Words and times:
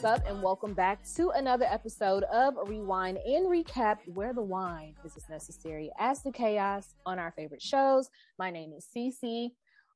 What's 0.00 0.22
up? 0.22 0.30
And 0.30 0.40
welcome 0.44 0.74
back 0.74 1.00
to 1.16 1.30
another 1.30 1.64
episode 1.68 2.22
of 2.32 2.54
Rewind 2.68 3.18
and 3.18 3.46
Recap, 3.46 3.96
where 4.06 4.32
the 4.32 4.44
wine 4.44 4.94
is 5.04 5.16
as 5.16 5.28
necessary 5.28 5.90
as 5.98 6.22
the 6.22 6.30
chaos 6.30 6.94
on 7.04 7.18
our 7.18 7.32
favorite 7.32 7.60
shows. 7.60 8.08
My 8.38 8.48
name 8.52 8.72
is 8.72 8.86
Cece. 8.96 9.50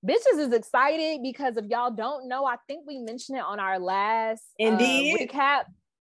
Bitches 0.05 0.41
is 0.41 0.53
excited 0.53 1.21
because 1.23 1.57
if 1.57 1.67
y'all 1.67 1.93
don't 1.93 2.27
know, 2.27 2.45
I 2.45 2.57
think 2.67 2.85
we 2.85 2.99
mentioned 2.99 3.39
it 3.39 3.45
on 3.45 3.61
our 3.61 3.79
last 3.79 4.43
uh, 4.61 4.65
Indeed. 4.65 5.31
recap. 5.31 5.67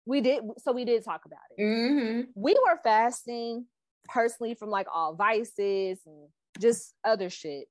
We 0.07 0.21
did, 0.21 0.45
so 0.59 0.71
we 0.71 0.85
did 0.85 1.05
talk 1.05 1.23
about 1.27 1.41
it. 1.57 1.61
Mm-hmm. 1.61 2.21
We 2.37 2.53
were 2.53 2.79
fasting 2.85 3.67
personally 4.05 4.55
from 4.55 4.71
like 4.71 4.87
all 4.95 5.17
vices 5.17 5.99
and 6.07 6.29
just 6.61 6.95
other 7.03 7.29
shit. 7.29 7.67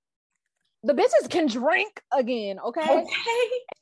The 0.84 0.94
bitches 0.94 1.30
can 1.30 1.48
drink 1.48 2.02
again, 2.14 2.60
okay? 2.60 3.02
Okay. 3.02 3.08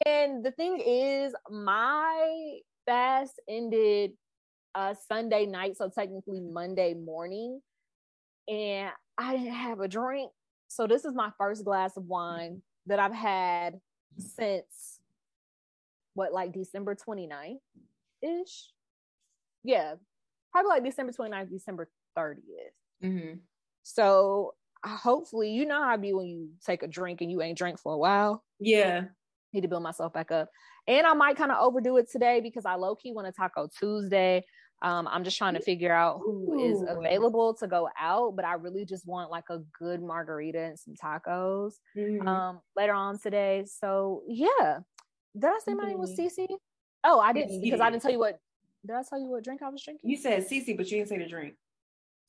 And 0.05 0.43
the 0.43 0.51
thing 0.51 0.79
is, 0.79 1.33
my 1.49 2.57
fast 2.85 3.33
ended 3.47 4.13
uh 4.73 4.93
Sunday 5.07 5.45
night, 5.45 5.77
so 5.77 5.89
technically 5.89 6.39
Monday 6.39 6.93
morning, 6.93 7.61
and 8.47 8.91
I 9.17 9.37
didn't 9.37 9.53
have 9.53 9.79
a 9.79 9.87
drink. 9.87 10.31
So 10.69 10.87
this 10.87 11.05
is 11.05 11.13
my 11.13 11.31
first 11.37 11.63
glass 11.65 11.97
of 11.97 12.05
wine 12.05 12.61
that 12.87 12.99
I've 12.99 13.13
had 13.13 13.79
since 14.17 14.99
what, 16.13 16.33
like 16.33 16.51
December 16.51 16.95
29th 16.95 17.59
ish? 18.21 18.71
Yeah, 19.63 19.95
probably 20.51 20.69
like 20.69 20.83
December 20.83 21.11
29th, 21.11 21.51
December 21.51 21.89
30th. 22.17 22.37
Mm-hmm. 23.03 23.33
So 23.83 24.53
hopefully, 24.87 25.51
you 25.51 25.65
know 25.65 25.81
how 25.83 25.93
it 25.93 26.01
be 26.01 26.13
when 26.13 26.25
you 26.27 26.49
take 26.65 26.83
a 26.83 26.87
drink 26.87 27.21
and 27.21 27.29
you 27.31 27.41
ain't 27.41 27.57
drank 27.57 27.79
for 27.79 27.93
a 27.93 27.97
while 27.97 28.43
Yeah. 28.59 29.05
need 29.53 29.61
to 29.61 29.67
build 29.67 29.83
myself 29.83 30.13
back 30.13 30.31
up. 30.31 30.49
And 30.87 31.05
I 31.05 31.13
might 31.13 31.35
kind 31.37 31.51
of 31.51 31.57
overdo 31.61 31.97
it 31.97 32.09
today 32.11 32.39
because 32.41 32.65
I 32.65 32.75
low 32.75 32.95
key 32.95 33.11
want 33.11 33.27
to 33.27 33.31
Taco 33.33 33.67
Tuesday. 33.79 34.43
Um, 34.81 35.07
I'm 35.09 35.23
just 35.23 35.37
trying 35.37 35.55
to 35.55 35.59
figure 35.61 35.91
out 35.93 36.21
who 36.23 36.59
is 36.59 36.81
available 36.87 37.55
to 37.55 37.67
go 37.67 37.89
out, 37.99 38.35
but 38.35 38.45
I 38.45 38.53
really 38.53 38.85
just 38.85 39.07
want 39.07 39.31
like 39.31 39.45
a 39.49 39.59
good 39.79 40.01
margarita 40.03 40.59
and 40.59 40.77
some 40.79 40.93
tacos 40.93 41.73
Mhm. 41.97 42.25
um 42.27 42.61
later 42.75 42.93
on 42.93 43.17
today. 43.19 43.65
So 43.65 44.23
yeah. 44.27 44.79
Did 45.35 45.45
I 45.51 45.59
say 45.65 45.73
my 45.73 45.85
name 45.87 45.99
was 45.99 46.11
Mhm. 46.17 46.25
Cece? 46.27 46.47
Oh, 47.03 47.19
I 47.19 47.33
didn't 47.33 47.61
because 47.61 47.79
I 47.79 47.85
did. 47.85 47.91
didn't 47.93 48.01
tell 48.03 48.11
you 48.11 48.19
what 48.19 48.39
did 48.85 48.95
I 48.95 49.03
tell 49.03 49.19
you 49.19 49.27
what 49.27 49.43
drink 49.43 49.61
I 49.63 49.69
was 49.69 49.83
drinking? 49.83 50.09
you 50.09 50.15
said 50.17 50.43
Cece, 50.47 50.77
but 50.77 50.89
you 50.91 50.97
didn't 50.99 51.09
say 51.09 51.17
the 51.17 51.27
drink. 51.27 51.55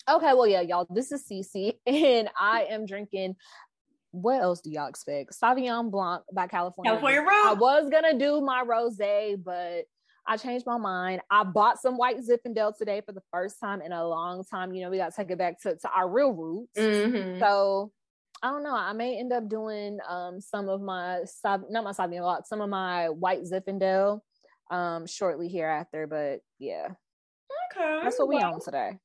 Okay, 0.09 0.33
well, 0.35 0.47
yeah, 0.47 0.63
y'all, 0.63 0.87
this 0.89 1.13
is 1.13 1.25
Cece, 1.31 1.75
and 1.87 2.31
I 2.39 2.67
am 2.71 2.87
drinking. 2.87 3.37
What 4.11 4.41
else 4.41 4.63
do 4.63 4.71
y'all 4.71 4.89
expect? 4.89 5.35
Sauvignon 5.39 5.91
Blanc 5.91 6.23
by 6.33 6.47
California. 6.47 6.93
California 6.93 7.21
Rum. 7.21 7.49
I 7.49 7.53
was 7.53 7.91
gonna 7.91 8.19
do 8.19 8.41
my 8.41 8.65
rosé, 8.65 9.37
but 9.43 9.85
I 10.27 10.37
changed 10.37 10.67
my 10.67 10.79
mind. 10.79 11.21
I 11.31 11.43
bought 11.45 11.81
some 11.81 11.97
white 11.97 12.19
Zinfandel 12.19 12.77
today 12.77 13.03
for 13.05 13.13
the 13.13 13.23
first 13.33 13.61
time 13.61 13.81
in 13.83 13.93
a 13.93 14.07
long 14.07 14.45
time. 14.45 14.75
You 14.75 14.85
know, 14.85 14.91
we 14.91 14.99
got 14.99 15.11
to 15.11 15.17
take 15.17 15.31
it 15.31 15.39
back 15.39 15.61
to, 15.63 15.77
to 15.77 15.91
our 15.91 16.09
real 16.09 16.33
roots. 16.33 16.79
Mm-hmm. 16.79 17.41
So 17.41 17.93
I 18.43 18.51
don't 18.51 18.63
know. 18.63 18.75
I 18.75 18.93
may 18.93 19.19
end 19.19 19.33
up 19.33 19.49
doing 19.49 19.99
um 20.09 20.41
some 20.41 20.69
of 20.69 20.81
my 20.81 21.21
not 21.45 21.85
my 21.85 21.93
Sauvignon 21.93 22.21
Blanc, 22.21 22.47
some 22.47 22.61
of 22.61 22.71
my 22.71 23.09
white 23.09 23.43
Zinfandel 23.43 24.21
um 24.71 25.07
shortly 25.07 25.49
hereafter. 25.49 26.07
But 26.07 26.41
yeah, 26.59 26.89
Okay. 27.77 28.01
that's 28.03 28.19
what 28.19 28.29
we 28.29 28.37
well, 28.37 28.55
on 28.55 28.61
today. 28.61 28.99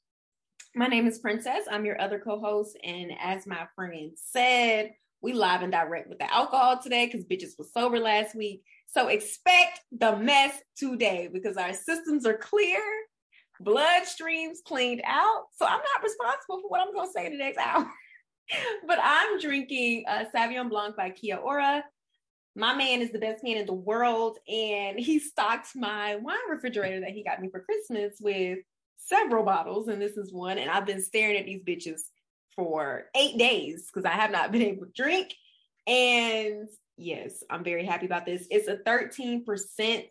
My 0.76 0.88
name 0.88 1.06
is 1.06 1.20
Princess. 1.20 1.66
I'm 1.70 1.86
your 1.86 2.02
other 2.02 2.18
co-host, 2.18 2.76
and 2.84 3.12
as 3.22 3.46
my 3.46 3.68
friend 3.76 4.14
said, 4.16 4.94
we 5.22 5.32
live 5.34 5.62
and 5.62 5.72
direct 5.72 6.10
with 6.10 6.18
the 6.18 6.34
alcohol 6.34 6.82
today 6.82 7.06
because 7.06 7.26
bitches 7.26 7.60
was 7.60 7.72
sober 7.72 8.00
last 8.00 8.34
week. 8.34 8.64
So 8.88 9.08
expect 9.08 9.82
the 9.92 10.18
mess 10.18 10.60
today 10.76 11.30
because 11.32 11.58
our 11.58 11.74
systems 11.74 12.26
are 12.26 12.38
clear, 12.38 12.82
bloodstreams 13.64 14.64
cleaned 14.66 15.04
out. 15.06 15.44
So 15.58 15.68
I'm 15.68 15.78
not 15.78 16.04
responsible 16.04 16.62
for 16.62 16.70
what 16.70 16.82
I'm 16.82 16.92
going 16.92 17.08
to 17.08 17.14
say 17.14 17.28
in 17.28 17.34
the 17.34 17.38
next 17.38 17.60
hour. 17.60 17.88
but 18.88 18.98
I'm 19.00 19.40
drinking 19.40 20.06
uh, 20.08 20.26
Sauvignon 20.36 20.72
Blanc 20.72 20.96
by 20.96 21.12
Kia 21.12 21.36
Ora. 21.36 21.84
My 22.56 22.76
man 22.76 23.04
is 23.04 23.12
the 23.12 23.20
best 23.20 23.44
man 23.44 23.58
in 23.58 23.68
the 23.68 23.74
world, 23.74 24.40
and 24.48 25.00
he 25.00 25.20
stocked 25.20 25.68
my 25.76 26.16
wine 26.16 26.50
refrigerator 26.50 27.02
that 27.02 27.12
he 27.12 27.24
got 27.24 27.42
me 27.42 27.50
for 27.52 27.62
Christmas 27.62 28.18
with 28.20 28.58
several 29.06 29.44
bottles, 29.44 29.88
and 29.88 30.02
this 30.02 30.18
is 30.18 30.34
one. 30.34 30.58
And 30.58 30.70
I've 30.70 30.86
been 30.86 31.02
staring 31.02 31.38
at 31.38 31.46
these 31.46 31.64
bitches 31.64 32.02
for 32.56 33.06
eight 33.16 33.38
days 33.38 33.88
because 33.88 34.06
I 34.06 34.14
have 34.14 34.32
not 34.32 34.52
been 34.52 34.62
able 34.64 34.86
to 34.86 34.92
drink. 34.96 35.34
And 35.88 36.68
yes, 36.98 37.44
I'm 37.50 37.64
very 37.64 37.86
happy 37.86 38.06
about 38.06 38.26
this. 38.26 38.48
It's 38.50 38.68
a 38.68 38.78
13% 38.78 40.06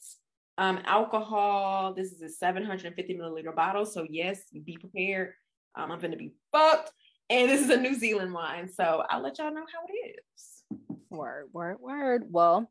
um, 0.59 0.81
alcohol. 0.85 1.95
This 1.95 2.13
is 2.13 2.21
a 2.23 2.29
750 2.29 3.15
milliliter 3.15 3.55
bottle. 3.55 3.87
So, 3.87 4.07
yes, 4.09 4.41
be 4.65 4.77
prepared. 4.77 5.33
Um, 5.75 5.91
I'm 5.91 6.01
going 6.01 6.11
to 6.11 6.17
be 6.17 6.35
fucked. 6.53 6.93
And 7.31 7.49
this 7.49 7.63
is 7.63 7.71
a 7.71 7.77
New 7.77 7.95
Zealand 7.95 8.35
wine. 8.35 8.69
So, 8.69 9.05
I'll 9.09 9.23
let 9.23 9.39
y'all 9.39 9.55
know 9.55 9.65
how 9.73 9.87
it 9.89 10.17
is. 10.17 10.81
Word, 11.09 11.49
word, 11.53 11.77
word. 11.81 12.25
Well, 12.29 12.71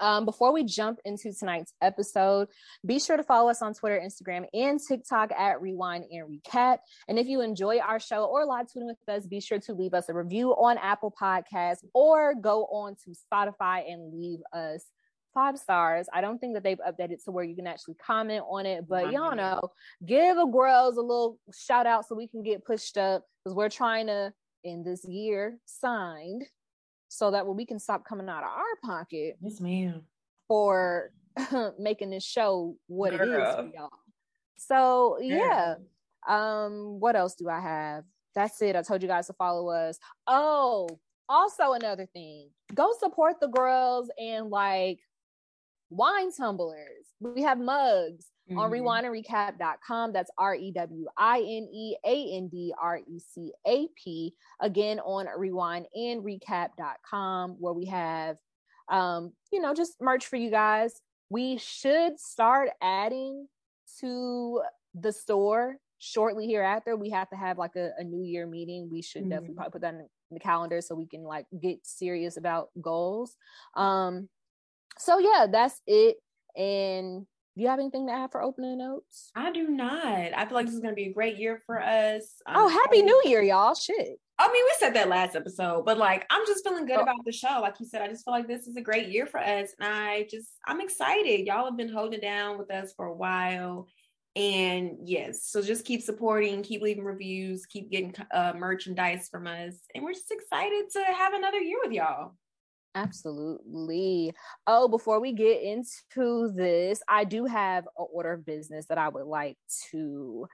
um, 0.00 0.24
before 0.24 0.52
we 0.52 0.64
jump 0.64 1.00
into 1.04 1.32
tonight's 1.32 1.72
episode, 1.80 2.48
be 2.86 2.98
sure 2.98 3.16
to 3.16 3.22
follow 3.22 3.50
us 3.50 3.62
on 3.62 3.74
Twitter, 3.74 4.00
Instagram, 4.00 4.46
and 4.52 4.80
TikTok 4.80 5.32
at 5.32 5.60
Rewind 5.60 6.04
and 6.10 6.28
Recap. 6.28 6.78
And 7.08 7.18
if 7.18 7.26
you 7.26 7.40
enjoy 7.40 7.78
our 7.78 7.98
show 7.98 8.24
or 8.24 8.44
live 8.44 8.66
tweeting 8.66 8.86
with 8.86 8.96
us, 9.08 9.26
be 9.26 9.40
sure 9.40 9.58
to 9.60 9.72
leave 9.72 9.94
us 9.94 10.08
a 10.08 10.14
review 10.14 10.50
on 10.52 10.78
Apple 10.78 11.14
Podcasts 11.20 11.84
or 11.94 12.34
go 12.34 12.64
on 12.66 12.96
to 13.04 13.14
Spotify 13.32 13.90
and 13.90 14.12
leave 14.12 14.40
us 14.52 14.84
five 15.34 15.58
stars. 15.58 16.06
I 16.12 16.20
don't 16.20 16.38
think 16.38 16.54
that 16.54 16.62
they've 16.62 16.80
updated 16.86 17.22
to 17.24 17.30
where 17.30 17.44
you 17.44 17.54
can 17.54 17.66
actually 17.66 17.94
comment 17.94 18.44
on 18.48 18.66
it, 18.66 18.88
but 18.88 19.12
y'all 19.12 19.36
know, 19.36 19.60
give 20.04 20.36
a 20.38 20.46
girls 20.46 20.96
a 20.96 21.02
little 21.02 21.38
shout 21.54 21.86
out 21.86 22.06
so 22.06 22.14
we 22.14 22.28
can 22.28 22.42
get 22.42 22.64
pushed 22.64 22.96
up 22.96 23.24
because 23.44 23.54
we're 23.54 23.68
trying 23.68 24.06
to 24.08 24.32
in 24.64 24.82
this 24.82 25.04
year 25.06 25.58
signed 25.66 26.42
so 27.08 27.30
that 27.30 27.46
way 27.46 27.54
we 27.54 27.66
can 27.66 27.78
stop 27.78 28.04
coming 28.04 28.28
out 28.28 28.42
of 28.42 28.50
our 28.50 28.76
pocket 28.84 29.36
Yes, 29.40 29.60
ma'am. 29.60 30.02
for 30.46 31.10
making 31.78 32.10
this 32.10 32.24
show 32.24 32.76
what 32.86 33.12
it 33.14 33.20
is 33.20 33.28
for 33.54 33.70
y'all. 33.74 33.90
So 34.56 35.18
yeah. 35.20 35.76
Um, 36.28 37.00
what 37.00 37.16
else 37.16 37.34
do 37.36 37.48
I 37.48 37.60
have? 37.60 38.04
That's 38.34 38.60
it. 38.60 38.76
I 38.76 38.82
told 38.82 39.02
you 39.02 39.08
guys 39.08 39.28
to 39.28 39.32
follow 39.32 39.68
us. 39.70 39.98
Oh, 40.26 40.88
also 41.28 41.72
another 41.72 42.06
thing. 42.06 42.50
Go 42.74 42.92
support 42.98 43.36
the 43.40 43.48
girls 43.48 44.10
and 44.18 44.50
like 44.50 44.98
wine 45.90 46.30
tumblers. 46.32 47.06
We 47.20 47.42
have 47.42 47.58
mugs 47.58 48.26
on 48.56 48.70
Mhm. 48.70 48.80
rewindandrecap.com. 48.80 50.12
That's 50.12 50.30
R 50.38 50.54
E 50.54 50.70
W 50.72 51.06
I 51.16 51.38
N 51.40 51.68
E 51.72 51.96
A 52.04 52.32
N 52.36 52.48
D 52.48 52.74
R 52.80 53.00
E 53.06 53.18
C 53.18 53.52
A 53.66 53.88
P. 53.88 54.34
Again, 54.60 55.00
on 55.00 55.26
rewindandrecap.com, 55.26 57.56
where 57.60 57.72
we 57.72 57.86
have, 57.86 58.38
um, 58.88 59.32
you 59.52 59.60
know, 59.60 59.74
just 59.74 60.00
merch 60.00 60.26
for 60.26 60.36
you 60.36 60.50
guys. 60.50 61.00
We 61.30 61.58
should 61.58 62.18
start 62.18 62.70
adding 62.80 63.48
to 64.00 64.62
the 64.94 65.12
store 65.12 65.78
shortly 65.98 66.46
hereafter. 66.46 66.96
We 66.96 67.10
have 67.10 67.28
to 67.30 67.36
have 67.36 67.58
like 67.58 67.76
a, 67.76 67.92
a 67.98 68.04
new 68.04 68.22
year 68.22 68.46
meeting. 68.46 68.88
We 68.90 69.02
should 69.02 69.28
definitely 69.28 69.54
Mhm. 69.54 69.56
probably 69.56 69.72
put 69.72 69.80
that 69.82 69.94
in 69.94 70.08
the 70.30 70.40
calendar 70.40 70.80
so 70.80 70.94
we 70.94 71.06
can 71.06 71.24
like 71.24 71.46
get 71.60 71.86
serious 71.86 72.36
about 72.36 72.70
goals. 72.80 73.36
Um, 73.74 74.28
so 74.98 75.18
yeah, 75.18 75.46
that's 75.50 75.80
it. 75.86 76.18
And 76.56 77.26
do 77.58 77.62
you 77.64 77.68
have 77.70 77.80
anything 77.80 78.06
to 78.06 78.12
add 78.12 78.30
for 78.30 78.40
opening 78.40 78.78
notes? 78.78 79.32
I 79.34 79.50
do 79.50 79.66
not. 79.66 79.96
I 80.32 80.44
feel 80.46 80.54
like 80.54 80.66
this 80.66 80.76
is 80.76 80.80
going 80.80 80.92
to 80.92 80.96
be 80.96 81.06
a 81.08 81.12
great 81.12 81.38
year 81.38 81.60
for 81.66 81.82
us. 81.82 82.22
I'm 82.46 82.56
Oh, 82.56 82.68
happy 82.68 83.00
excited. 83.00 83.06
new 83.06 83.22
year, 83.24 83.42
y'all. 83.42 83.74
Shit. 83.74 84.20
I 84.38 84.46
mean, 84.52 84.64
we 84.64 84.72
said 84.78 84.94
that 84.94 85.08
last 85.08 85.34
episode, 85.34 85.84
but 85.84 85.98
like, 85.98 86.24
I'm 86.30 86.46
just 86.46 86.62
feeling 86.64 86.86
good 86.86 86.98
Oh. 86.98 87.02
about 87.02 87.24
the 87.24 87.32
show. 87.32 87.58
Like 87.60 87.80
you 87.80 87.86
said, 87.86 88.00
I 88.00 88.06
just 88.06 88.24
feel 88.24 88.32
like 88.32 88.46
this 88.46 88.68
is 88.68 88.76
a 88.76 88.80
great 88.80 89.08
year 89.08 89.26
for 89.26 89.40
us. 89.40 89.74
And 89.80 89.92
I 89.92 90.28
just, 90.30 90.50
I'm 90.68 90.80
excited. 90.80 91.46
Y'all 91.46 91.64
have 91.64 91.76
been 91.76 91.92
holding 91.92 92.20
down 92.20 92.58
with 92.58 92.70
us 92.70 92.94
for 92.96 93.06
a 93.06 93.14
while. 93.14 93.88
And 94.36 94.92
yes, 95.02 95.42
so 95.42 95.60
just 95.60 95.84
keep 95.84 96.00
supporting, 96.00 96.62
keep 96.62 96.80
leaving 96.80 97.02
reviews, 97.02 97.66
keep 97.66 97.90
getting 97.90 98.14
uh, 98.32 98.52
merchandise 98.56 99.28
from 99.28 99.48
us. 99.48 99.74
And 99.96 100.04
we're 100.04 100.12
just 100.12 100.30
excited 100.30 100.84
to 100.92 101.02
have 101.12 101.34
another 101.34 101.58
year 101.58 101.78
with 101.82 101.90
y'all. 101.90 102.34
Absolutely. 102.94 104.34
Oh, 104.66 104.88
before 104.88 105.20
we 105.20 105.32
get 105.32 105.62
into 105.62 106.52
this, 106.54 107.00
I 107.08 107.24
do 107.24 107.44
have 107.44 107.84
an 107.98 108.06
order 108.12 108.32
of 108.32 108.44
business 108.46 108.86
that 108.86 108.98
I 108.98 109.08
would 109.08 109.26
like 109.26 109.56
to 109.90 110.46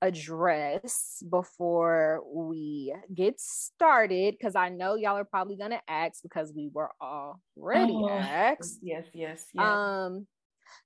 address 0.00 1.22
before 1.30 2.22
we 2.26 2.92
get 3.14 3.38
started 3.38 4.34
because 4.36 4.56
I 4.56 4.68
know 4.68 4.96
y'all 4.96 5.16
are 5.16 5.24
probably 5.24 5.56
gonna 5.56 5.80
ask 5.86 6.22
because 6.22 6.52
we 6.54 6.68
were 6.72 6.90
already 7.00 7.94
Oh, 7.94 8.08
asked. 8.08 8.78
Yes, 8.82 9.06
yes, 9.14 9.46
yes. 9.54 9.64
Um, 9.64 10.26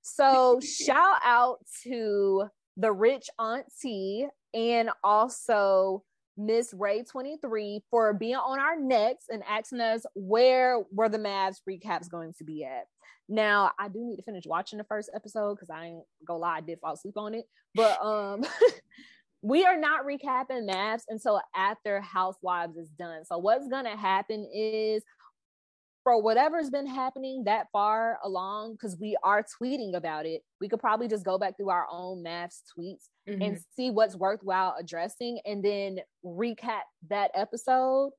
so 0.03 0.59
shout 0.59 1.19
out 1.23 1.59
to 1.83 2.45
the 2.77 2.91
rich 2.91 3.27
auntie 3.39 4.27
and 4.53 4.91
also 5.03 6.03
Miss 6.37 6.73
Ray 6.73 7.03
23 7.03 7.83
for 7.89 8.13
being 8.13 8.35
on 8.35 8.59
our 8.59 8.79
necks 8.79 9.25
and 9.29 9.43
asking 9.47 9.81
us 9.81 10.05
where 10.13 10.83
were 10.91 11.09
the 11.09 11.17
MAFS 11.17 11.61
recaps 11.69 12.09
going 12.09 12.33
to 12.37 12.43
be 12.43 12.63
at. 12.63 12.85
Now 13.27 13.71
I 13.79 13.87
do 13.87 13.99
need 14.05 14.17
to 14.17 14.23
finish 14.23 14.45
watching 14.45 14.77
the 14.77 14.85
first 14.85 15.09
episode 15.15 15.55
because 15.55 15.69
I 15.69 15.85
ain't 15.85 16.03
gonna 16.25 16.39
lie, 16.39 16.57
I 16.57 16.61
did 16.61 16.79
fall 16.79 16.93
asleep 16.93 17.17
on 17.17 17.33
it. 17.33 17.45
But 17.75 17.99
um 18.05 18.45
we 19.41 19.65
are 19.65 19.79
not 19.79 20.05
recapping 20.05 20.69
MAFS 20.69 21.03
until 21.09 21.41
after 21.55 22.01
Housewives 22.01 22.77
is 22.77 22.89
done. 22.89 23.25
So 23.25 23.37
what's 23.37 23.67
gonna 23.67 23.97
happen 23.97 24.47
is 24.53 25.03
for 26.07 26.21
whatever's 26.21 26.69
been 26.69 26.87
happening 26.87 27.43
that 27.43 27.67
far 27.73 28.17
along, 28.23 28.71
because 28.71 28.95
we 28.97 29.17
are 29.23 29.43
tweeting 29.61 29.93
about 29.93 30.25
it, 30.25 30.41
we 30.61 30.69
could 30.69 30.79
probably 30.79 31.05
just 31.05 31.25
go 31.25 31.37
back 31.37 31.57
through 31.57 31.69
our 31.69 31.85
own 31.91 32.23
MAFS 32.23 32.61
tweets 32.79 33.09
mm-hmm. 33.27 33.41
and 33.41 33.59
see 33.75 33.91
what's 33.91 34.15
worthwhile 34.15 34.73
addressing 34.79 35.37
and 35.45 35.61
then 35.61 35.99
recap 36.23 36.83
that 37.09 37.31
episode. 37.35 38.11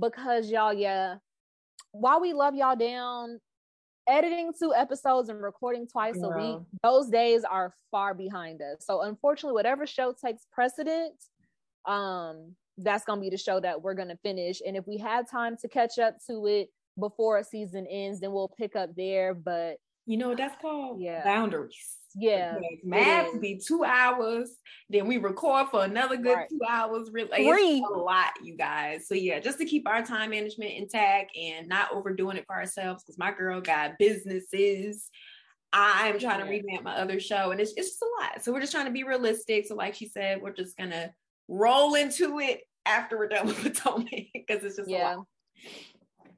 Because 0.00 0.50
y'all, 0.50 0.72
yeah, 0.72 1.16
while 1.92 2.18
we 2.18 2.32
love 2.32 2.54
y'all 2.54 2.76
down, 2.76 3.38
editing 4.08 4.50
two 4.58 4.72
episodes 4.74 5.28
and 5.28 5.42
recording 5.42 5.86
twice 5.86 6.16
yeah. 6.18 6.28
a 6.28 6.38
week, 6.38 6.62
those 6.82 7.10
days 7.10 7.44
are 7.44 7.74
far 7.90 8.14
behind 8.14 8.62
us. 8.62 8.86
So 8.86 9.02
unfortunately, 9.02 9.52
whatever 9.52 9.86
show 9.86 10.14
takes 10.14 10.46
precedent, 10.50 11.12
um, 11.84 12.54
that's 12.78 13.04
gonna 13.04 13.20
be 13.20 13.28
the 13.28 13.36
show 13.36 13.60
that 13.60 13.82
we're 13.82 13.92
gonna 13.92 14.16
finish. 14.22 14.62
And 14.66 14.78
if 14.78 14.86
we 14.86 14.96
have 14.96 15.30
time 15.30 15.58
to 15.58 15.68
catch 15.68 15.98
up 15.98 16.16
to 16.30 16.46
it 16.46 16.70
before 16.98 17.38
a 17.38 17.44
season 17.44 17.86
ends, 17.90 18.20
then 18.20 18.32
we'll 18.32 18.52
pick 18.56 18.76
up 18.76 18.94
there. 18.96 19.34
But 19.34 19.76
you 20.06 20.16
know 20.16 20.34
that's 20.34 20.60
called? 20.60 21.00
Yeah. 21.00 21.24
Boundaries. 21.24 21.96
Yeah. 22.16 22.56
MAFS 22.86 23.40
be 23.40 23.60
two 23.64 23.84
hours. 23.84 24.56
Then 24.88 25.06
we 25.06 25.18
record 25.18 25.68
for 25.70 25.84
another 25.84 26.16
good 26.16 26.34
right. 26.34 26.48
two 26.48 26.60
hours. 26.68 27.10
Really 27.12 27.44
Three. 27.44 27.84
a 27.84 27.98
lot, 27.98 28.32
you 28.42 28.56
guys. 28.56 29.08
So 29.08 29.14
yeah, 29.14 29.40
just 29.40 29.58
to 29.58 29.64
keep 29.64 29.88
our 29.88 30.02
time 30.02 30.30
management 30.30 30.72
intact 30.72 31.36
and 31.36 31.68
not 31.68 31.92
overdoing 31.92 32.36
it 32.36 32.44
for 32.46 32.54
ourselves, 32.54 33.02
because 33.02 33.18
my 33.18 33.32
girl 33.32 33.60
got 33.60 33.98
businesses. 33.98 35.10
I'm 35.72 36.20
trying 36.20 36.38
to 36.38 36.48
revamp 36.48 36.84
my 36.84 36.94
other 36.94 37.18
show 37.18 37.50
and 37.50 37.60
it's, 37.60 37.72
it's 37.76 37.90
just 37.90 38.02
a 38.02 38.22
lot. 38.22 38.44
So 38.44 38.52
we're 38.52 38.60
just 38.60 38.72
trying 38.72 38.86
to 38.86 38.92
be 38.92 39.02
realistic. 39.02 39.66
So 39.66 39.74
like 39.74 39.94
she 39.94 40.06
said, 40.06 40.40
we're 40.40 40.52
just 40.52 40.76
gonna 40.76 41.10
roll 41.48 41.94
into 41.94 42.38
it 42.38 42.60
after 42.86 43.18
we're 43.18 43.28
done 43.28 43.46
with 43.48 43.60
Potomac 43.60 44.28
because 44.32 44.62
it's 44.62 44.76
just 44.76 44.88
yeah. 44.88 45.16
a 45.16 45.16
lot. 45.16 45.26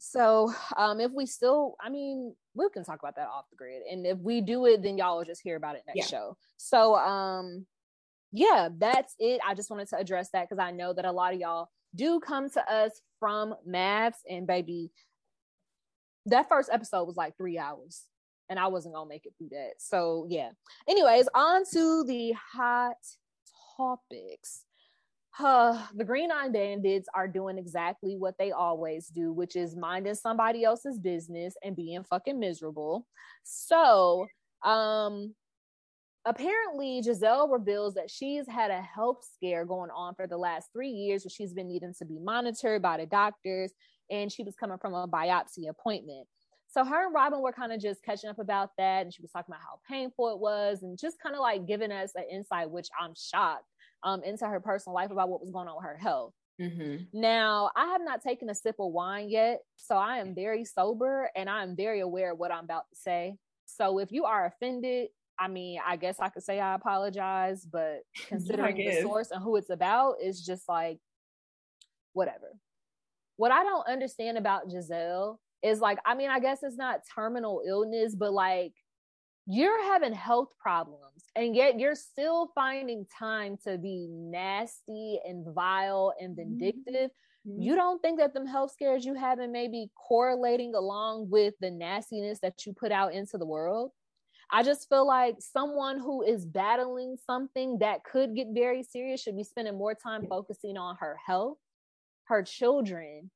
So 0.08 0.52
um, 0.76 1.00
if 1.00 1.10
we 1.10 1.26
still, 1.26 1.74
I 1.80 1.88
mean, 1.88 2.32
we 2.54 2.68
can 2.70 2.84
talk 2.84 3.00
about 3.00 3.16
that 3.16 3.26
off 3.26 3.50
the 3.50 3.56
grid. 3.56 3.82
And 3.90 4.06
if 4.06 4.18
we 4.18 4.40
do 4.40 4.66
it, 4.66 4.82
then 4.82 4.96
y'all 4.96 5.18
will 5.18 5.24
just 5.24 5.42
hear 5.42 5.56
about 5.56 5.74
it 5.74 5.82
next 5.84 5.96
yeah. 6.12 6.18
show. 6.18 6.36
So 6.56 6.94
um, 6.94 7.66
yeah, 8.30 8.68
that's 8.78 9.16
it. 9.18 9.40
I 9.44 9.54
just 9.54 9.68
wanted 9.68 9.88
to 9.88 9.98
address 9.98 10.30
that 10.32 10.48
because 10.48 10.62
I 10.62 10.70
know 10.70 10.92
that 10.92 11.04
a 11.04 11.10
lot 11.10 11.34
of 11.34 11.40
y'all 11.40 11.70
do 11.94 12.20
come 12.20 12.48
to 12.50 12.72
us 12.72 12.92
from 13.18 13.56
MAFS 13.68 14.14
and 14.30 14.46
baby. 14.46 14.92
That 16.26 16.48
first 16.48 16.70
episode 16.72 17.04
was 17.04 17.16
like 17.16 17.36
three 17.36 17.58
hours 17.58 18.04
and 18.48 18.60
I 18.60 18.68
wasn't 18.68 18.94
gonna 18.94 19.08
make 19.08 19.26
it 19.26 19.34
through 19.38 19.50
that. 19.50 19.74
So 19.78 20.26
yeah. 20.28 20.50
Anyways, 20.88 21.28
on 21.34 21.64
to 21.72 22.04
the 22.04 22.32
hot 22.52 22.96
topics 23.76 24.62
uh, 25.38 25.86
the 25.94 26.04
Green 26.04 26.30
Eye 26.32 26.48
Bandits 26.48 27.08
are 27.14 27.28
doing 27.28 27.58
exactly 27.58 28.16
what 28.16 28.36
they 28.38 28.52
always 28.52 29.08
do, 29.08 29.32
which 29.32 29.56
is 29.56 29.76
minding 29.76 30.14
somebody 30.14 30.64
else's 30.64 30.98
business 30.98 31.54
and 31.62 31.76
being 31.76 32.04
fucking 32.04 32.38
miserable. 32.38 33.06
So, 33.42 34.26
um, 34.64 35.34
apparently 36.24 37.02
Gizelle 37.02 37.52
reveals 37.52 37.94
that 37.94 38.10
she's 38.10 38.48
had 38.48 38.70
a 38.70 38.80
health 38.80 39.26
scare 39.34 39.64
going 39.64 39.90
on 39.90 40.14
for 40.14 40.26
the 40.26 40.38
last 40.38 40.70
three 40.72 40.90
years 40.90 41.24
where 41.24 41.30
she's 41.30 41.52
been 41.52 41.68
needing 41.68 41.94
to 41.98 42.04
be 42.04 42.18
monitored 42.18 42.82
by 42.82 42.96
the 42.96 43.06
doctors 43.06 43.72
and 44.10 44.32
she 44.32 44.42
was 44.42 44.56
coming 44.56 44.78
from 44.78 44.94
a 44.94 45.06
biopsy 45.06 45.68
appointment. 45.68 46.26
So 46.68 46.84
her 46.84 47.06
and 47.06 47.14
Robyn 47.14 47.40
were 47.40 47.52
kind 47.52 47.72
of 47.72 47.80
just 47.80 48.02
catching 48.02 48.28
up 48.28 48.40
about 48.40 48.70
that 48.76 49.04
and 49.04 49.14
she 49.14 49.22
was 49.22 49.30
talking 49.30 49.52
about 49.52 49.62
how 49.62 49.78
painful 49.88 50.30
it 50.30 50.40
was 50.40 50.82
and 50.82 50.98
just 50.98 51.20
kind 51.22 51.34
of 51.34 51.40
like 51.40 51.66
giving 51.66 51.92
us 51.92 52.12
an 52.16 52.24
insight, 52.30 52.70
which 52.70 52.88
I'm 53.00 53.14
shocked 53.14 53.64
um, 54.02 54.22
into 54.22 54.46
her 54.46 54.60
personal 54.60 54.94
life 54.94 55.10
about 55.10 55.28
what 55.28 55.40
was 55.40 55.50
going 55.50 55.68
on 55.68 55.76
with 55.76 55.84
her 55.84 55.96
health. 55.96 56.32
Mm-hmm. 56.60 57.04
Now, 57.12 57.70
I 57.76 57.86
have 57.86 58.00
not 58.02 58.22
taken 58.22 58.48
a 58.48 58.54
sip 58.54 58.76
of 58.78 58.92
wine 58.92 59.28
yet, 59.28 59.60
so 59.76 59.96
I 59.96 60.18
am 60.18 60.34
very 60.34 60.64
sober 60.64 61.30
and 61.36 61.50
I 61.50 61.62
am 61.62 61.76
very 61.76 62.00
aware 62.00 62.32
of 62.32 62.38
what 62.38 62.50
I'm 62.50 62.64
about 62.64 62.88
to 62.90 62.96
say. 62.96 63.36
So 63.66 63.98
if 63.98 64.10
you 64.10 64.24
are 64.24 64.46
offended, 64.46 65.08
I 65.38 65.48
mean, 65.48 65.80
I 65.86 65.96
guess 65.96 66.16
I 66.18 66.30
could 66.30 66.42
say 66.42 66.60
I 66.60 66.74
apologize, 66.74 67.66
but 67.70 68.00
considering 68.28 68.76
the 68.76 69.02
source 69.02 69.30
and 69.30 69.42
who 69.42 69.56
it's 69.56 69.70
about, 69.70 70.16
is 70.22 70.40
just 70.44 70.68
like 70.68 70.98
whatever. 72.12 72.56
What 73.36 73.52
I 73.52 73.62
don't 73.62 73.86
understand 73.86 74.38
about 74.38 74.68
Gizelle 74.68 75.36
is 75.62 75.80
like, 75.80 75.98
I 76.06 76.14
mean, 76.14 76.30
I 76.30 76.40
guess 76.40 76.62
it's 76.62 76.76
not 76.76 77.00
terminal 77.14 77.62
illness, 77.66 78.14
but 78.14 78.32
like 78.32 78.72
you're 79.46 79.84
having 79.84 80.12
health 80.12 80.48
problems 80.58 81.15
and 81.36 81.54
yet 81.54 81.78
you're 81.78 81.94
still 81.94 82.50
finding 82.54 83.06
time 83.18 83.56
to 83.62 83.76
be 83.78 84.08
nasty 84.10 85.20
and 85.24 85.46
vile 85.54 86.14
and 86.20 86.36
mm-hmm. 86.36 86.58
vindictive 86.58 87.10
mm-hmm. 87.46 87.60
you 87.60 87.76
don't 87.76 88.00
think 88.02 88.18
that 88.18 88.34
them 88.34 88.46
health 88.46 88.72
scares 88.72 89.04
you 89.04 89.14
have 89.14 89.38
having 89.38 89.52
maybe 89.52 89.88
correlating 90.08 90.74
along 90.74 91.28
with 91.30 91.54
the 91.60 91.70
nastiness 91.70 92.38
that 92.40 92.64
you 92.64 92.72
put 92.72 92.90
out 92.90 93.12
into 93.12 93.38
the 93.38 93.46
world 93.46 93.90
i 94.50 94.62
just 94.62 94.88
feel 94.88 95.06
like 95.06 95.36
someone 95.38 95.98
who 95.98 96.22
is 96.22 96.44
battling 96.46 97.16
something 97.24 97.78
that 97.78 98.02
could 98.04 98.34
get 98.34 98.48
very 98.52 98.82
serious 98.82 99.22
should 99.22 99.36
be 99.36 99.44
spending 99.44 99.76
more 99.76 99.94
time 99.94 100.26
focusing 100.28 100.76
on 100.76 100.96
her 100.98 101.16
health 101.26 101.58
her 102.24 102.42
children 102.42 103.30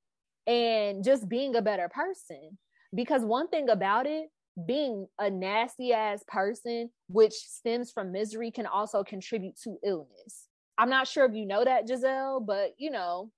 and 0.46 1.04
just 1.04 1.28
being 1.28 1.54
a 1.54 1.62
better 1.62 1.88
person 1.88 2.58
because 2.94 3.22
one 3.22 3.48
thing 3.48 3.68
about 3.68 4.06
it 4.06 4.28
being 4.66 5.06
a 5.18 5.30
nasty 5.30 5.92
ass 5.92 6.22
person, 6.26 6.90
which 7.08 7.32
stems 7.32 7.90
from 7.90 8.12
misery, 8.12 8.50
can 8.50 8.66
also 8.66 9.04
contribute 9.04 9.56
to 9.62 9.78
illness. 9.84 10.48
I'm 10.78 10.90
not 10.90 11.08
sure 11.08 11.24
if 11.24 11.34
you 11.34 11.46
know 11.46 11.64
that, 11.64 11.86
Gizelle, 11.86 12.44
but 12.44 12.72
you 12.78 12.90
know, 12.90 13.30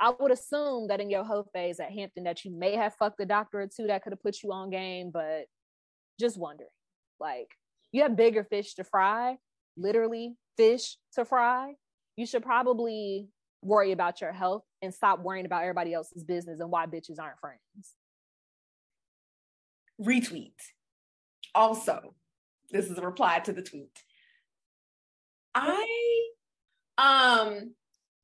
I 0.00 0.12
would 0.18 0.32
assume 0.32 0.88
that 0.88 1.00
in 1.00 1.10
your 1.10 1.24
whole 1.24 1.48
phase 1.52 1.78
at 1.78 1.92
Hampton 1.92 2.24
that 2.24 2.44
you 2.44 2.50
may 2.50 2.74
have 2.74 2.94
fucked 2.94 3.20
a 3.20 3.26
doctor 3.26 3.60
or 3.60 3.66
two 3.68 3.86
that 3.86 4.02
could 4.02 4.12
have 4.12 4.22
put 4.22 4.42
you 4.42 4.52
on 4.52 4.70
game, 4.70 5.10
but 5.12 5.44
just 6.18 6.38
wondering. 6.38 6.70
Like, 7.20 7.48
you 7.92 8.02
have 8.02 8.16
bigger 8.16 8.44
fish 8.44 8.74
to 8.74 8.84
fry, 8.84 9.36
literally 9.76 10.34
fish 10.56 10.96
to 11.14 11.24
fry. 11.24 11.74
You 12.16 12.26
should 12.26 12.42
probably 12.42 13.28
worry 13.62 13.92
about 13.92 14.20
your 14.20 14.32
health 14.32 14.64
and 14.80 14.92
stop 14.92 15.20
worrying 15.20 15.46
about 15.46 15.62
everybody 15.62 15.94
else's 15.94 16.24
business 16.24 16.58
and 16.60 16.70
why 16.70 16.86
bitches 16.86 17.20
aren't 17.20 17.38
friends 17.38 17.94
retweet. 20.00 20.54
Also, 21.54 22.14
this 22.70 22.86
is 22.86 22.98
a 22.98 23.02
reply 23.02 23.40
to 23.40 23.52
the 23.52 23.62
tweet. 23.62 23.98
I 25.54 26.26
um 26.98 27.74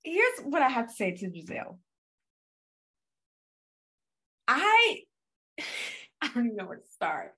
here's 0.03 0.41
what 0.45 0.63
I 0.63 0.69
have 0.69 0.89
to 0.89 0.95
say 0.95 1.13
to 1.13 1.27
Gizelle. 1.27 1.79
I 4.47 5.01
I 6.21 6.29
don't 6.35 6.47
even 6.47 6.57
know 6.57 6.67
where 6.67 6.79
to 6.79 6.87
start. 6.87 7.35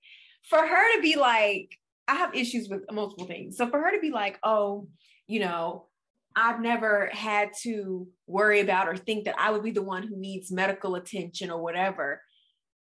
For 0.48 0.58
her 0.58 0.96
to 0.96 1.02
be 1.02 1.16
like, 1.16 1.76
I 2.08 2.14
have 2.14 2.34
issues 2.34 2.68
with 2.68 2.90
multiple 2.90 3.26
things. 3.26 3.56
So 3.56 3.68
for 3.68 3.78
her 3.80 3.92
to 3.92 4.00
be 4.00 4.10
like, 4.10 4.38
oh, 4.42 4.88
you 5.26 5.40
know, 5.40 5.86
I've 6.34 6.60
never 6.60 7.10
had 7.12 7.50
to 7.62 8.08
worry 8.26 8.60
about 8.60 8.88
or 8.88 8.96
think 8.96 9.24
that 9.24 9.38
I 9.38 9.50
would 9.50 9.62
be 9.62 9.70
the 9.72 9.82
one 9.82 10.04
who 10.04 10.16
needs 10.16 10.50
medical 10.50 10.94
attention 10.94 11.50
or 11.50 11.60
whatever 11.60 12.22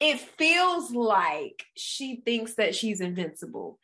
it 0.03 0.19
feels 0.19 0.91
like 0.91 1.65
she 1.77 2.17
thinks 2.25 2.55
that 2.55 2.75
she's 2.75 3.01
invincible, 3.01 3.79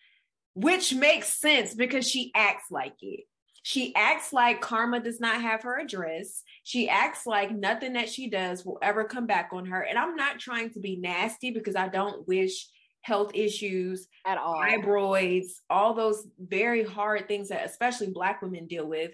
which 0.55 0.93
makes 0.93 1.33
sense 1.33 1.75
because 1.75 2.09
she 2.09 2.33
acts 2.35 2.73
like 2.73 2.97
it. 3.03 3.21
She 3.63 3.95
acts 3.95 4.33
like 4.33 4.61
karma 4.61 4.99
does 4.99 5.21
not 5.21 5.41
have 5.41 5.63
her 5.63 5.79
address. 5.79 6.43
She 6.65 6.89
acts 6.89 7.25
like 7.25 7.53
nothing 7.53 7.93
that 7.93 8.09
she 8.09 8.29
does 8.29 8.65
will 8.65 8.79
ever 8.83 9.05
come 9.05 9.27
back 9.27 9.51
on 9.53 9.67
her. 9.67 9.81
And 9.81 9.97
I'm 9.97 10.17
not 10.17 10.41
trying 10.41 10.71
to 10.71 10.81
be 10.81 10.97
nasty 10.97 11.53
because 11.53 11.77
I 11.77 11.87
don't 11.87 12.27
wish 12.27 12.67
health 13.03 13.31
issues 13.35 14.09
at 14.27 14.39
all, 14.39 14.57
fibroids, 14.57 15.53
all 15.71 15.95
those 15.95 16.27
very 16.37 16.83
hard 16.83 17.29
things 17.29 17.51
that 17.51 17.65
especially 17.65 18.09
Black 18.09 18.43
women 18.43 18.67
deal 18.67 18.87
with 18.87 19.13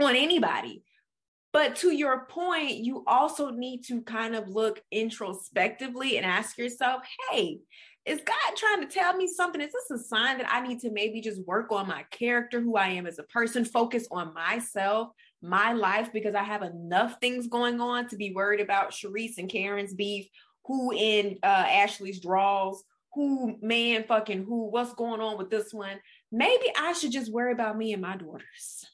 on 0.00 0.14
anybody. 0.14 0.84
But 1.52 1.76
to 1.76 1.90
your 1.90 2.24
point, 2.26 2.78
you 2.78 3.04
also 3.06 3.50
need 3.50 3.84
to 3.84 4.00
kind 4.02 4.34
of 4.34 4.48
look 4.48 4.82
introspectively 4.90 6.16
and 6.16 6.24
ask 6.24 6.56
yourself, 6.56 7.02
hey, 7.30 7.60
is 8.06 8.20
God 8.24 8.56
trying 8.56 8.80
to 8.80 8.92
tell 8.92 9.14
me 9.14 9.28
something? 9.28 9.60
Is 9.60 9.72
this 9.72 10.00
a 10.00 10.02
sign 10.02 10.38
that 10.38 10.52
I 10.52 10.66
need 10.66 10.80
to 10.80 10.90
maybe 10.90 11.20
just 11.20 11.46
work 11.46 11.70
on 11.70 11.86
my 11.86 12.04
character, 12.10 12.60
who 12.60 12.76
I 12.76 12.88
am 12.88 13.06
as 13.06 13.18
a 13.18 13.24
person, 13.24 13.64
focus 13.64 14.08
on 14.10 14.34
myself, 14.34 15.10
my 15.42 15.72
life, 15.72 16.10
because 16.12 16.34
I 16.34 16.42
have 16.42 16.62
enough 16.62 17.16
things 17.20 17.46
going 17.46 17.80
on 17.80 18.08
to 18.08 18.16
be 18.16 18.32
worried 18.32 18.60
about 18.60 18.90
Charrisse 18.90 19.38
and 19.38 19.48
Karen's 19.48 19.94
beef, 19.94 20.28
who 20.64 20.92
in 20.92 21.38
uh, 21.42 21.66
Ashley's 21.68 22.20
draws, 22.20 22.82
who 23.12 23.56
man 23.60 24.04
fucking 24.04 24.44
who, 24.44 24.70
what's 24.70 24.94
going 24.94 25.20
on 25.20 25.36
with 25.36 25.50
this 25.50 25.72
one? 25.72 25.98
Maybe 26.32 26.72
I 26.76 26.94
should 26.94 27.12
just 27.12 27.30
worry 27.30 27.52
about 27.52 27.76
me 27.76 27.92
and 27.92 28.00
my 28.00 28.16
daughters 28.16 28.86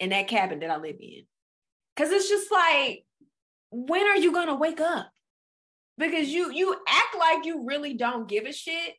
in 0.00 0.10
that 0.10 0.28
cabin 0.28 0.60
that 0.60 0.70
I 0.70 0.76
live 0.76 0.96
in. 1.00 1.22
Cause 1.96 2.10
it's 2.10 2.28
just 2.28 2.50
like, 2.52 3.04
when 3.70 4.06
are 4.06 4.16
you 4.16 4.32
gonna 4.32 4.54
wake 4.54 4.80
up? 4.80 5.10
because 5.98 6.28
you 6.28 6.52
you 6.52 6.74
act 6.88 7.16
like 7.18 7.44
you 7.44 7.64
really 7.64 7.94
don't 7.94 8.28
give 8.28 8.44
a 8.44 8.52
shit 8.52 8.94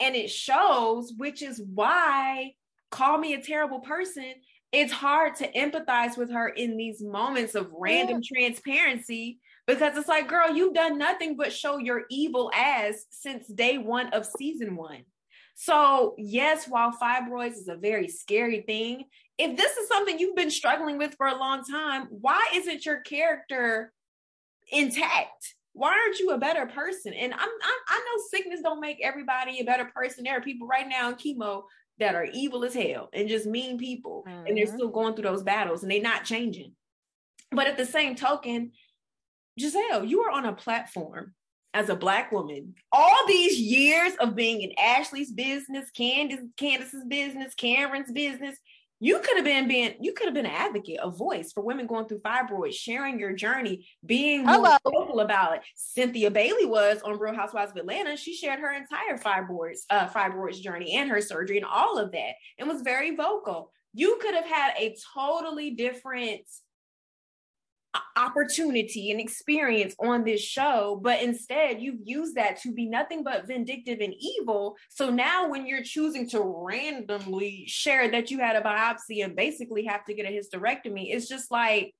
and 0.00 0.14
it 0.14 0.30
shows 0.30 1.12
which 1.16 1.42
is 1.42 1.62
why 1.74 2.52
call 2.90 3.18
me 3.18 3.34
a 3.34 3.42
terrible 3.42 3.80
person 3.80 4.34
it's 4.70 4.92
hard 4.92 5.34
to 5.34 5.50
empathize 5.52 6.16
with 6.18 6.30
her 6.30 6.48
in 6.48 6.76
these 6.76 7.02
moments 7.02 7.54
of 7.54 7.70
random 7.78 8.20
yeah. 8.22 8.48
transparency 8.48 9.38
because 9.66 9.96
it's 9.96 10.08
like 10.08 10.28
girl 10.28 10.50
you've 10.50 10.74
done 10.74 10.98
nothing 10.98 11.36
but 11.36 11.52
show 11.52 11.78
your 11.78 12.02
evil 12.10 12.50
ass 12.54 13.06
since 13.10 13.46
day 13.48 13.78
one 13.78 14.08
of 14.08 14.26
season 14.26 14.76
one 14.76 15.02
so 15.60 16.14
yes 16.18 16.66
while 16.68 16.92
fibroids 16.92 17.54
is 17.54 17.68
a 17.68 17.74
very 17.74 18.06
scary 18.06 18.60
thing 18.62 19.04
if 19.38 19.56
this 19.56 19.76
is 19.76 19.88
something 19.88 20.18
you've 20.18 20.36
been 20.36 20.50
struggling 20.50 20.98
with 20.98 21.14
for 21.16 21.26
a 21.26 21.36
long 21.36 21.64
time 21.64 22.06
why 22.10 22.40
isn't 22.54 22.86
your 22.86 23.00
character 23.00 23.92
intact 24.70 25.56
why 25.78 25.90
aren't 25.90 26.18
you 26.18 26.30
a 26.30 26.38
better 26.38 26.66
person? 26.66 27.12
And 27.12 27.32
I'm, 27.32 27.40
I'm 27.40 27.48
I 27.88 27.98
know 27.98 28.22
sickness 28.30 28.60
don't 28.62 28.80
make 28.80 28.98
everybody 29.00 29.60
a 29.60 29.64
better 29.64 29.84
person. 29.84 30.24
There 30.24 30.36
are 30.36 30.40
people 30.40 30.66
right 30.66 30.88
now 30.88 31.08
in 31.10 31.14
chemo 31.14 31.62
that 32.00 32.16
are 32.16 32.24
evil 32.24 32.64
as 32.64 32.74
hell 32.74 33.08
and 33.12 33.28
just 33.28 33.46
mean 33.46 33.78
people, 33.78 34.24
mm-hmm. 34.26 34.46
and 34.46 34.56
they're 34.56 34.66
mm-hmm. 34.66 34.74
still 34.74 34.88
going 34.88 35.14
through 35.14 35.30
those 35.30 35.44
battles 35.44 35.82
and 35.82 35.92
they're 35.92 36.02
not 36.02 36.24
changing. 36.24 36.72
But 37.52 37.68
at 37.68 37.76
the 37.76 37.86
same 37.86 38.16
token, 38.16 38.72
Gizelle, 39.58 40.06
you 40.06 40.22
are 40.22 40.30
on 40.30 40.46
a 40.46 40.52
platform 40.52 41.34
as 41.74 41.88
a 41.88 41.96
black 41.96 42.32
woman. 42.32 42.74
All 42.92 43.26
these 43.26 43.58
years 43.58 44.14
of 44.20 44.34
being 44.34 44.62
in 44.62 44.72
Ashley's 44.78 45.32
business, 45.32 45.90
Candiace, 45.96 46.40
Candiace's 46.56 47.04
business, 47.04 47.54
Karen's 47.54 48.10
business, 48.10 48.56
you 49.00 49.20
could 49.20 49.36
have 49.36 49.44
been 49.44 49.68
being 49.68 49.94
you 50.00 50.12
could 50.12 50.26
have 50.26 50.34
been 50.34 50.46
an 50.46 50.52
advocate 50.52 50.98
a 51.00 51.10
voice 51.10 51.52
for 51.52 51.62
women 51.62 51.86
going 51.86 52.06
through 52.06 52.20
fibroids 52.20 52.74
sharing 52.74 53.18
your 53.18 53.32
journey 53.32 53.86
being 54.04 54.44
more 54.44 54.76
vocal 54.84 55.20
about 55.20 55.56
it. 55.56 55.60
Cynthia 55.76 56.30
bailey 56.30 56.66
was 56.66 57.00
on 57.02 57.18
real 57.18 57.34
housewives 57.34 57.70
of 57.70 57.76
atlanta. 57.76 58.16
She 58.16 58.34
shared 58.34 58.58
her 58.60 58.72
entire 58.72 59.16
fibroids 59.18 59.80
uh 59.90 60.08
fibroids 60.08 60.60
journey 60.60 60.94
and 60.94 61.08
her 61.10 61.20
surgery 61.20 61.58
and 61.58 61.66
all 61.66 61.98
of 61.98 62.10
that 62.12 62.32
and 62.58 62.68
was 62.68 62.82
very 62.82 63.14
vocal. 63.14 63.70
You 63.94 64.18
could 64.20 64.34
have 64.34 64.46
had 64.46 64.72
a 64.76 64.96
totally 65.14 65.70
different 65.70 66.42
opportunity 68.16 69.10
and 69.10 69.20
experience 69.20 69.94
on 69.98 70.24
this 70.24 70.42
show, 70.42 71.00
but 71.02 71.22
instead 71.22 71.80
you've 71.80 72.00
used 72.02 72.34
that 72.34 72.60
to 72.60 72.72
be 72.72 72.86
nothing 72.86 73.22
but 73.22 73.46
vindictive 73.46 74.00
and 74.00 74.14
evil. 74.18 74.76
So 74.90 75.10
now 75.10 75.48
when 75.48 75.66
you're 75.66 75.82
choosing 75.82 76.28
to 76.30 76.42
randomly 76.42 77.64
share 77.66 78.10
that 78.10 78.30
you 78.30 78.38
had 78.38 78.56
a 78.56 78.60
biopsy 78.60 79.24
and 79.24 79.34
basically 79.36 79.84
have 79.84 80.04
to 80.06 80.14
get 80.14 80.26
a 80.26 80.28
hysterectomy, 80.28 81.14
it's 81.14 81.28
just 81.28 81.50
like, 81.50 81.94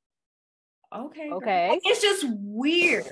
okay, 0.95 1.31
okay, 1.31 1.81
it's 1.85 2.03
just 2.03 2.27
weird. 2.29 3.07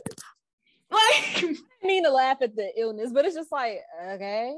Like, 0.90 1.45
I 1.83 1.87
mean 1.87 2.04
to 2.04 2.11
laugh 2.11 2.38
at 2.42 2.56
the 2.56 2.71
illness, 2.76 3.11
but 3.12 3.25
it's 3.25 3.37
just 3.37 3.52
like, 3.52 3.80
okay, 4.09 4.52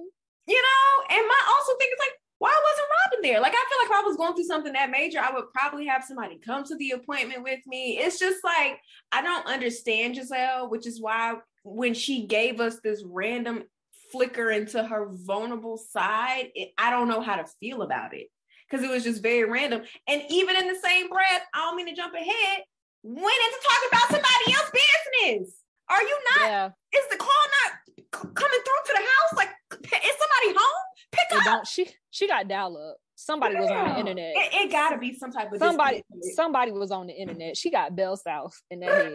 you 0.46 0.62
know. 0.62 1.16
And 1.16 1.26
my 1.26 1.40
also 1.48 1.76
thing 1.78 1.88
is 1.92 1.98
like, 1.98 2.18
why 2.38 2.50
wasn't 2.50 2.88
Robyn 2.88 3.30
there? 3.30 3.40
Like, 3.40 3.52
I 3.52 3.64
feel 3.68 3.78
like 3.78 3.90
if 3.90 4.04
I 4.04 4.06
was 4.06 4.16
going 4.16 4.34
through 4.34 4.44
something 4.44 4.72
that 4.72 4.90
major, 4.90 5.18
I 5.18 5.32
would 5.32 5.52
probably 5.52 5.86
have 5.86 6.04
somebody 6.04 6.38
come 6.38 6.62
to 6.64 6.76
the 6.76 6.92
appointment 6.92 7.42
with 7.42 7.60
me. 7.66 7.98
It's 7.98 8.18
just 8.18 8.44
like, 8.44 8.78
I 9.10 9.22
don't 9.22 9.46
understand 9.46 10.14
Gizelle, 10.14 10.70
which 10.70 10.86
is 10.86 11.00
why 11.00 11.34
when 11.64 11.94
she 11.94 12.26
gave 12.26 12.60
us 12.60 12.78
this 12.82 13.02
random 13.04 13.64
flicker 14.12 14.50
into 14.50 14.82
her 14.82 15.08
vulnerable 15.10 15.78
side, 15.78 16.50
it, 16.54 16.70
I 16.78 16.90
don't 16.90 17.08
know 17.08 17.20
how 17.20 17.36
to 17.36 17.44
feel 17.60 17.82
about 17.82 18.14
it 18.14 18.28
because 18.68 18.84
it 18.84 18.90
was 18.90 19.04
just 19.04 19.22
very 19.22 19.48
random. 19.48 19.82
And 20.06 20.22
even 20.30 20.56
in 20.56 20.68
the 20.68 20.78
same 20.82 21.08
breath, 21.08 21.42
I 21.54 21.58
don't 21.58 21.76
mean 21.76 21.88
to 21.88 21.94
jump 21.94 22.14
ahead, 22.14 22.62
went 23.02 23.18
into 23.18 23.58
talking 23.68 23.88
about 23.90 24.10
somebody 24.10 24.54
else's 24.54 24.72
business. 24.72 25.54
Are 25.90 26.02
you 26.02 26.18
not? 26.36 26.46
Yeah. 26.46 26.70
Is 26.94 27.08
the 27.10 27.16
call 27.16 27.44
not 27.64 28.34
coming 28.34 28.60
through 28.60 28.82
to 28.86 28.92
the 28.92 28.98
house? 28.98 29.36
Like, 29.36 29.50
is 29.72 30.16
somebody 30.18 30.56
home? 30.56 30.87
Pick 31.12 31.26
it 31.30 31.38
up. 31.38 31.44
Don't 31.44 31.66
she? 31.66 31.88
She 32.10 32.26
got 32.26 32.48
dial 32.48 32.76
up. 32.76 32.96
Somebody 33.14 33.54
yeah. 33.54 33.60
was 33.60 33.70
on 33.70 33.88
the 33.88 33.98
internet. 33.98 34.32
It, 34.36 34.54
it 34.54 34.70
got 34.70 34.90
to 34.90 34.98
be 34.98 35.14
some 35.14 35.32
type 35.32 35.52
of 35.52 35.58
somebody. 35.58 36.04
Somebody 36.34 36.72
was 36.72 36.90
on 36.90 37.06
the 37.06 37.12
internet. 37.12 37.56
She 37.56 37.70
got 37.70 37.96
Bell 37.96 38.16
South 38.16 38.54
in 38.70 38.80
that 38.80 39.12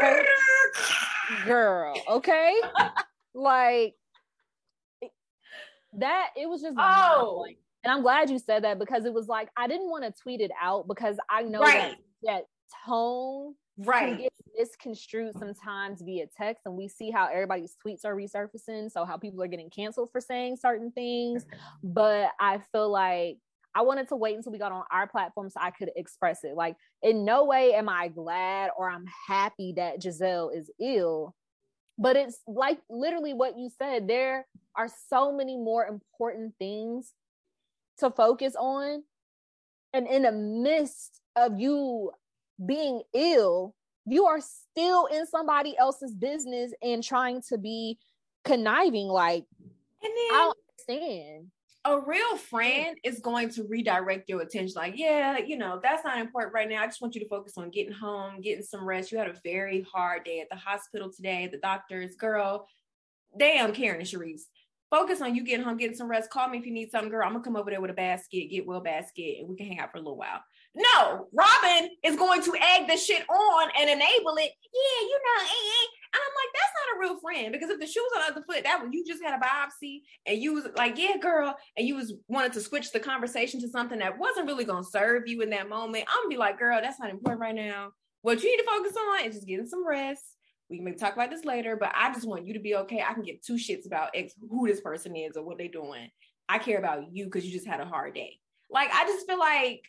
head. 0.00 0.24
Girl, 1.46 1.94
okay, 2.08 2.54
like 3.34 3.94
that. 5.94 6.30
It 6.36 6.48
was 6.48 6.62
just 6.62 6.76
oh. 6.78 7.46
And 7.82 7.92
I'm 7.92 8.02
glad 8.02 8.30
you 8.30 8.38
said 8.40 8.64
that 8.64 8.78
because 8.80 9.04
it 9.04 9.14
was 9.14 9.28
like 9.28 9.48
I 9.56 9.68
didn't 9.68 9.88
want 9.88 10.04
to 10.04 10.12
tweet 10.22 10.40
it 10.40 10.50
out 10.60 10.88
because 10.88 11.16
I 11.30 11.42
know 11.42 11.60
right. 11.60 11.92
that 11.92 11.96
that 12.24 12.42
tone 12.84 13.54
right. 13.78 14.18
Get 14.18 14.32
misconstrued 14.56 15.38
sometimes 15.38 16.02
via 16.02 16.26
text 16.36 16.62
and 16.64 16.76
we 16.76 16.88
see 16.88 17.10
how 17.10 17.26
everybody's 17.26 17.76
tweets 17.84 18.04
are 18.04 18.16
resurfacing 18.16 18.90
so 18.90 19.04
how 19.04 19.16
people 19.16 19.42
are 19.42 19.46
getting 19.48 19.70
canceled 19.70 20.10
for 20.10 20.20
saying 20.20 20.56
certain 20.56 20.90
things. 20.92 21.44
Mm-hmm. 21.44 21.92
But 21.92 22.30
i 22.40 22.58
feel 22.72 22.90
like 22.90 23.38
i 23.74 23.82
wanted 23.82 24.08
to 24.08 24.16
wait 24.16 24.36
until 24.36 24.52
we 24.52 24.58
got 24.58 24.72
on 24.72 24.84
our 24.90 25.06
platform 25.06 25.50
so 25.50 25.60
i 25.60 25.70
could 25.70 25.90
express 25.96 26.44
it. 26.44 26.54
Like 26.56 26.76
in 27.02 27.24
no 27.24 27.44
way 27.44 27.74
am 27.74 27.88
i 27.88 28.08
glad 28.08 28.70
or 28.76 28.90
i'm 28.90 29.04
happy 29.28 29.74
that 29.76 30.00
Gizelle 30.00 30.56
is 30.56 30.70
ill 30.80 31.34
but 31.98 32.16
it's 32.16 32.38
like 32.46 32.78
literally 32.90 33.32
what 33.32 33.58
you 33.58 33.70
said 33.78 34.08
there 34.08 34.46
are 34.76 34.88
so 35.08 35.32
many 35.32 35.56
more 35.56 35.86
important 35.86 36.54
things 36.58 37.12
to 37.98 38.10
focus 38.10 38.54
on 38.58 39.02
and 39.92 40.06
in 40.06 40.22
the 40.22 40.32
midst 40.32 41.20
of 41.36 41.58
you 41.58 42.10
being 42.64 43.02
ill, 43.14 43.74
you 44.04 44.26
are 44.26 44.40
still 44.40 45.06
in 45.06 45.26
somebody 45.26 45.76
else's 45.76 46.14
business 46.14 46.72
and 46.82 47.02
trying 47.02 47.42
to 47.48 47.58
be 47.58 47.98
conniving. 48.44 49.08
Like, 49.08 49.44
and 50.02 50.12
then 50.16 50.30
I 50.32 50.52
understand. 50.78 51.46
A 51.84 52.00
real 52.00 52.36
friend 52.36 52.98
is 53.04 53.20
going 53.20 53.50
to 53.50 53.62
redirect 53.64 54.28
your 54.28 54.40
attention, 54.40 54.74
like, 54.74 54.94
yeah, 54.96 55.38
you 55.38 55.56
know, 55.56 55.78
that's 55.80 56.04
not 56.04 56.18
important 56.18 56.52
right 56.52 56.68
now. 56.68 56.82
I 56.82 56.86
just 56.86 57.00
want 57.00 57.14
you 57.14 57.20
to 57.20 57.28
focus 57.28 57.52
on 57.56 57.70
getting 57.70 57.92
home, 57.92 58.40
getting 58.40 58.64
some 58.64 58.84
rest. 58.84 59.12
You 59.12 59.18
had 59.18 59.28
a 59.28 59.40
very 59.44 59.82
hard 59.82 60.24
day 60.24 60.40
at 60.40 60.48
the 60.50 60.56
hospital 60.56 61.12
today. 61.12 61.48
The 61.50 61.58
doctors, 61.58 62.16
girl, 62.16 62.66
damn, 63.38 63.72
Karen 63.72 64.00
and 64.00 64.08
Charrisse 64.08 64.46
focus 64.90 65.20
on 65.20 65.34
you 65.34 65.44
getting 65.44 65.64
home, 65.64 65.76
getting 65.76 65.96
some 65.96 66.10
rest. 66.10 66.30
Call 66.30 66.48
me 66.48 66.58
if 66.58 66.66
you 66.66 66.72
need 66.72 66.90
something, 66.90 67.10
girl. 67.10 67.24
I'm 67.24 67.32
gonna 67.32 67.44
come 67.44 67.56
over 67.56 67.70
there 67.70 67.80
with 67.80 67.90
a 67.90 67.94
basket, 67.94 68.50
get 68.50 68.66
well 68.66 68.80
basket, 68.80 69.38
and 69.38 69.48
we 69.48 69.56
can 69.56 69.66
hang 69.66 69.80
out 69.80 69.92
for 69.92 69.98
a 69.98 70.00
little 70.00 70.16
while. 70.16 70.42
No, 70.76 71.26
Robyn 71.32 71.88
is 72.04 72.16
going 72.16 72.42
to 72.42 72.52
egg 72.54 72.86
the 72.86 72.98
shit 72.98 73.26
on 73.30 73.68
and 73.78 73.88
enable 73.88 74.36
it. 74.36 74.50
Yeah, 74.74 75.00
you 75.00 75.18
know, 75.24 75.42
eh, 75.42 75.48
eh. 75.48 75.86
and 76.12 76.20
I'm 76.22 76.34
like, 76.36 76.52
that's 76.52 76.74
not 76.76 76.96
a 76.96 77.00
real 77.00 77.18
friend 77.18 77.50
because 77.50 77.70
if 77.70 77.80
the 77.80 77.86
shoe's 77.86 78.10
on 78.14 78.20
the 78.20 78.32
other 78.32 78.44
foot, 78.46 78.64
that 78.64 78.82
when 78.82 78.92
you 78.92 79.02
just 79.02 79.24
had 79.24 79.32
a 79.32 79.42
biopsy 79.42 80.02
and 80.26 80.36
you 80.36 80.52
was 80.52 80.66
like, 80.76 80.98
yeah, 80.98 81.16
girl, 81.16 81.56
and 81.78 81.88
you 81.88 81.96
was 81.96 82.12
wanted 82.28 82.52
to 82.52 82.60
switch 82.60 82.92
the 82.92 83.00
conversation 83.00 83.58
to 83.62 83.70
something 83.70 84.00
that 84.00 84.18
wasn't 84.18 84.46
really 84.46 84.66
gonna 84.66 84.84
serve 84.84 85.26
you 85.26 85.40
in 85.40 85.48
that 85.50 85.70
moment, 85.70 86.04
I'm 86.08 86.24
gonna 86.24 86.28
be 86.28 86.36
like, 86.36 86.58
girl, 86.58 86.78
that's 86.82 87.00
not 87.00 87.08
important 87.08 87.40
right 87.40 87.54
now. 87.54 87.92
What 88.20 88.42
you 88.42 88.50
need 88.50 88.62
to 88.62 88.68
focus 88.68 88.96
on 88.96 89.24
is 89.24 89.36
just 89.36 89.48
getting 89.48 89.66
some 89.66 89.86
rest. 89.86 90.24
We 90.68 90.76
can 90.76 90.84
maybe 90.84 90.98
talk 90.98 91.14
about 91.14 91.30
this 91.30 91.46
later, 91.46 91.76
but 91.76 91.92
I 91.94 92.12
just 92.12 92.28
want 92.28 92.46
you 92.46 92.52
to 92.52 92.60
be 92.60 92.74
okay. 92.74 93.00
I 93.00 93.14
can 93.14 93.22
give 93.22 93.40
two 93.40 93.54
shits 93.54 93.86
about 93.86 94.10
X, 94.14 94.34
who 94.50 94.66
this 94.66 94.82
person 94.82 95.16
is 95.16 95.38
or 95.38 95.44
what 95.44 95.56
they're 95.56 95.68
doing. 95.68 96.10
I 96.50 96.58
care 96.58 96.78
about 96.78 97.04
you 97.12 97.24
because 97.24 97.46
you 97.46 97.52
just 97.52 97.66
had 97.66 97.80
a 97.80 97.86
hard 97.86 98.14
day. 98.14 98.40
Like 98.68 98.90
I 98.92 99.04
just 99.04 99.26
feel 99.26 99.38
like 99.38 99.82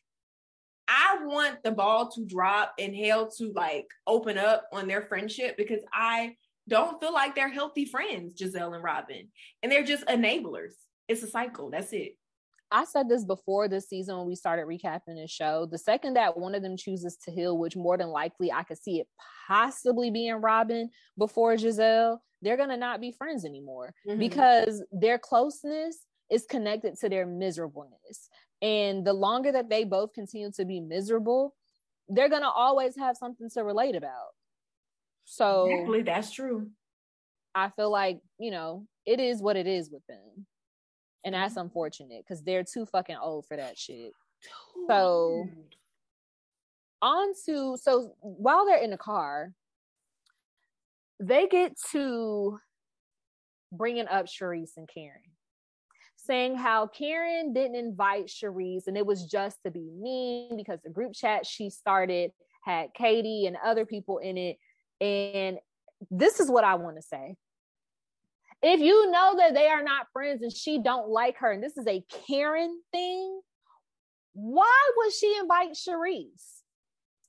I 0.87 1.17
want 1.23 1.63
the 1.63 1.71
ball 1.71 2.09
to 2.11 2.25
drop 2.25 2.73
and 2.79 2.95
hell 2.95 3.29
to 3.37 3.51
like 3.53 3.87
open 4.05 4.37
up 4.37 4.67
on 4.71 4.87
their 4.87 5.01
friendship 5.01 5.57
because 5.57 5.81
I 5.93 6.35
don't 6.67 6.99
feel 6.99 7.13
like 7.13 7.35
they're 7.35 7.49
healthy 7.49 7.85
friends, 7.85 8.39
Gizelle 8.39 8.73
and 8.73 8.83
Robyn. 8.83 9.27
And 9.63 9.71
they're 9.71 9.83
just 9.83 10.05
enablers. 10.05 10.73
It's 11.07 11.23
a 11.23 11.27
cycle. 11.27 11.69
That's 11.69 11.93
it. 11.93 12.17
I 12.69 12.83
said 12.83 13.07
this 13.07 13.23
before 13.23 13.69
this 13.69 13.87
season 13.87 14.17
when 14.17 14.27
we 14.27 14.35
started 14.35 14.65
recapping 14.65 15.15
the 15.15 15.27
show. 15.27 15.65
The 15.65 15.77
second 15.77 16.15
that 16.15 16.37
one 16.37 16.53
of 16.53 16.61
them 16.61 16.75
chooses 16.75 17.17
to 17.23 17.31
heal, 17.31 17.57
which 17.57 17.77
more 17.77 17.97
than 17.97 18.09
likely 18.09 18.51
I 18.51 18.63
could 18.63 18.81
see 18.81 18.99
it 18.99 19.07
possibly 19.47 20.11
being 20.11 20.33
Robyn 20.35 20.89
before 21.17 21.55
Gizelle, 21.55 22.17
they're 22.41 22.57
going 22.57 22.69
to 22.69 22.77
not 22.77 22.99
be 22.99 23.13
friends 23.13 23.45
anymore 23.45 23.93
mm-hmm. 24.07 24.19
because 24.19 24.83
their 24.91 25.17
closeness 25.17 25.97
is 26.29 26.45
connected 26.45 26.97
to 26.99 27.07
their 27.07 27.25
miserableness. 27.25 28.29
And 28.61 29.05
the 29.05 29.13
longer 29.13 29.51
that 29.51 29.69
they 29.69 29.83
both 29.83 30.13
continue 30.13 30.51
to 30.51 30.65
be 30.65 30.79
miserable, 30.79 31.53
they're 32.09 32.29
going 32.29 32.41
to 32.41 32.49
always 32.49 32.95
have 32.97 33.17
something 33.17 33.49
to 33.51 33.63
relate 33.63 33.95
about. 33.95 34.33
So, 35.25 35.65
exactly, 35.65 36.01
that's 36.03 36.31
true. 36.31 36.69
I 37.53 37.69
feel 37.69 37.91
like, 37.91 38.19
you 38.39 38.51
know, 38.51 38.87
it 39.05 39.19
is 39.19 39.41
what 39.41 39.57
it 39.57 39.67
is 39.67 39.89
with 39.91 40.05
them. 40.07 40.45
And 41.25 41.35
that's 41.35 41.57
unfortunate 41.57 42.23
because 42.25 42.43
they're 42.43 42.63
too 42.63 42.85
fucking 42.85 43.17
old 43.21 43.45
for 43.45 43.57
that 43.57 43.77
shit. 43.77 44.13
So, 44.87 45.49
on 47.01 47.33
to, 47.45 47.77
so 47.77 48.15
while 48.21 48.65
they're 48.65 48.81
in 48.81 48.91
the 48.91 48.97
car, 48.97 49.53
they 51.19 51.47
get 51.47 51.73
to 51.91 52.59
bringing 53.71 54.07
up 54.07 54.27
Charrisse 54.27 54.77
and 54.77 54.87
Karen 54.87 55.21
saying 56.27 56.57
how 56.57 56.87
Karen 56.87 57.53
didn't 57.53 57.75
invite 57.75 58.27
Charrisse 58.27 58.87
and 58.87 58.97
it 58.97 59.05
was 59.05 59.25
just 59.25 59.57
to 59.65 59.71
be 59.71 59.89
mean 59.99 60.57
because 60.57 60.79
the 60.83 60.89
group 60.89 61.13
chat 61.13 61.45
she 61.45 61.69
started 61.69 62.31
had 62.63 62.93
Katie 62.93 63.45
and 63.45 63.57
other 63.65 63.85
people 63.85 64.19
in 64.19 64.37
it. 64.37 64.57
And 65.01 65.57
this 66.11 66.39
is 66.39 66.51
what 66.51 66.63
I 66.63 66.75
want 66.75 66.97
to 66.97 67.01
say. 67.01 67.35
If 68.61 68.79
you 68.79 69.09
know 69.11 69.35
that 69.37 69.53
they 69.53 69.67
are 69.67 69.83
not 69.83 70.07
friends 70.13 70.41
and 70.41 70.51
she 70.51 70.79
don't 70.79 71.09
like 71.09 71.37
her, 71.37 71.51
and 71.51 71.63
this 71.63 71.77
is 71.77 71.87
a 71.87 72.03
Karen 72.27 72.81
thing, 72.91 73.39
why 74.33 74.91
would 74.97 75.13
she 75.13 75.35
invite 75.39 75.73
Charrisse? 75.73 76.61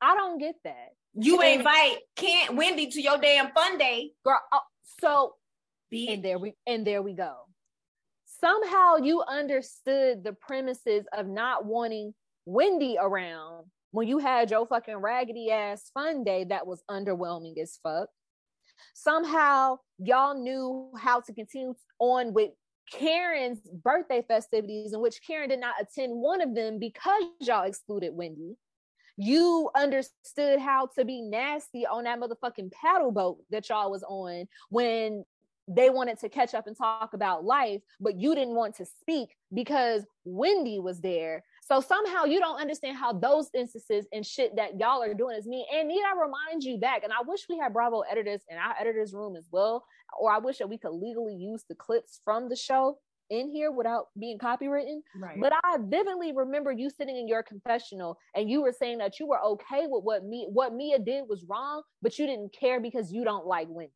I 0.01 0.15
don't 0.17 0.39
get 0.39 0.57
that. 0.65 0.89
You 1.15 1.41
invite 1.41 1.99
can't 2.17 2.55
Wendy 2.55 2.89
to 2.89 3.01
your 3.01 3.19
damn 3.19 3.51
fun 3.53 3.79
day, 3.79 4.13
girl. 4.25 4.41
Oh, 4.53 4.61
so, 5.01 5.35
Be 5.91 6.09
and 6.09 6.25
there 6.25 6.39
we 6.39 6.55
and 6.67 6.87
there 6.87 7.03
we 7.03 7.15
go. 7.15 7.48
Somehow 8.41 8.97
you 8.97 9.23
understood 9.23 10.23
the 10.23 10.33
premises 10.33 11.05
of 11.13 11.27
not 11.27 11.65
wanting 11.65 12.15
Wendy 12.47 12.97
around 13.01 13.67
when 13.91 14.07
you 14.07 14.19
had 14.19 14.51
your 14.51 14.67
fucking 14.67 14.97
raggedy 14.97 15.51
ass 15.51 15.91
fun 15.93 16.23
day 16.23 16.45
that 16.45 16.67
was 16.67 16.83
underwhelming 16.89 17.59
as 17.59 17.79
fuck. 17.83 18.09
Somehow 18.95 19.79
y'all 19.99 20.41
knew 20.41 20.91
how 20.97 21.21
to 21.21 21.33
continue 21.33 21.75
on 21.99 22.33
with 22.33 22.51
Karen's 22.93 23.61
birthday 23.61 24.25
festivities, 24.27 24.93
in 24.93 25.01
which 25.01 25.21
Karen 25.27 25.49
did 25.49 25.61
not 25.61 25.75
attend 25.81 26.13
one 26.15 26.41
of 26.41 26.55
them 26.55 26.79
because 26.79 27.25
y'all 27.41 27.65
excluded 27.65 28.15
Wendy. 28.15 28.57
You 29.17 29.69
understood 29.75 30.61
how 30.61 30.89
to 30.97 31.05
be 31.05 31.23
nasty 31.23 31.85
on 31.87 32.05
that 32.05 32.21
motherfucking 32.21 32.71
paddle 32.71 33.11
boat 33.11 33.39
that 33.51 33.69
y'all 33.69 33.91
was 33.91 34.05
on 34.05 34.47
when 34.71 35.25
they 35.69 35.91
wanted 35.91 36.19
to 36.21 36.29
catch 36.29 36.55
up 36.55 36.67
and 36.67 36.77
talk 36.77 37.13
about 37.13 37.45
life, 37.45 37.83
but 38.01 38.17
you 38.19 38.35
didn't 38.35 38.55
want 38.55 38.77
to 38.77 38.87
speak 38.87 39.37
because 39.53 40.05
Wendy 40.25 40.79
was 40.79 41.01
there. 41.01 41.45
So 41.61 41.81
somehow 41.81 42.25
you 42.25 42.41
don't 42.41 42.61
understand 42.61 42.97
how 42.97 43.13
those 43.13 43.51
instances 43.55 44.07
and 44.13 44.25
shit 44.25 44.57
that 44.57 44.81
y'all 44.81 45.03
are 45.03 45.13
doing 45.13 45.37
is 45.37 45.47
me. 45.47 45.67
And 45.73 45.89
need 45.89 46.03
I 46.03 46.19
remind 46.19 46.65
you 46.65 46.79
back? 46.79 47.05
And 47.05 47.13
I 47.13 47.23
wish 47.27 47.43
we 47.49 47.59
had 47.59 47.75
Bravo 47.75 48.01
editors 48.01 48.41
in 48.49 48.57
our 48.57 48.75
editors 48.81 49.13
room 49.13 49.37
as 49.37 49.47
well, 49.51 49.85
or 50.19 50.33
I 50.33 50.39
wish 50.39 50.59
that 50.59 50.69
we 50.69 50.79
could 50.79 50.93
legally 50.93 51.35
use 51.35 51.65
the 51.69 51.75
clips 51.75 52.21
from 52.25 52.49
the 52.49 52.57
show 52.57 52.99
in 53.31 53.51
here 53.51 53.71
without 53.71 54.07
being 54.19 54.39
copywritten. 54.39 55.01
Right. 55.15 55.39
But 55.39 55.53
I 55.63 55.77
vividly 55.79 56.33
remember 56.35 56.73
you 56.73 56.89
sitting 56.89 57.17
in 57.17 57.29
your 57.29 57.43
confessional 57.43 58.17
and 58.35 58.49
you 58.49 58.63
were 58.63 58.73
saying 58.73 58.99
that 58.99 59.21
you 59.21 59.27
were 59.27 59.41
okay 59.43 59.87
with 59.87 60.05
what 60.05 60.25
me 60.25 60.47
what 60.51 60.75
Mia 60.75 60.99
did 60.99 61.25
was 61.29 61.45
wrong, 61.47 61.83
but 62.01 62.19
you 62.19 62.27
didn't 62.27 62.55
care 62.59 62.81
because 62.81 63.13
you 63.13 63.25
don't 63.25 63.47
like 63.47 63.69
Wendy. 63.69 63.93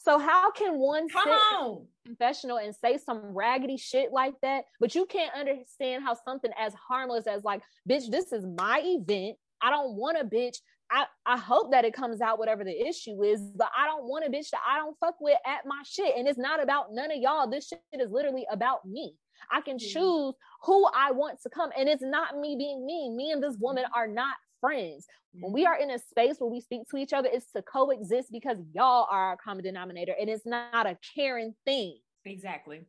So 0.00 0.18
how 0.18 0.50
can 0.50 0.78
one 0.78 1.08
come 1.08 1.28
on 1.28 1.86
confessional 2.04 2.58
and 2.58 2.74
say 2.74 2.98
some 2.98 3.18
raggedy 3.34 3.76
shit 3.76 4.12
like 4.12 4.34
that, 4.42 4.64
but 4.80 4.94
you 4.94 5.06
can't 5.06 5.34
understand 5.34 6.04
how 6.04 6.14
something 6.24 6.50
as 6.58 6.74
harmless 6.74 7.26
as 7.26 7.44
like, 7.44 7.62
bitch, 7.88 8.10
this 8.10 8.32
is 8.32 8.44
my 8.44 8.80
event. 8.84 9.36
I 9.62 9.70
don't 9.70 9.94
want 9.94 10.18
a 10.20 10.24
bitch. 10.24 10.58
I, 10.90 11.06
I 11.24 11.38
hope 11.38 11.72
that 11.72 11.84
it 11.84 11.94
comes 11.94 12.20
out 12.20 12.38
whatever 12.38 12.62
the 12.62 12.86
issue 12.86 13.22
is, 13.22 13.40
but 13.56 13.70
I 13.76 13.86
don't 13.86 14.04
want 14.04 14.26
a 14.26 14.30
bitch 14.30 14.50
that 14.50 14.60
I 14.68 14.78
don't 14.78 14.96
fuck 15.00 15.14
with 15.20 15.38
at 15.46 15.66
my 15.66 15.82
shit. 15.84 16.14
And 16.16 16.28
it's 16.28 16.38
not 16.38 16.62
about 16.62 16.92
none 16.92 17.10
of 17.10 17.16
y'all. 17.16 17.48
This 17.48 17.68
shit 17.68 17.80
is 17.92 18.10
literally 18.10 18.46
about 18.50 18.84
me. 18.84 19.14
I 19.50 19.60
can 19.60 19.78
choose 19.78 20.34
who 20.62 20.86
I 20.94 21.10
want 21.12 21.40
to 21.42 21.50
come. 21.50 21.70
And 21.76 21.88
it's 21.88 22.02
not 22.02 22.38
me 22.38 22.56
being 22.58 22.86
mean. 22.86 23.16
Me 23.16 23.30
and 23.30 23.42
this 23.42 23.56
woman 23.58 23.84
are 23.94 24.06
not 24.06 24.36
friends. 24.64 25.06
When 25.38 25.52
we 25.52 25.64
mm-hmm. 25.64 25.72
are 25.72 25.78
in 25.78 25.90
a 25.90 25.98
space 25.98 26.36
where 26.38 26.50
we 26.50 26.60
speak 26.60 26.82
to 26.90 26.96
each 26.96 27.12
other, 27.12 27.28
it's 27.30 27.50
to 27.52 27.60
coexist 27.62 28.30
because 28.32 28.56
y'all 28.72 29.06
are 29.10 29.28
our 29.30 29.36
common 29.36 29.64
denominator 29.64 30.14
and 30.18 30.30
it's 30.30 30.46
not 30.46 30.86
a 30.86 30.96
caring 31.14 31.54
thing. 31.66 31.98
Exactly. 32.24 32.80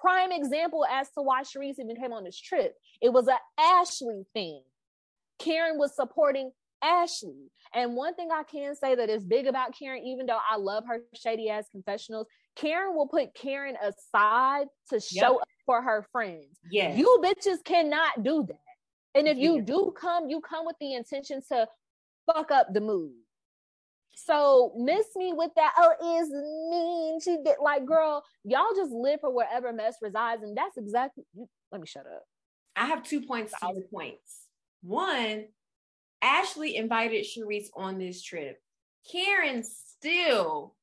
Prime 0.00 0.30
example 0.30 0.84
as 0.88 1.08
to 1.10 1.22
why 1.22 1.42
Charrisse 1.42 1.80
even 1.80 1.96
came 1.96 2.12
on 2.12 2.22
this 2.22 2.38
trip. 2.40 2.74
It 3.00 3.12
was 3.12 3.26
an 3.26 3.38
Ashley 3.58 4.26
thing. 4.32 4.62
Karen 5.40 5.76
was 5.76 5.96
supporting 5.96 6.52
Ashley. 6.82 7.50
And 7.74 7.96
one 7.96 8.14
thing 8.14 8.28
I 8.32 8.44
can 8.44 8.76
say 8.76 8.94
that 8.94 9.10
is 9.10 9.24
big 9.24 9.46
about 9.46 9.76
Karen, 9.76 10.04
even 10.04 10.26
though 10.26 10.38
I 10.48 10.56
love 10.56 10.84
her 10.86 11.00
shady 11.14 11.50
ass 11.50 11.66
confessionals, 11.72 12.28
Karen 12.54 12.94
will 12.94 13.08
put 13.08 13.34
Karen 13.34 13.76
aside 13.82 14.66
to 14.90 15.00
show 15.00 15.32
yep. 15.32 15.42
up 15.42 15.48
for 15.66 15.82
her 15.82 16.06
friends. 16.12 16.58
Yeah. 16.70 16.94
You 16.94 17.20
bitches 17.22 17.64
cannot 17.64 18.22
do 18.22 18.44
that. 18.46 18.60
And 19.18 19.26
if 19.26 19.36
you 19.36 19.62
do 19.62 19.92
come, 19.98 20.30
you 20.30 20.40
come 20.40 20.64
with 20.64 20.76
the 20.80 20.94
intention 20.94 21.42
to 21.48 21.66
fuck 22.32 22.52
up 22.52 22.72
the 22.72 22.80
mood. 22.80 23.12
So 24.14 24.72
miss 24.76 25.06
me 25.16 25.32
with 25.32 25.50
that. 25.56 25.74
Oh, 25.76 26.20
is 26.20 26.30
mean. 26.30 27.20
She 27.20 27.42
get 27.44 27.60
like, 27.60 27.84
girl, 27.84 28.24
y'all 28.44 28.74
just 28.76 28.92
live 28.92 29.20
for 29.20 29.34
wherever 29.34 29.72
mess 29.72 29.96
resides, 30.00 30.42
and 30.42 30.56
that's 30.56 30.76
exactly. 30.76 31.24
Let 31.72 31.80
me 31.80 31.86
shut 31.86 32.06
up. 32.06 32.22
I 32.76 32.86
have 32.86 33.02
two 33.02 33.22
points 33.22 33.52
to 33.60 33.72
your 33.74 33.84
points. 33.92 34.46
One, 34.82 35.46
Ashley 36.22 36.76
invited 36.76 37.26
Charrisse 37.26 37.68
on 37.74 37.98
this 37.98 38.22
trip. 38.22 38.60
Karen 39.10 39.64
still 39.64 40.76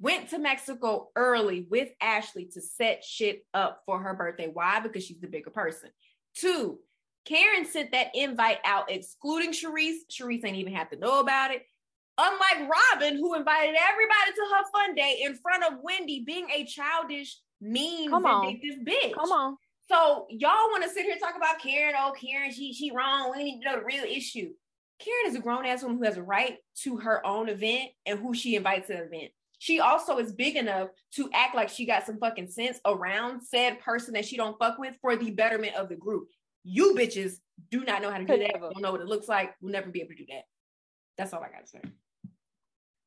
went 0.00 0.30
to 0.30 0.38
Mexico 0.38 1.10
early 1.16 1.66
with 1.68 1.88
Ashley 2.00 2.44
to 2.54 2.60
set 2.60 3.02
shit 3.02 3.44
up 3.52 3.82
for 3.84 4.00
her 4.00 4.14
birthday. 4.14 4.48
Why? 4.52 4.78
Because 4.80 5.04
she's 5.04 5.20
the 5.20 5.26
bigger 5.26 5.50
person. 5.50 5.90
Two, 6.36 6.78
Karen 7.24 7.64
sent 7.64 7.92
that 7.92 8.08
invite 8.14 8.58
out 8.64 8.90
excluding 8.90 9.52
Charrisse. 9.52 10.00
Charrisse 10.10 10.44
ain't 10.44 10.56
even 10.56 10.74
have 10.74 10.90
to 10.90 10.98
know 10.98 11.20
about 11.20 11.52
it. 11.52 11.62
Unlike 12.18 12.70
Robyn, 12.70 13.16
who 13.16 13.34
invited 13.34 13.74
everybody 13.74 14.32
to 14.34 14.54
her 14.54 14.64
fun 14.72 14.94
day 14.94 15.22
in 15.24 15.36
front 15.36 15.64
of 15.64 15.78
Wendy, 15.82 16.24
being 16.26 16.48
a 16.54 16.64
childish, 16.64 17.38
mean, 17.60 18.10
Come 18.10 18.26
on. 18.26 18.60
bitch. 18.84 19.14
Come 19.14 19.32
on. 19.32 19.56
So 19.88 20.26
y'all 20.30 20.70
want 20.70 20.82
to 20.84 20.90
sit 20.90 21.04
here 21.04 21.12
and 21.12 21.20
talk 21.20 21.36
about 21.36 21.60
Karen? 21.60 21.94
Oh, 21.98 22.12
Karen, 22.18 22.52
she 22.52 22.72
she 22.72 22.90
wrong. 22.90 23.32
We 23.34 23.44
need 23.44 23.60
to 23.60 23.64
know 23.70 23.78
the 23.78 23.84
real 23.84 24.04
issue. 24.04 24.50
Karen 24.98 25.26
is 25.26 25.34
a 25.34 25.40
grown 25.40 25.66
ass 25.66 25.82
woman 25.82 25.98
who 25.98 26.04
has 26.04 26.16
a 26.16 26.22
right 26.22 26.58
to 26.82 26.96
her 26.98 27.24
own 27.26 27.48
event 27.48 27.90
and 28.06 28.18
who 28.18 28.34
she 28.34 28.56
invites 28.56 28.86
to 28.88 28.94
the 28.94 29.02
event. 29.04 29.32
She 29.58 29.80
also 29.80 30.18
is 30.18 30.32
big 30.32 30.56
enough 30.56 30.88
to 31.14 31.30
act 31.32 31.54
like 31.54 31.68
she 31.68 31.86
got 31.86 32.04
some 32.04 32.18
fucking 32.18 32.48
sense 32.48 32.80
around 32.84 33.42
said 33.42 33.80
person 33.80 34.14
that 34.14 34.24
she 34.24 34.36
don't 34.36 34.58
fuck 34.58 34.78
with 34.78 34.94
for 35.00 35.16
the 35.16 35.30
betterment 35.30 35.76
of 35.76 35.88
the 35.88 35.96
group. 35.96 36.28
You 36.64 36.94
bitches 36.94 37.36
do 37.70 37.84
not 37.84 38.02
know 38.02 38.10
how 38.10 38.18
to 38.18 38.24
do 38.24 38.38
that. 38.38 38.60
Don't 38.60 38.80
know 38.80 38.92
what 38.92 39.00
it 39.00 39.06
looks 39.06 39.28
like. 39.28 39.54
We'll 39.60 39.72
never 39.72 39.90
be 39.90 40.00
able 40.00 40.10
to 40.10 40.16
do 40.16 40.26
that. 40.28 40.44
That's 41.18 41.32
all 41.32 41.42
I 41.42 41.48
gotta 41.48 41.66
say. 41.66 41.80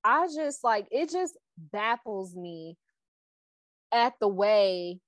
I 0.04 0.28
just 0.28 0.64
like 0.64 0.88
it 0.92 1.10
just 1.12 1.38
baffles 1.58 2.36
me 2.36 2.78
at 3.92 4.14
the 4.20 4.28
way 4.28 5.00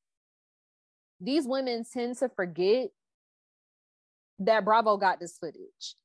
these 1.19 1.45
women 1.45 1.83
tend 1.91 2.17
to 2.17 2.29
forget 2.29 2.89
that 4.39 4.65
Bravo 4.65 4.97
got 4.97 5.19
this 5.19 5.37
footage. 5.37 5.95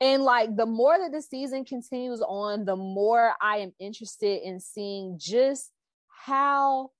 And 0.00 0.22
like 0.22 0.56
the 0.56 0.66
more 0.66 0.98
that 0.98 1.12
the 1.12 1.22
season 1.22 1.64
continues 1.64 2.20
on, 2.20 2.64
the 2.64 2.76
more 2.76 3.34
I 3.40 3.58
am 3.58 3.72
interested 3.80 4.42
in 4.42 4.60
seeing 4.60 5.18
just 5.18 5.70
how 6.08 6.90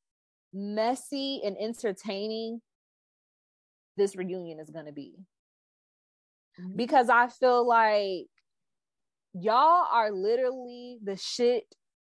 messy 0.53 1.41
and 1.45 1.57
entertaining 1.59 2.61
this 3.99 4.17
reunion 4.17 4.61
is 4.61 4.71
going 4.71 4.87
to 4.87 4.93
be. 4.93 5.15
Mm-hmm. 6.61 6.77
Because 6.77 7.09
I 7.09 7.29
feel 7.29 7.67
like 7.67 8.29
y'all 9.35 9.87
are 9.93 10.11
literally 10.11 10.99
the 11.03 11.17
shit 11.17 11.65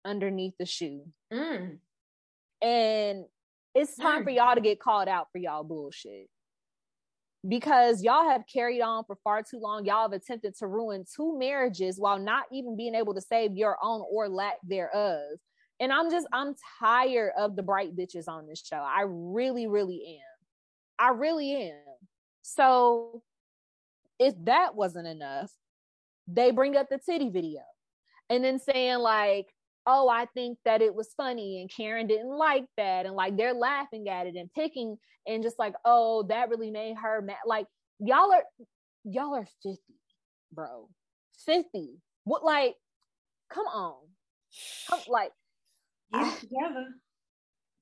underneath 0.06 0.54
the 0.60 0.66
shoe. 0.66 1.04
Mm. 1.32 1.78
And 2.62 3.26
it's 3.76 3.96
time 3.96 4.22
mm. 4.22 4.26
for 4.26 4.30
y'all 4.32 4.56
to 4.56 4.62
get 4.62 4.80
called 4.80 5.08
out 5.08 5.28
for 5.32 5.38
y'all 5.38 5.64
bullshit. 5.64 6.30
Because 7.48 8.02
y'all 8.04 8.30
have 8.30 8.44
carried 8.52 8.82
on 8.82 9.04
for 9.06 9.18
far 9.24 9.44
too 9.44 9.60
long. 9.60 9.86
Y'all 9.86 10.04
have 10.04 10.14
attempted 10.14 10.56
to 10.60 10.68
ruin 10.68 11.04
two 11.14 11.38
marriages 11.38 12.00
while 12.00 12.18
not 12.18 12.46
even 12.54 12.78
being 12.78 12.96
able 12.96 13.14
to 13.14 13.22
save 13.22 13.58
your 13.58 13.78
own 13.84 14.04
or 14.10 14.30
lack 14.30 14.56
thereof. 14.64 15.22
And 15.80 15.92
I'm 15.92 16.10
just, 16.10 16.26
I'm 16.32 16.56
tired 16.80 17.34
of 17.38 17.58
the 17.58 17.64
bright 17.64 17.98
bitches 17.98 18.30
on 18.30 18.48
this 18.48 18.64
show. 18.66 18.78
I 18.78 19.04
really, 19.06 19.68
really 19.68 20.20
am. 20.22 20.33
I 21.00 21.10
really 21.10 21.54
am. 21.54 21.98
So 22.42 23.24
if 24.20 24.34
that 24.46 24.76
wasn't 24.76 25.08
enough, 25.08 25.52
they 26.28 26.52
bring 26.52 26.76
up 26.76 26.88
the 26.90 26.98
titty 26.98 27.30
video 27.30 27.62
and 28.30 28.44
then 28.44 28.60
saying 28.60 29.00
like, 29.00 29.48
oh, 29.86 30.08
I 30.08 30.28
think 30.34 30.58
that 30.66 30.82
it 30.82 30.96
was 30.96 31.14
funny 31.16 31.62
and 31.62 31.70
Karen 31.70 32.08
didn't 32.08 32.36
like 32.38 32.66
that. 32.78 33.06
And 33.06 33.16
like 33.16 33.36
they're 33.36 33.54
laughing 33.54 34.08
at 34.08 34.28
it 34.28 34.36
and 34.36 34.54
picking 34.54 34.98
and 35.28 35.44
just 35.44 35.60
like, 35.60 35.74
oh, 35.86 36.24
that 36.30 36.50
really 36.50 36.72
made 36.72 36.96
her 37.02 37.22
mad. 37.22 37.38
Like 37.46 37.68
y'all 38.00 38.32
are 38.32 38.44
y'all 39.04 39.36
are 39.36 39.48
50, 39.64 39.80
bro. 40.54 40.90
50. 41.46 41.98
What 42.24 42.44
like, 42.44 42.76
come 43.50 43.66
on. 43.66 43.96
Come 44.90 45.00
like 45.08 45.32
get 46.14 46.40
together. 46.40 46.88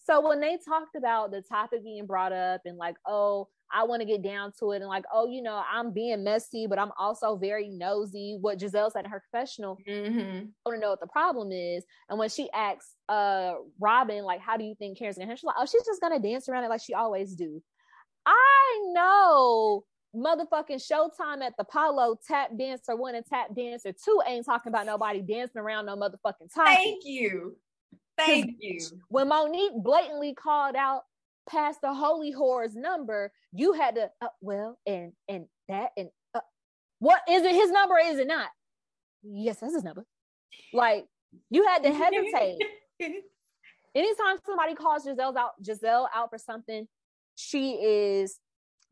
So 0.04 0.28
when 0.28 0.42
they 0.42 0.58
talked 0.68 0.96
about 0.96 1.32
the 1.32 1.42
topic 1.42 1.84
being 1.84 2.06
brought 2.06 2.34
up 2.34 2.62
and 2.66 2.78
like, 2.78 2.96
oh, 3.06 3.48
I 3.74 3.84
want 3.84 4.02
to 4.02 4.06
get 4.06 4.22
down 4.22 4.52
to 4.60 4.72
it 4.72 4.82
and 4.82 4.88
like, 4.88 5.06
oh, 5.14 5.28
you 5.28 5.42
know, 5.42 5.64
I'm 5.72 5.94
being 5.94 6.24
messy, 6.24 6.68
but 6.68 6.80
I'm 6.80 6.92
also 6.98 7.38
very 7.38 7.70
nosy. 7.70 8.38
What 8.42 8.60
Gizelle 8.60 8.92
said 8.92 9.06
in 9.06 9.12
her 9.12 9.24
confessional, 9.32 9.78
mm-hmm. 9.88 10.20
I 10.20 10.70
want 10.70 10.76
to 10.76 10.80
know 10.80 10.90
what 10.90 11.00
the 11.00 11.08
problem 11.08 11.52
is. 11.52 11.84
And 12.10 12.20
when 12.20 12.30
she 12.30 12.50
asks 12.52 12.96
uh 13.08 13.54
Robyn, 13.80 14.24
like, 14.24 14.42
how 14.42 14.58
do 14.58 14.64
you 14.64 14.76
think 14.76 14.98
Karen's 14.98 15.18
gonna 15.18 15.26
handle? 15.26 15.38
She's 15.38 15.46
like, 15.46 15.56
oh, 15.58 15.66
she's 15.66 15.86
just 15.86 16.02
gonna 16.02 16.20
dance 16.20 16.50
around 16.50 16.64
it 16.64 16.70
like 16.70 16.82
she 16.82 16.94
always 16.94 17.36
do. 17.36 17.62
I 18.26 18.92
know 18.94 19.86
motherfucking 20.14 20.86
Showtime 20.86 21.42
at 21.42 21.56
the 21.58 21.62
Apollo 21.64 22.18
tap 22.28 22.50
dancer 22.58 22.96
one 22.96 23.16
and 23.16 23.26
tap 23.26 23.56
dancer 23.56 23.94
two 23.94 24.22
ain't 24.28 24.46
talking 24.46 24.72
about 24.72 24.86
nobody 24.86 25.22
dancing 25.22 25.62
around 25.62 25.86
no 25.86 25.96
motherfucking 25.96 26.54
time. 26.54 26.66
Thank 26.66 27.06
you. 27.06 27.56
Thank 28.18 28.58
you. 28.60 28.80
When 29.10 29.30
Monique 29.30 29.74
blatantly 29.76 30.34
called 30.34 30.76
out 30.76 31.04
past 31.50 31.82
the 31.82 31.94
holy 31.94 32.34
whore's 32.34 32.76
number, 32.76 33.32
you 33.52 33.74
had 33.74 33.96
to 33.96 34.10
uh, 34.22 34.28
well 34.42 34.78
and 34.86 35.14
and 35.28 35.46
that 35.68 35.92
and 35.98 36.10
uh, 36.36 36.42
what 37.00 37.22
is 37.30 37.44
it 37.44 37.54
his 37.54 37.72
number 37.72 37.96
is 37.98 38.20
it 38.20 38.28
not? 38.28 38.50
Yes, 39.24 39.58
that's 39.60 39.74
his 39.74 39.84
number. 39.84 40.06
Like 40.74 41.06
you 41.50 41.66
had 41.66 41.84
to 41.84 41.94
hesitate. 41.94 42.60
Anytime 43.94 44.38
somebody 44.46 44.74
calls 44.74 45.06
Gizelle 45.06 45.36
out, 45.36 45.52
Gizelle 45.62 46.08
out 46.16 46.30
for 46.30 46.38
something, 46.38 46.88
she 47.36 47.74
is 47.74 48.38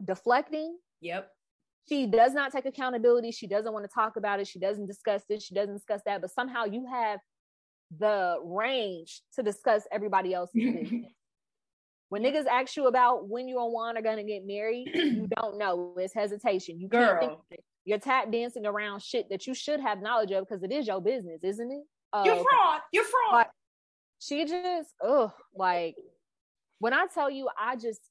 deflecting. 0.04 0.78
Yep. 1.02 1.30
She 1.88 2.06
does 2.06 2.34
not 2.34 2.52
take 2.52 2.66
accountability. 2.66 3.32
She 3.32 3.48
doesn't 3.48 3.72
want 3.72 3.86
to 3.86 3.92
talk 3.94 4.18
about 4.18 4.40
it. 4.40 4.48
She 4.48 4.60
doesn't 4.60 4.88
discuss 4.88 5.24
this. 5.30 5.44
She 5.44 5.56
doesn't 5.56 5.74
discuss 5.74 6.02
that. 6.06 6.22
But 6.22 6.32
somehow 6.32 6.66
you 6.66 6.86
have 6.86 7.20
the 7.98 8.38
range 8.44 9.22
to 9.36 9.44
discuss 9.44 9.84
everybody 9.92 10.34
else's 10.34 10.54
business. 10.74 11.12
When 12.10 12.24
niggas 12.24 12.46
ask 12.48 12.76
you 12.76 12.88
about 12.88 13.30
when 13.30 13.48
you 13.48 13.62
and 13.64 13.72
Juan 13.72 13.98
are 13.98 14.02
gonna 14.02 14.24
get 14.24 14.46
married, 14.46 14.90
you 14.94 15.28
don't 15.36 15.58
know. 15.58 15.94
It's 15.98 16.14
hesitation. 16.14 16.80
You 16.80 16.90
can't 16.90 17.20
think 17.20 17.32
Girl. 17.32 17.40
of 17.40 17.46
it. 17.52 17.64
You're 17.86 18.00
tap 18.00 18.32
dancing 18.32 18.66
around 18.66 19.02
shit 19.02 19.30
that 19.30 19.48
you 19.48 19.54
should 19.54 19.80
have 19.80 20.02
knowledge 20.02 20.32
of 20.32 20.48
because 20.48 20.64
it 20.64 20.72
is 20.72 20.88
your 20.88 21.02
business, 21.02 21.40
isn't 21.44 21.72
it? 21.72 21.84
Uh, 22.12 22.24
You're 22.26 22.36
fraud. 22.44 22.82
You're 22.92 23.04
fraud. 23.04 23.46
she 24.20 24.46
just 24.46 24.90
ugh 25.08 25.32
like 25.56 25.96
when 26.80 26.94
I 26.94 27.06
tell 27.14 27.30
you 27.30 27.48
I 27.60 27.76
just 27.76 28.02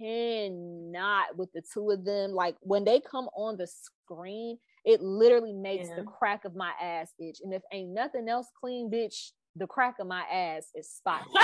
cannot 0.00 1.36
with 1.36 1.52
the 1.52 1.62
two 1.74 1.90
of 1.90 2.04
them 2.04 2.32
like 2.32 2.56
when 2.60 2.84
they 2.84 3.00
come 3.00 3.28
on 3.36 3.56
the 3.56 3.66
screen 3.66 4.58
it 4.84 5.02
literally 5.02 5.52
makes 5.52 5.88
Yeah. 5.88 5.96
the 5.96 6.02
crack 6.04 6.44
of 6.44 6.54
my 6.54 6.72
ass 6.80 7.12
itch 7.18 7.38
and 7.42 7.52
if 7.52 7.62
ain't 7.72 7.90
nothing 7.90 8.28
else 8.28 8.46
clean 8.60 8.90
bitch 8.90 9.30
the 9.56 9.66
crack 9.66 9.96
of 10.00 10.06
my 10.06 10.22
ass 10.22 10.68
is 10.74 10.88
spot 10.90 11.26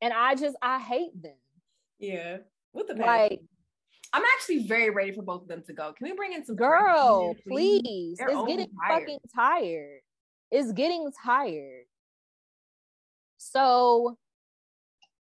and 0.00 0.12
I 0.12 0.34
just 0.34 0.56
I 0.62 0.78
hate 0.78 1.20
them 1.22 1.36
yeah. 1.98 2.38
What 2.72 2.88
the 2.88 2.94
like 2.94 3.40
I'm 4.12 4.22
actually 4.36 4.66
very 4.66 4.90
ready 4.90 5.12
for 5.12 5.22
both 5.22 5.42
of 5.42 5.48
them 5.48 5.62
to 5.68 5.72
go. 5.72 5.92
Can 5.92 6.08
we 6.08 6.12
bring 6.14 6.32
in 6.32 6.44
some 6.44 6.56
girl 6.56 7.36
please 7.48 8.18
They're 8.18 8.28
it's 8.28 8.42
getting 8.48 8.66
overtired. 8.86 9.00
fucking 9.02 9.18
tired 9.34 10.00
it's 10.50 10.72
getting 10.72 11.10
tired 11.24 11.84
so 13.38 14.16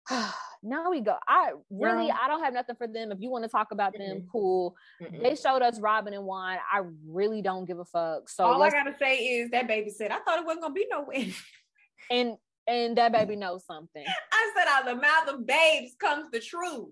now 0.63 0.91
we 0.91 1.01
go 1.01 1.17
i 1.27 1.53
really 1.71 2.07
Girl. 2.07 2.17
i 2.23 2.29
don't 2.29 2.43
have 2.43 2.55
nothing 2.55 2.77
for 2.77 2.87
them 2.87 3.11
if 3.11 3.19
you 3.21 3.31
want 3.31 3.45
to 3.45 3.51
talk 3.51 3.73
about 3.73 3.93
them 3.93 4.21
Mm-mm. 4.21 4.27
cool 4.31 4.77
Mm-mm. 5.03 5.23
they 5.23 5.35
showed 5.35 5.61
us 5.63 5.81
robin 5.81 6.15
and 6.15 6.25
wine 6.25 6.59
i 6.73 6.83
really 7.07 7.43
don't 7.43 7.65
give 7.65 7.79
a 7.79 7.85
fuck 7.85 8.29
so 8.29 8.45
All 8.45 8.63
I 8.63 8.71
gotta 8.71 8.95
say 8.99 9.17
is 9.17 9.51
that 9.51 9.67
baby 9.67 9.91
said, 9.91 10.11
I 10.13 10.21
thought 10.21 10.39
it 10.39 10.45
wasn't 10.47 10.63
gonna 10.63 10.75
be 10.75 10.87
no 10.91 11.05
win. 11.07 11.33
and 12.11 12.37
and 12.67 12.97
that 12.97 13.13
baby 13.13 13.35
knows 13.37 13.65
something 13.67 14.05
I 14.07 14.53
said, 14.57 14.67
out 14.69 14.89
of 14.89 14.97
the 14.97 15.03
mouth 15.03 15.29
of 15.41 15.47
babes 15.47 15.97
comes 15.99 16.27
the 16.33 16.39
truth. 16.41 16.91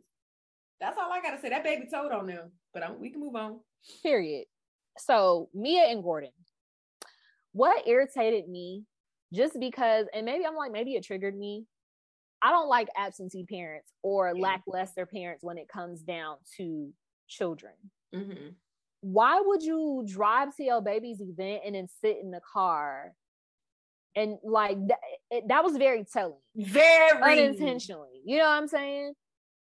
That's 0.81 0.99
all 0.99 1.13
I 1.13 1.21
gotta 1.21 1.41
say. 1.41 1.51
That 1.51 1.63
baby 1.63 1.87
told 1.93 2.11
on 2.11 2.27
them, 2.27 2.51
but 2.75 2.83
I'm, 2.85 2.99
we 3.01 3.11
can 3.11 3.21
move 3.21 3.37
on. 3.37 3.61
period 4.03 4.47
so 4.99 5.49
mia 5.55 5.85
and 5.85 6.03
gordon 6.03 6.31
what 7.53 7.87
irritated 7.87 8.49
me 8.49 8.85
just 9.33 9.59
because 9.59 10.07
and 10.13 10.27
maybe 10.27 10.45
i'm 10.45 10.57
like 10.57 10.73
maybe 10.73 10.95
it 10.95 11.05
triggered 11.05 11.37
me 11.39 11.65
i 12.43 12.51
don't 12.51 12.69
like 12.69 12.89
absentee 12.97 13.45
parents 13.45 13.93
or 14.03 14.33
Yeah. 14.35 14.43
lackluster 14.43 15.07
parents 15.07 15.43
when 15.45 15.59
it 15.59 15.69
comes 15.69 16.01
down 16.03 16.37
to 16.57 16.93
children 17.29 17.73
Mm-hmm. 18.15 18.49
why 19.03 19.41
would 19.45 19.63
you 19.63 20.05
drive 20.07 20.55
to 20.57 20.65
your 20.65 20.81
baby's 20.83 21.21
event 21.21 21.63
and 21.65 21.75
then 21.77 21.87
sit 22.03 22.17
in 22.23 22.31
the 22.33 22.41
car 22.53 23.13
and 24.17 24.37
like 24.43 24.77
that, 24.89 24.99
it, 25.31 25.45
that 25.49 25.63
was 25.63 25.77
very 25.77 26.05
telling 26.13 26.35
Very 26.57 27.23
unintentionally 27.23 28.21
you 28.25 28.39
know 28.39 28.45
what 28.45 28.51
i'm 28.61 28.67
saying 28.69 29.13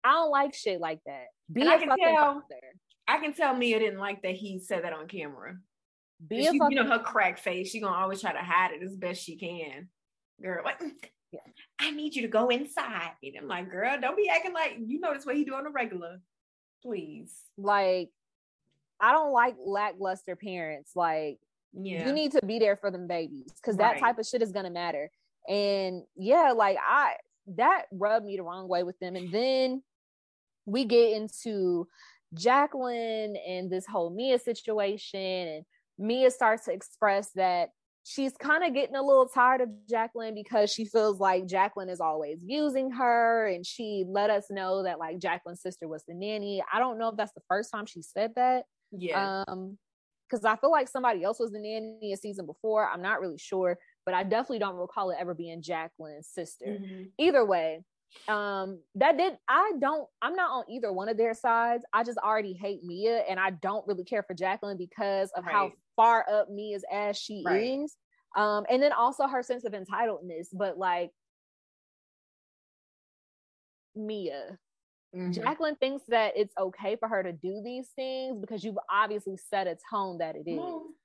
i 0.04 0.14
don't 0.14 0.32
like 0.32 0.56
shit 0.56 0.82
like 0.82 1.00
that 1.06 1.26
be 1.52 1.62
And 1.62 1.70
a 1.70 1.74
I 1.74 1.78
can 1.78 1.90
fucking 1.90 2.06
tell- 2.06 2.16
father 2.34 2.62
I 3.06 3.18
can 3.20 3.34
tell 3.34 3.54
Mia 3.54 3.80
didn't 3.80 4.00
like 4.00 4.22
that 4.22 4.36
he 4.36 4.60
said 4.60 4.86
that 4.86 4.94
on 4.94 5.10
camera. 5.10 5.58
be 6.26 6.44
She- 6.44 6.48
a 6.48 6.54
fucking 6.54 6.78
you 6.78 6.82
know 6.84 6.90
her 6.90 7.00
crack 7.00 7.38
face. 7.38 7.70
She 7.70 7.82
gonna 7.82 7.98
always 7.98 8.22
try 8.22 8.32
to 8.32 8.40
hide 8.40 8.72
it 8.72 8.82
as 8.82 8.96
best 8.96 9.22
she 9.22 9.36
can. 9.36 9.90
Girl, 10.42 10.62
like. 10.64 10.80
I 11.80 11.92
need 11.92 12.16
you 12.16 12.22
to 12.24 12.28
go 12.28 12.50
inside. 12.50 13.12
And 13.24 13.34
I'm 13.40 13.48
like, 13.48 13.70
girl, 13.72 13.98
don't 14.00 14.16
be 14.18 14.30
acting 14.30 14.54
like 14.54 14.78
you 14.86 15.00
know 15.00 15.14
this 15.14 15.26
what 15.26 15.36
he 15.36 15.44
do 15.44 15.56
on 15.56 15.64
the 15.64 15.70
regular. 15.70 16.20
Please. 16.82 17.34
like 17.58 18.10
i 19.00 19.14
don't 19.14 19.32
like 19.32 19.56
lackluster 19.58 20.36
parents 20.36 20.92
like 20.96 21.40
Yeah. 21.72 22.06
you 22.06 22.14
need 22.14 22.34
to 22.34 22.42
be 22.46 22.60
there 22.60 22.76
for 22.76 22.92
them 22.92 23.08
babies 23.08 23.54
because 23.56 23.78
that 23.78 23.94
Right. 23.94 24.00
type 24.02 24.20
of 24.20 24.26
shit 24.26 24.42
is 24.42 24.52
gonna 24.52 24.70
matter 24.70 25.10
and 25.48 26.04
yeah 26.18 26.52
like 26.52 26.78
i 26.86 27.16
that 27.56 27.86
rubbed 27.92 28.26
me 28.26 28.36
the 28.36 28.44
wrong 28.44 28.68
way 28.68 28.84
with 28.84 29.00
them 29.00 29.16
and 29.16 29.32
then 29.32 29.82
we 30.66 30.84
get 30.84 31.14
into 31.14 31.88
jacqueline 32.34 33.36
and 33.38 33.70
this 33.72 33.86
whole 33.86 34.10
mia 34.10 34.38
situation 34.38 35.20
and 35.48 35.66
mia 35.98 36.30
starts 36.30 36.66
to 36.66 36.74
express 36.74 37.32
that 37.32 37.70
she's 38.04 38.34
kind 38.34 38.64
of 38.64 38.74
getting 38.74 38.96
a 38.96 39.02
little 39.02 39.28
tired 39.28 39.62
of 39.62 39.70
jacqueline 39.90 40.36
because 40.36 40.72
she 40.72 40.86
feels 40.86 41.20
like 41.20 41.46
jacqueline 41.46 41.90
is 41.90 42.02
always 42.02 42.38
using 42.46 42.92
her 42.92 43.48
and 43.48 43.66
she 43.66 44.04
let 44.08 44.30
us 44.30 44.48
know 44.50 44.84
that 44.84 45.00
like 45.00 45.20
jacqueline's 45.20 45.62
sister 45.62 45.88
was 45.88 46.04
the 46.08 46.14
nanny 46.14 46.62
i 46.72 46.80
don't 46.80 47.00
know 47.00 47.10
if 47.10 47.16
that's 47.16 47.34
the 47.34 47.42
first 47.48 47.72
time 47.72 47.86
she 47.86 48.02
said 48.02 48.32
that 48.36 48.64
yeah. 48.92 49.44
um, 49.48 49.78
because 50.30 50.46
I 50.46 50.56
feel 50.56 50.72
like 50.72 50.88
somebody 50.88 51.24
else 51.24 51.40
was 51.40 51.52
the 51.52 51.60
nanny 51.60 52.12
a 52.12 52.18
season 52.18 52.48
before. 52.48 52.90
I'm 52.90 53.02
not 53.02 53.22
really 53.22 53.38
sure, 53.38 53.78
but 54.04 54.16
I 54.16 54.24
definitely 54.24 54.60
don't 54.60 54.76
recall 54.76 55.12
it 55.12 55.18
ever 55.20 55.36
being 55.36 55.62
Jacqueline's 55.62 56.28
sister. 56.28 56.66
Mhm. 56.66 57.12
Either 57.20 57.46
way, 57.46 57.84
um, 58.28 58.82
that 58.96 59.18
did 59.18 59.38
I 59.48 59.74
don't 59.80 60.08
I'm 60.22 60.36
not 60.36 60.52
on 60.52 60.64
either 60.70 60.92
one 60.92 61.10
of 61.10 61.18
their 61.18 61.34
sides. 61.34 61.86
I 61.94 62.04
just 62.04 62.18
already 62.18 62.54
hate 62.54 62.84
Mia 62.84 63.20
and 63.30 63.40
I 63.40 63.52
don't 63.52 63.86
really 63.88 64.04
care 64.04 64.24
for 64.24 64.34
Jacqueline 64.34 64.78
because 64.78 65.32
of 65.32 65.44
how 65.44 65.66
Right. 65.66 65.74
Far 65.96 66.26
up 66.30 66.50
Mia's 66.50 66.84
as 66.92 67.18
she 67.18 67.44
Right. 67.46 67.80
is. 67.80 67.96
Um, 68.36 68.66
and 68.70 68.82
then 68.82 68.94
also 68.94 69.28
her 69.28 69.44
sense 69.44 69.64
of 69.64 69.74
entitledness, 69.74 70.48
but 70.52 70.78
like 70.78 71.12
Mia, 73.96 74.58
Mhm. 75.14 75.34
Jacqueline 75.34 75.76
thinks 75.76 76.04
that 76.08 76.36
it's 76.36 76.56
okay 76.58 76.96
for 76.96 77.08
her 77.08 77.22
to 77.22 77.32
do 77.32 77.62
these 77.62 77.90
things 77.90 78.40
because 78.40 78.64
you've 78.64 78.80
obviously 78.90 79.38
set 79.38 79.68
a 79.68 79.78
tone 79.90 80.18
that 80.18 80.36
it 80.36 80.48
is. 80.48 80.58
No. 80.58 80.96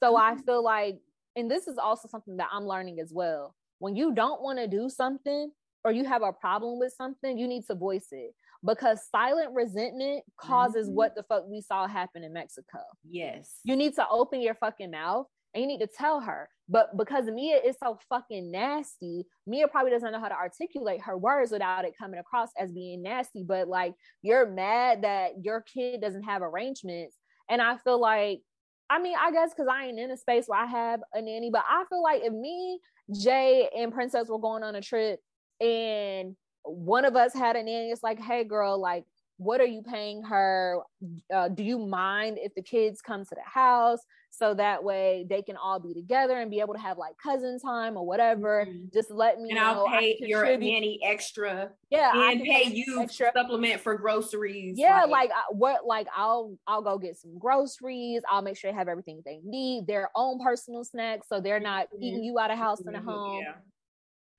So 0.00 0.16
I 0.16 0.34
Mhm. 0.34 0.44
feel 0.44 0.62
like, 0.62 1.00
and 1.34 1.50
this 1.50 1.66
is 1.66 1.78
also 1.78 2.08
something 2.08 2.36
that 2.36 2.48
I'm 2.52 2.66
learning 2.66 3.00
as 3.00 3.12
well. 3.12 3.56
When 3.78 3.96
you 3.96 4.14
don't 4.14 4.40
want 4.40 4.58
to 4.58 4.68
do 4.68 4.88
something 4.88 5.52
or 5.84 5.90
you 5.90 6.04
have 6.04 6.22
a 6.22 6.32
problem 6.32 6.78
with 6.78 6.92
something, 6.92 7.36
you 7.36 7.48
need 7.48 7.66
to 7.66 7.74
voice 7.74 8.12
it 8.12 8.34
because 8.66 9.08
silent 9.08 9.52
resentment 9.54 10.24
causes 10.36 10.88
Mhm. 10.90 10.94
what 10.94 11.14
the 11.14 11.22
fuck 11.22 11.44
we 11.46 11.60
saw 11.60 11.86
happen 11.86 12.24
in 12.24 12.32
Mexico. 12.32 12.80
Yes. 13.08 13.60
You 13.64 13.76
need 13.76 13.94
to 13.94 14.08
open 14.08 14.40
your 14.40 14.54
fucking 14.54 14.90
mouth 14.90 15.26
and 15.54 15.62
you 15.62 15.68
need 15.68 15.80
to 15.80 15.86
tell 15.86 16.20
her. 16.20 16.50
But 16.68 16.96
because 16.96 17.26
Mia 17.26 17.58
is 17.58 17.76
so 17.82 17.98
fucking 18.08 18.50
nasty, 18.50 19.26
Mia 19.46 19.68
probably 19.68 19.92
doesn't 19.92 20.10
know 20.10 20.18
how 20.20 20.28
to 20.28 20.34
articulate 20.34 21.00
her 21.02 21.16
words 21.16 21.52
without 21.52 21.84
it 21.84 21.96
coming 21.96 22.18
across 22.18 22.50
as 22.58 22.72
being 22.72 23.02
nasty. 23.02 23.44
But 23.44 23.68
like, 23.68 23.94
you're 24.22 24.46
mad 24.46 25.02
that 25.02 25.44
your 25.44 25.60
kid 25.62 26.00
doesn't 26.00 26.24
have 26.24 26.42
arrangements. 26.42 27.16
And 27.48 27.62
I 27.62 27.76
feel 27.78 28.00
like, 28.00 28.42
I 28.90 28.98
mean, 29.00 29.16
I 29.18 29.30
guess 29.30 29.50
because 29.50 29.68
I 29.70 29.86
ain't 29.86 29.98
in 29.98 30.10
a 30.10 30.16
space 30.16 30.46
where 30.48 30.60
I 30.60 30.66
have 30.66 31.00
a 31.12 31.22
nanny, 31.22 31.50
but 31.50 31.64
I 31.68 31.84
feel 31.88 32.02
like 32.02 32.22
if 32.22 32.32
me, 32.32 32.80
Jay, 33.16 33.68
and 33.76 33.92
Princess 33.92 34.28
were 34.28 34.38
going 34.38 34.62
on 34.64 34.74
a 34.74 34.80
trip 34.80 35.20
and 35.60 36.36
one 36.66 37.04
of 37.04 37.16
us 37.16 37.32
had 37.34 37.56
a 37.56 37.62
nanny, 37.62 37.90
it's 37.90 38.02
like, 38.02 38.18
hey, 38.20 38.44
girl, 38.44 38.78
like, 38.80 39.04
what 39.38 39.60
are 39.60 39.66
you 39.66 39.82
paying 39.82 40.22
her? 40.24 40.80
Uh, 41.32 41.48
do 41.48 41.62
you 41.62 41.78
mind 41.78 42.38
if 42.40 42.54
the 42.54 42.62
kids 42.62 43.02
come 43.02 43.22
to 43.24 43.34
the 43.34 43.42
house 43.44 44.00
so 44.30 44.54
that 44.54 44.82
way 44.82 45.26
they 45.28 45.42
can 45.42 45.56
all 45.56 45.78
be 45.78 45.92
together 45.92 46.38
and 46.40 46.50
be 46.50 46.60
able 46.60 46.72
to 46.72 46.80
have 46.80 46.96
like 46.96 47.16
cousin 47.22 47.58
time 47.58 47.98
or 47.98 48.06
whatever? 48.06 48.66
Mhm. 48.66 48.92
Just 48.94 49.10
let 49.10 49.38
me 49.38 49.50
And 49.50 49.58
know. 49.58 49.84
I'll 49.86 49.88
pay 50.00 50.16
your 50.20 50.56
nanny 50.56 50.98
extra 51.02 51.72
yeah, 51.90 52.12
I 52.14 52.32
and 52.32 52.42
pay 52.42 52.64
you 52.64 53.00
extra. 53.02 53.30
supplement 53.36 53.80
for 53.82 53.94
groceries. 53.96 54.78
Yeah, 54.78 55.04
like 55.04 55.30
I, 55.30 55.42
what? 55.52 55.86
Like 55.86 56.06
I'll 56.16 56.58
I'll 56.66 56.82
go 56.82 56.98
get 56.98 57.16
some 57.16 57.38
groceries. 57.38 58.22
I'll 58.28 58.42
make 58.42 58.56
sure 58.56 58.70
they 58.72 58.76
have 58.76 58.88
everything 58.88 59.22
they 59.24 59.40
need, 59.44 59.86
their 59.86 60.10
own 60.14 60.38
personal 60.42 60.82
snacks, 60.84 61.28
so 61.28 61.40
they're 61.40 61.60
not 61.60 61.88
Mhm. 61.94 62.02
eating 62.02 62.24
you 62.24 62.38
out 62.38 62.50
of 62.50 62.58
house 62.58 62.80
and 62.86 62.96
a 62.96 63.00
home. 63.00 63.42
Yeah. 63.42 63.54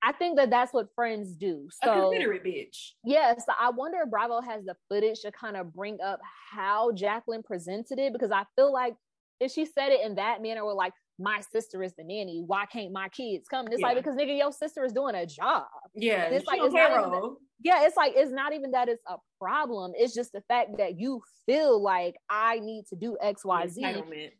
I 0.02 0.12
think 0.12 0.36
that 0.36 0.50
that's 0.50 0.72
what 0.72 0.88
friends 0.94 1.32
do. 1.32 1.68
A 1.82 1.86
considerate 1.86 2.44
bitch. 2.44 2.92
Yes, 3.04 3.44
I 3.60 3.70
wonder 3.70 3.98
if 4.04 4.10
Bravo 4.10 4.40
has 4.40 4.64
the 4.64 4.76
footage 4.88 5.20
to 5.20 5.32
kind 5.32 5.56
of 5.56 5.74
bring 5.74 5.98
up 6.00 6.20
how 6.52 6.92
Jacqueline 6.92 7.42
presented 7.42 7.98
it 7.98 8.12
because 8.12 8.30
I 8.30 8.44
feel 8.56 8.72
like 8.72 8.94
if 9.40 9.52
she 9.52 9.64
said 9.64 9.90
it 9.90 10.04
in 10.04 10.16
that 10.16 10.42
manner, 10.42 10.64
where 10.64 10.74
like 10.74 10.92
my 11.18 11.40
sister 11.52 11.82
is 11.82 11.94
the 11.94 12.04
nanny, 12.04 12.42
why 12.46 12.64
can't 12.66 12.92
my 12.92 13.08
kids 13.08 13.48
come? 13.48 13.66
And 13.66 13.74
it's 13.74 13.82
like 13.82 13.96
because 13.96 14.14
nigga, 14.14 14.36
your 14.36 14.52
sister 14.52 14.84
is 14.84 14.92
doing 14.92 15.14
a 15.14 15.26
job. 15.26 15.66
Yeah, 15.94 16.24
and 16.24 16.34
it's 16.34 16.46
like 16.46 16.60
it's 16.62 16.72
not 16.72 16.90
even 16.90 17.10
that, 17.10 17.36
yeah, 17.60 17.86
it's 17.86 17.96
like 17.96 18.12
it's 18.14 18.30
not 18.30 18.52
even 18.52 18.70
that 18.72 18.88
it's 18.88 19.02
a 19.08 19.16
problem. 19.40 19.92
It's 19.96 20.14
just 20.14 20.32
the 20.32 20.42
fact 20.42 20.78
that 20.78 20.98
you 20.98 21.22
feel 21.44 21.82
like 21.82 22.16
I 22.30 22.60
need 22.60 22.86
to 22.90 22.96
do 22.96 23.16
X, 23.20 23.44
Y, 23.44 23.66
Z, 23.66 23.80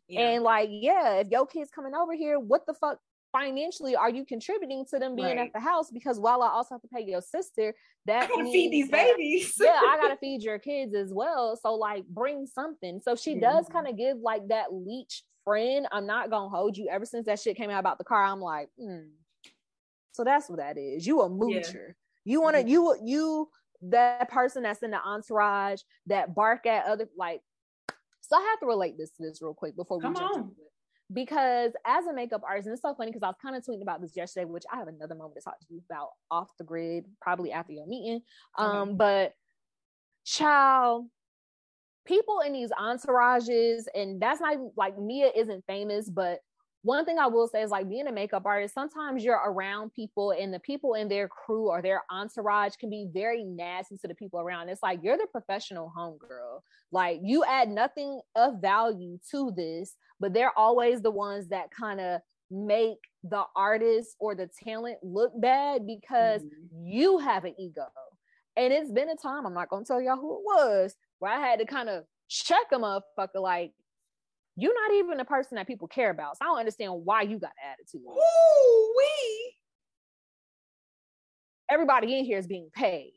yeah. 0.07 0.21
and 0.21 0.43
like 0.43 0.69
yeah, 0.71 1.15
if 1.15 1.27
your 1.29 1.45
kid's 1.45 1.69
coming 1.69 1.93
over 1.93 2.13
here, 2.13 2.39
what 2.39 2.65
the 2.65 2.73
fuck 2.73 2.99
financially 3.31 3.95
are 3.95 4.09
you 4.09 4.25
contributing 4.25 4.85
to 4.89 4.99
them 4.99 5.15
being 5.15 5.37
right. 5.37 5.47
at 5.47 5.53
the 5.53 5.59
house? 5.59 5.91
Because 5.91 6.19
while 6.19 6.41
I 6.41 6.49
also 6.49 6.75
have 6.75 6.81
to 6.81 6.87
pay 6.87 7.03
your 7.05 7.21
sister, 7.21 7.73
that 8.05 8.23
I 8.23 8.27
gotta 8.27 8.43
feed 8.45 8.71
these 8.71 8.89
that, 8.89 9.15
babies. 9.17 9.55
yeah, 9.59 9.79
I 9.83 9.97
gotta 10.01 10.17
feed 10.21 10.43
your 10.43 10.59
kids 10.59 10.95
as 10.95 11.13
well. 11.13 11.57
So 11.61 11.75
like 11.75 12.05
bring 12.07 12.45
something. 12.45 12.99
So 13.03 13.15
she 13.15 13.35
does 13.35 13.67
kind 13.71 13.87
of 13.87 13.97
give 13.97 14.17
like 14.17 14.47
that 14.49 14.73
leech 14.73 15.23
friend. 15.43 15.87
I'm 15.91 16.05
not 16.05 16.29
gonna 16.29 16.49
hold 16.49 16.77
you. 16.77 16.87
Ever 16.89 17.05
since 17.05 17.25
that 17.25 17.39
shit 17.39 17.57
came 17.57 17.69
out 17.69 17.79
about 17.79 17.97
the 17.97 18.03
car, 18.03 18.23
I'm 18.23 18.41
like, 18.41 18.69
hmm. 18.79 19.09
So 20.11 20.23
that's 20.23 20.49
what 20.49 20.59
that 20.59 20.77
is. 20.77 21.05
You 21.07 21.21
a 21.21 21.29
moocher. 21.29 21.73
Yeah. 21.73 21.93
You 22.25 22.41
wanna 22.41 22.61
you 22.61 22.95
you 23.03 23.49
that 23.83 24.29
person 24.29 24.63
that's 24.63 24.83
in 24.83 24.91
the 24.91 24.99
entourage 25.01 25.81
that 26.07 26.35
bark 26.35 26.65
at 26.65 26.85
other 26.85 27.07
like 27.17 27.41
so 28.21 28.37
I 28.37 28.41
have 28.41 28.59
to 28.59 28.65
relate 28.65 28.97
this 28.97 29.09
to 29.11 29.23
this 29.23 29.41
real 29.41 29.53
quick 29.53 29.75
before 29.75 29.97
we 29.97 30.03
Come 30.03 30.15
jump 30.15 30.31
on. 30.33 30.39
into 30.41 30.51
it 30.51 30.71
because 31.11 31.71
as 31.85 32.05
a 32.05 32.13
makeup 32.13 32.41
artist, 32.47 32.67
and 32.67 32.73
it's 32.73 32.81
so 32.81 32.93
funny 32.93 33.11
because 33.11 33.23
I 33.23 33.27
was 33.27 33.37
kind 33.41 33.55
of 33.55 33.63
tweeting 33.63 33.81
about 33.81 34.01
this 34.01 34.15
yesterday, 34.15 34.45
which 34.45 34.63
I 34.71 34.77
have 34.77 34.87
another 34.87 35.15
moment 35.15 35.35
to 35.35 35.41
talk 35.41 35.59
to 35.59 35.65
you 35.69 35.81
about 35.89 36.09
off 36.29 36.49
the 36.57 36.63
grid, 36.63 37.05
probably 37.21 37.51
after 37.51 37.73
your 37.73 37.87
meeting. 37.87 38.21
Um, 38.57 38.95
but 38.95 39.33
child, 40.25 41.07
people 42.05 42.41
in 42.45 42.53
these 42.53 42.69
entourages, 42.71 43.83
and 43.95 44.21
that's 44.21 44.41
not 44.41 44.57
like 44.77 44.99
Mia 44.99 45.31
isn't 45.35 45.63
famous, 45.65 46.09
but 46.09 46.39
one 46.81 47.03
thing 47.03 47.19
I 47.19 47.27
will 47.27 47.47
say 47.47 47.61
is 47.61 47.71
like 47.71 47.89
being 47.89 48.07
a 48.07 48.11
makeup 48.11 48.43
artist, 48.45 48.73
sometimes 48.73 49.23
you're 49.23 49.35
around 49.35 49.93
people 49.93 50.31
and 50.31 50.53
the 50.53 50.59
people 50.59 50.93
in 50.93 51.09
their 51.09 51.27
crew 51.27 51.69
or 51.69 51.81
their 51.81 52.03
entourage 52.09 52.75
can 52.77 52.89
be 52.89 53.07
very 53.13 53.43
nasty 53.43 53.97
to 53.97 54.07
the 54.07 54.15
people 54.15 54.39
around. 54.39 54.69
It's 54.69 54.81
like 54.81 54.99
you're 55.03 55.17
the 55.17 55.27
professional 55.31 55.91
homegirl. 55.97 56.61
Like 56.91 57.19
you 57.21 57.43
add 57.43 57.69
nothing 57.69 58.21
of 58.35 58.61
value 58.61 59.19
to 59.31 59.51
this, 59.55 59.95
but 60.19 60.33
they're 60.33 60.57
always 60.57 61.01
the 61.01 61.11
ones 61.11 61.49
that 61.49 61.69
kind 61.71 61.99
of 61.99 62.21
make 62.49 62.97
the 63.23 63.43
artist 63.55 64.15
or 64.19 64.33
the 64.33 64.49
talent 64.63 64.97
look 65.03 65.33
bad 65.39 65.85
because 65.85 66.41
mm-hmm. 66.41 66.85
you 66.85 67.17
have 67.19 67.43
an 67.43 67.55
ego. 67.59 67.85
And 68.55 68.73
it's 68.73 68.91
been 68.91 69.09
a 69.09 69.15
time, 69.15 69.45
I'm 69.45 69.53
not 69.53 69.69
gonna 69.69 69.85
tell 69.85 70.01
y'all 70.01 70.17
who 70.17 70.35
it 70.35 70.43
was, 70.43 70.95
where 71.19 71.31
I 71.31 71.39
had 71.39 71.59
to 71.59 71.65
kind 71.65 71.89
of 71.89 72.05
check 72.29 72.67
a 72.71 72.77
motherfucker 72.77 73.41
like, 73.41 73.73
you're 74.61 74.73
not 74.73 74.95
even 74.95 75.19
a 75.19 75.25
person 75.25 75.55
that 75.55 75.67
people 75.67 75.87
care 75.87 76.09
about. 76.09 76.37
So 76.37 76.45
I 76.45 76.47
don't 76.47 76.59
understand 76.59 76.93
why 77.03 77.21
you 77.23 77.39
got 77.39 77.51
attitude. 77.71 78.01
Ooh, 78.07 78.93
we. 78.97 79.53
Everybody 81.71 82.17
in 82.17 82.25
here 82.25 82.37
is 82.37 82.47
being 82.47 82.69
paid. 82.73 83.13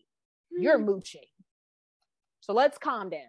Mm. 0.53 0.63
You're 0.63 0.79
mooching. 0.79 1.23
So 2.41 2.53
let's 2.53 2.79
calm 2.79 3.11
down. 3.11 3.21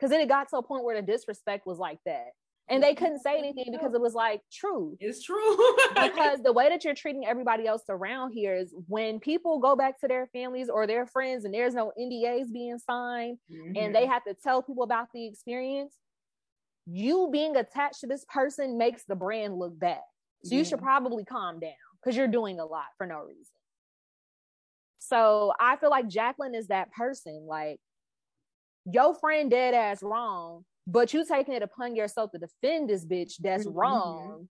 Cause 0.00 0.10
then 0.10 0.20
it 0.20 0.28
got 0.28 0.48
to 0.50 0.58
a 0.58 0.62
point 0.62 0.84
where 0.84 1.00
the 1.00 1.04
disrespect 1.04 1.66
was 1.66 1.78
like 1.78 1.98
that. 2.06 2.28
And 2.70 2.82
they 2.82 2.94
couldn't 2.94 3.20
say 3.20 3.38
anything 3.38 3.70
because 3.72 3.94
it 3.94 4.00
was 4.00 4.14
like 4.14 4.42
true. 4.52 4.96
It's 5.00 5.22
true. 5.22 5.56
because 5.94 6.40
the 6.42 6.52
way 6.52 6.68
that 6.68 6.84
you're 6.84 6.94
treating 6.94 7.26
everybody 7.26 7.66
else 7.66 7.82
around 7.88 8.32
here 8.32 8.54
is 8.54 8.74
when 8.86 9.20
people 9.20 9.58
go 9.58 9.74
back 9.74 9.98
to 10.00 10.08
their 10.08 10.26
families 10.26 10.68
or 10.68 10.86
their 10.86 11.06
friends 11.06 11.44
and 11.44 11.54
there's 11.54 11.74
no 11.74 11.92
NDAs 11.98 12.52
being 12.52 12.78
signed 12.78 13.38
mm-hmm. 13.50 13.72
and 13.74 13.94
they 13.94 14.06
have 14.06 14.22
to 14.24 14.34
tell 14.34 14.62
people 14.62 14.84
about 14.84 15.08
the 15.14 15.26
experience, 15.26 15.94
you 16.90 17.28
being 17.30 17.56
attached 17.56 18.00
to 18.00 18.06
this 18.06 18.24
person 18.32 18.78
makes 18.78 19.04
the 19.04 19.14
brand 19.14 19.58
look 19.58 19.78
bad. 19.78 20.00
So 20.44 20.54
yeah. 20.54 20.60
you 20.60 20.64
should 20.64 20.80
probably 20.80 21.24
calm 21.24 21.60
down 21.60 21.72
because 22.02 22.16
you're 22.16 22.28
doing 22.28 22.60
a 22.60 22.64
lot 22.64 22.86
for 22.96 23.06
no 23.06 23.20
reason. 23.20 23.44
So 24.98 25.52
I 25.60 25.76
feel 25.76 25.90
like 25.90 26.08
Jacqueline 26.08 26.54
is 26.54 26.68
that 26.68 26.90
person. 26.92 27.46
Like 27.46 27.78
your 28.84 29.14
friend 29.14 29.50
dead 29.50 29.74
ass 29.74 30.02
wrong, 30.02 30.64
but 30.86 31.12
you 31.12 31.24
taking 31.26 31.54
it 31.54 31.62
upon 31.62 31.94
yourself 31.94 32.30
to 32.32 32.38
defend 32.38 32.88
this 32.88 33.04
bitch 33.04 33.34
that's 33.38 33.66
mm-hmm. 33.66 33.78
wrong. 33.78 34.48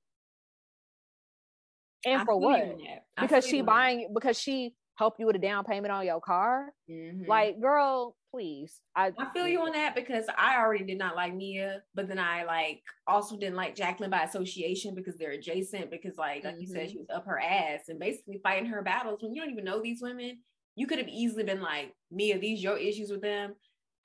And 2.06 2.20
I 2.20 2.24
for 2.24 2.38
what? 2.38 2.78
Because 3.20 3.46
she 3.46 3.62
buying 3.62 4.10
because 4.14 4.38
she 4.38 4.74
helped 4.96 5.18
you 5.18 5.26
with 5.26 5.36
a 5.36 5.40
down 5.40 5.64
payment 5.64 5.92
on 5.92 6.06
your 6.06 6.20
car. 6.20 6.70
Mm-hmm. 6.90 7.28
Like, 7.28 7.60
girl, 7.60 8.14
please. 8.30 8.80
I, 8.94 9.12
I 9.18 9.32
feel 9.32 9.46
you 9.46 9.60
on 9.62 9.72
that 9.72 9.94
because 9.94 10.26
I 10.36 10.58
already 10.58 10.84
did 10.84 10.98
not 10.98 11.16
like 11.16 11.34
Mia, 11.34 11.82
but 11.94 12.08
then 12.08 12.18
I 12.18 12.44
like 12.44 12.82
also 13.06 13.36
didn't 13.36 13.56
like 13.56 13.74
Jacqueline 13.74 14.10
by 14.10 14.22
association 14.22 14.94
because 14.94 15.16
they're 15.16 15.32
adjacent. 15.32 15.90
Because 15.90 16.16
like 16.16 16.44
like 16.44 16.54
mm-hmm. 16.54 16.60
you 16.60 16.66
said, 16.66 16.82
mm-hmm. 16.82 16.92
she 16.92 16.98
was 16.98 17.10
up 17.10 17.26
her 17.26 17.38
ass 17.38 17.88
and 17.88 17.98
basically 17.98 18.40
fighting 18.42 18.68
her 18.68 18.82
battles 18.82 19.22
when 19.22 19.34
you 19.34 19.40
don't 19.40 19.50
even 19.50 19.64
know 19.64 19.82
these 19.82 20.02
women. 20.02 20.38
You 20.76 20.86
could 20.86 20.98
have 20.98 21.08
easily 21.08 21.44
been 21.44 21.60
like, 21.60 21.92
Mia, 22.10 22.38
these 22.38 22.62
your 22.62 22.76
issues 22.76 23.10
with 23.10 23.22
them. 23.22 23.54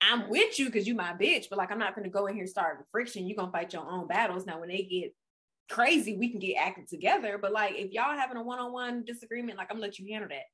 I'm 0.00 0.28
with 0.28 0.58
you 0.58 0.66
because 0.66 0.86
you 0.86 0.94
my 0.94 1.12
bitch, 1.12 1.46
but 1.48 1.58
like 1.58 1.70
I'm 1.70 1.78
not 1.78 1.94
gonna 1.94 2.08
go 2.08 2.26
in 2.26 2.34
here 2.34 2.46
starting 2.46 2.84
friction. 2.90 3.26
You're 3.26 3.36
gonna 3.36 3.52
fight 3.52 3.72
your 3.72 3.88
own 3.88 4.06
battles. 4.06 4.46
Now 4.46 4.60
when 4.60 4.68
they 4.68 4.82
get 4.82 5.14
crazy, 5.70 6.16
we 6.16 6.30
can 6.30 6.40
get 6.40 6.56
acted 6.56 6.88
together. 6.88 7.38
But 7.40 7.52
like 7.52 7.74
if 7.76 7.92
y'all 7.92 8.16
having 8.16 8.36
a 8.36 8.42
one-on-one 8.42 9.04
disagreement, 9.04 9.58
like 9.58 9.68
I'm 9.70 9.76
gonna 9.76 9.86
let 9.86 9.98
you 9.98 10.12
handle 10.12 10.28
that. 10.30 10.44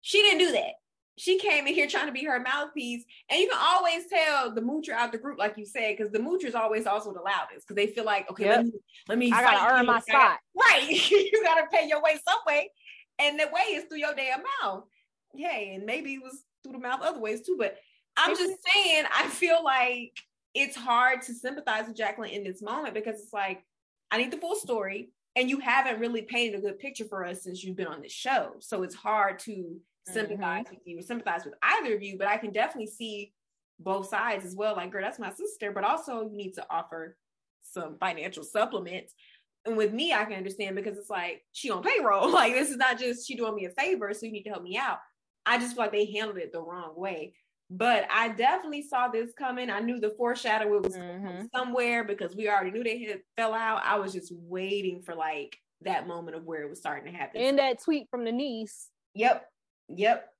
She 0.00 0.22
didn't 0.22 0.38
do 0.38 0.52
that 0.52 0.74
she 1.18 1.38
came 1.38 1.66
in 1.66 1.74
here 1.74 1.86
trying 1.86 2.06
to 2.06 2.12
be 2.12 2.24
her 2.24 2.40
mouthpiece. 2.40 3.04
And 3.28 3.40
you 3.40 3.48
can 3.48 3.58
always 3.60 4.06
tell 4.06 4.54
the 4.54 4.60
moocher 4.60 4.90
out 4.90 5.12
the 5.12 5.18
group, 5.18 5.38
like 5.38 5.58
you 5.58 5.66
said, 5.66 5.96
because 5.96 6.12
the 6.12 6.18
moocher 6.18 6.44
is 6.44 6.54
always 6.54 6.86
also 6.86 7.12
the 7.12 7.20
loudest 7.20 7.66
because 7.66 7.76
they 7.76 7.88
feel 7.88 8.04
like, 8.04 8.30
okay, 8.30 8.44
yep. 8.44 8.56
let 8.56 8.64
me 8.64 8.72
let 9.08 9.18
me 9.18 9.32
I 9.32 9.42
gotta 9.42 9.74
earn 9.74 9.86
my 9.86 10.00
spot. 10.00 10.38
Right. 10.56 10.88
you 11.10 11.42
gotta 11.42 11.66
pay 11.72 11.88
your 11.88 12.02
way 12.02 12.18
some 12.26 12.38
way. 12.46 12.70
And 13.18 13.38
the 13.38 13.46
way 13.52 13.74
is 13.74 13.84
through 13.84 13.98
your 13.98 14.14
damn 14.14 14.42
mouth. 14.62 14.84
Hey, 15.34 15.74
and 15.74 15.84
maybe 15.84 16.14
it 16.14 16.22
was 16.22 16.44
through 16.62 16.74
the 16.74 16.78
mouth 16.78 17.00
other 17.02 17.20
ways 17.20 17.42
too. 17.42 17.56
But 17.58 17.76
I'm 18.16 18.36
just 18.36 18.58
saying, 18.72 19.04
I 19.14 19.26
feel 19.28 19.62
like 19.62 20.12
it's 20.54 20.76
hard 20.76 21.22
to 21.22 21.34
sympathize 21.34 21.86
with 21.88 21.96
Jacqueline 21.96 22.30
in 22.30 22.44
this 22.44 22.62
moment 22.62 22.94
because 22.94 23.20
it's 23.20 23.32
like, 23.32 23.64
I 24.10 24.18
need 24.18 24.30
the 24.30 24.38
full 24.38 24.56
story. 24.56 25.10
And 25.36 25.50
you 25.50 25.60
haven't 25.60 26.00
really 26.00 26.22
painted 26.22 26.58
a 26.58 26.62
good 26.62 26.78
picture 26.78 27.04
for 27.04 27.24
us 27.24 27.42
since 27.42 27.62
you've 27.62 27.76
been 27.76 27.86
on 27.86 28.02
this 28.02 28.12
show. 28.12 28.54
So 28.60 28.82
it's 28.82 28.94
hard 28.94 29.38
to 29.40 29.80
sympathize 30.12 30.64
mm-hmm. 30.64 30.74
with 30.74 30.86
you 30.86 31.02
sympathize 31.02 31.44
with 31.44 31.54
either 31.62 31.94
of 31.94 32.02
you, 32.02 32.18
but 32.18 32.28
I 32.28 32.36
can 32.36 32.52
definitely 32.52 32.90
see 32.90 33.32
both 33.80 34.08
sides 34.08 34.44
as 34.44 34.54
well. 34.54 34.76
Like, 34.76 34.90
girl, 34.90 35.02
that's 35.02 35.18
my 35.18 35.32
sister, 35.32 35.72
but 35.72 35.84
also 35.84 36.22
you 36.22 36.36
need 36.36 36.54
to 36.54 36.66
offer 36.70 37.16
some 37.62 37.96
financial 37.98 38.42
supplements. 38.42 39.14
And 39.64 39.76
with 39.76 39.92
me, 39.92 40.12
I 40.12 40.24
can 40.24 40.34
understand 40.34 40.76
because 40.76 40.96
it's 40.98 41.10
like 41.10 41.44
she 41.52 41.70
on 41.70 41.82
payroll. 41.82 42.30
Like 42.32 42.54
this 42.54 42.70
is 42.70 42.76
not 42.76 42.98
just 42.98 43.26
she 43.26 43.36
doing 43.36 43.54
me 43.54 43.66
a 43.66 43.70
favor, 43.70 44.12
so 44.14 44.26
you 44.26 44.32
need 44.32 44.44
to 44.44 44.50
help 44.50 44.62
me 44.62 44.76
out. 44.76 44.98
I 45.46 45.58
just 45.58 45.74
feel 45.74 45.84
like 45.84 45.92
they 45.92 46.06
handled 46.06 46.38
it 46.38 46.52
the 46.52 46.60
wrong 46.60 46.92
way. 46.96 47.34
But 47.70 48.06
I 48.10 48.30
definitely 48.30 48.82
saw 48.82 49.08
this 49.08 49.32
coming. 49.36 49.68
I 49.68 49.80
knew 49.80 50.00
the 50.00 50.14
foreshadow 50.16 50.68
was 50.68 50.94
mm-hmm. 50.94 51.46
somewhere 51.54 52.02
because 52.02 52.34
we 52.34 52.48
already 52.48 52.70
knew 52.70 52.82
they 52.82 53.04
had 53.04 53.20
fell 53.36 53.52
out. 53.52 53.82
I 53.84 53.98
was 53.98 54.12
just 54.12 54.32
waiting 54.34 55.02
for 55.02 55.14
like 55.14 55.58
that 55.82 56.08
moment 56.08 56.36
of 56.36 56.44
where 56.44 56.62
it 56.62 56.70
was 56.70 56.78
starting 56.78 57.12
to 57.12 57.18
happen. 57.18 57.42
And 57.42 57.58
that 57.58 57.82
tweet 57.82 58.08
from 58.10 58.24
the 58.24 58.32
niece. 58.32 58.88
Yep. 59.14 59.44
Yep. 59.88 60.32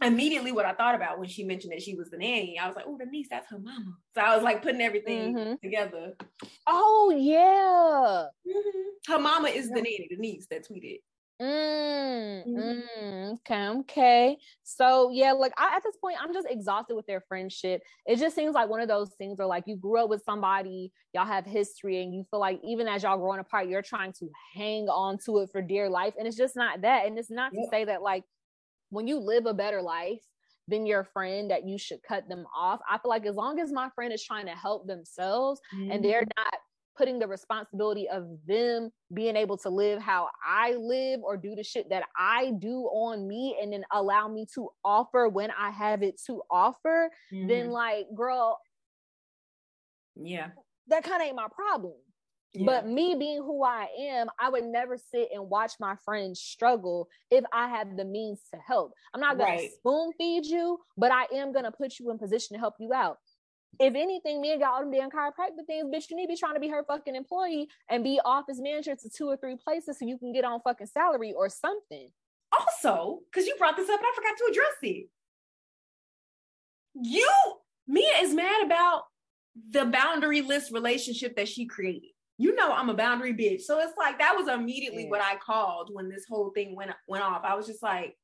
Immediately, 0.00 0.52
what 0.52 0.64
I 0.64 0.72
thought 0.72 0.94
about 0.94 1.18
when 1.18 1.28
she 1.28 1.44
mentioned 1.44 1.72
that 1.72 1.82
she 1.82 1.94
was 1.94 2.10
the 2.10 2.16
nanny, 2.16 2.58
I 2.58 2.66
was 2.66 2.74
like, 2.74 2.86
"Oh, 2.88 2.96
the 2.98 3.06
niece, 3.06 3.28
that's 3.30 3.48
her 3.50 3.58
mama." 3.58 3.94
So 4.14 4.20
I 4.20 4.34
was 4.34 4.42
like 4.42 4.62
putting 4.62 4.80
everything 4.80 5.34
mm-hmm. 5.34 5.54
together. 5.62 6.14
Oh 6.66 7.14
yeah, 7.16 8.26
mm-hmm. 8.48 9.12
her 9.12 9.18
mama 9.18 9.48
is 9.48 9.68
the 9.68 9.76
nanny, 9.76 10.08
the 10.10 10.16
niece 10.16 10.46
that 10.50 10.66
tweeted. 10.66 10.98
Mm, 11.42 12.46
mm, 12.46 13.32
okay, 13.32 13.68
okay. 13.68 14.36
So 14.62 15.10
yeah, 15.12 15.32
like 15.32 15.52
I, 15.56 15.76
at 15.76 15.82
this 15.82 15.96
point, 15.96 16.16
I'm 16.22 16.32
just 16.32 16.46
exhausted 16.48 16.94
with 16.94 17.06
their 17.06 17.20
friendship. 17.28 17.82
It 18.06 18.16
just 18.16 18.36
seems 18.36 18.54
like 18.54 18.68
one 18.68 18.80
of 18.80 18.86
those 18.86 19.10
things 19.18 19.38
where 19.38 19.48
like 19.48 19.64
you 19.66 19.76
grew 19.76 20.02
up 20.02 20.08
with 20.08 20.22
somebody, 20.24 20.92
y'all 21.12 21.26
have 21.26 21.44
history, 21.44 22.02
and 22.02 22.14
you 22.14 22.24
feel 22.30 22.38
like 22.38 22.60
even 22.64 22.86
as 22.86 23.02
y'all 23.02 23.18
growing 23.18 23.40
apart, 23.40 23.66
you're 23.66 23.82
trying 23.82 24.12
to 24.20 24.30
hang 24.54 24.88
on 24.88 25.18
to 25.26 25.38
it 25.38 25.50
for 25.50 25.60
dear 25.62 25.90
life, 25.90 26.14
and 26.16 26.28
it's 26.28 26.36
just 26.36 26.54
not 26.54 26.82
that. 26.82 27.06
And 27.06 27.18
it's 27.18 27.30
not 27.30 27.52
to 27.52 27.66
say 27.70 27.86
that 27.86 28.02
like 28.02 28.22
when 28.92 29.06
you 29.06 29.18
live 29.18 29.46
a 29.46 29.54
better 29.54 29.82
life 29.82 30.20
than 30.68 30.86
your 30.86 31.02
friend 31.02 31.50
that 31.50 31.66
you 31.66 31.76
should 31.76 32.02
cut 32.06 32.28
them 32.28 32.46
off. 32.54 32.80
I 32.88 32.98
feel 32.98 33.08
like 33.08 33.26
as 33.26 33.34
long 33.34 33.58
as 33.58 33.72
my 33.72 33.88
friend 33.94 34.12
is 34.12 34.22
trying 34.22 34.46
to 34.46 34.52
help 34.52 34.86
themselves 34.86 35.60
mm-hmm. 35.74 35.90
and 35.90 36.04
they're 36.04 36.26
not 36.36 36.54
putting 36.96 37.18
the 37.18 37.26
responsibility 37.26 38.08
of 38.08 38.26
them 38.46 38.90
being 39.14 39.34
able 39.34 39.56
to 39.56 39.70
live 39.70 40.00
how 40.00 40.28
I 40.46 40.74
live 40.74 41.20
or 41.22 41.36
do 41.36 41.54
the 41.56 41.64
shit 41.64 41.88
that 41.88 42.04
I 42.16 42.52
do 42.58 42.82
on 42.82 43.26
me 43.26 43.56
and 43.60 43.72
then 43.72 43.82
allow 43.90 44.28
me 44.28 44.46
to 44.54 44.68
offer 44.84 45.28
when 45.28 45.50
I 45.50 45.70
have 45.70 46.02
it 46.02 46.20
to 46.26 46.42
offer, 46.50 47.10
mm-hmm. 47.32 47.48
then 47.48 47.70
like, 47.70 48.06
girl, 48.14 48.60
yeah, 50.14 50.48
that 50.88 51.02
kind 51.02 51.22
of 51.22 51.28
ain't 51.28 51.36
my 51.36 51.48
problem. 51.50 51.94
Yeah. 52.54 52.66
But 52.66 52.86
me 52.86 53.16
being 53.18 53.38
who 53.38 53.64
I 53.64 53.86
am, 53.98 54.28
I 54.38 54.50
would 54.50 54.64
never 54.64 54.98
sit 54.98 55.30
and 55.32 55.48
watch 55.48 55.72
my 55.80 55.96
friends 56.04 56.38
struggle 56.38 57.08
if 57.30 57.44
I 57.50 57.68
had 57.68 57.96
the 57.96 58.04
means 58.04 58.40
to 58.52 58.60
help. 58.60 58.92
I'm 59.14 59.20
not 59.20 59.38
gonna 59.38 59.52
right. 59.52 59.70
spoon 59.78 60.12
feed 60.18 60.44
you, 60.44 60.78
but 60.98 61.10
I 61.10 61.24
am 61.34 61.52
gonna 61.52 61.72
put 61.72 61.98
you 61.98 62.10
in 62.10 62.18
position 62.18 62.54
to 62.54 62.60
help 62.60 62.74
you 62.78 62.92
out. 62.92 63.16
If 63.80 63.94
anything, 63.94 64.42
me 64.42 64.52
and 64.52 64.60
got 64.60 64.74
all 64.74 64.80
them 64.80 64.92
damn 64.92 65.10
chiropractic 65.10 65.64
things, 65.66 65.86
bitch, 65.86 66.10
you 66.10 66.16
need 66.16 66.26
to 66.26 66.32
be 66.32 66.36
trying 66.36 66.54
to 66.54 66.60
be 66.60 66.68
her 66.68 66.84
fucking 66.86 67.16
employee 67.16 67.68
and 67.88 68.04
be 68.04 68.20
office 68.22 68.60
manager 68.60 68.94
to 68.94 69.08
two 69.08 69.28
or 69.28 69.38
three 69.38 69.56
places 69.56 69.98
so 69.98 70.04
you 70.04 70.18
can 70.18 70.32
get 70.32 70.44
on 70.44 70.60
fucking 70.60 70.88
salary 70.88 71.32
or 71.32 71.48
something. 71.48 72.10
also, 72.52 73.20
because 73.32 73.46
you 73.46 73.56
brought 73.56 73.76
this 73.76 73.88
up 73.88 73.98
and 73.98 74.06
I 74.06 74.12
forgot 74.14 74.36
to 74.36 74.48
address 74.50 74.76
it. 74.82 75.08
You, 76.94 77.30
Mia 77.88 78.18
is 78.20 78.34
mad 78.34 78.66
about 78.66 79.04
the 79.70 79.86
boundaryless 79.86 80.70
relationship 80.70 81.36
that 81.36 81.48
she 81.48 81.66
created. 81.66 82.10
You 82.38 82.54
know 82.54 82.72
I'm 82.72 82.88
a 82.88 82.94
boundary 82.94 83.34
bitch. 83.34 83.62
So 83.62 83.78
it's 83.78 83.92
like 83.96 84.18
that 84.18 84.36
was 84.36 84.48
immediately 84.48 85.04
yeah. 85.04 85.10
what 85.10 85.20
I 85.20 85.36
called 85.36 85.90
when 85.92 86.08
this 86.08 86.24
whole 86.28 86.50
thing 86.50 86.74
went 86.74 86.92
went 87.06 87.24
off. 87.24 87.42
I 87.44 87.54
was 87.54 87.66
just 87.66 87.82
like, 87.82 88.16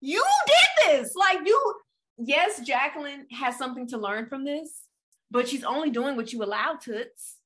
you 0.00 0.24
did 0.46 0.86
this. 0.86 1.14
Like 1.14 1.40
you, 1.44 1.74
yes, 2.18 2.60
Jacqueline 2.60 3.26
has 3.32 3.56
something 3.56 3.86
to 3.88 3.98
learn 3.98 4.26
from 4.26 4.44
this, 4.44 4.82
but 5.30 5.48
she's 5.48 5.64
only 5.64 5.90
doing 5.90 6.16
what 6.16 6.32
you 6.32 6.42
allow 6.42 6.78
toots. 6.80 7.36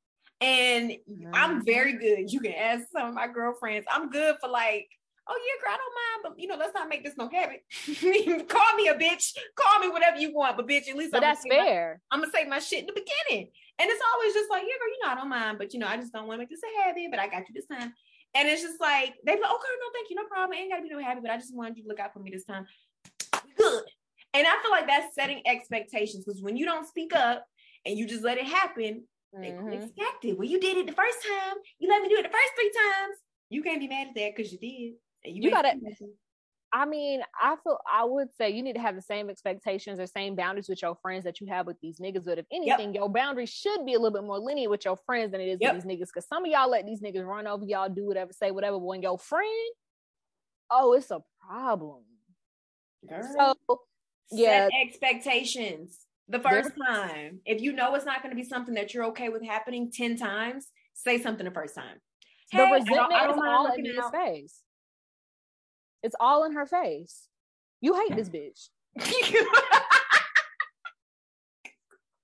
And 0.41 0.91
mm-hmm. 0.91 1.31
I'm 1.33 1.65
very 1.65 1.93
good. 1.95 2.33
You 2.33 2.41
can 2.41 2.53
ask 2.53 2.85
some 2.93 3.09
of 3.09 3.15
my 3.15 3.29
girlfriends. 3.29 3.87
I'm 3.91 4.11
good 4.11 4.37
for 4.41 4.49
like 4.49 4.89
oh 5.29 5.39
yeah, 5.47 5.65
girl, 5.65 5.75
I 5.75 5.77
don't 5.77 5.95
mind, 5.95 6.35
but 6.37 6.43
you 6.43 6.49
know, 6.49 6.57
let's 6.57 6.75
not 6.75 6.89
make 6.89 7.05
this 7.05 7.17
no 7.17 7.29
habit. 7.29 7.63
Call 8.49 8.75
me 8.77 8.89
a 8.89 8.95
bitch, 8.95 9.35
call 9.57 9.81
me 9.81 9.89
whatever 9.89 10.19
you 10.19 10.35
want, 10.35 10.57
but 10.57 10.69
bitch, 10.69 10.89
at 10.89 10.97
least 10.97 11.13
but 11.13 11.23
I'm 11.23 11.31
that's 11.31 11.45
fair. 11.49 12.01
My, 12.11 12.17
I'm 12.17 12.21
gonna 12.23 12.33
say 12.33 12.45
my 12.45 12.59
shit 12.59 12.81
in 12.81 12.87
the 12.87 12.93
beginning, 12.93 13.51
and 13.83 13.91
it's 13.91 14.03
always 14.15 14.33
just 14.33 14.49
like, 14.49 14.63
yeah, 14.63 14.79
girl, 14.79 14.89
you 14.95 15.01
know, 15.03 15.11
I 15.11 15.15
don't 15.17 15.29
mind, 15.29 15.59
but 15.59 15.75
you 15.75 15.81
know, 15.81 15.89
I 15.89 15.97
just 15.97 16.13
don't 16.13 16.29
want 16.29 16.39
to 16.39 16.43
make 16.43 16.51
this 16.51 16.63
a 16.63 16.87
habit, 16.87 17.11
but 17.11 17.19
I 17.19 17.27
got 17.27 17.49
you 17.49 17.55
this 17.55 17.67
time. 17.67 17.93
And 18.35 18.49
it's 18.49 18.63
just 18.63 18.81
like 18.81 19.15
they 19.27 19.35
be 19.35 19.43
like, 19.43 19.51
okay, 19.51 19.75
no, 19.75 19.91
thank 19.93 20.09
you, 20.09 20.17
no 20.17 20.25
problem. 20.31 20.57
It 20.57 20.63
ain't 20.63 20.71
gotta 20.71 20.83
be 20.83 20.89
no 20.89 21.03
habit, 21.03 21.23
but 21.23 21.33
I 21.33 21.37
just 21.37 21.55
wanted 21.55 21.77
you 21.77 21.83
to 21.83 21.89
look 21.89 21.99
out 21.99 22.13
for 22.13 22.21
me 22.21 22.31
this 22.31 22.45
time. 22.45 22.65
Good. 23.59 23.83
And 24.35 24.47
I 24.47 24.63
feel 24.63 24.71
like 24.71 24.87
that's 24.87 25.15
setting 25.15 25.43
expectations 25.47 26.25
because 26.25 26.41
when 26.41 26.57
you 26.57 26.65
don't 26.65 26.87
speak 26.87 27.13
up 27.15 27.45
and 27.85 27.99
you 27.99 28.07
just 28.07 28.23
let 28.23 28.39
it 28.39 28.47
happen, 28.47 29.03
mm-hmm. 29.35 29.69
they 29.69 29.77
expect 29.77 30.25
it. 30.25 30.39
Well, 30.39 30.49
you 30.49 30.61
did 30.61 30.77
it 30.77 30.87
the 30.87 30.93
first 30.93 31.19
time. 31.27 31.57
You 31.81 31.89
let 31.89 32.03
me 32.03 32.09
do 32.09 32.17
it 32.17 32.23
the 32.23 32.29
first 32.29 32.53
three 32.55 32.71
times. 32.71 33.17
You 33.51 33.63
can't 33.63 33.81
be 33.81 33.89
mad 33.89 34.09
at 34.09 34.15
that 34.15 34.37
because 34.37 34.53
you 34.53 34.59
did. 34.59 34.95
You, 35.25 35.43
you 35.43 35.51
gotta. 35.51 35.75
I 36.75 36.87
mean, 36.87 37.21
I 37.41 37.57
feel 37.63 37.79
I 37.91 38.05
would 38.05 38.29
say 38.35 38.49
you 38.51 38.63
need 38.63 38.75
to 38.75 38.81
have 38.81 38.95
the 38.95 39.03
same 39.03 39.29
expectations 39.29 40.01
or 40.01 40.07
same 40.07 40.35
boundaries 40.35 40.71
with 40.71 40.81
your 40.81 40.97
friends 41.03 41.25
that 41.25 41.39
you 41.39 41.47
have 41.49 41.67
with 41.67 41.79
these 41.83 41.99
niggas. 41.99 42.25
But 42.25 42.39
if 42.39 42.47
anything, 42.51 42.95
yep. 42.95 42.95
your 42.95 43.11
boundaries 43.11 43.51
should 43.51 43.85
be 43.85 43.93
a 43.93 43.99
little 43.99 44.19
bit 44.19 44.25
more 44.27 44.39
linear 44.39 44.71
with 44.71 44.87
your 44.87 44.97
friends 45.05 45.33
than 45.33 45.43
it 45.43 45.49
is 45.49 45.59
yep. 45.61 45.75
with 45.75 45.85
these 45.85 45.93
niggas. 45.93 46.07
Because 46.07 46.27
some 46.27 46.47
of 46.47 46.51
y'all 46.51 46.71
let 46.71 46.87
these 46.87 47.03
niggas 47.03 47.27
run 47.27 47.47
over 47.47 47.65
y'all, 47.67 47.91
do 47.91 48.07
whatever, 48.07 48.33
say 48.33 48.51
whatever. 48.51 48.79
But 48.79 48.87
when 48.87 49.03
your 49.03 49.19
friend, 49.19 49.75
oh, 50.71 50.95
it's 50.95 51.11
a 51.11 51.21
problem. 51.47 52.05
Girl. 53.07 53.57
So 53.69 53.81
yeah, 54.31 54.69
Set 54.69 54.73
expectations 54.87 55.99
the 56.29 56.41
first 56.41 56.71
time. 56.87 57.41
If 57.45 57.61
you 57.61 57.75
know 57.75 57.95
it's 57.97 58.07
not 58.07 58.23
going 58.23 58.35
to 58.35 58.41
be 58.41 58.49
something 58.49 58.75
that 58.75 58.95
you're 58.95 59.05
okay 59.07 59.29
with 59.29 59.45
happening 59.45 59.93
ten 59.93 60.17
times, 60.17 60.69
say 60.95 61.21
something 61.21 61.45
the 61.45 61.51
first 61.53 61.75
time. 61.75 61.99
The 62.51 62.65
resentment 62.65 62.91
I 62.91 62.99
don't, 62.99 63.13
I 63.15 63.27
don't 63.27 63.39
is 63.39 63.45
all 63.45 63.73
in 63.75 63.85
his 63.85 64.11
face. 64.13 64.61
It's 66.03 66.17
all 66.19 66.45
in 66.45 66.53
her 66.53 66.67
face. 66.67 67.29
You 67.81 67.95
hate 67.95 68.17
this 68.17 68.29
bitch. 68.29 68.69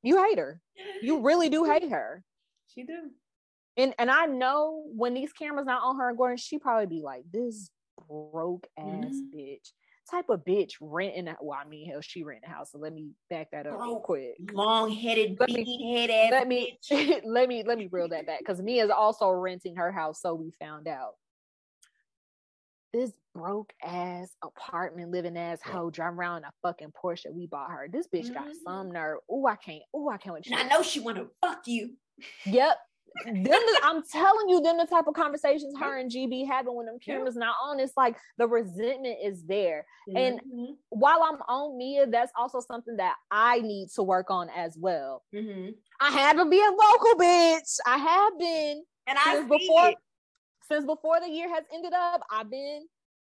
you 0.03 0.23
hate 0.25 0.39
her. 0.39 0.61
You 1.03 1.21
really 1.21 1.49
do 1.49 1.65
hate 1.65 1.91
her. 1.91 2.23
She 2.75 2.85
do. 2.85 3.11
And 3.77 3.95
and 3.99 4.11
I 4.11 4.27
know 4.27 4.85
when 4.87 5.15
these 5.15 5.33
cameras 5.33 5.67
not 5.67 5.83
on 5.83 5.99
her 5.99 6.09
and 6.09 6.19
Gordon, 6.19 6.37
she 6.37 6.59
probably 6.59 6.87
be 6.87 7.03
like, 7.03 7.25
this 7.33 7.71
broke 8.09 8.67
ass 8.79 8.85
mm-hmm. 8.87 9.37
bitch. 9.37 9.73
Type 10.11 10.31
of 10.31 10.45
bitch 10.45 10.73
renting 10.81 11.33
well, 11.41 11.59
I 11.61 11.69
mean 11.69 11.91
hell, 11.91 12.01
she 12.01 12.23
rent 12.23 12.45
a 12.47 12.49
house. 12.49 12.73
So 12.73 12.79
let 12.79 12.95
me 12.95 13.11
back 13.29 13.51
that 13.53 13.67
up 13.67 13.77
oh, 13.79 13.85
real 13.85 14.01
quick. 14.01 14.37
Long 14.53 14.91
headed, 14.91 15.39
beady 15.39 15.95
head 15.95 16.11
ass. 16.11 16.31
Let 16.31 16.49
me 16.49 16.79
let 17.25 17.49
me 17.49 17.63
let 17.65 17.79
me 17.79 17.89
reel 17.91 18.09
that 18.09 18.27
back 18.27 18.41
because 18.41 18.61
Mia's 18.61 18.91
also 18.91 19.31
renting 19.31 19.77
her 19.77 19.93
house, 19.93 20.23
so 20.23 20.35
we 20.35 20.51
found 20.59 20.89
out 20.89 21.13
this 22.93 23.13
broke 23.35 23.73
ass 23.85 24.31
apartment 24.43 25.11
living 25.11 25.37
ass 25.37 25.61
hoe 25.63 25.91
driving 25.91 26.19
around 26.19 26.45
a 26.45 26.53
fucking 26.63 26.93
Porsche 26.93 27.33
we 27.33 27.47
bought 27.47 27.71
her. 27.71 27.89
This 27.91 28.07
bitch 28.09 28.27
mm-hmm. 28.27 28.35
got 28.35 28.49
some 28.65 28.91
nerve. 28.91 29.19
Oh, 29.31 29.47
I 29.47 29.57
can't. 29.57 29.83
Oh, 29.95 30.09
I 30.09 30.17
can't. 30.17 30.45
And 30.47 30.55
I 30.55 30.65
know 30.65 30.83
she 30.83 31.01
want 31.01 31.19
to 31.19 31.29
fuck 31.41 31.67
you. 31.67 31.91
Yep. 32.47 32.77
them 33.25 33.43
the, 33.45 33.81
I'm 33.83 34.03
telling 34.13 34.49
you, 34.49 34.61
them 34.61 34.79
the 34.79 34.87
type 34.87 35.07
of 35.07 35.15
conversations 35.15 35.75
her 35.79 35.99
and 35.99 36.11
GB 36.11 36.47
having 36.47 36.75
when 36.75 36.87
them 36.87 36.99
cameras 36.99 37.37
not 37.37 37.55
on. 37.63 37.79
It's 37.81 37.97
like 37.97 38.17
the 38.39 38.47
resentment 38.47 39.19
is 39.23 39.45
there. 39.45 39.85
Mm-hmm. 40.09 40.17
And 40.17 40.41
while 40.91 41.23
I'm 41.23 41.41
on 41.49 41.79
Mia, 41.79 42.07
that's 42.07 42.33
also 42.37 42.61
something 42.61 42.97
that 42.97 43.17
I 43.31 43.61
need 43.61 43.91
to 43.95 44.03
work 44.03 44.31
on 44.31 44.49
as 44.57 44.77
well. 44.79 45.23
Mm-hmm. 45.35 45.71
I 46.01 46.11
had 46.11 46.37
to 46.37 46.45
be 46.47 46.59
a 46.59 46.71
vocal 46.71 47.19
bitch. 47.19 47.79
I 47.87 47.99
have 47.99 48.39
been. 48.39 48.83
And 49.07 49.19
I 49.19 49.41
before. 49.43 49.89
It 49.89 49.97
since 50.69 50.85
before 50.85 51.21
the 51.21 51.29
year 51.29 51.49
has 51.49 51.65
ended 51.75 51.93
up, 51.95 52.23
I've 52.31 52.51
been 52.51 52.87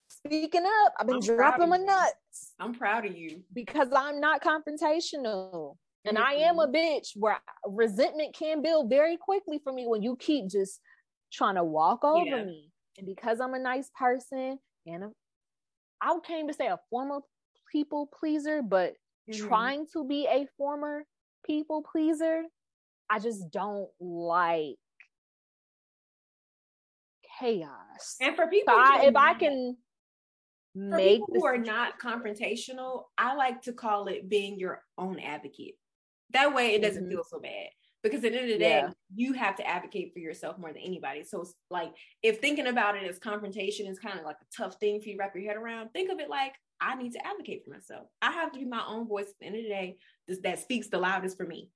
speaking 0.09 0.65
up. 0.85 0.95
I've 0.99 1.07
been 1.07 1.17
I'm 1.17 1.23
dropping 1.23 1.69
my 1.69 1.77
nuts. 1.77 2.55
I'm 2.59 2.75
proud 2.75 3.07
of 3.07 3.17
you 3.17 3.43
because 3.53 3.89
I'm 3.95 4.21
not 4.21 4.43
confrontational. 4.43 5.77
And 6.05 6.17
mm-hmm. 6.17 6.27
I 6.27 6.33
am 6.45 6.59
a 6.59 6.67
bitch 6.67 7.11
where 7.15 7.39
resentment 7.67 8.35
can 8.35 8.63
build 8.63 8.91
very 8.91 9.17
quickly 9.17 9.61
for 9.63 9.73
me 9.73 9.87
when 9.87 10.03
you 10.03 10.17
keep 10.17 10.49
just 10.49 10.81
trying 11.33 11.55
to 11.55 11.65
walk 11.65 12.05
over 12.05 12.25
yeah. 12.25 12.45
me. 12.45 12.71
And 12.99 13.07
because 13.07 13.41
I'm 13.41 13.55
a 13.55 13.59
nice 13.59 13.91
person 13.99 14.59
and 14.87 15.05
a, 15.05 15.11
I 16.01 16.17
came 16.27 16.49
to 16.49 16.55
say 16.55 16.67
a 16.67 16.79
former 16.91 17.21
people 17.71 18.09
pleaser, 18.19 18.63
but 18.63 18.95
mm-hmm. 19.31 19.47
trying 19.47 19.87
to 19.93 20.05
be 20.07 20.27
a 20.27 20.47
former 20.59 21.05
people 21.45 21.83
pleaser, 21.83 22.43
I 23.09 23.19
just 23.19 23.51
don't 23.51 23.89
like 24.01 24.77
chaos. 27.41 28.17
And 28.21 28.37
for 28.37 28.47
people, 28.47 28.75
so 28.75 28.81
I, 28.81 29.05
if 29.07 29.17
I 29.17 29.35
can 29.35 29.77
make 30.75 31.21
people 31.21 31.35
who 31.35 31.47
are 31.47 31.59
not 31.59 31.99
confrontational, 31.99 33.05
I 33.19 33.35
like 33.35 33.63
to 33.63 33.73
call 33.73 34.07
it 34.07 34.29
being 34.29 34.59
your 34.59 34.83
own 34.99 35.19
advocate. 35.19 35.75
That 36.33 36.55
way, 36.55 36.75
it 36.75 36.83
doesn't 36.83 37.05
mm-hmm. 37.05 37.13
feel 37.13 37.25
so 37.29 37.41
bad. 37.41 37.69
Because 38.03 38.25
at 38.25 38.33
the 38.33 38.41
end 38.41 38.51
of 38.51 38.59
the 38.59 38.65
day, 38.65 38.79
yeah. 38.79 38.91
you 39.15 39.35
have 39.35 39.57
to 39.57 39.67
advocate 39.67 40.15
for 40.15 40.21
yourself 40.21 40.59
more 40.59 40.73
than 40.73 40.81
anybody. 40.81 41.23
So 41.23 41.43
it's 41.43 41.55
like 41.71 41.93
if 42.23 42.39
thinking 42.39 42.69
about 42.69 42.97
it 42.97 43.03
as 43.09 43.19
confrontation 43.19 43.87
is 43.87 43.99
kind 43.99 44.19
of 44.19 44.25
like 44.25 44.37
a 44.41 44.57
tough 44.57 44.77
thing 44.77 45.03
for 45.03 45.09
you 45.09 45.17
to 45.17 45.19
wrap 45.19 45.35
your 45.35 45.45
head 45.45 45.59
around, 45.59 45.91
think 45.91 46.11
of 46.11 46.19
it 46.19 46.31
like 46.31 46.55
I 46.81 46.95
need 46.95 47.13
to 47.13 47.27
advocate 47.27 47.63
for 47.63 47.71
myself. 47.71 48.07
I 48.23 48.33
have 48.33 48.53
to 48.53 48.59
be 48.59 48.65
my 48.65 48.83
own 48.87 49.07
voice 49.07 49.27
at 49.29 49.35
the 49.39 49.47
end 49.47 49.57
of 49.57 49.65
the 49.65 49.69
day 49.69 49.99
that 50.43 50.61
speaks 50.61 50.89
the 50.89 50.99
loudest 50.99 51.37
for 51.37 51.45
me. 51.45 51.69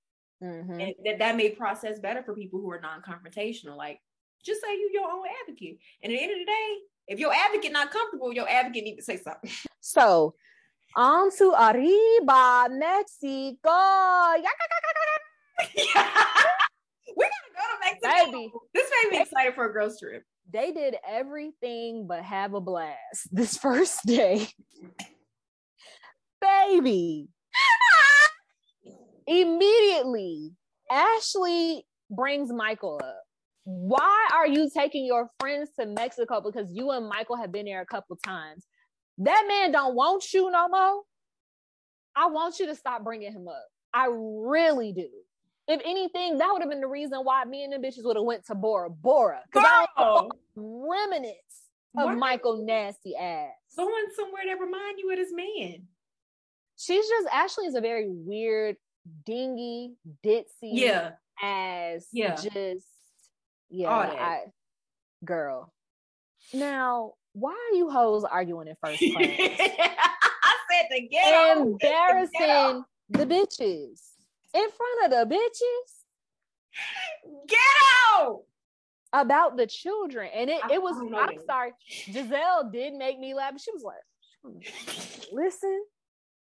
Mm-hmm. 0.43 0.81
And 0.81 0.95
that, 1.05 1.19
that 1.19 1.37
may 1.37 1.51
process 1.51 1.99
better 1.99 2.23
for 2.23 2.35
people 2.35 2.59
who 2.59 2.71
are 2.71 2.81
non-confrontational. 2.81 3.77
Like 3.77 4.01
just 4.45 4.61
say 4.61 4.73
you 4.75 4.91
your 4.93 5.11
own 5.11 5.25
advocate. 5.43 5.79
And 6.03 6.13
at 6.13 6.17
the 6.17 6.23
end 6.23 6.33
of 6.33 6.39
the 6.39 6.45
day, 6.45 6.77
if 7.09 7.19
your 7.19 7.33
advocate 7.33 7.73
not 7.73 7.91
comfortable, 7.91 8.33
your 8.33 8.49
advocate 8.49 8.85
need 8.85 8.97
to 8.97 9.03
say 9.03 9.17
something. 9.17 9.51
So 9.87 10.35
on 10.97 11.31
to 11.37 11.53
Arriba, 11.53 12.69
Mexico. 12.71 13.53
we 15.77 15.85
gotta 15.85 17.41
go 17.53 17.61
to 17.61 17.79
Mexico. 17.83 18.31
Baby. 18.31 18.53
This 18.73 18.91
made 19.03 19.11
me 19.11 19.23
excited 19.23 19.55
for 19.55 19.67
a 19.67 19.73
girls 19.73 20.01
trip. 20.01 20.25
They 20.51 20.73
did 20.73 20.97
everything 21.07 22.07
but 22.07 22.23
have 22.23 22.55
a 22.55 22.61
blast 22.61 23.29
this 23.31 23.57
first 23.59 24.07
day. 24.07 24.49
Baby. 26.41 27.29
Immediately, 29.27 30.53
Ashley 30.91 31.87
brings 32.11 32.53
Michael 32.53 33.01
up 33.03 33.24
why 33.65 34.29
are 34.35 34.47
you 34.47 34.71
taking 34.71 35.07
your 35.07 35.31
friends 35.41 35.71
to 35.79 35.87
Mexico 35.87 36.41
because 36.41 36.71
you 36.73 36.91
and 36.91 37.09
Michael 37.09 37.37
have 37.37 37.51
been 37.51 37.65
there 37.65 37.81
a 37.81 37.87
couple 37.87 38.17
times? 38.17 38.67
That 39.19 39.45
man 39.49 39.73
don't 39.73 39.95
want 39.95 40.33
you 40.33 40.51
no 40.51 40.69
more. 40.69 41.03
I 42.17 42.27
want 42.27 42.59
you 42.59 42.67
to 42.67 42.75
stop 42.75 43.03
bringing 43.03 43.33
him 43.33 43.49
up. 43.49 43.67
I 43.93 44.09
really 44.13 44.93
do. 44.93 45.09
If 45.67 45.81
anything, 45.85 46.39
that 46.39 46.49
would 46.53 46.61
have 46.61 46.71
been 46.71 46.81
the 46.81 46.87
reason 46.87 47.21
why 47.21 47.45
me 47.45 47.65
and 47.65 47.73
the 47.73 47.79
bitches 47.79 48.05
would 48.05 48.17
have 48.17 48.25
went 48.25 48.45
to 48.47 48.55
Bora 48.55 48.91
Bora 48.91 49.41
because 49.51 49.67
I 49.67 50.29
remnants 50.57 51.63
of? 51.97 52.19
Michael 52.19 52.65
nasty 52.65 53.17
ass. 53.17 53.51
Going 53.77 54.07
somewhere 54.15 54.43
that 54.47 54.61
remind 54.61 54.99
you 54.99 55.11
of 55.11 55.19
his 55.19 55.33
man. 55.33 55.87
She's 56.77 57.09
just 57.09 57.29
Ashley 57.33 57.67
is 57.67 57.77
a 57.77 57.81
very 57.81 58.09
weird, 58.11 58.77
dingy, 59.25 59.95
ditzy, 60.25 60.45
yeah, 60.63 61.13
as 61.43 62.09
yeah. 62.13 62.35
just 62.35 62.87
yeah, 63.75 63.91
I, 63.91 64.41
girl. 65.25 65.73
Now, 66.53 67.15
why 67.33 67.51
are 67.51 67.77
you 67.77 67.91
hoes 67.91 68.25
arguing 68.25 68.69
in 68.69 68.77
first 68.83 69.01
class? 69.13 69.29
I 69.29 70.55
said 70.71 70.87
the 70.91 71.09
ghetto. 71.09 71.63
Embarrassing 71.63 72.85
the 73.11 73.27
bitches 73.27 74.01
in 74.55 74.69
front 74.71 75.05
of 75.05 75.11
the 75.11 75.35
bitches. 75.35 76.05
Ghetto 77.49 78.43
about 79.13 79.57
the 79.57 79.67
children, 79.67 80.29
and 80.35 80.51
it, 80.51 80.61
it 80.71 80.83
was. 80.83 80.97
I'm 80.97 81.39
sorry, 81.47 81.73
Gizelle 81.89 82.73
did 82.73 82.95
make 82.95 83.19
me 83.19 83.35
laugh. 83.35 83.55
She 83.61 83.71
was 83.73 83.85
like, 83.85 84.65
"Listen," 85.33 85.85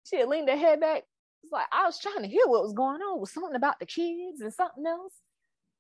she 0.06 0.18
had 0.18 0.28
leaned 0.28 0.50
her 0.50 0.58
head 0.58 0.82
back. 0.82 1.04
It's 1.44 1.54
like 1.54 1.68
I 1.72 1.86
was 1.86 2.00
trying 2.00 2.22
to 2.22 2.28
hear 2.28 2.46
what 2.46 2.64
was 2.64 2.74
going 2.74 3.02
on 3.02 3.22
with 3.22 3.30
something 3.30 3.56
about 3.56 3.80
the 3.80 3.86
kids 3.86 4.42
and 4.42 4.54
something 4.54 4.86
else. 4.86 5.14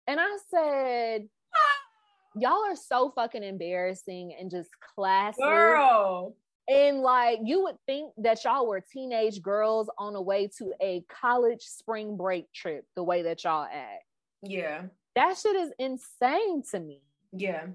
And 0.10 0.20
I 0.20 0.38
said, 0.50 1.30
ah, 1.56 2.40
Y'all 2.40 2.66
are 2.66 2.76
so 2.76 3.12
fucking 3.16 3.44
embarrassing 3.44 4.36
and 4.40 4.50
just 4.50 4.70
classy. 4.96 5.40
Girl. 5.40 6.36
And 6.68 7.02
like 7.02 7.40
you 7.44 7.64
would 7.64 7.78
think 7.86 8.14
that 8.18 8.44
y'all 8.44 8.68
were 8.68 8.82
teenage 8.82 9.42
girls 9.44 9.88
on 10.00 10.14
the 10.14 10.22
way 10.22 10.50
to 10.58 10.74
a 10.82 11.04
college 11.10 11.62
spring 11.62 12.18
break 12.18 12.52
trip, 12.54 12.86
the 12.96 13.04
way 13.04 13.22
that 13.24 13.44
y'all 13.44 13.66
act. 13.66 14.04
Yeah. 14.42 14.84
That 15.16 15.38
shit 15.38 15.56
is 15.56 15.72
insane 15.78 16.64
to 16.72 16.80
me. 16.80 17.02
Yeah. 17.32 17.68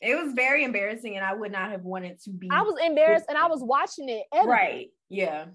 It 0.00 0.14
was 0.14 0.32
very 0.32 0.62
embarrassing 0.62 1.16
and 1.16 1.24
I 1.24 1.34
would 1.34 1.50
not 1.50 1.72
have 1.72 1.82
wanted 1.82 2.20
to 2.22 2.30
be 2.30 2.48
I 2.52 2.62
was 2.62 2.76
embarrassed 2.84 3.26
and 3.28 3.38
I 3.38 3.48
was 3.48 3.62
watching 3.64 4.08
it. 4.08 4.24
Edited. 4.32 4.48
right. 4.48 4.88
Yeah. 5.08 5.46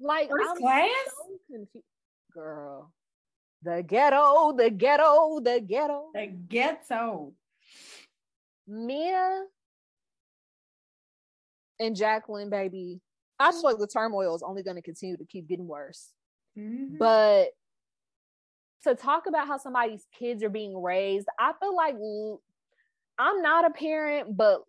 Like 0.00 0.30
First 0.30 0.50
I'm 0.50 0.56
class? 0.56 0.88
so 1.06 1.38
confused. 1.54 1.86
Girl. 2.34 2.92
The 3.62 3.82
ghetto, 3.82 4.52
the 4.56 4.70
ghetto, 4.70 5.40
the 5.40 5.60
ghetto. 5.60 6.10
The 6.14 6.26
ghetto. 6.26 7.32
Mia 8.66 9.44
and 11.78 11.96
Jacqueline, 11.96 12.50
baby. 12.50 13.00
I 13.38 13.50
just 13.50 13.64
like 13.64 13.78
the 13.78 13.86
turmoil 13.86 14.34
is 14.34 14.42
only 14.42 14.62
going 14.62 14.76
to 14.76 14.82
continue 14.82 15.16
to 15.16 15.24
keep 15.24 15.48
getting 15.48 15.66
worse. 15.66 16.12
Mhm. 16.56 16.98
But 16.98 17.50
to 18.84 18.94
talk 18.94 19.26
about 19.26 19.46
how 19.46 19.58
somebody's 19.58 20.06
kids 20.12 20.42
are 20.42 20.50
being 20.50 20.80
raised, 20.80 21.28
I 21.38 21.52
feel 21.60 21.74
like 21.74 21.96
I'm 23.18 23.42
not 23.42 23.64
a 23.64 23.70
parent, 23.70 24.36
but 24.36 24.64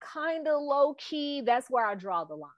kind 0.00 0.48
of 0.48 0.62
low 0.62 0.94
key, 0.94 1.42
that's 1.42 1.68
where 1.68 1.86
I 1.86 1.94
draw 1.94 2.24
the 2.24 2.34
line 2.34 2.50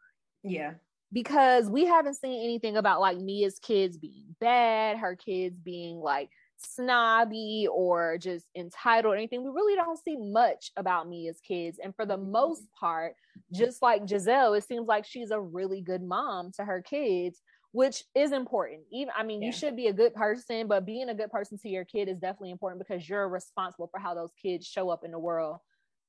yeah. 0.45 0.75
Because 1.13 1.69
we 1.69 1.85
haven't 1.85 2.15
seen 2.15 2.43
anything 2.43 2.77
about 2.77 3.01
like 3.01 3.19
Mia's 3.19 3.59
kids 3.59 3.99
being 3.99 4.35
bad, 4.41 4.97
her 4.97 5.15
kids 5.15 5.59
being 5.61 5.99
like 5.99 6.31
snobby 6.65 7.69
or 7.71 8.19
just 8.19 8.47
entitled 8.57 9.15
or 9.15 9.17
anything. 9.17 9.43
We 9.43 9.51
really 9.51 9.75
don't 9.75 10.03
see 10.03 10.17
much 10.17 10.71
about 10.77 11.09
Mia's 11.09 11.41
kids. 11.47 11.79
And 11.83 11.95
for 11.95 12.07
the 12.07 12.17
mm-hmm. 12.17 12.33
most 12.33 12.63
part, 12.79 13.15
just 13.53 13.83
like 13.83 14.05
Gizelle, 14.05 14.57
it 14.57 14.65
seems 14.65 14.87
like 14.87 15.05
she's 15.05 15.31
a 15.31 15.41
really 15.41 15.81
good 15.81 16.03
mom 16.03 16.53
to 16.53 16.65
her 16.65 16.83
kids, 16.83 17.41
which 17.73 18.05
is 18.15 18.33
important. 18.33 18.83
Even 18.93 19.13
I 19.17 19.23
mean, 19.23 19.43
Yeah. 19.43 19.47
you 19.47 19.53
should 19.53 19.77
be 19.77 19.89
a 19.89 19.93
good 19.93 20.15
person, 20.15 20.67
but 20.67 20.87
being 20.87 21.09
a 21.09 21.15
good 21.15 21.31
person 21.31 21.59
to 21.59 21.69
your 21.69 21.85
kid 21.85 22.09
is 22.09 22.19
definitely 22.19 22.51
important 22.51 22.87
because 22.87 23.09
you're 23.09 23.29
responsible 23.29 23.89
for 23.89 23.99
how 23.99 24.15
those 24.15 24.33
kids 24.41 24.67
show 24.67 24.91
up 24.91 25.05
in 25.05 25.11
the 25.11 25.19
world 25.19 25.59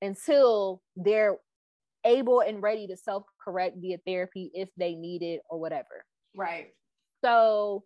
until 0.02 0.82
they're 0.96 1.38
able 2.06 2.42
and 2.42 2.62
ready 2.62 2.88
to 2.88 2.98
self 2.98 3.24
correct 3.44 3.78
via 3.80 3.98
therapy 4.06 4.52
if 4.54 4.70
they 4.78 4.96
need 4.96 5.22
it 5.22 5.42
or 5.50 5.60
whatever. 5.60 6.06
Right. 6.36 6.68
So 7.24 7.84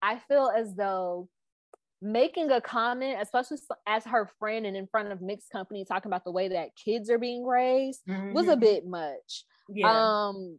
I 0.00 0.18
feel 0.28 0.50
as 0.54 0.74
though 0.74 1.28
making 2.00 2.50
a 2.50 2.60
comment, 2.60 3.18
especially 3.22 3.58
as 3.86 4.04
her 4.04 4.28
friend 4.38 4.66
and 4.66 4.76
in 4.76 4.88
front 4.88 5.12
of 5.12 5.20
mixed 5.22 5.50
company, 5.50 5.84
talking 5.84 6.08
about 6.10 6.24
the 6.24 6.32
way 6.32 6.48
that 6.48 6.70
kids 6.82 7.08
are 7.10 7.18
being 7.18 7.44
raised 7.46 8.00
was 8.06 8.48
a 8.48 8.56
Mhm. 8.56 8.60
bit 8.60 8.86
much. 8.86 9.44
yeah. 9.68 10.26
Um, 10.28 10.58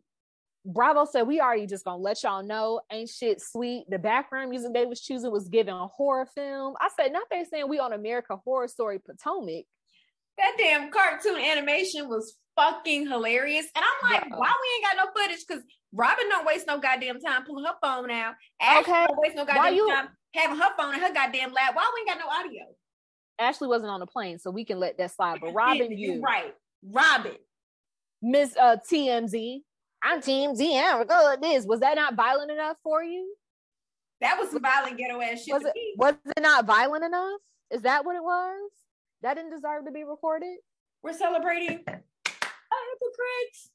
Bravo 0.66 1.04
said 1.04 1.24
we 1.28 1.42
already 1.42 1.68
just 1.68 1.84
gonna 1.84 2.02
let 2.02 2.24
y'all 2.24 2.42
know 2.42 2.80
ain't 2.90 3.10
shit 3.10 3.42
sweet. 3.42 3.84
The 3.90 4.00
background 4.00 4.50
music 4.50 4.72
they 4.72 4.86
was 4.86 5.02
choosing 5.02 5.30
was 5.30 5.50
giving 5.50 5.74
a 5.74 5.88
horror 5.88 6.26
film. 6.26 6.76
I 6.80 6.88
said, 6.96 7.12
not 7.12 7.28
they 7.30 7.44
saying 7.44 7.68
we 7.68 7.80
on 7.80 7.92
America 7.92 8.38
Horror 8.38 8.70
Story 8.70 9.00
Potomac. 9.00 9.66
that 10.38 10.56
damn 10.58 10.90
cartoon 10.90 11.38
animation 11.38 12.08
was 12.08 12.38
fucking 12.56 13.08
hilarious. 13.08 13.68
And 13.76 13.84
I'm 13.84 14.12
like, 14.12 14.30
why 14.40 14.52
we 14.62 14.88
ain't 14.88 14.98
got 14.98 15.06
no 15.06 15.12
footage? 15.22 15.46
Because 15.48 15.64
Robyn 15.94 16.30
don't 16.30 16.46
waste 16.46 16.68
no 16.68 16.80
goddamn 16.80 17.20
time 17.20 17.44
pulling 17.46 17.66
her 17.66 17.74
phone 17.82 18.10
out. 18.12 18.36
Ashley 18.62 18.92
Okay. 18.94 19.06
don't 19.08 19.20
waste 19.20 19.36
no 19.36 19.44
Why 19.46 19.54
goddamn 19.56 19.74
you- 19.76 19.90
time 19.90 20.08
having 20.36 20.58
her 20.58 20.70
phone 20.78 20.94
in 20.96 21.00
her 21.02 21.14
goddamn 21.14 21.54
lap. 21.54 21.76
Why 21.76 21.92
we 21.94 22.02
ain't 22.12 22.20
got 22.20 22.26
no 22.26 22.32
audio? 22.32 22.64
Ashley 23.40 23.68
wasn't 23.68 23.92
on 23.92 24.00
the 24.00 24.08
plane, 24.08 24.40
so 24.40 24.52
we 24.52 24.66
can 24.66 24.80
let 24.80 24.98
that 24.98 25.12
slide. 25.12 25.40
But 25.42 25.54
Robyn, 25.54 25.92
you 25.98 26.22
right. 26.22 26.54
Robyn. 26.92 27.36
Miss 28.22 28.56
uh 28.58 28.78
TMZ. 28.90 29.60
I'm 30.04 30.22
TMZ. 30.22 30.82
I'm 30.84 31.00
record 31.00 31.42
this. 31.42 31.66
Was 31.66 31.80
that 31.82 31.96
not 31.96 32.16
violent 32.16 32.52
enough 32.52 32.78
for 32.84 33.04
you? 33.04 33.36
That 34.22 34.38
was 34.40 34.52
some 34.52 34.62
violent 34.62 34.98
ghetto 34.98 35.20
ass 35.22 35.44
shit. 35.44 35.54
Was 35.54 35.64
it 35.66 35.74
was 35.98 36.14
it 36.38 36.42
not 36.42 36.66
violent 36.66 37.04
enough? 37.04 37.40
Is 37.72 37.82
that 37.82 38.06
what 38.06 38.16
it 38.16 38.24
was? 38.24 38.72
That 39.22 39.36
didn't 39.36 39.52
deserve 39.52 39.86
to 39.86 39.92
be 39.92 40.04
recorded? 40.04 40.58
We're 41.02 41.14
celebrating 41.14 41.84
hypocrites. 43.04 43.70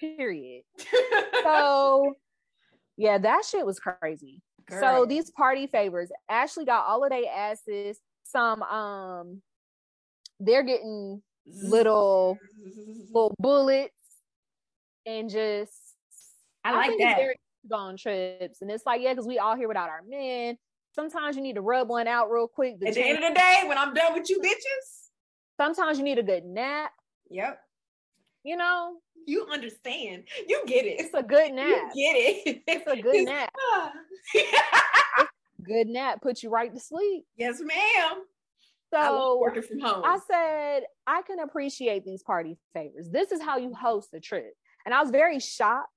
Period. 0.00 0.62
So 1.44 2.14
yeah, 2.96 3.18
that 3.18 3.44
shit 3.44 3.66
was 3.66 3.78
crazy. 3.78 4.40
So 4.70 5.04
these 5.06 5.30
party 5.30 5.66
favors, 5.66 6.10
Ashley 6.28 6.64
got 6.64 6.86
all 6.86 7.04
of 7.04 7.10
their 7.10 7.24
asses. 7.30 7.98
Some 8.22 8.62
um 8.62 9.42
they're 10.40 10.62
getting 10.62 11.22
little 11.46 12.38
little 13.12 13.34
bullets 13.38 13.92
and 15.04 15.28
just 15.28 15.72
I 16.64 16.72
like 16.72 16.88
think 16.88 17.02
it's 17.02 17.10
that. 17.10 17.16
very 17.18 17.36
on 17.70 17.96
trips. 17.98 18.62
And 18.62 18.70
it's 18.70 18.86
like, 18.86 19.02
yeah, 19.02 19.12
because 19.12 19.26
we 19.26 19.38
all 19.38 19.54
here 19.56 19.68
without 19.68 19.90
our 19.90 20.02
men. 20.08 20.56
Sometimes 20.94 21.36
you 21.36 21.42
need 21.42 21.56
to 21.56 21.60
rub 21.60 21.88
one 21.88 22.06
out 22.08 22.30
real 22.30 22.48
quick. 22.48 22.76
At 22.86 22.94
the 22.94 23.02
end 23.04 23.22
of 23.22 23.34
the 23.34 23.38
day, 23.38 23.64
when 23.66 23.76
I'm 23.76 23.92
done 23.92 24.14
with 24.14 24.30
you 24.30 24.38
bitches, 24.40 25.08
Sometimes 25.60 25.98
you 25.98 26.04
need 26.04 26.18
a 26.18 26.22
good 26.22 26.44
nap. 26.44 26.90
yep, 27.30 27.60
You 28.44 28.56
know, 28.56 28.96
you 29.26 29.46
understand. 29.50 30.24
You 30.46 30.62
get 30.66 30.84
it. 30.84 31.00
it's 31.00 31.14
a 31.14 31.22
good 31.22 31.48
You 31.48 31.54
nap. 31.56 31.92
get 31.94 32.12
it. 32.14 32.62
It's 32.66 32.86
a 32.86 33.00
good 33.00 33.24
nap. 33.24 33.50
Ah. 33.72 33.92
Good 35.62 35.86
nap 35.86 36.20
put 36.20 36.42
you 36.42 36.50
right 36.50 36.70
to 36.74 36.78
sleep. 36.78 37.24
yes, 37.38 37.58
ma'am. 37.58 38.22
So 38.92 39.38
working 39.40 39.62
from 39.62 39.80
home. 39.80 40.02
I 40.04 40.18
said, 40.30 40.82
I 41.06 41.22
can 41.22 41.38
appreciate 41.40 42.04
these 42.04 42.22
party 42.22 42.58
favors. 42.74 43.08
This 43.10 43.32
is 43.32 43.40
how 43.40 43.56
you 43.56 43.72
host 43.72 44.10
a 44.12 44.20
trip. 44.20 44.52
And 44.84 44.94
I 44.94 45.00
was 45.00 45.10
very 45.10 45.40
shocked 45.40 45.88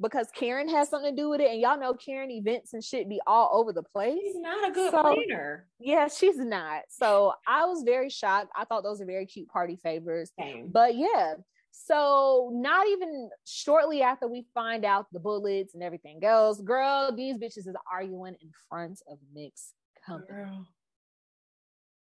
because 0.00 0.28
Karen 0.34 0.70
has 0.70 0.88
something 0.88 1.14
to 1.14 1.22
do 1.22 1.28
with 1.28 1.42
it. 1.42 1.50
And 1.50 1.60
y'all 1.60 1.78
know 1.78 1.92
Karen 1.92 2.30
events 2.30 2.72
and 2.72 2.82
shit 2.82 3.10
be 3.10 3.20
all 3.26 3.50
over 3.52 3.74
the 3.74 3.82
place. 3.82 4.18
She's 4.22 4.36
not 4.40 4.70
a 4.70 4.72
good 4.72 4.90
So- 4.90 5.02
planner. 5.02 5.66
Yeah, 5.78 6.08
she's 6.08 6.38
not. 6.38 6.84
So 6.88 7.34
I 7.46 7.66
was 7.66 7.82
very 7.82 8.08
shocked. 8.08 8.48
I 8.56 8.64
thought 8.64 8.82
those 8.84 9.02
are 9.02 9.06
very 9.06 9.26
cute 9.26 9.48
party 9.48 9.76
favors. 9.82 10.32
Same. 10.40 10.70
But 10.72 10.94
yeah, 10.96 11.34
so 11.72 12.50
not 12.52 12.86
even 12.88 13.30
shortly 13.46 14.02
after 14.02 14.26
we 14.28 14.44
find 14.54 14.84
out 14.84 15.06
the 15.12 15.20
bullets 15.20 15.74
and 15.74 15.82
everything 15.82 16.22
else, 16.24 16.60
girl, 16.60 17.12
these 17.14 17.36
bitches 17.36 17.66
is 17.68 17.74
arguing 17.90 18.36
in 18.40 18.50
front 18.68 19.00
of 19.10 19.18
mixed 19.34 19.74
company. 20.06 20.38
Girl. 20.44 20.66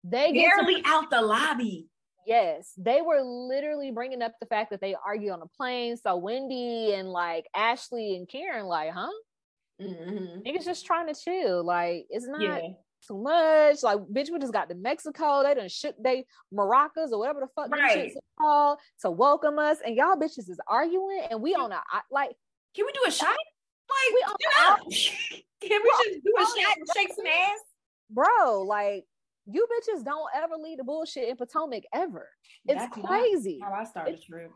They 0.04 0.32
get 0.32 0.50
to- 0.50 0.64
Barely 0.64 0.82
out 0.84 1.10
the 1.10 1.22
lobby. 1.22 1.88
yes, 2.26 2.72
they 2.76 3.02
were 3.02 3.20
literally 3.22 3.90
bringing 3.92 4.22
up 4.22 4.32
the 4.40 4.46
fact 4.46 4.70
that 4.70 4.80
they 4.80 4.94
argue 5.06 5.30
on 5.30 5.42
a 5.42 5.46
plane. 5.46 5.96
So 5.96 6.16
Wendy 6.16 6.92
and 6.94 7.08
like 7.10 7.48
Ashley 7.54 8.16
and 8.16 8.28
Karen, 8.28 8.66
like, 8.66 8.90
huh? 8.92 9.10
Mhm. 9.80 10.44
Niggas 10.44 10.64
just 10.64 10.86
trying 10.86 11.12
to 11.12 11.14
chill. 11.20 11.64
Like, 11.64 12.06
it's 12.10 12.26
not 12.26 12.40
Yeah. 12.40 12.70
Too 13.06 13.20
much. 13.22 13.82
Like, 13.82 13.98
bitch, 14.00 14.30
we 14.30 14.38
just 14.38 14.52
got 14.52 14.68
to 14.68 14.74
Mexico. 14.74 15.42
They 15.42 15.54
done 15.54 15.68
shook 15.68 15.94
they 16.02 16.24
maracas 16.52 17.12
or 17.12 17.18
whatever 17.18 17.40
the 17.40 17.48
fuck 17.54 17.70
Right. 17.70 18.12
called 18.40 18.78
to 19.00 19.10
welcome 19.10 19.58
us. 19.58 19.78
And 19.84 19.96
y'all 19.96 20.16
bitches 20.16 20.48
is 20.50 20.60
arguing 20.68 21.22
and 21.30 21.40
we 21.42 21.54
on 21.54 21.72
a 21.72 21.80
like 22.10 22.30
Can 22.74 22.86
we 22.86 22.92
do 22.92 23.00
a 23.06 23.10
shot? 23.10 23.28
Like, 23.28 24.14
We 24.14 24.20
on 24.22 24.36
the. 24.80 24.94
Can 25.68 25.80
we 25.82 25.90
just 26.12 26.24
do 26.24 26.32
a 26.38 26.42
shot 26.42 26.76
and 26.78 26.86
shake 26.96 27.12
some 27.14 27.26
ass? 27.26 27.58
bro, 28.10 28.62
like 28.62 29.04
you 29.46 29.66
bitches 29.66 30.04
don't 30.04 30.28
ever 30.36 30.54
lead 30.56 30.78
the 30.78 30.84
bullshit 30.84 31.28
in 31.28 31.36
Potomac 31.36 31.82
ever. 31.92 32.28
It's 32.66 32.80
That's 32.80 32.96
crazy. 33.06 33.58
How 33.62 33.72
I 33.72 33.84
started 33.84 34.16
the 34.18 34.22
trip. 34.22 34.52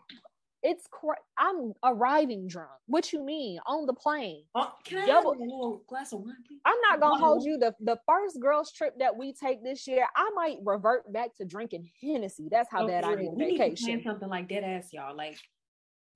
It's 0.63 0.87
cra- 0.91 1.17
I'm 1.39 1.75
arriving 1.85 2.49
drunk. 2.49 2.71
What 2.87 3.13
you 3.13 3.23
mean 3.23 3.59
on 3.67 3.87
the 3.87 3.93
plane? 3.93 4.45
Oh, 4.55 4.73
can 4.85 4.99
I 4.99 5.07
Double- 5.07 5.33
have 5.33 5.41
a 5.41 5.45
little 5.45 5.83
glass 5.87 6.13
of 6.13 6.21
wine, 6.21 6.37
please? 6.49 6.61
I'm 6.65 6.81
not 6.81 7.01
gonna 7.01 7.23
hold 7.23 7.45
you. 7.45 7.57
The 7.59 7.75
the 7.81 7.99
first 8.07 8.41
girls 8.41 8.73
trip 8.73 8.99
that 8.99 9.17
we 9.17 9.33
take 9.33 9.63
this 9.63 9.87
year, 9.87 10.07
I 10.17 10.31
might 10.35 10.59
revert 10.65 11.13
back 11.13 11.35
to 11.37 11.45
drinking 11.45 11.91
Hennessy. 12.01 12.49
That's 12.51 12.71
how 12.71 12.85
Oh, 12.85 12.89
bad 12.89 13.05
I 13.05 13.15
need 13.15 13.19
We 13.19 13.45
a 13.45 13.47
need 13.47 13.51
to 13.53 13.57
plan 13.57 13.71
vacation. 13.71 14.03
something 14.03 14.29
like 14.29 14.49
dead 14.49 14.65
ass, 14.65 14.93
y'all. 14.93 15.15
Like, 15.17 15.39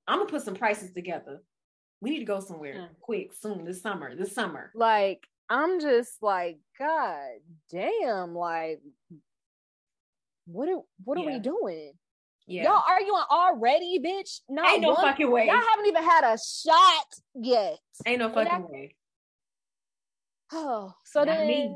I'm 0.09 0.19
gonna 0.19 0.31
put 0.31 0.43
some 0.43 0.55
prices 0.57 0.93
together. 0.93 1.43
We 2.01 2.11
need 2.11 2.21
to 2.21 2.25
go 2.25 2.41
somewhere 2.41 2.75
Mm. 2.75 2.99
quick 3.01 3.33
soon 3.35 3.65
this 3.65 3.83
summer. 3.83 4.17
This 4.17 4.33
summer. 4.35 4.73
Like 4.75 5.27
I'm 5.49 5.81
just 5.81 6.23
like, 6.23 6.59
God 6.79 7.41
damn, 7.71 8.35
like 8.35 8.81
what 10.47 10.69
are 10.69 10.81
what 11.05 11.19
are 11.19 11.23
Yeah. 11.23 11.35
we 11.35 11.39
doing? 11.41 11.93
Yeah. 12.47 12.65
Y'all 12.65 12.83
arguing 12.89 13.23
already, 13.31 14.01
bitch? 14.05 14.41
Not 14.49 14.71
Ain't 14.73 14.83
no 14.83 14.89
one- 14.91 15.03
fucking 15.03 15.31
way. 15.31 15.47
Y'all 15.47 15.61
haven't 15.71 15.87
even 15.87 16.03
had 16.03 16.25
a 16.25 16.37
shot 16.39 17.07
yet. 17.35 17.79
Ain't 18.07 18.19
no 18.19 18.29
fucking 18.31 18.69
way. 18.69 18.97
Oh, 20.53 20.93
so 21.05 21.21
Not 21.25 21.27
then 21.39 21.47
me. 21.47 21.75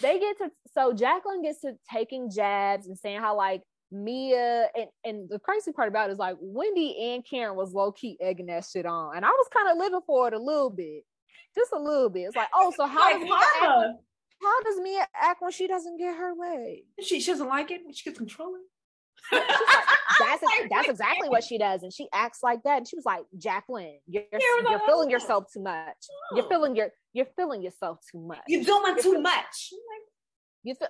they 0.00 0.18
get 0.20 0.38
to 0.38 0.50
so 0.72 0.92
Jacqueline 0.92 1.42
gets 1.42 1.60
to 1.62 1.72
taking 1.92 2.30
jabs 2.30 2.86
and 2.86 2.98
saying 2.98 3.20
how 3.20 3.36
like 3.36 3.62
Mia 3.92 4.68
and, 4.76 4.86
and 5.04 5.28
the 5.28 5.38
crazy 5.38 5.70
part 5.72 5.88
about 5.88 6.10
it 6.10 6.14
is 6.14 6.18
like 6.18 6.36
Wendy 6.40 7.12
and 7.12 7.24
Karen 7.28 7.56
was 7.56 7.72
low 7.72 7.92
key 7.92 8.16
egging 8.20 8.46
that 8.46 8.64
shit 8.64 8.86
on, 8.86 9.16
and 9.16 9.24
I 9.24 9.28
was 9.28 9.46
kind 9.52 9.68
of 9.70 9.78
living 9.78 10.00
for 10.06 10.26
it 10.28 10.34
a 10.34 10.38
little 10.38 10.70
bit, 10.70 11.04
just 11.54 11.72
a 11.72 11.78
little 11.78 12.08
bit. 12.10 12.22
It's 12.22 12.36
like, 12.36 12.48
oh, 12.54 12.72
so 12.76 12.86
how 12.86 13.00
Like, 13.00 13.20
does 13.20 13.22
Mia 13.24 13.34
act, 13.36 13.98
how 14.42 14.62
does 14.62 14.76
Mia 14.80 15.06
act 15.14 15.42
when 15.42 15.52
she 15.52 15.68
doesn't 15.68 15.96
get 15.98 16.16
her 16.16 16.34
way? 16.34 16.84
she, 17.02 17.20
she 17.20 17.30
doesn't 17.30 17.48
like 17.48 17.70
it. 17.70 17.82
She 17.92 18.04
gets 18.10 18.18
controlling. 18.18 18.62
Like, 20.20 20.40
that's 20.40 20.42
that's 20.70 20.88
exactly 20.88 21.28
what 21.28 21.42
she 21.42 21.58
does, 21.58 21.82
and 21.82 21.92
she 21.92 22.08
acts 22.12 22.40
like 22.42 22.62
that. 22.64 22.78
And 22.78 22.88
she 22.88 22.96
was 22.96 23.04
like, 23.04 23.24
Jacqueline, 23.36 23.98
you're 24.06 24.22
you're 24.32 24.80
feeling 24.86 25.10
yourself 25.10 25.46
too 25.52 25.62
much. 25.62 25.96
You're 26.34 26.48
feeling 26.48 26.76
your 26.76 26.90
you're 27.12 27.26
feeling 27.36 27.62
yourself 27.62 27.98
too 28.10 28.20
much. 28.20 28.42
You're 28.46 28.64
doing 28.64 28.96
too 29.00 29.20
much. 29.20 29.72
You 30.62 30.74
feel, 30.74 30.88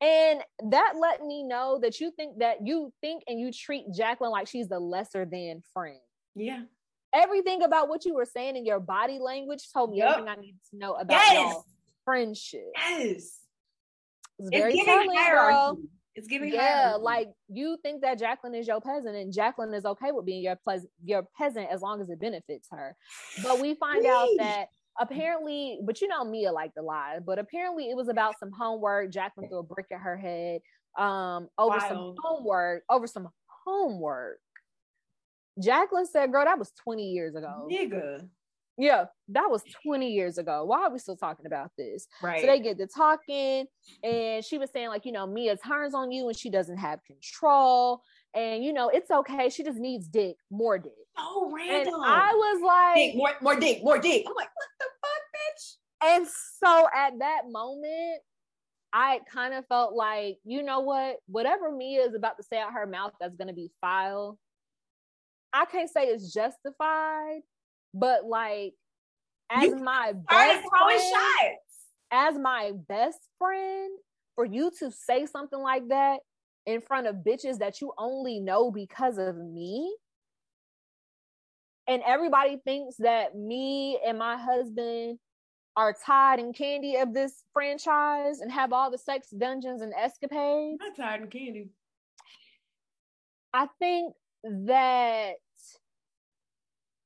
and 0.00 0.40
that 0.70 0.94
let 0.98 1.22
me 1.22 1.42
know 1.42 1.78
that 1.82 2.00
you 2.00 2.10
think 2.10 2.38
that 2.38 2.66
you 2.66 2.92
think 3.00 3.22
and 3.26 3.38
you 3.38 3.52
treat 3.52 3.84
Jacqueline 3.92 4.30
like 4.30 4.48
she's 4.48 4.68
the 4.68 4.78
lesser 4.78 5.26
than 5.26 5.62
friend. 5.74 5.98
Yeah. 6.34 6.62
Everything 7.12 7.62
about 7.62 7.88
what 7.88 8.04
you 8.04 8.14
were 8.14 8.24
saying 8.24 8.56
in 8.56 8.64
your 8.64 8.80
body 8.80 9.18
language 9.18 9.64
told 9.72 9.90
me 9.90 9.98
yep. 9.98 10.10
everything 10.12 10.28
I 10.28 10.40
needed 10.40 10.60
to 10.70 10.78
know 10.78 10.94
about 10.94 11.20
yes. 11.32 11.56
friendship. 12.04 12.70
Yes. 12.76 13.40
It's 14.38 14.48
very 14.50 14.74
it's 14.74 14.84
telling, 14.84 15.10
girl. 15.12 15.78
It's 16.20 16.28
giving 16.28 16.52
yeah, 16.52 16.98
like 17.00 17.30
you 17.48 17.78
think 17.82 18.02
that 18.02 18.18
Jacqueline 18.18 18.54
is 18.54 18.68
your 18.68 18.78
peasant, 18.78 19.16
and 19.16 19.32
Jacqueline 19.32 19.72
is 19.72 19.86
okay 19.86 20.12
with 20.12 20.26
being 20.26 20.42
your 20.42 20.54
pleasant 20.54 20.90
your 21.02 21.26
peasant 21.38 21.68
as 21.70 21.80
long 21.80 22.02
as 22.02 22.10
it 22.10 22.20
benefits 22.20 22.68
her. 22.70 22.94
But 23.42 23.58
we 23.58 23.74
find 23.74 24.04
out 24.04 24.28
that 24.36 24.66
apparently, 25.00 25.78
but 25.82 26.02
you 26.02 26.08
know 26.08 26.22
Mia 26.22 26.52
liked 26.52 26.74
the 26.74 26.82
lie, 26.82 27.20
but 27.24 27.38
apparently 27.38 27.88
it 27.88 27.96
was 27.96 28.08
about 28.08 28.38
some 28.38 28.50
homework. 28.52 29.10
Jacqueline 29.10 29.48
threw 29.48 29.60
a 29.60 29.62
brick 29.62 29.86
at 29.90 30.00
her 30.00 30.18
head 30.18 30.60
um 30.98 31.48
over 31.56 31.78
Wild. 31.78 31.88
some 31.88 32.14
homework, 32.22 32.82
over 32.90 33.06
some 33.06 33.28
homework. 33.64 34.40
Jacqueline 35.58 36.06
said, 36.06 36.30
girl, 36.32 36.44
that 36.44 36.58
was 36.58 36.70
20 36.84 37.02
years 37.02 37.34
ago. 37.34 37.66
Nigga. 37.70 38.28
Yeah, 38.80 39.04
that 39.28 39.50
was 39.50 39.62
20 39.84 40.10
years 40.10 40.38
ago. 40.38 40.64
Why 40.64 40.84
are 40.84 40.90
we 40.90 40.98
still 40.98 41.16
talking 41.16 41.44
about 41.44 41.70
this? 41.76 42.06
Right. 42.22 42.40
So 42.40 42.46
they 42.46 42.60
get 42.60 42.78
to 42.78 42.86
talking, 42.86 43.66
and 44.02 44.42
she 44.42 44.56
was 44.56 44.70
saying, 44.72 44.88
like, 44.88 45.04
you 45.04 45.12
know, 45.12 45.26
Mia 45.26 45.56
turns 45.56 45.94
on 45.94 46.10
you 46.10 46.28
and 46.28 46.36
she 46.36 46.48
doesn't 46.48 46.78
have 46.78 47.00
control. 47.04 48.00
And 48.34 48.64
you 48.64 48.72
know, 48.72 48.88
it's 48.88 49.10
okay. 49.10 49.50
She 49.50 49.64
just 49.64 49.78
needs 49.78 50.08
dick, 50.08 50.36
more 50.50 50.78
dick. 50.78 50.92
Oh, 51.18 51.52
random. 51.54 51.94
And 51.94 52.04
I 52.04 52.32
was 52.32 52.62
like, 52.62 52.94
dick, 52.94 53.16
more, 53.16 53.32
more 53.42 53.60
dick, 53.60 53.84
more 53.84 53.98
dick. 53.98 54.24
I'm 54.26 54.34
like, 54.34 54.48
what 54.54 54.68
the 54.78 54.86
fuck, 55.02 55.22
bitch? 55.36 55.76
And 56.02 56.26
so 56.62 56.86
at 56.96 57.18
that 57.18 57.42
moment, 57.50 58.22
I 58.92 59.20
kind 59.30 59.52
of 59.52 59.66
felt 59.66 59.94
like, 59.94 60.38
you 60.44 60.62
know 60.62 60.80
what? 60.80 61.16
Whatever 61.26 61.70
Mia 61.70 62.04
is 62.04 62.14
about 62.14 62.38
to 62.38 62.42
say 62.44 62.58
out 62.58 62.72
her 62.72 62.86
mouth 62.86 63.12
that's 63.20 63.36
going 63.36 63.48
to 63.48 63.54
be 63.54 63.70
filed, 63.80 64.38
I 65.52 65.64
can't 65.64 65.90
say 65.90 66.04
it's 66.04 66.32
justified, 66.32 67.40
but 67.94 68.24
like 68.24 68.74
as 69.50 69.64
you 69.64 69.76
my 69.76 70.12
best 70.28 70.68
friend, 70.68 71.56
as 72.12 72.38
my 72.38 72.72
best 72.88 73.18
friend, 73.38 73.90
for 74.34 74.44
you 74.44 74.70
to 74.78 74.90
say 74.90 75.26
something 75.26 75.60
like 75.60 75.88
that 75.88 76.20
in 76.66 76.80
front 76.80 77.06
of 77.06 77.16
bitches 77.16 77.58
that 77.58 77.80
you 77.80 77.92
only 77.98 78.40
know 78.40 78.70
because 78.70 79.18
of 79.18 79.36
me, 79.36 79.94
and 81.86 82.02
everybody 82.06 82.58
thinks 82.64 82.96
that 82.98 83.36
me 83.36 83.98
and 84.06 84.18
my 84.18 84.36
husband 84.36 85.18
are 85.76 85.94
tied 86.06 86.38
and 86.38 86.54
candy 86.54 86.96
of 86.96 87.14
this 87.14 87.42
franchise 87.52 88.40
and 88.40 88.50
have 88.50 88.72
all 88.72 88.90
the 88.90 88.98
sex 88.98 89.28
dungeons 89.30 89.82
and 89.82 89.92
escapades. 89.94 90.78
Not 90.80 90.96
tied 90.96 91.20
and 91.20 91.30
candy. 91.30 91.70
I 93.52 93.66
think 93.78 94.14
that 94.44 95.32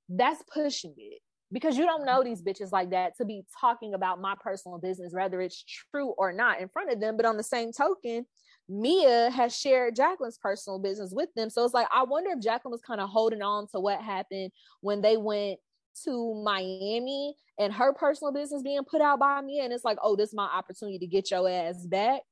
that's 0.08 0.42
pushing 0.52 0.94
it 0.96 1.20
because 1.52 1.76
you 1.76 1.84
don't 1.84 2.04
know 2.04 2.22
these 2.22 2.42
bitches 2.42 2.72
like 2.72 2.90
that 2.90 3.16
to 3.16 3.24
be 3.24 3.44
talking 3.60 3.94
about 3.94 4.20
my 4.20 4.34
personal 4.40 4.78
business, 4.78 5.12
whether 5.14 5.40
it's 5.40 5.62
true 5.90 6.14
or 6.18 6.32
not, 6.32 6.60
in 6.60 6.68
front 6.68 6.90
of 6.90 7.00
them. 7.00 7.16
But 7.16 7.26
on 7.26 7.36
the 7.36 7.42
same 7.42 7.72
token, 7.72 8.26
Mia 8.68 9.30
has 9.30 9.56
shared 9.56 9.94
Jacqueline's 9.94 10.38
personal 10.38 10.78
business 10.78 11.12
with 11.14 11.28
them. 11.36 11.50
So 11.50 11.64
it's 11.64 11.74
like, 11.74 11.86
I 11.92 12.02
wonder 12.02 12.30
if 12.30 12.42
Jacqueline 12.42 12.72
was 12.72 12.80
kind 12.80 13.00
of 13.00 13.08
holding 13.08 13.42
on 13.42 13.68
to 13.68 13.80
what 13.80 14.00
happened 14.00 14.50
when 14.80 15.00
they 15.00 15.16
went 15.16 15.58
to 16.04 16.42
Miami 16.44 17.36
and 17.58 17.72
her 17.72 17.92
personal 17.92 18.32
business 18.32 18.62
being 18.62 18.82
put 18.82 19.00
out 19.00 19.20
by 19.20 19.40
Mia. 19.40 19.64
And 19.64 19.72
it's 19.72 19.84
like, 19.84 19.98
oh, 20.02 20.16
this 20.16 20.30
is 20.30 20.34
my 20.34 20.46
opportunity 20.46 20.98
to 20.98 21.06
get 21.06 21.30
your 21.30 21.48
ass 21.48 21.86
back. 21.86 22.22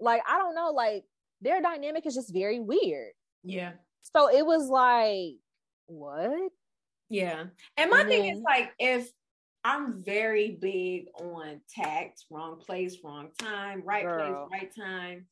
Like, 0.00 0.22
I 0.28 0.38
don't 0.38 0.54
know. 0.54 0.70
Like, 0.70 1.04
their 1.40 1.60
dynamic 1.60 2.06
is 2.06 2.14
just 2.14 2.32
very 2.32 2.58
weird. 2.58 3.12
Yeah. 3.44 3.72
So 4.02 4.28
it 4.28 4.44
was 4.44 4.68
like, 4.68 5.36
what? 5.86 6.50
Yeah. 7.12 7.44
And 7.76 7.90
my 7.90 8.00
and 8.00 8.08
thing 8.08 8.22
then, 8.22 8.36
is 8.36 8.42
like 8.42 8.72
if 8.78 9.10
I'm 9.64 10.02
very 10.02 10.56
big 10.58 11.08
on 11.20 11.60
tact, 11.68 12.24
wrong 12.30 12.56
place, 12.58 12.96
wrong 13.04 13.28
time, 13.38 13.82
right 13.84 14.02
girl. 14.02 14.48
place, 14.48 14.62
right 14.62 14.74
time, 14.74 15.26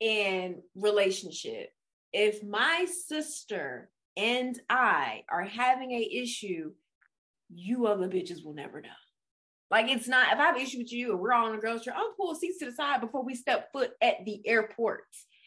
and 0.00 0.56
relationship. 0.74 1.68
If 2.14 2.42
my 2.42 2.86
sister 3.06 3.90
and 4.16 4.58
I 4.70 5.24
are 5.28 5.44
having 5.44 5.92
a 5.92 6.22
issue, 6.22 6.72
you 7.50 7.86
other 7.86 8.08
bitches 8.08 8.42
will 8.42 8.54
never 8.54 8.80
know. 8.80 8.88
Like 9.70 9.90
it's 9.90 10.08
not 10.08 10.32
if 10.32 10.38
I 10.38 10.46
have 10.46 10.56
an 10.56 10.62
issue 10.62 10.78
with 10.78 10.90
you 10.90 11.10
and 11.10 11.20
we're 11.20 11.34
all 11.34 11.48
on 11.48 11.54
a 11.54 11.58
girls 11.58 11.84
trip, 11.84 11.96
I'll 11.98 12.14
pull 12.16 12.34
seats 12.34 12.58
to 12.60 12.64
the 12.64 12.72
side 12.72 13.02
before 13.02 13.22
we 13.22 13.34
step 13.34 13.70
foot 13.72 13.90
at 14.00 14.24
the 14.24 14.40
airport. 14.46 15.04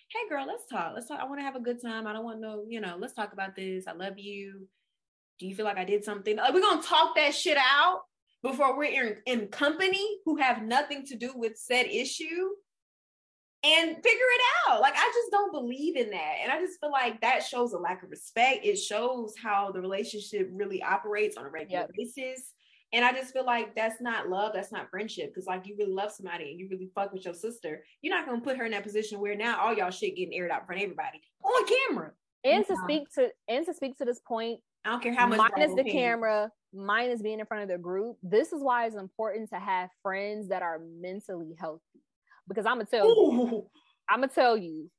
Hey 0.09 0.29
girl, 0.29 0.45
let's 0.45 0.67
talk. 0.71 0.91
Let's 0.93 1.07
talk. 1.07 1.19
I 1.19 1.25
want 1.25 1.39
to 1.39 1.45
have 1.45 1.55
a 1.55 1.59
good 1.59 1.81
time. 1.81 2.05
I 2.05 2.13
don't 2.13 2.23
want 2.23 2.39
no, 2.39 2.63
you 2.69 2.79
know, 2.79 2.95
let's 2.99 3.15
talk 3.15 3.33
about 3.33 3.55
this. 3.55 3.87
I 3.87 3.93
love 3.93 4.19
you 4.19 4.67
do 5.39 5.47
you 5.47 5.55
feel 5.55 5.65
like 5.65 5.77
I 5.77 5.85
did 5.85 6.03
something? 6.03 6.37
Like 6.37 6.53
we're 6.53 6.61
gonna 6.61 6.81
talk 6.81 7.15
that 7.15 7.33
shit 7.33 7.57
out 7.57 8.01
before 8.41 8.77
we're 8.77 8.83
in, 8.83 9.17
in 9.25 9.47
company 9.47 10.05
who 10.25 10.35
have 10.37 10.63
nothing 10.63 11.05
to 11.07 11.15
do 11.15 11.33
with 11.35 11.57
said 11.57 11.85
issue 11.87 12.49
and 13.63 13.95
figure 13.95 14.03
it 14.03 14.41
out. 14.67 14.81
Like 14.81 14.93
I 14.95 15.11
just 15.13 15.31
don't 15.31 15.53
believe 15.53 15.95
in 15.95 16.09
that. 16.11 16.35
And 16.41 16.51
I 16.51 16.59
just 16.59 16.79
feel 16.79 16.91
like 16.91 17.21
that 17.21 17.43
shows 17.43 17.71
a 17.73 17.77
lack 17.77 18.03
of 18.03 18.11
respect. 18.11 18.65
It 18.65 18.75
shows 18.75 19.33
how 19.41 19.71
the 19.71 19.79
relationship 19.79 20.49
really 20.51 20.83
operates 20.83 21.37
on 21.37 21.45
a 21.45 21.49
regular 21.49 21.81
yep. 21.83 21.91
basis. 21.97 22.51
And 22.91 23.03
I 23.03 23.11
just 23.11 23.33
feel 23.33 23.45
like 23.45 23.75
that's 23.75 24.01
not 24.01 24.29
love, 24.29 24.51
that's 24.53 24.71
not 24.71 24.89
friendship. 24.91 25.33
Cause 25.33 25.45
like 25.47 25.65
you 25.65 25.75
really 25.79 25.93
love 25.93 26.11
somebody 26.11 26.51
and 26.51 26.59
you 26.59 26.67
really 26.69 26.91
fuck 26.93 27.11
with 27.11 27.25
your 27.25 27.33
sister, 27.33 27.83
you're 28.01 28.15
not 28.15 28.25
gonna 28.25 28.41
put 28.41 28.57
her 28.57 28.65
in 28.65 28.71
that 28.71 28.83
position 28.83 29.19
where 29.19 29.35
now 29.35 29.59
all 29.59 29.73
y'all 29.73 29.89
shit 29.89 30.17
getting 30.17 30.33
aired 30.33 30.51
out 30.51 30.61
in 30.61 30.65
front 30.67 30.81
of 30.81 30.83
everybody 30.83 31.21
on 31.43 31.65
camera. 31.65 32.11
And 32.43 32.67
to 32.67 32.75
speak 32.83 33.03
to 33.15 33.29
and 33.47 33.65
to 33.65 33.73
speak 33.73 33.97
to 33.99 34.05
this 34.05 34.19
point, 34.19 34.59
I 34.85 34.91
don't 34.91 35.01
care 35.01 35.13
how 35.13 35.27
much. 35.27 35.37
Minus 35.37 35.75
the 35.75 35.83
camera, 35.83 36.51
minus 36.73 37.21
being 37.21 37.39
in 37.39 37.45
front 37.45 37.63
of 37.63 37.69
the 37.69 37.77
group. 37.77 38.17
This 38.21 38.51
is 38.51 38.61
why 38.61 38.85
it's 38.85 38.95
important 38.95 39.49
to 39.51 39.59
have 39.59 39.89
friends 40.01 40.49
that 40.49 40.61
are 40.61 40.79
mentally 40.99 41.55
healthy. 41.57 41.81
Because 42.47 42.65
I'm 42.65 42.75
gonna 42.75 42.85
tell 42.85 43.07
Ooh. 43.07 43.31
you, 43.31 43.67
I'm 44.09 44.19
gonna 44.19 44.31
tell 44.33 44.57
you, 44.57 44.89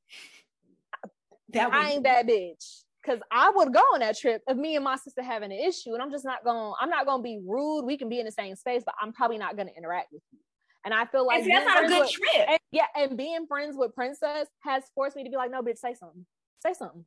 that 1.50 1.72
I 1.72 1.92
ain't 1.92 2.04
that 2.04 2.26
bitch. 2.26 2.82
Cause 3.04 3.18
I 3.30 3.50
would 3.50 3.74
go 3.74 3.80
on 3.92 4.00
that 4.00 4.16
trip 4.16 4.40
if 4.48 4.56
me 4.56 4.76
and 4.76 4.84
my 4.84 4.96
sister 4.96 5.22
having 5.22 5.52
an 5.52 5.58
issue, 5.58 5.92
and 5.92 6.00
I'm 6.00 6.10
just 6.10 6.24
not 6.24 6.42
going. 6.42 6.72
I'm 6.80 6.88
not 6.88 7.04
gonna 7.04 7.22
be 7.22 7.38
rude. 7.46 7.84
We 7.84 7.98
can 7.98 8.08
be 8.08 8.18
in 8.18 8.24
the 8.24 8.32
same 8.32 8.56
space, 8.56 8.82
but 8.84 8.94
I'm 9.00 9.12
probably 9.12 9.36
not 9.36 9.58
gonna 9.58 9.72
interact 9.76 10.10
with 10.10 10.22
you. 10.32 10.38
And 10.86 10.94
I 10.94 11.04
feel 11.06 11.26
like 11.26 11.44
that's 11.46 11.66
not 11.66 11.84
a 11.84 11.88
good 11.88 12.00
with, 12.00 12.10
trip. 12.10 12.48
And, 12.48 12.58
yeah, 12.72 12.86
and 12.96 13.16
being 13.16 13.46
friends 13.46 13.76
with 13.76 13.94
Princess 13.94 14.48
has 14.60 14.84
forced 14.94 15.16
me 15.16 15.24
to 15.24 15.30
be 15.30 15.36
like, 15.36 15.50
no, 15.50 15.62
bitch, 15.62 15.78
say 15.78 15.94
something. 15.94 16.24
Say 16.64 16.72
something. 16.72 17.04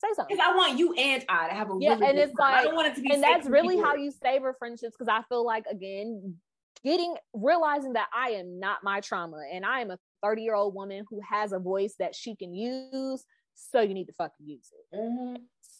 Say 0.00 0.08
something. 0.16 0.36
Because 0.36 0.48
I 0.48 0.56
want 0.56 0.78
you 0.78 0.94
and 0.94 1.24
I 1.28 1.48
to 1.48 1.54
have 1.54 1.70
a 1.70 1.76
yeah, 1.78 1.94
really 1.94 2.06
and 2.06 2.18
it's 2.18 2.32
time. 2.34 2.52
like 2.52 2.54
I 2.54 2.64
don't 2.64 2.74
want 2.74 2.88
it 2.88 2.94
to 2.96 3.02
be. 3.02 3.12
And 3.12 3.22
that's 3.22 3.46
really 3.46 3.76
how 3.76 3.94
you 3.94 4.10
savor 4.10 4.54
friendships. 4.58 4.96
Because 4.98 5.12
I 5.12 5.22
feel 5.28 5.44
like 5.44 5.64
again, 5.70 6.36
getting 6.82 7.16
realizing 7.34 7.92
that 7.94 8.08
I 8.14 8.30
am 8.30 8.58
not 8.58 8.78
my 8.82 9.00
trauma, 9.00 9.42
and 9.52 9.64
I 9.64 9.80
am 9.80 9.90
a 9.90 9.98
30 10.22 10.42
year 10.42 10.54
old 10.54 10.74
woman 10.74 11.04
who 11.10 11.20
has 11.28 11.52
a 11.52 11.58
voice 11.58 11.96
that 11.98 12.14
she 12.14 12.34
can 12.34 12.54
use. 12.54 13.24
So 13.54 13.82
you 13.82 13.92
need 13.92 14.06
to 14.06 14.14
fucking 14.14 14.46
use 14.46 14.70
it. 14.72 14.96
Mm-hmm. 14.96 15.36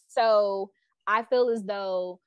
So 0.08 0.70
I 1.06 1.22
feel 1.22 1.48
as 1.48 1.62
though 1.62 2.20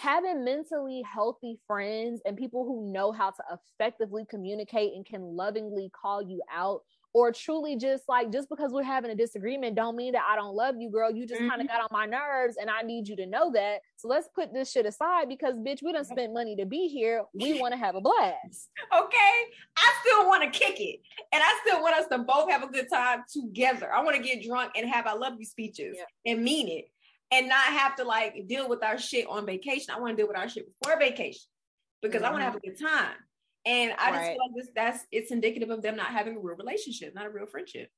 having 0.00 0.44
mentally 0.44 1.02
healthy 1.02 1.58
friends 1.66 2.20
and 2.26 2.36
people 2.36 2.64
who 2.64 2.92
know 2.92 3.10
how 3.10 3.30
to 3.30 3.42
effectively 3.52 4.26
communicate 4.28 4.92
and 4.94 5.06
can 5.06 5.22
lovingly 5.22 5.90
call 5.98 6.20
you 6.20 6.42
out 6.54 6.82
or 7.14 7.32
truly 7.32 7.76
just 7.76 8.04
like 8.08 8.30
just 8.30 8.48
because 8.48 8.72
we're 8.72 8.82
having 8.82 9.10
a 9.10 9.14
disagreement 9.14 9.74
don't 9.74 9.96
mean 9.96 10.12
that 10.12 10.22
I 10.28 10.36
don't 10.36 10.54
love 10.54 10.76
you, 10.78 10.90
girl. 10.90 11.10
You 11.10 11.26
just 11.26 11.40
mm-hmm. 11.40 11.50
kind 11.50 11.62
of 11.62 11.68
got 11.68 11.80
on 11.80 11.88
my 11.90 12.06
nerves 12.06 12.56
and 12.60 12.70
I 12.70 12.82
need 12.82 13.08
you 13.08 13.16
to 13.16 13.26
know 13.26 13.50
that. 13.52 13.80
So 13.96 14.08
let's 14.08 14.28
put 14.34 14.52
this 14.52 14.70
shit 14.70 14.86
aside 14.86 15.28
because 15.28 15.54
bitch, 15.54 15.82
we 15.82 15.92
don't 15.92 16.06
spend 16.06 16.34
money 16.34 16.56
to 16.56 16.66
be 16.66 16.88
here. 16.88 17.22
We 17.34 17.60
want 17.60 17.72
to 17.72 17.78
have 17.78 17.94
a 17.94 18.00
blast. 18.00 18.68
Okay. 18.98 19.32
I 19.76 19.92
still 20.00 20.28
want 20.28 20.42
to 20.42 20.58
kick 20.58 20.80
it. 20.80 21.00
And 21.32 21.42
I 21.42 21.60
still 21.64 21.82
want 21.82 21.94
us 21.96 22.06
to 22.10 22.18
both 22.18 22.50
have 22.50 22.62
a 22.62 22.68
good 22.68 22.88
time 22.90 23.22
together. 23.30 23.92
I 23.92 24.02
want 24.02 24.16
to 24.16 24.22
get 24.22 24.42
drunk 24.42 24.72
and 24.76 24.88
have 24.88 25.06
I 25.06 25.14
love 25.14 25.34
you 25.38 25.44
speeches 25.44 25.96
yeah. 25.96 26.32
and 26.32 26.42
mean 26.42 26.68
it 26.68 26.90
and 27.30 27.48
not 27.48 27.64
have 27.64 27.96
to 27.96 28.04
like 28.04 28.46
deal 28.48 28.68
with 28.68 28.82
our 28.82 28.98
shit 28.98 29.26
on 29.28 29.46
vacation. 29.46 29.94
I 29.94 30.00
want 30.00 30.16
to 30.16 30.22
deal 30.22 30.28
with 30.28 30.38
our 30.38 30.48
shit 30.48 30.66
before 30.80 30.98
vacation 30.98 31.42
because 32.02 32.22
mm-hmm. 32.22 32.28
I 32.28 32.30
want 32.30 32.40
to 32.40 32.44
have 32.46 32.56
a 32.56 32.60
good 32.60 32.80
time. 32.80 33.14
And 33.66 33.92
I 33.98 34.12
just 34.12 34.30
feel 34.30 34.38
like 34.38 34.54
this 34.56 34.68
that's 34.74 35.04
it's 35.12 35.30
indicative 35.30 35.70
of 35.70 35.82
them 35.82 35.96
not 35.96 36.08
having 36.08 36.36
a 36.36 36.40
real 36.40 36.56
relationship, 36.56 37.14
not 37.14 37.26
a 37.26 37.30
real 37.30 37.46
friendship. 37.46 37.90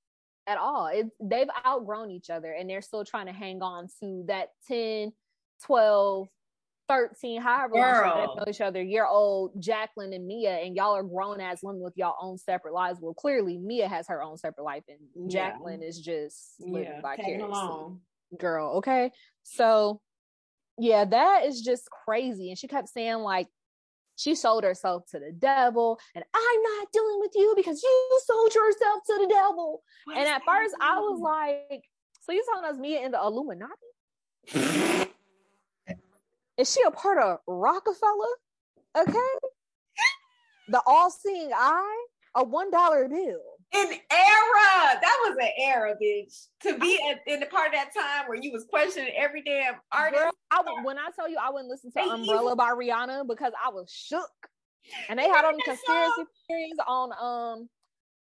At 0.47 0.59
all. 0.59 0.89
It, 0.89 1.07
they've 1.23 1.49
outgrown 1.67 2.11
each 2.11 2.31
other 2.31 2.53
and 2.53 2.69
they're 2.69 2.83
still 2.83 3.05
trying 3.05 3.27
to 3.27 3.33
hang 3.33 3.63
on 3.63 3.89
to 4.01 4.25
that 4.27 4.49
10, 4.69 5.13
12, 5.65 6.29
13, 6.89 7.41
however 7.41 7.77
long 7.77 8.37
know 8.37 8.45
each 8.49 8.61
other, 8.61 8.83
year 8.83 9.07
old 9.07 9.53
Jacqueline 9.63 10.13
and 10.13 10.27
Mia, 10.27 10.57
and 10.57 10.75
y'all 10.75 10.97
are 10.97 11.05
grown 11.05 11.41
ass 11.41 11.61
women 11.63 11.81
with 11.81 11.93
y'all 11.97 12.17
own 12.21 12.37
separate 12.37 12.75
lives. 12.75 12.99
Well, 13.01 13.15
clearly 13.15 13.59
Mia 13.59 13.87
has 13.87 14.09
her 14.09 14.21
own 14.23 14.37
separate 14.37 14.65
life, 14.65 14.83
and 14.89 14.99
Yeah. 15.15 15.51
Jacqueline 15.53 15.85
is 15.85 16.01
just 16.01 16.57
living 16.59 16.95
Yeah, 16.95 17.01
vicariously. 17.01 17.97
Girl, 18.39 18.79
okay. 18.79 19.13
So 19.45 20.01
yeah, 20.79 21.05
that 21.05 21.45
is 21.45 21.61
just 21.61 21.89
crazy. 21.91 22.49
And 22.49 22.59
she 22.59 22.67
kept 22.67 22.89
saying, 22.89 23.19
like, 23.19 23.47
she 24.21 24.35
sold 24.35 24.65
herself 24.65 25.05
to 25.13 25.19
the 25.19 25.33
devil, 25.33 25.99
and 26.15 26.23
I'm 26.35 26.63
not 26.63 26.89
dealing 26.93 27.21
with 27.21 27.33
you 27.35 27.55
because 27.57 27.83
you 27.83 28.21
sold 28.27 28.55
yourself 28.55 29.03
to 29.07 29.19
the 29.19 29.27
devil. 29.29 29.83
What 30.05 30.19
and 30.19 30.29
at 30.29 30.43
first, 30.45 30.75
I 30.79 30.99
was 30.99 31.21
like, 31.21 31.85
so 32.21 32.33
you 32.33 32.45
telling 32.53 32.71
us 32.71 32.79
Mia 32.79 33.03
in 33.03 33.13
the 33.13 33.19
Illuminati? 33.19 33.73
Is 36.59 36.71
she 36.71 36.83
a 36.87 36.91
part 36.91 37.17
of 37.17 37.39
Rockefeller? 37.47 38.37
Okay. 38.99 39.19
the 40.69 40.83
all 40.87 41.11
seeing 41.11 41.51
eye? 41.55 42.07
A 42.35 42.45
one 42.45 42.71
dollar 42.71 43.09
bill. 43.09 43.41
An 43.73 43.87
era. 43.87 45.01
That 45.01 45.19
was 45.25 45.37
an 45.41 45.51
era, 45.59 45.95
bitch. 46.01 46.47
To 46.63 46.79
be 46.79 46.99
at, 47.11 47.21
in 47.27 47.41
the 47.41 47.47
part 47.47 47.69
of 47.69 47.75
that 47.75 47.91
time 47.95 48.29
where 48.29 48.39
you 48.41 48.53
was 48.53 48.65
questioning 48.69 49.13
every 49.17 49.43
damn 49.43 49.75
artist. 49.93 50.23
Girl, 50.23 50.33
I 50.51 50.63
when 50.83 50.99
I 50.99 51.09
tell 51.15 51.29
you 51.29 51.37
I 51.41 51.51
wouldn't 51.51 51.71
listen 51.71 51.93
to 51.93 52.01
Umbrella 52.01 52.57
by 52.57 52.71
Rihanna 52.71 53.27
because 53.29 53.53
I 53.65 53.71
was 53.71 53.91
shook. 53.91 54.31
And 55.09 55.19
they 55.19 55.29
had 55.29 55.45
on 55.45 55.59
conspiracy 55.65 56.25
theories 56.49 56.79
on 56.87 57.13
um 57.13 57.69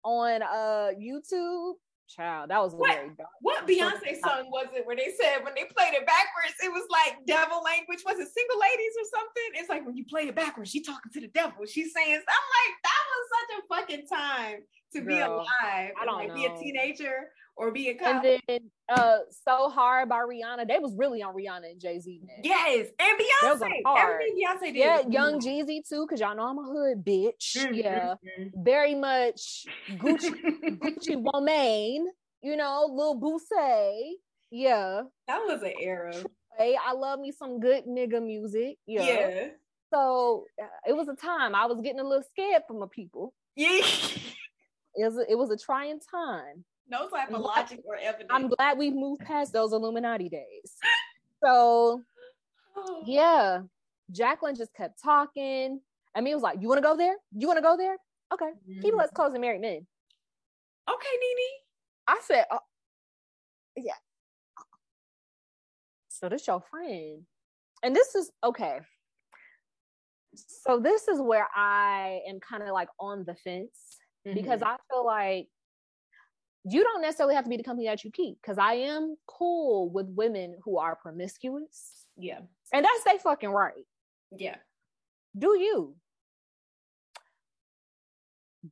on 0.05 0.43
uh 0.43 0.91
YouTube. 0.99 1.75
Child, 2.07 2.51
that 2.51 2.61
was 2.61 2.75
What? 2.75 2.93
very 2.93 3.09
dark. 3.17 3.31
What 3.41 3.67
Beyonce 3.67 4.21
song 4.21 4.51
was 4.53 4.67
it 4.75 4.87
where 4.87 4.95
they 4.95 5.15
said 5.19 5.43
when 5.43 5.55
they 5.57 5.65
played 5.65 5.95
it 5.95 6.05
backwards, 6.07 6.55
it 6.63 6.69
was 6.69 6.85
like 6.93 7.25
devil 7.27 7.63
language? 7.65 8.05
Was 8.05 8.21
it 8.21 8.29
single 8.29 8.61
ladies 8.61 8.93
or 9.01 9.07
something? 9.09 9.49
It's 9.55 9.71
like 9.71 9.87
when 9.87 9.97
you 9.97 10.05
play 10.05 10.29
it 10.29 10.37
backwards, 10.37 10.71
she 10.71 10.83
talking 10.83 11.11
to 11.13 11.21
the 11.21 11.29
devil. 11.29 11.65
She's 11.65 11.95
saying, 11.95 12.13
I'm 12.13 12.47
like, 12.61 12.75
that 12.85 13.03
was 13.09 13.25
such 13.33 13.51
a 13.57 13.61
fucking 13.73 14.07
time 14.07 14.61
to 14.95 15.03
be 15.03 15.19
alive. 15.21 15.47
I 16.01 16.05
don't 16.05 16.17
like, 16.17 16.35
be 16.35 16.45
a 16.47 16.57
teenager 16.59 17.31
or 17.57 17.71
be 17.71 17.91
a 17.91 17.97
And 18.05 18.25
then 18.49 18.61
uh 18.89 19.19
So 19.47 19.69
Hard 19.71 20.09
by 20.09 20.19
Rihanna. 20.19 20.67
They 20.69 20.79
was 20.79 20.95
really 20.97 21.23
on 21.23 21.35
Rihanna 21.35 21.71
and 21.73 21.81
Jay-Z. 21.81 22.21
neck. 22.25 22.41
yes, 22.43 22.89
and 22.99 23.19
Beyonce. 23.19 23.81
Everything 23.97 24.45
Beyonce 24.45 24.61
did. 24.61 24.77
Yeah, 24.77 25.01
Young. 25.09 25.41
Jeezy 25.41 25.87
too, 25.89 26.05
because 26.07 26.21
y'all 26.21 26.37
know 26.37 26.47
I'm 26.49 26.59
a 26.59 26.63
hood 26.63 27.05
bitch. 27.05 27.57
Mm, 27.57 27.77
Yeah. 27.77 28.15
mm, 28.39 28.51
Very 28.55 28.95
much 28.95 29.67
Gucci. 29.93 30.31
Gucci 30.81 31.17
woman, 31.17 32.09
you 32.43 32.57
know, 32.57 32.89
Lil 32.91 33.21
Boosie. 33.21 34.13
Yeah. 34.51 35.03
that 35.27 35.39
was 35.47 35.63
an 35.63 35.73
era. 35.81 36.13
Hey, 36.57 36.77
I 36.85 36.93
love 36.93 37.19
me 37.19 37.33
some 37.33 37.59
good 37.59 37.85
nigga 37.87 38.25
music. 38.25 38.79
Yeah. 38.87 39.03
Yeah. 39.03 39.49
So 39.93 40.45
uh, 40.61 40.67
it 40.89 40.93
was 40.97 41.09
a 41.09 41.15
time 41.15 41.55
I 41.55 41.67
was 41.67 41.81
getting 41.81 42.01
a 42.01 42.05
little 42.05 42.25
scared 42.33 42.63
for 42.67 42.75
my 42.79 42.87
people. 42.91 43.33
Yeah. 43.57 43.81
It 44.97 45.05
was 45.05 45.19
a, 45.19 45.31
it 45.31 45.37
was 45.37 45.51
a 45.51 45.57
trying 45.57 45.99
time. 46.01 46.65
no 46.89 47.09
type 47.09 47.31
of 47.33 47.41
logic 47.41 47.81
or 47.85 47.97
evidence. 47.97 48.29
I'm 48.31 48.49
glad 48.49 48.79
we 48.79 48.91
moved 48.91 49.23
past 49.23 49.53
those 49.53 49.73
Illuminati 49.73 50.29
days. 50.29 50.77
So 51.45 52.03
Oh. 52.77 53.03
yeah, 53.07 53.61
Jacqueline 54.11 54.55
just 54.57 54.73
kept 54.75 55.01
talking. 55.03 55.81
I 56.15 56.21
mean, 56.23 56.33
it 56.33 56.37
was 56.37 56.43
like, 56.43 56.61
"You 56.61 56.69
want 56.69 56.79
to 56.79 56.83
go 56.83 56.97
there? 56.97 57.17
You 57.37 57.47
want 57.47 57.59
to 57.59 57.63
go 57.63 57.77
there? 57.77 57.97
Okay, 58.33 58.51
keep 58.83 58.95
Mhm. 58.95 58.99
let's 58.99 59.13
close 59.13 59.33
and 59.33 59.41
married 59.43 59.61
men." 59.61 59.87
Okay, 60.89 61.09
Nene. 61.21 61.61
I 62.09 62.21
said, 62.23 62.47
oh, 62.51 62.61
"Yeah." 63.77 63.93
So 66.09 66.29
this 66.29 66.47
your 66.47 66.61
friend, 66.63 67.27
and 67.83 67.95
this 67.95 68.15
is 68.15 68.33
okay. 68.43 68.81
So 70.35 70.81
this 70.81 71.07
is 71.09 71.21
where 71.21 71.49
I 71.55 72.23
am 72.27 72.41
kind 72.41 72.63
of 72.63 72.71
like 72.71 72.89
on 72.99 73.25
the 73.25 73.35
fence 73.37 73.94
because 74.25 74.61
Mm-hmm. 74.61 74.69
I 74.69 74.77
feel 74.91 75.05
like 75.05 75.49
you 76.65 76.83
don't 76.83 77.03
necessarily 77.03 77.35
have 77.35 77.45
to 77.45 77.51
be 77.51 77.57
the 77.59 77.63
company 77.63 77.87
that 77.89 78.05
you 78.05 78.11
keep 78.11 78.41
because 78.41 78.57
I 78.59 78.75
am 78.75 79.17
cool 79.27 79.91
with 79.91 80.07
women 80.09 80.57
who 80.65 80.79
are 80.79 80.97
promiscuous. 80.97 82.07
yeah, 82.17 82.39
And 82.73 82.85
that's 82.85 83.05
they 83.05 83.19
fucking 83.19 83.51
right. 83.51 83.85
yeah, 84.37 84.57
Do 85.37 85.59
you? 85.59 85.95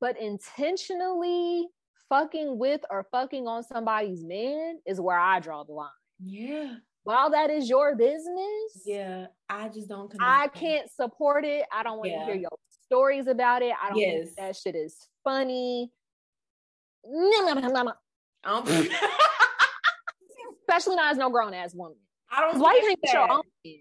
But 0.00 0.18
intentionally 0.18 1.66
fucking 2.08 2.58
with 2.58 2.80
or 2.90 3.06
fucking 3.12 3.46
on 3.46 3.62
somebody's 3.62 4.24
man 4.24 4.78
is 4.86 5.00
where 5.00 5.18
I 5.18 5.40
draw 5.40 5.64
the 5.64 5.72
line. 5.72 5.90
yeah, 6.18 6.76
While 7.04 7.30
that 7.30 7.50
is 7.50 7.68
your 7.68 7.94
business, 7.94 8.82
yeah. 8.86 9.26
I 9.50 9.68
just 9.68 9.88
don't. 9.88 10.10
I 10.18 10.48
can't 10.48 10.90
support 10.90 11.44
it. 11.44 11.66
I 11.70 11.82
don't 11.82 11.98
want 11.98 12.10
to 12.10 12.24
hear 12.24 12.34
your 12.34 12.50
stories 12.92 13.26
about 13.26 13.62
it. 13.62 13.72
I 13.82 13.88
don't 13.88 13.98
Yes. 13.98 14.24
think 14.24 14.36
that 14.36 14.54
shit 14.56 14.74
is 14.74 14.96
funny. 15.24 15.90
Especially 20.68 20.96
not 20.96 21.10
as 21.12 21.16
no 21.18 21.30
grown 21.30 21.54
ass 21.54 21.74
woman. 21.74 21.96
I 22.30 22.40
don't. 22.42 22.58
Why 22.60 22.74
you 22.82 22.94
get 23.02 23.12
your 23.12 23.30
own 23.32 23.40
man? 23.64 23.74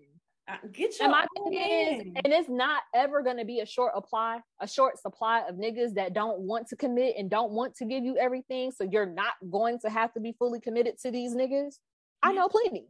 Uh, 0.47 0.55
Get 0.71 0.97
your 0.99 1.03
And 1.03 1.11
my 1.11 1.25
thing 1.35 1.53
is, 1.53 2.01
and 2.23 2.33
it's 2.33 2.49
not 2.49 2.81
ever 2.95 3.21
gonna 3.21 3.45
be 3.45 3.59
a 3.59 3.65
short 3.65 3.91
apply, 3.95 4.39
a 4.59 4.67
short 4.67 4.97
supply 4.99 5.41
of 5.47 5.55
niggas 5.55 5.93
that 5.95 6.13
don't 6.13 6.39
want 6.39 6.67
to 6.69 6.75
commit 6.75 7.15
and 7.17 7.29
don't 7.29 7.51
want 7.51 7.75
to 7.75 7.85
give 7.85 8.03
you 8.03 8.17
everything. 8.17 8.71
So 8.71 8.83
you're 8.83 9.05
not 9.05 9.33
going 9.49 9.79
to 9.81 9.89
have 9.89 10.13
to 10.13 10.19
be 10.19 10.33
fully 10.39 10.59
committed 10.59 10.97
to 11.03 11.11
these 11.11 11.35
niggas. 11.35 11.75
I 12.23 12.33
know 12.33 12.47
plenty. 12.49 12.87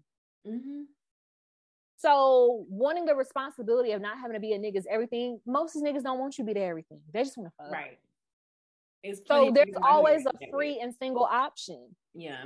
Mhm. 0.48 0.86
So 2.02 2.66
wanting 2.68 3.06
the 3.06 3.16
responsibility 3.16 3.92
of 3.92 4.02
not 4.02 4.18
having 4.18 4.34
to 4.34 4.40
be 4.40 4.54
a 4.54 4.60
nigga's 4.60 4.88
everything, 4.90 5.40
most 5.46 5.76
of 5.76 5.84
these 5.84 5.92
niggas 5.92 6.04
don't 6.04 6.18
want 6.18 6.38
you 6.38 6.44
to 6.44 6.48
be 6.48 6.54
their 6.60 6.70
everything. 6.70 7.00
They 7.14 7.24
just 7.24 7.38
want 7.38 7.52
to 7.52 7.64
fuck. 7.64 7.72
Right. 7.72 8.00
It's 9.04 9.22
So 9.28 9.52
there's 9.54 9.66
people 9.66 9.84
out 9.84 9.88
here 9.88 9.96
always 9.96 10.26
a 10.26 10.32
free 10.52 10.80
and 10.82 10.94
single 10.96 11.24
option. 11.24 11.96
Yeah, 12.16 12.46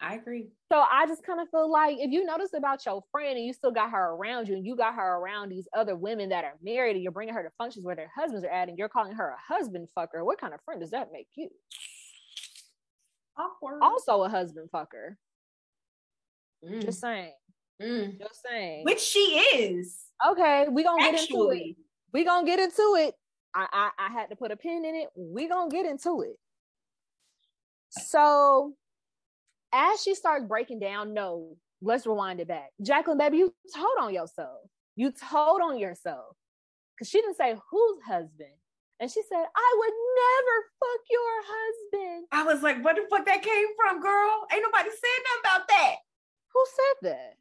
I 0.00 0.14
agree. 0.14 0.48
So 0.72 0.84
I 0.90 1.06
just 1.06 1.22
kind 1.22 1.40
of 1.40 1.48
feel 1.50 1.70
like 1.70 1.98
if 1.98 2.10
you 2.10 2.24
notice 2.24 2.54
about 2.54 2.84
your 2.86 3.02
friend 3.12 3.36
and 3.36 3.44
you 3.44 3.52
still 3.52 3.70
got 3.70 3.90
her 3.90 4.12
around 4.12 4.48
you 4.48 4.54
and 4.54 4.64
you 4.64 4.74
got 4.74 4.94
her 4.94 5.16
around 5.16 5.50
these 5.50 5.68
other 5.76 5.96
women 5.96 6.30
that 6.30 6.44
are 6.44 6.54
married 6.62 6.96
and 6.96 7.02
you're 7.02 7.12
bringing 7.12 7.34
her 7.34 7.42
to 7.42 7.50
functions 7.58 7.84
where 7.84 7.96
their 7.96 8.10
husbands 8.14 8.44
are 8.44 8.50
at 8.50 8.68
and 8.68 8.78
you're 8.78 8.88
calling 8.88 9.12
her 9.12 9.30
a 9.30 9.54
husband 9.54 9.86
fucker, 9.96 10.24
what 10.24 10.40
kind 10.40 10.54
of 10.54 10.60
friend 10.64 10.80
does 10.80 10.90
that 10.90 11.10
make 11.12 11.28
you? 11.36 11.50
Awkward. 13.36 13.80
Also 13.82 14.22
a 14.22 14.28
husband 14.30 14.68
fucker. 14.72 15.16
Mm. 16.64 16.82
Just 16.84 17.00
saying. 17.00 17.32
Mm. 17.82 18.18
Just 18.18 18.42
saying. 18.48 18.84
Which 18.84 19.00
she 19.00 19.18
is 19.18 20.04
okay, 20.30 20.66
we 20.70 20.84
gonna 20.84 21.02
get 21.02 21.20
into 21.20 21.50
it. 21.50 21.76
We 22.12 22.24
gonna 22.24 22.46
get 22.46 22.60
into 22.60 22.96
it. 22.98 23.14
I, 23.54 23.66
I 23.72 23.90
I 24.06 24.12
had 24.12 24.30
to 24.30 24.36
put 24.36 24.50
a 24.50 24.56
pin 24.56 24.84
in 24.84 24.94
it. 24.94 25.08
We 25.16 25.48
gonna 25.48 25.70
get 25.70 25.86
into 25.86 26.22
it. 26.22 26.36
So 27.90 28.74
as 29.72 30.02
she 30.02 30.14
starts 30.14 30.44
breaking 30.44 30.80
down, 30.80 31.14
no, 31.14 31.56
let's 31.82 32.06
rewind 32.06 32.40
it 32.40 32.48
back. 32.48 32.70
Jacqueline, 32.82 33.18
baby, 33.18 33.38
you 33.38 33.54
told 33.74 33.98
on 34.00 34.14
yourself. 34.14 34.60
You 34.96 35.12
told 35.12 35.60
on 35.60 35.78
yourself. 35.78 36.36
Cause 36.98 37.08
she 37.08 37.20
didn't 37.20 37.36
say 37.36 37.56
whose 37.70 37.98
husband. 38.06 38.54
And 39.00 39.10
she 39.10 39.22
said, 39.28 39.44
I 39.56 39.74
would 39.78 39.92
never 40.16 40.66
fuck 40.78 41.00
your 41.10 41.42
husband. 41.44 42.26
I 42.30 42.44
was 42.44 42.62
like, 42.62 42.84
where 42.84 42.94
the 42.94 43.02
fuck 43.10 43.26
that 43.26 43.42
came 43.42 43.66
from, 43.76 44.00
girl? 44.00 44.46
Ain't 44.52 44.62
nobody 44.62 44.90
said 44.90 45.20
nothing 45.24 45.40
about 45.40 45.68
that. 45.68 45.94
Who 46.52 46.64
said 46.70 47.10
that? 47.10 47.34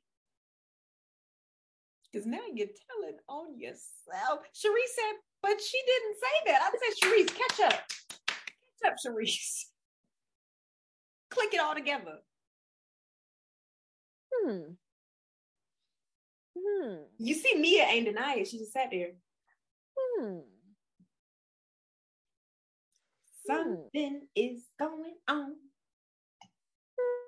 Because 2.13 2.27
now 2.27 2.37
you're 2.53 2.67
telling 2.67 3.17
on 3.27 3.59
yourself. 3.59 4.41
Charrisse 4.53 4.93
said, 4.95 5.17
but 5.41 5.59
she 5.59 5.79
didn't 5.85 6.15
say 6.15 6.51
that. 6.51 6.61
I 6.61 6.69
said, 6.71 7.09
Charrisse, 7.09 7.35
catch 7.35 7.73
up. 7.73 7.83
Catch 8.27 8.91
up, 8.91 8.95
Charrisse. 9.03 9.63
Click 11.31 11.53
it 11.55 11.59
all 11.59 11.73
together. 11.73 12.19
Hmm. 14.31 14.73
Hmm. 16.55 16.95
You 17.17 17.33
see, 17.33 17.55
Mia 17.55 17.83
ain't 17.85 18.05
denying 18.05 18.41
it. 18.41 18.47
She 18.47 18.59
just 18.59 18.73
sat 18.73 18.89
there. 18.91 19.13
Hmm. 19.97 20.39
Something 23.47 24.27
is 24.35 24.61
going 24.79 25.15
on. 25.27 25.55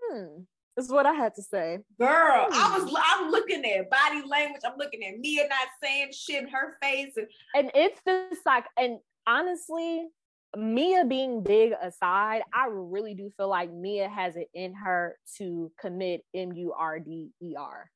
Hmm. 0.03 0.43
That's 0.75 0.89
what 0.91 1.05
I 1.05 1.13
had 1.13 1.33
to 1.35 1.41
say. 1.41 1.79
Girl, 1.99 2.47
I 2.51 2.75
Hmm. 2.77 2.83
was 2.85 2.93
I'm 3.05 3.31
looking 3.31 3.63
at 3.65 3.89
body 3.89 4.21
language. 4.27 4.61
I'm 4.65 4.77
looking 4.77 5.03
at 5.05 5.17
Mia 5.19 5.47
not 5.47 5.67
saying 5.81 6.11
shit 6.11 6.43
in 6.43 6.49
her 6.49 6.77
face. 6.81 7.13
And 7.17 7.27
and 7.55 7.71
it's 7.73 8.01
this 8.05 8.39
like 8.45 8.65
and 8.77 8.99
honestly 9.27 10.07
mia 10.57 11.03
being 11.03 11.43
big 11.43 11.73
aside 11.81 12.41
i 12.53 12.67
really 12.69 13.13
do 13.13 13.29
feel 13.35 13.49
like 13.49 13.69
mia 13.73 14.07
has 14.07 14.37
it 14.37 14.47
in 14.53 14.73
her 14.73 15.17
to 15.37 15.69
commit 15.77 16.21
m-u-r-d-e-r 16.33 17.91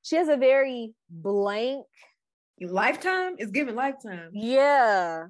she 0.00 0.16
has 0.16 0.28
a 0.28 0.36
very 0.38 0.94
blank 1.10 1.84
lifetime 2.62 3.34
is 3.38 3.50
giving 3.50 3.74
lifetime. 3.74 4.30
yeah 4.32 5.26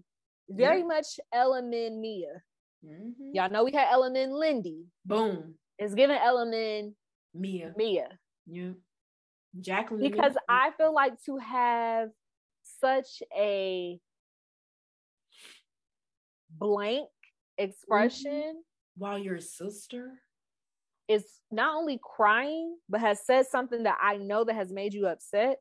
very 0.49 0.81
Yeah. 0.81 0.85
much 0.87 1.19
element 1.33 1.97
mia 1.99 2.41
Mhm. 2.85 3.15
y'all 3.35 3.51
know 3.51 3.65
we 3.65 3.73
had 3.73 3.89
element 3.91 4.31
lindy 4.33 4.87
Boom. 5.05 5.59
It's 5.81 5.95
giving 5.95 6.17
element 6.17 6.95
Mia. 7.35 7.73
mia 7.77 8.09
Yeah. 8.47 8.73
Jacqueline. 9.61 10.09
because 10.09 10.35
I 10.49 10.71
feel 10.77 10.95
like 10.95 11.15
to 11.25 11.39
have 11.39 12.11
such 12.81 13.23
a 13.37 13.99
blank 16.51 17.09
expression 17.59 18.33
mm-hmm. 18.33 18.59
while 18.99 19.19
your 19.19 19.41
sister. 19.41 20.13
is 21.09 21.25
not 21.51 21.75
only 21.75 21.99
crying, 22.03 22.77
but 22.89 23.01
has 23.01 23.25
said 23.25 23.47
something 23.47 23.83
that 23.85 23.99
I 24.01 24.19
know 24.19 24.45
that 24.45 24.55
has 24.55 24.73
made 24.73 24.95
you 24.95 25.09
upset. 25.09 25.59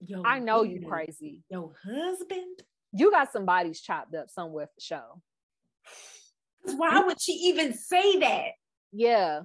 Yo, 0.00 0.22
I 0.24 0.38
know 0.38 0.62
you 0.62 0.86
crazy. 0.88 1.44
Your 1.50 1.72
husband. 1.84 2.62
You 2.92 3.10
got 3.10 3.30
some 3.32 3.44
bodies 3.44 3.80
chopped 3.80 4.14
up 4.14 4.30
somewhere 4.30 4.66
for 4.66 4.80
sure. 4.80 6.76
Why 6.76 7.00
would 7.04 7.20
she 7.20 7.32
even 7.32 7.74
say 7.74 8.18
that? 8.20 8.52
Yeah. 8.92 9.42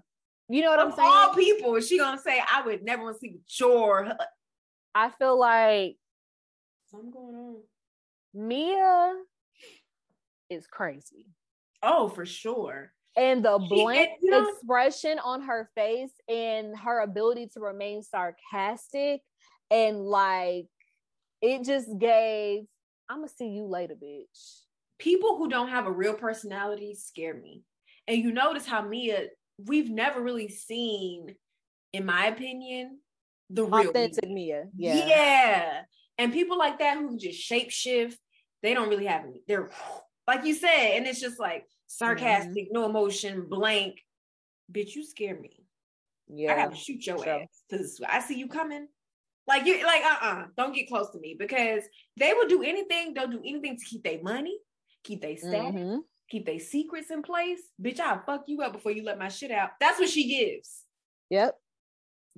You 0.49 0.61
know 0.61 0.69
what 0.71 0.79
I'm 0.79 0.91
saying? 0.91 1.09
all 1.11 1.33
people, 1.33 1.79
she 1.81 1.97
gonna 1.97 2.19
say, 2.19 2.41
"I 2.51 2.61
would 2.63 2.83
never 2.83 3.03
want 3.03 3.15
to 3.15 3.19
see 3.19 3.39
your." 3.59 4.05
hu-" 4.05 4.11
I 4.95 5.09
feel 5.09 5.37
like 5.39 5.97
Something 6.91 7.11
going 7.11 7.35
on. 7.35 7.63
Mia 8.35 9.15
is 10.49 10.67
crazy. 10.67 11.25
Oh, 11.81 12.07
for 12.09 12.25
sure. 12.25 12.93
And 13.15 13.43
the 13.43 13.59
She- 13.59 13.67
blank 13.69 14.09
and 14.11 14.17
you 14.21 14.29
know- 14.31 14.47
expression 14.49 15.17
on 15.19 15.41
her 15.43 15.69
face 15.75 16.13
and 16.27 16.77
her 16.77 16.99
ability 17.01 17.47
to 17.53 17.59
remain 17.59 18.03
sarcastic 18.03 19.21
and 19.71 20.05
like 20.05 20.67
it 21.41 21.63
just 21.63 21.89
gave, 21.97 22.65
I'm 23.09 23.17
gonna 23.17 23.29
see 23.29 23.47
you 23.49 23.65
later, 23.65 23.95
bitch. 23.95 24.61
People 24.99 25.37
who 25.37 25.49
don't 25.49 25.69
have 25.69 25.87
a 25.87 25.91
real 25.91 26.13
personality 26.13 26.93
scare 26.95 27.33
me. 27.33 27.63
And 28.07 28.17
you 28.23 28.31
notice 28.31 28.65
how 28.65 28.81
Mia, 28.81 29.27
we've 29.57 29.89
never 29.89 30.21
really 30.21 30.49
seen, 30.49 31.35
in 31.93 32.05
my 32.05 32.27
opinion, 32.27 32.99
the 33.49 33.63
real 33.63 33.89
Authentic 33.89 34.29
Mia. 34.29 34.65
Mia. 34.75 34.95
Yeah. 34.95 35.07
Yeah. 35.07 35.81
And 36.17 36.33
people 36.33 36.57
like 36.57 36.79
that 36.79 36.97
who 36.97 37.17
just 37.17 37.39
shape 37.39 37.71
shift, 37.71 38.17
they 38.61 38.73
don't 38.73 38.89
really 38.89 39.05
have 39.05 39.23
any. 39.25 39.41
They're 39.47 39.69
like 40.27 40.45
you 40.45 40.53
said, 40.53 40.95
and 40.97 41.05
it's 41.07 41.19
just 41.19 41.39
like 41.39 41.65
sarcastic, 41.87 42.65
Mm-hmm. 42.67 42.73
no 42.73 42.85
emotion, 42.85 43.45
blank. 43.49 43.99
Bitch, 44.71 44.95
you 44.95 45.05
scare 45.05 45.37
me. 45.39 45.65
Yeah. 46.27 46.53
I 46.53 46.55
gotta 46.55 46.75
shoot 46.75 47.05
your 47.05 47.17
Sure. 47.23 47.41
ass 47.41 47.63
because 47.69 47.99
I 48.07 48.19
see 48.21 48.35
you 48.39 48.47
coming. 48.47 48.87
Like 49.45 49.65
you, 49.65 49.85
like 49.85 50.01
uh, 50.03 50.07
uh-uh, 50.21 50.33
uh, 50.33 50.43
do 50.45 50.51
not 50.57 50.73
get 50.75 50.87
close 50.87 51.09
to 51.11 51.19
me 51.19 51.35
because 51.37 51.83
they 52.17 52.31
will 52.33 52.47
do 52.47 52.63
anything. 52.63 53.13
They'll 53.13 53.27
do 53.27 53.41
anything 53.45 53.77
to 53.77 53.85
keep 53.85 54.03
their 54.03 54.21
money, 54.21 54.57
keep 55.03 55.21
their 55.21 55.35
status, 55.35 55.75
Mhm. 55.75 55.99
Keep 56.29 56.45
their 56.45 56.59
secrets 56.59 57.11
in 57.11 57.21
place. 57.21 57.59
Bitch, 57.81 57.99
I'll 57.99 58.21
fuck 58.25 58.43
you 58.47 58.61
up 58.61 58.73
before 58.73 58.91
you 58.91 59.03
let 59.03 59.19
my 59.19 59.27
shit 59.29 59.51
out. 59.51 59.71
That's 59.79 59.99
what 59.99 60.09
she 60.09 60.27
gives. 60.27 60.83
Yep. 61.29 61.55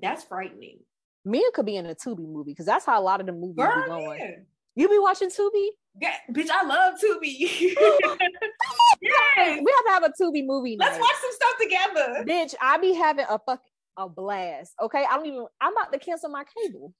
That's 0.02 0.24
frightening. 0.24 0.80
Mia 1.24 1.50
could 1.54 1.66
be 1.66 1.76
in 1.76 1.86
a 1.86 1.96
Tubi 1.96 2.28
movie 2.28 2.52
because 2.52 2.66
that's 2.66 2.86
how 2.86 3.00
a 3.00 3.04
lot 3.04 3.20
of 3.20 3.26
the 3.26 3.32
movies 3.32 3.56
be 3.56 3.88
going. 3.88 4.20
yeah. 4.20 4.32
You 4.76 4.90
be 4.90 5.00
watching 5.00 5.30
Tubi? 5.30 5.68
Yeah, 6.00 6.14
bitch, 6.32 6.50
I 6.52 6.66
love 6.66 6.96
Tubi. 7.04 7.40
yes. 9.02 9.62
We 9.64 9.74
have 9.76 9.86
to 9.86 9.90
have 9.90 10.04
a 10.04 10.10
Tubi 10.22 10.46
movie 10.46 10.76
Let's 10.80 10.98
night. 10.98 11.02
watch 11.02 11.16
some 11.22 11.32
stuff 11.32 11.58
together. 11.62 12.26
Bitch, 12.28 12.54
I 12.62 12.78
be 12.78 12.94
having 12.94 13.26
a 13.30 13.40
fuck 13.40 13.62
a 13.98 14.10
blast. 14.10 14.74
Okay. 14.84 15.06
I 15.10 15.16
don't 15.16 15.26
even 15.26 15.46
I'm 15.62 15.72
about 15.74 15.94
to 15.94 16.00
cancel 16.00 16.30
my 16.30 16.44
cable. 16.44 16.94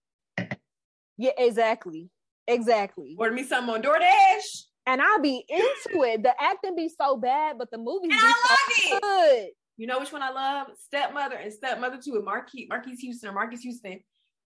Yeah, 1.18 1.32
exactly. 1.38 2.10
Exactly. 2.48 3.16
Order 3.20 3.34
me 3.34 3.44
something 3.44 3.74
on 3.74 3.82
DoorDash. 3.82 4.64
And 4.88 5.02
I 5.02 5.18
be 5.22 5.44
into 5.50 6.04
it. 6.04 6.24
The 6.24 6.34
acting 6.40 6.76
be 6.76 6.90
so 6.90 7.18
bad, 7.18 7.58
but 7.58 7.72
the 7.72 7.78
movies 7.78 8.12
And 8.12 8.22
be 8.22 8.28
I 8.28 8.34
love 8.50 8.58
so 8.70 8.98
it. 8.98 9.02
good. 9.02 9.50
You 9.78 9.88
know 9.88 10.00
which 10.00 10.12
one 10.14 10.22
I 10.22 10.30
love? 10.32 10.68
Stepmother 10.80 11.36
and 11.36 11.52
Stepmother 11.52 11.98
2 12.02 12.14
with 12.14 12.24
Marques, 12.24 12.54
Marques 12.70 13.00
Houston 13.00 13.30
or 13.30 13.34
Marcus 13.34 13.62
Houston 13.62 14.00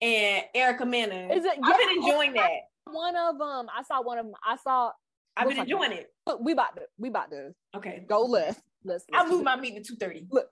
and 0.02 0.44
Erica 0.54 0.86
Mena. 0.86 1.28
Is 1.34 1.44
it- 1.44 1.60
I've 1.64 1.78
been 1.78 1.90
enjoying 1.98 2.34
that. 2.34 2.50
One 2.86 3.16
of 3.16 3.38
them, 3.38 3.68
I 3.76 3.84
saw 3.84 4.02
one 4.02 4.18
of 4.20 4.26
them. 4.26 4.36
I 4.46 4.56
saw 4.58 4.92
I've 5.36 5.50
been 5.50 5.58
enjoying 5.60 5.92
it. 5.92 6.14
look, 6.26 6.40
we 6.42 6.54
about 6.54 6.76
to 6.78 6.84
we 6.98 7.10
about 7.10 7.30
to 7.32 7.54
Okay. 7.76 8.06
go 8.08 8.22
left. 8.24 8.62
Let's, 8.86 9.06
I'll 9.14 9.28
move 9.28 9.44
my 9.44 9.56
meeting 9.58 9.84
to 9.84 9.96
2.30. 9.98 10.28
Look, 10.32 10.48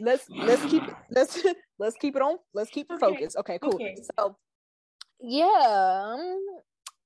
let's 0.00 0.28
let's 0.28 0.64
keep 0.66 0.82
it 0.82 0.94
let's 1.10 1.38
let's 1.78 1.96
keep 1.96 2.14
it 2.16 2.20
on 2.22 2.36
let's 2.52 2.70
keep 2.70 2.86
it 2.90 2.94
Okay. 2.94 3.06
focused 3.06 3.36
okay 3.38 3.58
cool 3.62 3.74
Okay. 3.76 3.96
so 4.18 4.36
yeah 5.20 6.14
um, 6.14 6.44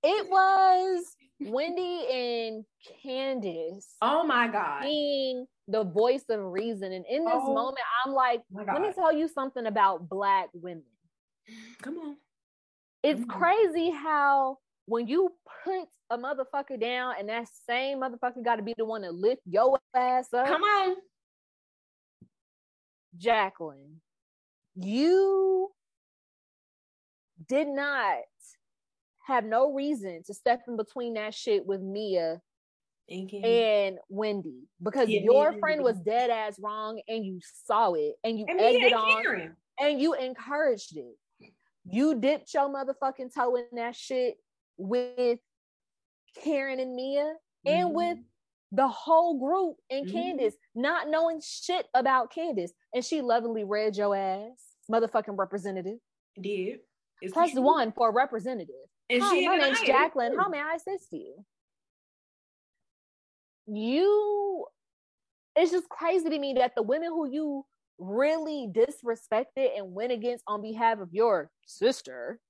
it 0.02 0.28
was 0.28 1.14
wendy 1.46 2.06
and 2.10 2.64
candiace 3.02 3.88
Oh 4.00 4.24
my 4.24 4.48
God. 4.48 4.82
being 4.82 5.46
the 5.68 5.84
voice 5.84 6.24
of 6.28 6.40
reason 6.40 6.92
and 6.92 7.04
in 7.08 7.24
this 7.24 7.34
Oh 7.34 7.54
moment 7.54 7.78
i'm 8.04 8.12
like 8.12 8.42
let 8.52 8.80
me 8.82 8.92
tell 8.94 9.12
you 9.12 9.28
something 9.28 9.66
about 9.66 10.08
black 10.08 10.48
women 10.54 10.84
Come 11.80 11.98
on. 11.98 12.16
it's 13.02 13.20
Mhm. 13.20 13.28
crazy 13.28 13.90
how 13.90 14.58
when 14.86 15.06
you 15.06 15.34
put 15.64 15.88
a 16.10 16.18
motherfucker 16.18 16.78
down 16.80 17.14
and 17.18 17.28
that 17.28 17.46
same 17.48 18.00
motherfucker 18.00 18.42
got 18.44 18.56
to 18.56 18.62
be 18.62 18.74
the 18.76 18.84
one 18.84 19.02
to 19.02 19.10
lift 19.10 19.42
your 19.46 19.78
ass 19.94 20.32
up 20.34 20.46
Come 20.46 20.62
on. 20.62 20.96
Jacqueline, 23.16 24.00
you 24.74 25.70
did 27.46 27.68
not 27.68 28.18
have 29.26 29.44
no 29.44 29.72
reason 29.72 30.22
to 30.26 30.34
step 30.34 30.62
in 30.68 30.76
between 30.76 31.14
that 31.14 31.34
shit 31.34 31.64
with 31.66 31.80
Mia 31.80 32.40
and 33.08 33.98
Wendy 34.08 34.62
because 34.82 35.08
Yeah, 35.08 35.20
your 35.22 35.52
friend 35.58 35.76
and 35.80 35.84
was 35.84 35.98
dead 36.00 36.30
ass 36.30 36.58
wrong 36.60 37.00
and 37.08 37.24
you 37.24 37.40
saw 37.64 37.92
it 37.92 38.14
and 38.24 38.38
you 38.38 38.46
And 38.48 38.60
egged 38.60 38.84
it 38.84 38.92
on 38.92 39.22
Karen. 39.22 39.56
and 39.80 40.00
you 40.00 40.14
encouraged 40.14 40.96
it. 40.96 41.16
You 41.84 42.18
dipped 42.20 42.52
your 42.54 42.68
motherfucking 42.68 43.34
toe 43.34 43.56
in 43.56 43.66
that 43.72 43.94
shit 43.96 44.36
with 44.76 45.40
Karen 46.42 46.80
and 46.80 46.94
Mia 46.94 47.34
and 47.66 47.90
Mhm. 47.90 47.94
with 47.94 48.18
the 48.70 48.88
whole 48.88 49.38
group 49.38 49.76
and 49.90 50.06
Mhm. 50.06 50.12
Candiace, 50.12 50.56
not 50.74 51.08
knowing 51.08 51.40
shit 51.40 51.88
about 51.94 52.32
Candiace. 52.32 52.72
And 52.94 53.04
she 53.04 53.20
lovingly 53.20 53.64
read 53.64 53.96
your 53.96 54.14
ass, 54.16 54.76
motherfucking 54.90 55.36
representative. 55.38 55.98
Did. 56.40 56.80
It's 57.20 57.32
Press 57.34 57.54
one 57.54 57.92
for 57.92 58.10
representative. 58.12 58.88
And 59.12 59.22
Hi, 59.22 59.34
she 59.34 59.46
my 59.46 59.56
name's. 59.56 59.80
Jacqueline. 59.82 60.36
How 60.38 60.48
may 60.48 60.60
I 60.60 60.74
assist 60.76 61.08
you? 61.12 61.44
You, 63.66 64.66
it's 65.54 65.70
just 65.70 65.88
crazy 65.88 66.28
to 66.28 66.38
me 66.38 66.54
that 66.58 66.72
the 66.74 66.82
women 66.82 67.08
who 67.08 67.30
you 67.30 67.64
really 67.98 68.68
disrespected 68.72 69.76
and 69.76 69.94
went 69.94 70.12
against 70.12 70.44
on 70.48 70.62
behalf 70.62 70.98
of 70.98 71.10
your 71.12 71.50
sister 71.66 72.40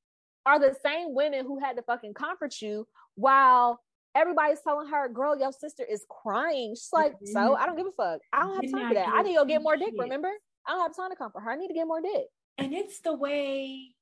are 0.47 0.59
the 0.59 0.75
same 0.85 1.15
women 1.15 1.45
who 1.45 1.59
had 1.59 1.77
to 1.77 1.83
fucking 1.83 2.15
comfort 2.15 2.55
you 2.61 2.87
while 3.17 3.81
everybody's 4.15 4.61
telling 4.61 4.89
her, 4.89 5.09
girl, 5.09 5.39
your 5.39 5.53
sister 5.53 5.85
is 5.85 6.05
crying. 6.09 6.75
She's 6.75 6.89
like, 6.93 7.15
so 7.25 7.39
mm-hmm. 7.39 7.63
I 7.63 7.67
don't 7.67 7.77
give 7.77 7.87
a 7.87 7.93
fuck. 7.93 8.21
I 8.33 8.41
don't 8.41 8.55
have 8.55 8.73
time 8.73 8.89
for 8.89 8.95
that. 8.95 9.09
I 9.09 9.23
need 9.23 9.35
to 9.35 9.41
go 9.41 9.45
get 9.45 9.63
more 9.63 9.77
dick, 9.77 9.95
remember? 9.99 10.31
I 10.67 10.73
don't 10.73 10.83
have 10.83 10.97
time 10.97 11.11
to 11.11 11.17
comfort 11.17 11.41
her. 11.41 11.51
I 11.51 11.57
need 11.57 11.69
to 11.69 11.75
get 11.75 11.87
more 11.87 12.01
dick. 12.01 12.27
And 12.59 12.73
it's 12.73 13.01
the 13.01 13.15
way 13.15 13.95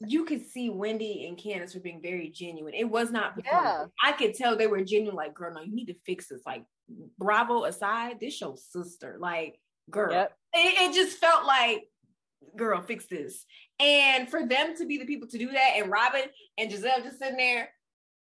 you 0.00 0.24
could 0.24 0.44
see 0.44 0.68
Wendy 0.68 1.26
and 1.26 1.38
Candiace 1.38 1.74
were 1.74 1.80
being 1.80 2.02
very 2.02 2.28
genuine. 2.28 2.74
It 2.74 2.88
was 2.88 3.10
not 3.10 3.34
Yeah. 3.44 3.86
I 4.02 4.12
could 4.12 4.34
tell 4.34 4.56
they 4.56 4.66
were 4.66 4.84
genuine, 4.84 5.16
like, 5.16 5.34
girl, 5.34 5.54
no, 5.54 5.62
you 5.62 5.74
need 5.74 5.86
to 5.86 5.96
fix 6.04 6.28
this. 6.28 6.42
Like, 6.44 6.64
Bravo 7.18 7.64
aside, 7.64 8.20
this 8.20 8.40
your 8.40 8.56
sister. 8.56 9.16
Like, 9.18 9.58
girl. 9.90 10.12
Yep. 10.12 10.32
It, 10.54 10.90
it 10.90 10.94
just 10.94 11.18
felt 11.18 11.46
like, 11.46 11.84
girl, 12.56 12.82
fix 12.82 13.06
this. 13.06 13.44
And 13.80 14.28
for 14.28 14.46
them 14.46 14.76
to 14.76 14.86
be 14.86 14.98
the 14.98 15.06
people 15.06 15.28
to 15.28 15.38
do 15.38 15.50
that, 15.52 15.72
and 15.76 15.90
Robyn 15.90 16.28
and 16.58 16.70
Gizelle 16.70 17.02
just 17.02 17.18
sitting 17.18 17.36
there 17.36 17.70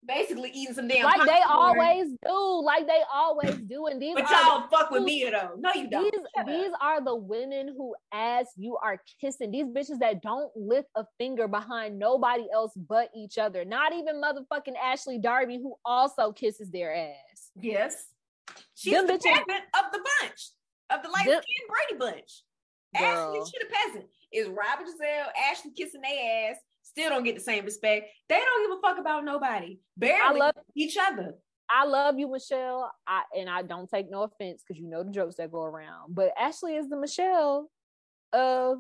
basically 0.06 0.52
eating 0.54 0.74
some 0.74 0.88
damn 0.88 1.04
Like 1.04 1.26
they 1.26 1.42
always 1.50 2.08
do. 2.26 2.62
Like 2.64 2.88
they 2.88 3.02
always 3.14 3.56
do. 3.58 3.88
And 3.88 4.02
these 4.02 4.16
But 4.16 4.24
are 4.26 4.28
the 4.28 4.34
y'all 4.50 4.68
fuck 4.70 4.92
with 4.92 5.04
me 5.04 5.30
though. 5.30 5.52
No, 5.58 5.72
you 5.74 5.90
don't. 5.90 6.12
these 6.46 6.72
are 6.82 7.04
the 7.04 7.16
women 7.16 7.68
who 7.76 7.96
as 8.14 8.48
you 8.56 8.78
are 8.84 9.02
kissing 9.20 9.52
these 9.52 9.66
bitches 9.66 10.00
that 10.00 10.22
don't 10.22 10.52
lift 10.56 10.88
a 10.96 11.06
finger 11.18 11.48
behind 11.48 11.98
nobody 12.00 12.46
else 12.54 12.72
but 12.76 13.10
each 13.16 13.38
other 13.38 13.66
not 13.66 13.94
even 13.94 14.22
motherfucking 14.22 14.76
ashley 14.82 15.18
darby 15.18 15.58
who 15.58 15.76
also 15.86 16.32
kisses 16.32 16.70
their 16.72 16.96
ass 16.96 17.52
Yes. 17.60 18.06
She's 18.76 18.94
Them 18.94 19.08
the 19.08 19.14
bitches- 19.14 19.24
peasant 19.24 19.64
of 19.78 19.92
the 19.92 20.00
bunch, 20.22 20.42
of 20.92 21.04
the 21.04 21.10
light 21.10 21.24
skinned 21.24 21.44
Brady 22.00 22.00
bunch. 22.00 22.44
Ashley, 22.96 23.40
she 23.52 23.60
the 23.60 23.72
peasant. 23.72 24.06
Is 24.32 24.48
Robert 24.48 24.86
Gizelle, 24.88 25.28
Ashley 25.52 25.72
kissing 25.72 26.02
their 26.02 26.52
ass, 26.52 26.58
still 26.98 27.10
don't 27.10 27.24
get 27.24 27.36
the 27.36 27.42
same 27.42 27.66
respect. 27.66 28.08
They 28.30 28.36
don't 28.40 28.70
give 28.70 28.78
a 28.78 28.82
fuck 28.82 29.00
about 29.00 29.24
nobody. 29.24 29.80
Barely 29.98 30.40
love- 30.40 30.54
each 30.76 30.98
other. 30.98 31.36
i 31.70 31.84
love 31.86 32.18
you 32.18 32.32
michelle 32.32 32.90
I, 33.06 33.24
and 33.38 33.50
i 33.50 33.62
don't 33.62 33.90
take 33.90 34.10
no 34.10 34.24
offense 34.24 34.64
because 34.66 34.80
you 34.82 34.88
know 34.90 35.04
the 35.04 35.12
jokes 35.12 35.36
that 35.36 35.52
go 35.52 35.64
around 35.64 36.16
but 36.16 36.32
ashley 36.40 36.78
is 36.78 36.88
the 36.88 36.96
michelle 36.96 37.70
of 38.32 38.78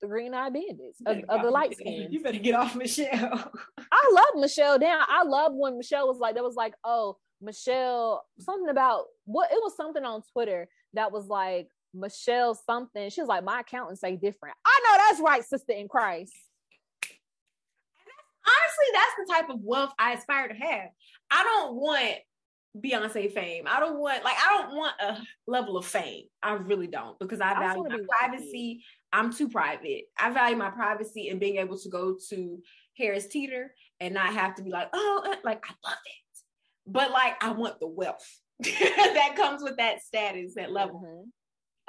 the 0.00 0.06
green 0.06 0.34
eye 0.34 0.50
bandits 0.50 1.00
of, 1.04 1.18
of 1.28 1.42
the 1.42 1.50
light 1.50 1.74
skin 1.74 2.08
You 2.10 2.22
better 2.22 2.38
get 2.38 2.54
off 2.54 2.76
Michelle. 2.76 3.50
I 3.92 4.10
love 4.12 4.40
Michelle 4.40 4.78
down. 4.78 5.02
I 5.08 5.24
love 5.24 5.52
when 5.54 5.78
Michelle 5.78 6.06
was 6.06 6.18
like, 6.18 6.34
that 6.34 6.44
was 6.44 6.54
like, 6.54 6.74
oh, 6.84 7.16
Michelle, 7.40 8.24
something 8.38 8.68
about 8.68 9.04
what 9.24 9.50
it 9.50 9.58
was 9.62 9.74
something 9.76 10.04
on 10.04 10.22
Twitter 10.32 10.68
that 10.94 11.12
was 11.12 11.26
like, 11.28 11.68
Michelle 11.94 12.54
something. 12.54 13.08
She 13.08 13.22
was 13.22 13.28
like, 13.28 13.44
my 13.44 13.60
accountant 13.60 13.98
say 13.98 14.16
different. 14.16 14.56
I 14.66 14.80
know 14.84 14.98
that's 15.08 15.20
right, 15.20 15.44
sister 15.44 15.72
in 15.72 15.88
Christ. 15.88 16.34
Honestly, 18.46 18.86
that's 18.92 19.12
the 19.18 19.34
type 19.34 19.50
of 19.50 19.60
wealth 19.62 19.92
I 19.98 20.12
aspire 20.12 20.48
to 20.48 20.54
have. 20.54 20.88
I 21.30 21.42
don't 21.42 21.74
want 21.74 22.16
Beyonce 22.80 23.32
fame. 23.32 23.64
I 23.66 23.80
don't 23.80 23.98
want 23.98 24.24
like 24.24 24.36
I 24.36 24.58
don't 24.58 24.76
want 24.76 24.94
a 25.00 25.18
level 25.46 25.76
of 25.76 25.86
fame. 25.86 26.24
I 26.42 26.52
really 26.54 26.86
don't 26.86 27.18
because 27.18 27.40
I 27.40 27.54
value 27.54 27.84
I 27.90 27.96
my 27.96 28.04
privacy. 28.08 28.84
I'm 29.12 29.32
too 29.32 29.48
private. 29.48 30.04
I 30.18 30.30
value 30.30 30.56
my 30.56 30.70
privacy 30.70 31.28
and 31.28 31.40
being 31.40 31.56
able 31.56 31.78
to 31.78 31.88
go 31.88 32.16
to 32.30 32.58
Harris 32.98 33.26
Teeter 33.28 33.74
and 34.00 34.14
not 34.14 34.32
have 34.32 34.54
to 34.56 34.62
be 34.62 34.70
like, 34.70 34.88
oh, 34.92 35.22
uh, 35.26 35.36
like 35.44 35.64
I 35.64 35.72
love 35.88 35.98
it. 36.04 36.38
But 36.86 37.10
like 37.10 37.42
I 37.42 37.52
want 37.52 37.80
the 37.80 37.88
wealth 37.88 38.40
that 38.60 39.34
comes 39.36 39.62
with 39.62 39.78
that 39.78 40.02
status, 40.02 40.54
that 40.56 40.72
level. 40.72 41.00
Mm-hmm. 41.00 41.28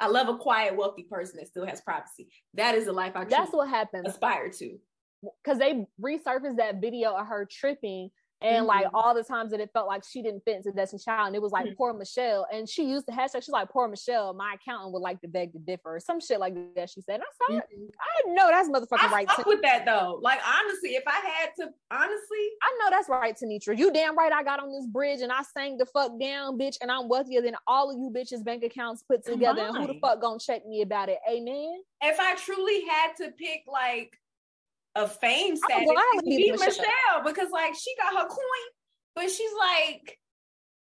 I 0.00 0.06
love 0.06 0.28
a 0.28 0.36
quiet, 0.36 0.76
wealthy 0.76 1.02
person 1.02 1.38
that 1.38 1.48
still 1.48 1.66
has 1.66 1.80
privacy. 1.80 2.28
That 2.54 2.76
is 2.76 2.86
the 2.86 2.92
life 2.92 3.12
I. 3.16 3.24
That's 3.24 3.52
what 3.52 3.68
happens. 3.68 4.08
Aspire 4.08 4.50
to. 4.50 4.78
Because 5.42 5.58
they 5.58 5.86
resurfaced 6.00 6.56
that 6.58 6.80
video 6.80 7.14
of 7.14 7.26
her 7.26 7.46
tripping 7.50 8.10
and 8.40 8.58
mm-hmm. 8.58 8.66
like 8.66 8.86
all 8.94 9.14
the 9.14 9.24
times 9.24 9.50
that 9.50 9.60
it 9.60 9.70
felt 9.72 9.88
like 9.88 10.04
she 10.04 10.22
didn't 10.22 10.44
fit 10.44 10.56
into 10.56 10.70
Destiny 10.70 11.00
Child, 11.04 11.28
and 11.28 11.36
it 11.36 11.42
was 11.42 11.50
like 11.50 11.66
mm-hmm. 11.66 11.74
poor 11.74 11.92
Michelle, 11.92 12.46
and 12.52 12.68
she 12.68 12.84
used 12.84 13.06
the 13.06 13.12
hashtag. 13.12 13.42
She's 13.42 13.48
like 13.48 13.68
poor 13.68 13.88
Michelle. 13.88 14.32
My 14.32 14.54
accountant 14.54 14.92
would 14.92 15.00
like 15.02 15.20
to 15.22 15.28
beg 15.28 15.52
to 15.52 15.58
differ, 15.58 15.96
or 15.96 16.00
some 16.00 16.20
shit 16.20 16.38
like 16.38 16.54
that. 16.76 16.90
She 16.90 17.00
said, 17.00 17.20
"I 17.20 17.24
saw 17.52 17.58
mm-hmm. 17.58 17.84
I 18.28 18.32
know 18.32 18.48
that's 18.50 18.68
motherfucking 18.68 19.08
I 19.08 19.12
right." 19.12 19.30
Fuck 19.30 19.46
with 19.46 19.62
that 19.62 19.84
though. 19.84 20.20
Like 20.22 20.40
honestly, 20.46 20.90
if 20.90 21.02
I 21.06 21.14
had 21.14 21.50
to, 21.58 21.70
honestly, 21.90 22.46
I 22.62 22.78
know 22.80 22.90
that's 22.90 23.08
right, 23.08 23.36
Tenitra. 23.36 23.76
You 23.76 23.92
damn 23.92 24.16
right. 24.16 24.32
I 24.32 24.44
got 24.44 24.60
on 24.60 24.70
this 24.70 24.86
bridge 24.86 25.20
and 25.20 25.32
I 25.32 25.42
sang 25.56 25.76
the 25.76 25.86
fuck 25.86 26.12
down, 26.20 26.58
bitch, 26.58 26.76
and 26.80 26.90
I'm 26.90 27.08
wealthier 27.08 27.42
than 27.42 27.56
all 27.66 27.90
of 27.90 27.96
you 27.98 28.12
bitches' 28.14 28.44
bank 28.44 28.62
accounts 28.62 29.02
put 29.02 29.24
together. 29.24 29.62
And 29.62 29.76
who 29.76 29.86
the 29.88 29.98
fuck 30.00 30.20
gonna 30.20 30.38
check 30.38 30.64
me 30.64 30.82
about 30.82 31.08
it? 31.08 31.18
Amen. 31.28 31.82
If 32.02 32.20
I 32.20 32.36
truly 32.36 32.84
had 32.88 33.16
to 33.16 33.32
pick, 33.32 33.62
like 33.66 34.16
a 34.94 35.06
fame 35.06 35.56
status, 35.56 35.88
be 36.24 36.50
Michelle. 36.50 36.66
Michelle 36.66 37.24
because 37.24 37.50
like 37.50 37.74
she 37.74 37.94
got 37.96 38.16
her 38.20 38.28
coin 38.28 38.68
but 39.18 39.28
she's 39.30 39.50
like, 39.58 40.16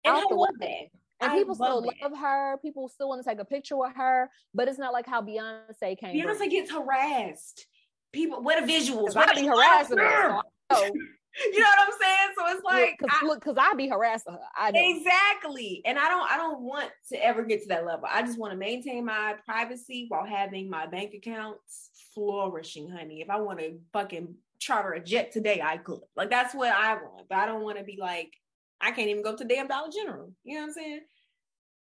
and 0.06 0.16
I 0.16 0.22
love 0.32 0.50
that. 0.60 0.84
And 1.20 1.32
I 1.32 1.36
people 1.36 1.56
still 1.56 1.80
it. 1.80 1.95
love 2.02 2.18
her. 2.18 2.58
People 2.62 2.88
still 2.88 3.10
want 3.10 3.24
to 3.24 3.28
take 3.28 3.39
a 3.39 3.45
picture 3.45 3.76
with 3.76 3.93
her, 3.95 4.30
but 4.54 4.68
it's 4.68 4.78
not 4.78 4.93
like 4.93 5.08
how 5.08 5.20
Beyonce 5.22 5.97
came. 5.97 6.16
Beyonce 6.16 6.47
gets 6.47 6.72
harassed. 6.72 7.66
People, 8.14 8.43
what 8.43 8.62
are 8.62 8.68
visuals? 8.68 9.16
What 9.16 9.30
I 9.30 9.34
be 9.34 9.47
harassing 9.47 9.97
her. 9.97 10.41
So 10.72 10.84
you 10.86 11.60
know 11.60 11.66
what 11.66 11.88
I'm 11.88 12.00
saying? 12.00 12.30
So 12.38 12.56
it's 12.56 12.64
like, 12.64 13.00
cause, 13.00 13.20
look, 13.24 13.39
because 13.39 13.58
I 13.60 13.74
be 13.74 13.89
harassing 13.89 14.34
her. 14.34 14.39
I 14.56 14.70
know. 14.70 14.80
exactly, 14.84 15.82
and 15.86 15.97
I 15.97 16.08
don't, 16.08 16.32
I 16.32 16.38
don't 16.38 16.62
want 16.62 16.91
to 17.12 17.26
ever 17.26 17.43
get 17.43 17.64
to 17.64 17.68
that 17.70 17.86
level. 17.86 18.08
I 18.08 18.22
just 18.22 18.38
want 18.38 18.54
to 18.54 18.58
maintain 18.58 19.06
my 19.06 19.36
privacy 19.43 20.06
while 20.08 20.26
having 20.26 20.70
my 20.70 20.86
bank 20.86 21.16
accounts 21.16 21.89
flourishing, 22.14 22.89
honey. 22.89 23.22
If 23.22 23.30
I 23.30 23.39
want 23.39 23.60
to 23.60 23.80
fucking 23.93 24.36
charter 24.60 24.91
a 24.93 25.03
jet 25.03 25.32
today, 25.32 25.62
I 25.64 25.78
could. 25.78 26.01
Like 26.16 26.30
that's 26.30 26.53
what 26.53 26.72
I 26.72 26.95
want. 26.95 27.28
But 27.30 27.39
I 27.39 27.45
don't 27.45 27.64
want 27.64 27.78
to 27.78 27.84
be 27.84 27.97
like, 27.99 28.34
I 28.82 28.91
can't 28.91 29.10
even 29.10 29.24
go 29.24 29.36
to 29.36 29.43
damn 29.43 29.68
Dollar 29.68 29.89
General. 29.91 30.32
You 30.43 30.55
know 30.55 30.62
what 30.62 30.68
I'm 30.68 30.74
saying? 30.74 31.01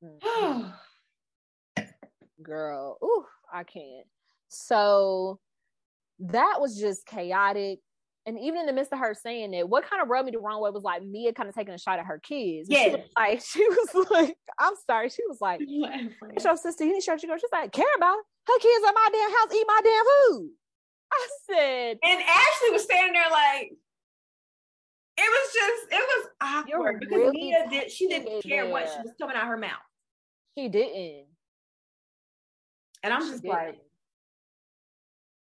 Mm-hmm. 0.04 1.84
Girl, 2.42 2.98
ooh, 3.02 3.24
I 3.52 3.64
can't. 3.64 4.06
So 4.48 5.38
that 6.18 6.58
was 6.60 6.78
just 6.78 7.06
chaotic. 7.06 7.80
And 8.24 8.38
even 8.38 8.60
in 8.60 8.66
the 8.66 8.72
midst 8.72 8.92
of 8.92 9.00
her 9.00 9.14
saying 9.14 9.52
it, 9.52 9.68
what 9.68 9.88
kind 9.88 10.00
of 10.00 10.08
rubbed 10.08 10.26
me 10.26 10.32
the 10.32 10.38
wrong 10.38 10.60
way 10.62 10.70
was 10.70 10.84
like 10.84 11.02
Mia 11.02 11.32
kind 11.32 11.48
of 11.48 11.54
taking 11.54 11.74
a 11.74 11.78
shot 11.78 11.98
at 11.98 12.06
her 12.06 12.20
kids. 12.20 12.68
Yeah. 12.70 12.84
She 12.84 12.90
was 12.90 13.00
like, 13.16 13.42
she 13.44 13.64
was 13.68 14.10
like, 14.10 14.36
I'm 14.58 14.74
sorry. 14.86 15.08
She 15.08 15.22
was 15.28 15.38
like, 15.40 15.60
your 15.68 16.56
sister, 16.56 16.84
you 16.84 16.92
need 16.92 17.00
to 17.00 17.04
show 17.04 17.14
you 17.14 17.28
go. 17.28 17.36
She's 17.36 17.50
like, 17.52 17.72
care 17.72 17.84
about 17.96 18.18
her 18.46 18.58
kids 18.58 18.84
at 18.86 18.94
my 18.94 19.08
damn 19.12 19.30
house, 19.30 19.54
eat 19.54 19.66
my 19.66 19.80
damn 19.84 20.04
food. 20.04 20.50
I 21.12 21.28
said, 21.46 21.98
and 22.02 22.22
Ashley 22.22 22.70
was 22.70 22.84
standing 22.84 23.12
there 23.12 23.30
like, 23.30 23.72
it 25.18 25.30
was 25.30 25.52
just, 25.52 25.92
it 25.92 26.08
was 26.08 26.28
awkward 26.40 27.00
because 27.00 27.16
really 27.16 27.32
Mia 27.32 27.66
did, 27.68 27.90
she 27.90 28.08
didn't 28.08 28.42
care 28.42 28.68
what 28.68 28.88
she 28.88 28.98
was 29.02 29.12
coming 29.20 29.36
out 29.36 29.42
of 29.42 29.48
her 29.48 29.58
mouth. 29.58 29.72
She 30.56 30.68
didn't. 30.68 31.26
And 33.02 33.12
I'm 33.12 33.22
she 33.22 33.30
just 33.30 33.42
didn't. 33.42 33.54
like, 33.54 33.78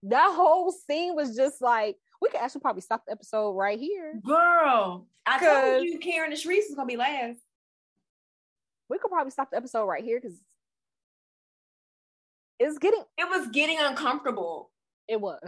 that 0.05 0.33
whole 0.33 0.71
scene 0.71 1.17
was 1.17 1.35
just 1.35 1.61
like, 1.61 1.97
we 2.23 2.29
could 2.29 2.41
actually 2.41 2.61
probably 2.61 2.83
stop 2.83 3.05
the 3.07 3.13
episode 3.13 3.53
right 3.53 3.79
here. 3.79 4.21
Girl, 4.25 5.07
I 5.27 5.39
told 5.39 5.85
you 5.85 5.99
Karen 5.99 6.33
and 6.33 6.41
Charrisse 6.41 6.69
is 6.69 6.75
gonna 6.75 6.87
be 6.87 6.97
last. 6.97 7.41
We 8.89 8.99
could 8.99 9.11
probably 9.11 9.31
stop 9.31 9.51
the 9.51 9.57
episode 9.57 9.85
right 9.87 10.03
here 10.03 10.21
because 10.21 10.41
it's 12.59 12.79
getting 12.79 13.03
it 13.17 13.29
was 13.29 13.49
getting 13.49 13.79
uncomfortable. 13.81 14.71
It 15.09 15.21
was. 15.21 15.39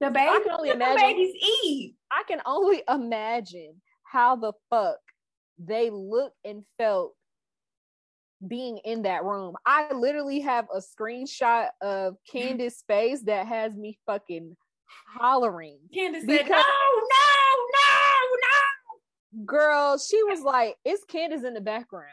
The 0.00 0.10
baby. 0.10 0.28
I 0.28 0.40
can 0.44 0.52
only 0.52 0.70
imagine. 0.70 0.96
baby's 0.96 1.34
Eve. 1.64 1.94
I 2.10 2.24
can 2.26 2.40
only 2.44 2.82
imagine 2.88 3.80
how 4.02 4.36
the 4.36 4.52
fuck 4.70 4.98
they 5.58 5.90
looked 5.90 6.36
and 6.44 6.64
felt 6.78 7.14
being 8.46 8.78
in 8.78 9.02
that 9.02 9.24
room. 9.24 9.54
I 9.64 9.92
literally 9.92 10.40
have 10.40 10.66
a 10.74 10.80
screenshot 10.80 11.68
of 11.80 12.16
Candiace's 12.30 12.82
face 12.88 13.22
that 13.22 13.46
has 13.46 13.76
me 13.76 13.98
fucking 14.06 14.56
hollering. 15.16 15.78
Candiace 15.94 16.24
said, 16.24 16.48
"No, 16.48 16.56
no, 16.56 16.62
no, 17.74 18.36
no." 18.42 19.44
Girl, 19.44 19.98
she 19.98 20.22
was 20.24 20.40
like, 20.40 20.76
"It's 20.84 21.04
Candiace 21.04 21.44
in 21.44 21.54
the 21.54 21.60
background. 21.60 22.06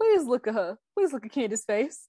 Please 0.00 0.24
look 0.24 0.46
at 0.46 0.54
her. 0.54 0.78
Please 0.94 1.12
look 1.12 1.26
at 1.26 1.32
Candiace's 1.32 1.64
face." 1.64 2.08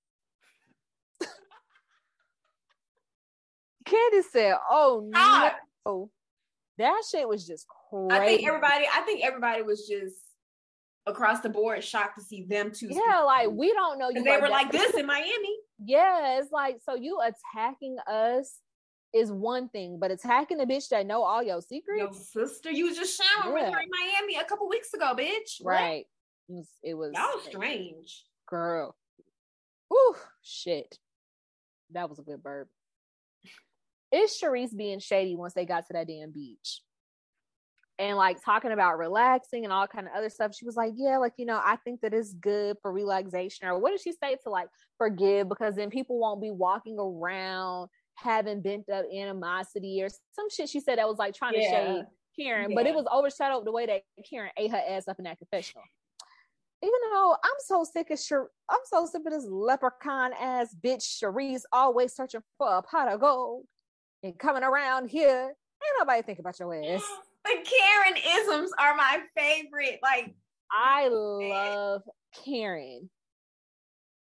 Candiace 3.85 4.31
said, 4.31 4.55
"Oh 4.69 5.09
no, 5.85 6.09
that 6.77 7.01
shit 7.09 7.27
was 7.27 7.45
just 7.45 7.65
crazy." 7.89 8.11
I 8.11 8.25
think 8.25 8.47
everybody. 8.47 8.85
I 8.93 9.01
think 9.01 9.23
everybody 9.23 9.61
was 9.61 9.87
just 9.87 10.15
across 11.05 11.41
the 11.41 11.49
board 11.49 11.83
shocked 11.83 12.17
to 12.17 12.23
see 12.23 12.45
them 12.45 12.71
too. 12.71 12.89
Yeah, 12.89 13.19
like 13.19 13.49
we 13.49 13.71
don't 13.73 13.99
know 13.99 14.09
you. 14.09 14.23
They 14.23 14.37
were 14.37 14.49
like 14.49 14.71
this 14.71 14.93
in 14.95 15.05
Miami. 15.05 15.29
Yeah, 15.85 16.39
it's 16.39 16.49
like 16.49 16.77
so 16.85 16.95
you 16.95 17.19
attacking 17.19 17.97
us 18.07 18.59
is 19.13 19.33
one 19.33 19.67
thing, 19.67 19.97
but 19.99 20.11
attacking 20.11 20.61
a 20.61 20.65
bitch 20.65 20.87
that 20.89 21.05
know 21.05 21.23
all 21.23 21.43
your 21.43 21.61
secrets. 21.61 22.31
Your 22.33 22.47
sister, 22.47 22.71
you 22.71 22.85
was 22.85 22.95
just 22.95 23.21
showering 23.21 23.57
yeah. 23.57 23.65
with 23.65 23.73
her 23.73 23.81
in 23.81 23.89
Miami 23.89 24.37
a 24.37 24.45
couple 24.45 24.69
weeks 24.69 24.93
ago, 24.93 25.13
bitch. 25.13 25.59
Right. 25.61 26.05
What? 26.47 26.57
It 26.57 26.59
was. 26.59 26.69
It 26.83 26.93
was 26.93 27.11
that 27.13 27.31
was 27.35 27.43
strange, 27.43 28.23
girl. 28.47 28.95
Whew, 29.89 30.15
shit. 30.41 30.97
That 31.91 32.09
was 32.09 32.19
a 32.19 32.23
good 32.23 32.41
burp 32.41 32.69
is 34.13 34.39
Charrisse 34.41 34.75
being 34.75 34.99
shady 34.99 35.35
once 35.35 35.53
they 35.53 35.65
got 35.65 35.87
to 35.87 35.93
that 35.93 36.07
damn 36.07 36.31
beach? 36.31 36.81
And 37.99 38.17
like 38.17 38.43
talking 38.43 38.71
about 38.71 38.97
relaxing 38.97 39.63
and 39.65 39.73
all 39.73 39.87
kind 39.87 40.07
of 40.07 40.13
other 40.17 40.29
stuff. 40.29 40.55
She 40.55 40.65
was 40.65 40.75
like, 40.75 40.93
Yeah, 40.95 41.17
like, 41.17 41.33
you 41.37 41.45
know, 41.45 41.59
I 41.63 41.77
think 41.77 42.01
that 42.01 42.13
it's 42.13 42.33
good 42.33 42.77
for 42.81 42.91
relaxation. 42.91 43.67
Or 43.67 43.77
what 43.77 43.91
did 43.91 44.01
she 44.01 44.11
say 44.13 44.35
to 44.43 44.49
like 44.49 44.67
forgive? 44.97 45.47
Because 45.47 45.75
then 45.75 45.89
people 45.89 46.19
won't 46.19 46.41
be 46.41 46.51
walking 46.51 46.97
around 46.99 47.89
having 48.15 48.61
bent 48.61 48.89
up 48.89 49.05
animosity 49.13 50.01
or 50.01 50.09
some 50.09 50.49
shit 50.49 50.69
she 50.69 50.79
said 50.79 50.99
that 50.99 51.07
was 51.07 51.17
like 51.17 51.33
trying 51.33 51.53
yeah. 51.55 51.61
to 51.61 51.95
shade 51.95 52.05
Karen, 52.39 52.71
yeah. 52.71 52.75
but 52.75 52.87
it 52.87 52.95
was 52.95 53.05
overshadowed 53.13 53.65
the 53.65 53.71
way 53.71 53.85
that 53.85 54.01
Karen 54.27 54.51
ate 54.57 54.71
her 54.71 54.81
ass 54.89 55.07
up 55.07 55.17
in 55.19 55.25
that 55.25 55.37
confessional. 55.37 55.83
Even 56.81 56.99
though 57.13 57.35
I'm 57.43 57.51
so 57.59 57.85
sick 57.85 58.09
of 58.09 58.19
Shar- 58.19 58.49
I'm 58.69 58.79
so 58.85 59.05
sick 59.05 59.21
of 59.25 59.31
this 59.31 59.45
leprechaun 59.47 60.31
ass 60.39 60.75
bitch 60.83 61.21
Charrisse 61.21 61.61
always 61.71 62.13
searching 62.13 62.41
for 62.57 62.77
a 62.77 62.81
pot 62.81 63.07
of 63.07 63.21
gold 63.21 63.65
and 64.23 64.39
coming 64.39 64.63
around 64.63 65.09
here. 65.09 65.53
Ain't 65.53 65.99
nobody 65.99 66.21
think 66.21 66.39
about 66.39 66.59
your 66.59 66.73
ass. 66.73 67.03
The 67.45 67.49
Karen 67.49 68.17
isms 68.39 68.71
are 68.79 68.95
my 68.95 69.19
favorite. 69.35 69.99
Like 70.01 70.33
I 70.71 71.09
love 71.09 72.03
Karen. 72.45 73.09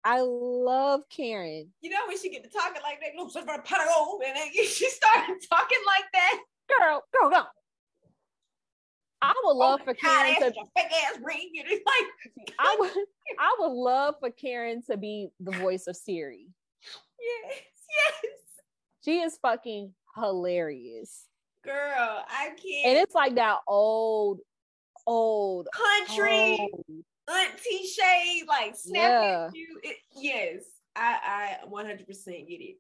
I 0.04 0.22
love 0.22 1.02
Karen. 1.16 1.72
You 1.82 1.92
know 1.92 2.00
when 2.08 2.18
she 2.18 2.32
get 2.32 2.44
to 2.44 2.50
talking 2.50 2.82
like 2.82 3.00
that, 3.02 3.16
looks 3.16 3.34
for 3.34 3.42
a 3.42 3.62
pot 3.62 3.82
of 3.82 3.88
gold, 3.96 4.24
and 4.26 4.36
then 4.36 4.48
she 4.54 4.90
started 4.90 5.38
talking 5.48 5.78
like 5.86 6.06
that. 6.12 6.40
Girl, 6.68 7.04
girl, 7.14 7.30
go. 7.30 7.44
I 9.22 9.34
would 9.44 9.58
love 9.58 9.82
oh 9.84 9.86
for 9.86 9.94
Karen 9.94 10.36
God, 10.40 10.48
to 10.48 10.54
fake 10.76 10.92
ass 11.06 11.20
ring. 11.24 11.52
Like 11.70 12.54
I 12.58 12.76
would 12.80 12.92
I 13.40 13.56
would 13.60 13.74
love 13.74 14.16
for 14.20 14.32
Karen 14.32 14.82
to 14.90 14.98
be 14.98 15.30
the 15.40 15.52
voice 15.52 15.86
of 15.86 15.96
Siri. 15.96 16.48
Yes, 17.20 17.62
yes. 17.90 18.32
She 19.04 19.20
is 19.20 19.38
fucking 19.42 19.94
hilarious. 20.16 21.26
Girl, 21.64 22.24
I 22.28 22.50
can't. 22.50 22.86
And 22.88 22.98
it's 22.98 23.16
like 23.16 23.36
that 23.36 23.60
old, 23.68 24.40
old 25.06 25.68
country 25.74 26.58
old. 26.60 26.86
auntie 27.30 27.88
shade, 27.88 28.44
like 28.48 28.76
snapping 28.76 29.30
yeah. 29.30 29.50
you. 29.54 29.80
It, 29.84 29.98
yes, 30.16 30.64
I, 30.96 31.58
I 31.64 31.68
100% 31.70 32.06
get 32.26 32.62
it. 32.62 32.78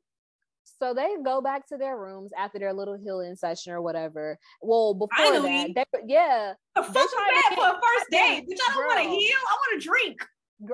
So 0.79 0.93
they 0.93 1.15
go 1.23 1.41
back 1.41 1.67
to 1.67 1.77
their 1.77 1.97
rooms 1.97 2.31
after 2.37 2.59
their 2.59 2.73
little 2.73 2.97
healing 2.97 3.35
session 3.35 3.73
or 3.73 3.81
whatever. 3.81 4.37
Well, 4.61 4.93
before 4.93 5.25
Finally. 5.25 5.73
that, 5.75 5.87
they, 5.93 5.99
yeah, 6.07 6.53
fuck 6.75 6.85
is 6.85 6.93
that 6.93 7.53
for 7.55 7.67
a 7.67 7.73
first 7.73 8.09
date? 8.11 8.45
Bitch, 8.49 8.57
I 8.69 8.73
don't 8.73 8.87
want 8.87 9.03
to 9.03 9.09
heal. 9.09 9.37
I 9.49 9.53
want 9.53 9.81
to 9.81 9.87
drink. 9.87 10.25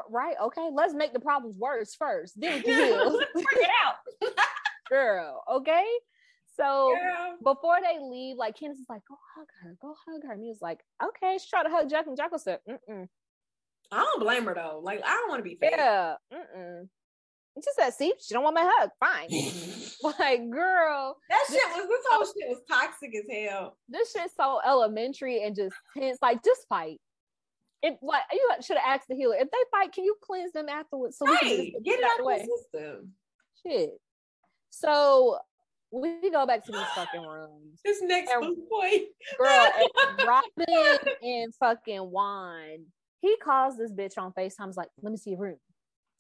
right? 0.10 0.36
Okay, 0.44 0.70
let's 0.74 0.94
make 0.94 1.14
the 1.14 1.20
problems 1.20 1.58
worse 1.58 1.96
first. 1.96 2.40
Then 2.40 2.58
we 2.58 2.64
can 2.64 2.74
heal. 2.74 3.18
Let's 3.18 3.36
work 3.36 3.46
it 3.54 3.70
out. 3.86 3.96
Girl, 4.90 5.44
okay? 5.52 5.86
So 6.58 6.92
Yeah. 6.94 7.36
before 7.44 7.78
they 7.82 8.00
leave, 8.02 8.36
like 8.38 8.58
Candiace 8.58 8.80
is 8.80 8.86
like, 8.90 9.02
go 9.08 9.16
hug 9.36 9.48
her, 9.64 9.78
go 9.82 9.96
hug 10.08 10.24
her. 10.26 10.34
And 10.34 10.44
he 10.44 10.50
was 10.50 10.62
like, 10.62 10.80
okay. 11.04 11.38
She 11.42 11.50
tried 11.50 11.64
to 11.64 11.70
hug 11.70 11.90
Jack, 11.90 12.08
and 12.08 12.18
Jack 12.18 12.32
was 12.32 12.44
said, 12.44 12.60
mm-mm. 12.68 13.08
I 13.92 13.98
don't 14.04 14.20
blame 14.20 14.46
her 14.46 14.54
though. 14.54 14.82
Like 14.84 15.02
I 15.06 15.14
don't 15.16 15.30
want 15.30 15.40
to 15.40 15.44
be 15.50 15.56
fake. 15.56 15.72
Yeah, 15.76 16.16
mm-mm. 16.34 16.88
And 17.56 17.64
she 17.66 17.72
said, 17.76 17.92
see, 17.94 18.14
she 18.22 18.34
don't 18.34 18.44
want 18.44 18.56
my 18.56 18.70
hug. 18.78 18.90
Fine. 19.00 19.30
like, 20.20 20.50
girl, 20.50 21.18
That 21.30 21.46
shit 21.50 21.62
was 21.76 21.88
this 21.88 22.06
whole 22.10 22.26
shit 22.26 22.50
was 22.50 22.62
toxic 22.70 23.12
as 23.16 23.26
hell. 23.50 23.78
this 23.90 24.12
shit's 24.12 24.34
so 24.36 24.60
elementary 24.66 25.44
and 25.44 25.56
just 25.56 25.76
tense. 25.98 26.18
Like, 26.22 26.44
just 26.44 26.68
fight. 26.70 27.00
If 27.82 27.96
like 28.02 28.24
you 28.34 28.50
should 28.62 28.78
have 28.78 29.00
asked 29.00 29.08
the 29.10 29.16
healer, 29.16 29.36
if 29.36 29.50
they 29.50 29.58
fight, 29.72 29.94
can 29.94 30.04
you 30.04 30.16
cleanse 30.22 30.52
them 30.52 30.68
afterwards 30.68 31.18
so 31.18 31.26
we 31.26 31.38
can 31.38 31.50
just 31.72 31.84
Get 31.86 32.00
it 32.00 32.04
out 32.06 32.18
the 32.18 32.24
the 32.24 32.28
way? 32.28 32.46
system. 32.46 33.14
Shit. 33.66 33.92
So 34.70 35.38
we 35.92 36.30
go 36.32 36.46
back 36.46 36.64
to 36.66 36.72
these 36.72 36.82
fucking 36.96 37.22
rooms. 37.22 37.80
This 37.84 38.02
next 38.02 38.32
And- 38.32 38.56
boy. 38.70 38.92
Girl, 39.38 39.68
and 39.78 40.28
Robyn 40.28 41.00
and 41.24 41.54
fucking 41.56 42.00
Juan, 42.02 42.86
he 43.22 43.36
calls 43.38 43.78
this 43.78 43.92
bitch 43.92 44.18
on 44.18 44.32
FaceTime. 44.34 44.76
Like, 44.78 44.90
let 45.02 45.12
me 45.12 45.18
see 45.18 45.32
your 45.32 45.40
room. 45.40 45.58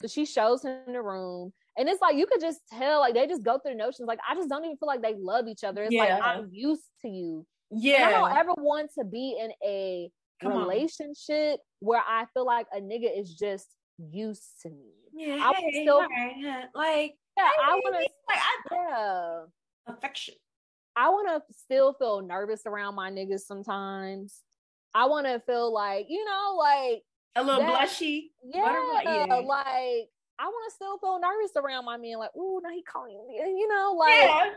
So 0.01 0.07
she 0.07 0.25
shows 0.25 0.63
him 0.63 0.77
the 0.87 1.01
room. 1.01 1.53
And 1.77 1.87
it's 1.87 2.01
like 2.01 2.15
you 2.15 2.25
could 2.25 2.41
just 2.41 2.59
tell, 2.71 2.99
like 2.99 3.13
they 3.13 3.27
just 3.27 3.43
go 3.43 3.59
through 3.59 3.75
notions. 3.75 4.07
Like, 4.07 4.19
I 4.27 4.35
just 4.35 4.49
don't 4.49 4.65
even 4.65 4.77
feel 4.77 4.87
like 4.87 5.01
they 5.01 5.15
love 5.17 5.47
each 5.47 5.63
other. 5.63 5.83
It's 5.83 5.93
Yeah. 5.93 6.03
like 6.17 6.23
I'm 6.23 6.49
used 6.51 6.83
to 7.03 7.09
you. 7.09 7.45
And 7.71 8.03
I 8.03 8.11
don't 8.11 8.35
ever 8.35 8.53
want 8.57 8.89
to 8.97 9.05
be 9.05 9.37
in 9.39 9.51
a 9.63 10.09
Come 10.41 10.53
on. 10.53 10.59
relationship 10.67 11.59
where 11.79 12.01
I 12.05 12.25
feel 12.33 12.45
like 12.45 12.65
a 12.75 12.79
nigga 12.81 13.17
is 13.17 13.33
just 13.35 13.67
used 14.11 14.43
to 14.63 14.69
me. 14.69 14.91
Yeah. 15.13 15.35
I 15.43 15.49
would 15.49 15.57
hey, 15.73 15.83
still- 15.83 15.97
alright, 15.97 16.33
huh, 16.43 16.61
like 16.73 17.15
Yeah, 17.39 17.49
I 17.65 17.75
want 17.75 17.95
to. 17.95 18.01
like 18.27 18.39
I 18.39 18.55
Yeah, 18.71 19.93
affection. 19.93 20.35
I 20.95 21.09
want 21.09 21.27
to 21.29 21.53
still 21.53 21.93
feel 21.93 22.21
nervous 22.21 22.63
around 22.65 22.95
my 22.95 23.09
niggas 23.11 23.41
sometimes. 23.41 24.41
I 24.93 25.05
want 25.05 25.27
to 25.27 25.39
feel 25.45 25.71
like 25.73 26.07
you 26.09 26.25
know, 26.25 26.55
like 26.57 27.03
A 27.35 27.43
little 27.43 27.61
That- 27.61 27.87
blushy. 27.87 28.31
yeah, 28.43 29.01
yeah. 29.03 29.35
like 29.35 30.09
I 30.41 30.45
want 30.45 30.69
to 30.71 30.75
still 30.75 30.97
feel 30.99 31.19
nervous 31.19 31.51
around 31.57 31.85
my 31.85 31.97
man. 31.97 32.17
Like, 32.17 32.35
ooh, 32.35 32.59
now 32.63 32.69
he 32.71 32.81
calling 32.83 33.17
me. 33.27 33.35
You 33.37 33.67
know, 33.67 33.93
like 33.97 34.53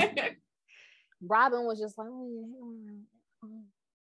Yeah. 0.00 0.28
Robyn 1.26 1.64
was 1.64 1.78
just 1.78 1.96
like, 1.98 2.08
oh 2.10 2.28
yeah, 2.28 2.92
oh, 3.44 3.48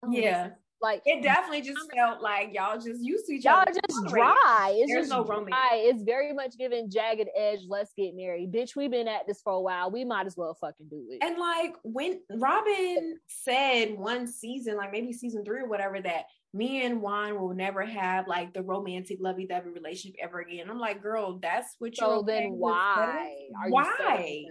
oh, 0.03 0.11
yeah. 0.11 0.49
Like 0.81 1.01
It 1.05 1.23
definitely 1.23 1.61
just 1.61 1.79
felt 1.95 2.21
like 2.21 2.49
y'all 2.53 2.75
just 2.75 3.01
used 3.01 3.25
to 3.27 3.33
each 3.33 3.45
y'all 3.45 3.61
other. 3.61 3.71
just 3.71 3.89
Tolerate. 3.89 4.11
dry. 4.11 4.71
It's 4.75 4.91
There's 4.91 5.07
just 5.07 5.11
no 5.11 5.23
romance. 5.23 5.47
dry. 5.49 5.69
It's 5.73 6.03
very 6.03 6.33
much 6.33 6.57
giving 6.57 6.89
jagged 6.89 7.29
edge. 7.35 7.61
Let's 7.67 7.93
get 7.97 8.15
married, 8.15 8.51
bitch. 8.51 8.75
We've 8.75 8.91
been 8.91 9.07
at 9.07 9.25
this 9.27 9.41
for 9.41 9.53
a 9.53 9.61
while. 9.61 9.89
We 9.89 10.05
might 10.05 10.27
as 10.27 10.37
well 10.37 10.53
fucking 10.53 10.87
do 10.89 11.03
it. 11.09 11.23
And 11.25 11.37
like 11.39 11.73
when 11.83 12.21
Robyn 12.31 13.17
said 13.27 13.97
one 13.97 14.27
season, 14.27 14.77
like 14.77 14.91
maybe 14.91 15.13
season 15.13 15.43
three 15.43 15.61
or 15.61 15.67
whatever, 15.67 15.99
that 16.01 16.25
me 16.53 16.85
and 16.85 17.01
Juan 17.01 17.39
will 17.39 17.53
never 17.53 17.83
have 17.83 18.27
like 18.27 18.53
the 18.53 18.61
romantic 18.61 19.17
lovey-dovey 19.19 19.69
relationship 19.69 20.15
ever 20.21 20.39
again. 20.41 20.69
I'm 20.69 20.79
like, 20.79 21.01
girl, 21.01 21.39
that's 21.41 21.75
what 21.79 21.97
you're 21.99 22.07
so 22.07 22.21
then 22.21 22.51
why 22.51 23.47
why? 23.69 24.43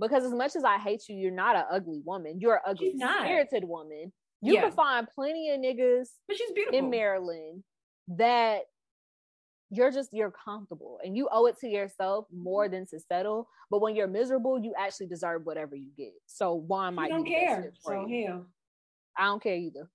Because 0.00 0.24
as 0.24 0.32
much 0.32 0.56
as 0.56 0.64
I 0.64 0.78
hate 0.78 1.02
you, 1.08 1.16
you're 1.16 1.30
not 1.30 1.54
an 1.56 1.64
ugly 1.70 2.00
woman. 2.04 2.38
You're 2.40 2.56
an 2.56 2.60
ugly 2.66 2.94
spirited 2.98 3.64
woman. 3.64 4.12
You 4.44 4.54
Yeah. 4.54 4.60
can 4.62 4.72
find 4.72 5.08
plenty 5.08 5.50
of 5.50 5.60
niggas 5.60 6.08
But 6.28 6.36
she's 6.36 6.52
beautiful. 6.52 6.78
in 6.78 6.90
Maryland 6.90 7.64
that 8.08 8.64
you're 9.70 9.90
just 9.90 10.12
you're 10.12 10.30
comfortable 10.30 11.00
and 11.02 11.16
you 11.16 11.28
owe 11.32 11.46
it 11.46 11.56
to 11.60 11.68
yourself 11.68 12.26
more 12.30 12.68
than 12.68 12.86
to 12.88 13.00
settle. 13.00 13.48
But 13.70 13.80
when 13.80 13.96
you're 13.96 14.06
miserable, 14.06 14.58
you 14.62 14.74
actually 14.78 15.06
deserve 15.06 15.46
whatever 15.46 15.74
you 15.74 15.90
get. 15.96 16.12
So 16.26 16.54
why 16.54 16.88
am 16.88 16.98
I 16.98 17.08
don't 17.08 17.24
be 17.24 17.30
the 17.30 17.36
best 17.36 17.46
care. 17.62 17.72
So 17.80 18.06
you. 18.06 18.26
hell. 18.26 18.46
I 19.16 19.24
don't 19.24 19.42
care 19.42 19.56
either. 19.56 19.90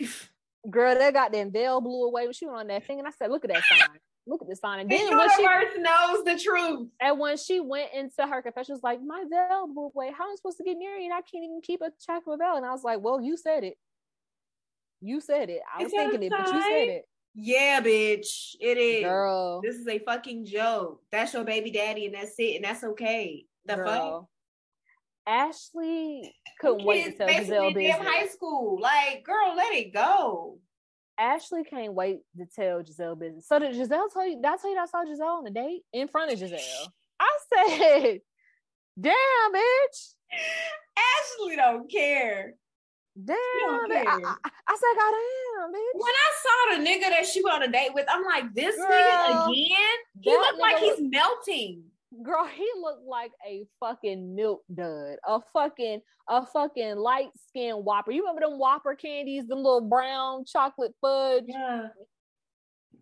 Girl, 0.70 0.94
that 0.94 1.12
goddamn 1.12 1.52
veil 1.52 1.80
blew 1.80 2.04
away 2.04 2.24
when 2.24 2.32
she 2.32 2.46
went 2.46 2.58
on 2.60 2.66
that 2.68 2.86
thing, 2.86 2.98
and 3.00 3.06
I 3.06 3.10
said, 3.10 3.30
"Look 3.30 3.44
at 3.44 3.50
that 3.52 3.62
sign. 3.64 3.98
Look 4.26 4.42
at 4.42 4.48
this 4.48 4.60
sign." 4.60 4.80
And 4.80 4.90
The 4.90 4.96
then 4.96 5.16
when 5.18 5.30
she 5.30 5.42
universe 5.42 5.74
knows 5.78 6.24
the 6.24 6.38
truth. 6.38 6.88
and 7.00 7.18
when 7.18 7.36
she 7.36 7.60
went 7.60 7.92
into 7.92 8.26
her 8.26 8.40
confession, 8.42 8.66
she 8.66 8.72
was 8.72 8.82
like, 8.82 9.00
"My 9.02 9.24
veil 9.28 9.66
blew 9.66 9.86
away. 9.94 10.12
How 10.16 10.24
am 10.24 10.32
I 10.32 10.34
supposed 10.36 10.58
to 10.58 10.64
get 10.64 10.78
married? 10.78 11.04
And 11.06 11.14
I 11.14 11.20
can't 11.22 11.44
even 11.44 11.60
keep 11.62 11.80
a 11.82 11.90
track 12.04 12.22
of 12.26 12.34
a 12.34 12.36
veil." 12.36 12.56
And 12.56 12.64
I 12.66 12.70
was 12.70 12.84
like, 12.84 13.00
"Well, 13.00 13.20
you 13.20 13.36
said 13.36 13.64
it. 13.64 13.78
You 15.00 15.20
said 15.20 15.50
it. 15.50 15.60
I 15.74 15.82
was 15.82 15.86
Is 15.86 15.92
that 15.92 16.06
a 16.06 16.10
thinking 16.10 16.22
it, 16.24 16.30
but 16.30 16.46
you 16.46 16.62
said 16.62 16.88
it, 16.88 17.08
Yeah, 17.34 17.80
bitch. 17.80 18.54
It 18.60 18.78
is. 18.78 19.02
girl." 19.02 19.60
This 19.62 19.74
is 19.76 19.88
a 19.88 19.98
fucking 19.98 20.44
joke. 20.46 21.02
That's 21.10 21.34
your 21.34 21.44
baby 21.44 21.70
daddy, 21.72 22.06
and 22.06 22.14
that's 22.14 22.38
it, 22.38 22.56
and 22.56 22.64
that's 22.64 22.84
okay. 22.84 23.46
The 23.64 23.76
fuck. 23.78 24.26
Ashley 25.26 26.34
couldn't 26.60 26.84
wait 26.84 27.04
to 27.04 27.12
tell 27.12 27.28
Gizelle 27.28 27.68
in 27.68 27.74
damn 27.74 28.04
high 28.04 28.26
school. 28.26 28.80
Like, 28.80 29.24
girl, 29.24 29.54
let 29.56 29.72
it 29.72 29.92
go. 29.94 30.58
Ashley 31.18 31.64
can't 31.64 31.94
wait 31.94 32.20
to 32.36 32.46
tell 32.46 32.82
Gizelle 32.82 33.18
business. 33.18 33.46
So 33.46 33.58
did 33.58 33.74
Gizelle 33.74 34.12
tell 34.12 34.26
you? 34.26 34.36
Did 34.36 34.46
I 34.46 34.56
tell 34.56 34.70
you 34.70 34.76
that 34.76 34.82
I 34.82 34.86
saw 34.86 35.04
Gizelle 35.04 35.38
on 35.38 35.46
a 35.46 35.50
date 35.50 35.82
in 35.92 36.08
front 36.08 36.32
of 36.32 36.38
Gizelle? 36.38 36.88
I 37.20 37.38
said, 37.52 38.20
"Damn, 39.00 39.52
bitch." 39.54 40.14
Ashley 40.96 41.56
don't 41.56 41.90
care. 41.90 42.54
Damn, 43.22 43.36
don't. 43.88 43.92
I, 43.92 44.04
care. 44.04 44.24
I, 44.24 44.50
I 44.68 44.76
said, 44.76 44.94
God 44.98 45.12
damn, 45.12 45.72
bitch. 45.72 46.00
When 46.00 46.12
I 46.12 46.30
saw 46.42 46.76
the 46.76 46.88
nigga 46.88 47.10
that 47.10 47.26
she 47.26 47.42
went 47.42 47.56
on 47.56 47.62
a 47.64 47.70
date 47.70 47.90
with, 47.94 48.06
I'm 48.08 48.24
like, 48.24 48.54
this 48.54 48.76
Girl, 48.76 48.88
nigga 48.88 49.50
again? 49.50 49.98
He 50.20 50.30
looked 50.30 50.58
like 50.58 50.78
he's 50.78 50.98
melting. 50.98 51.82
Girl, 52.22 52.44
he 52.46 52.68
looked 52.80 53.06
like 53.06 53.32
a 53.46 53.64
fucking 53.80 54.34
milk 54.34 54.62
dud, 54.74 55.16
a 55.26 55.40
fucking, 55.52 56.00
a 56.28 56.46
fucking 56.46 56.96
light 56.96 57.28
skinned 57.48 57.84
whopper. 57.84 58.10
You 58.12 58.22
remember 58.22 58.42
them 58.42 58.58
whopper 58.58 58.94
candies, 58.94 59.46
them 59.46 59.58
little 59.58 59.80
brown 59.88 60.44
chocolate 60.44 60.92
fudge? 61.00 61.44
Yeah. 61.48 61.88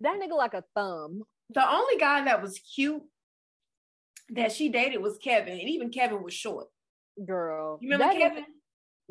That 0.00 0.20
nigga 0.20 0.36
like 0.36 0.54
a 0.54 0.62
thumb. 0.76 1.22
The 1.52 1.68
only 1.68 1.96
guy 1.96 2.24
that 2.24 2.40
was 2.40 2.58
cute 2.60 3.02
that 4.30 4.52
she 4.52 4.68
dated 4.68 5.02
was 5.02 5.18
Kevin, 5.18 5.58
and 5.58 5.68
even 5.68 5.90
Kevin 5.90 6.22
was 6.22 6.32
short. 6.34 6.68
Girl, 7.26 7.78
You 7.82 7.90
remember 7.90 8.14
Kevin? 8.18 8.44
nigga- 8.44 8.46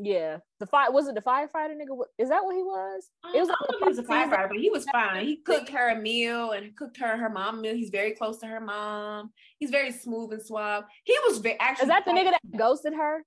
yeah, 0.01 0.37
the 0.59 0.65
fire 0.65 0.91
was 0.91 1.07
it 1.07 1.15
the 1.15 1.21
firefighter 1.21 1.75
nigga? 1.75 1.97
Is 2.17 2.29
that 2.29 2.43
what 2.43 2.55
he 2.55 2.63
was? 2.63 3.09
It 3.33 3.39
was 3.39 3.49
I 3.49 3.51
like 3.51 3.57
don't 3.59 3.71
know 3.71 3.77
if 3.77 3.79
he 3.83 3.87
was 3.89 3.97
a 3.99 4.01
the 4.01 4.07
first 4.07 4.23
season. 4.25 4.31
firefighter, 4.31 4.47
but 4.49 4.57
he 4.57 4.69
was 4.69 4.85
fine. 4.89 5.25
He 5.25 5.37
cooked 5.37 5.69
her 5.69 5.89
a 5.89 5.95
meal 5.99 6.51
and 6.51 6.75
cooked 6.75 6.97
her 6.97 7.17
her 7.17 7.29
mom 7.29 7.59
a 7.59 7.61
meal. 7.61 7.75
He's 7.75 7.89
very 7.89 8.11
close 8.11 8.39
to 8.39 8.47
her 8.47 8.59
mom. 8.61 9.31
He's 9.59 9.69
very 9.71 9.91
smooth 9.91 10.31
and 10.33 10.41
suave. 10.41 10.85
He 11.03 11.15
was 11.27 11.39
very 11.39 11.59
actually. 11.59 11.83
Is 11.83 11.89
that 11.89 12.05
the 12.05 12.11
nigga 12.11 12.31
that 12.31 12.57
ghosted 12.57 12.93
her? 12.93 13.23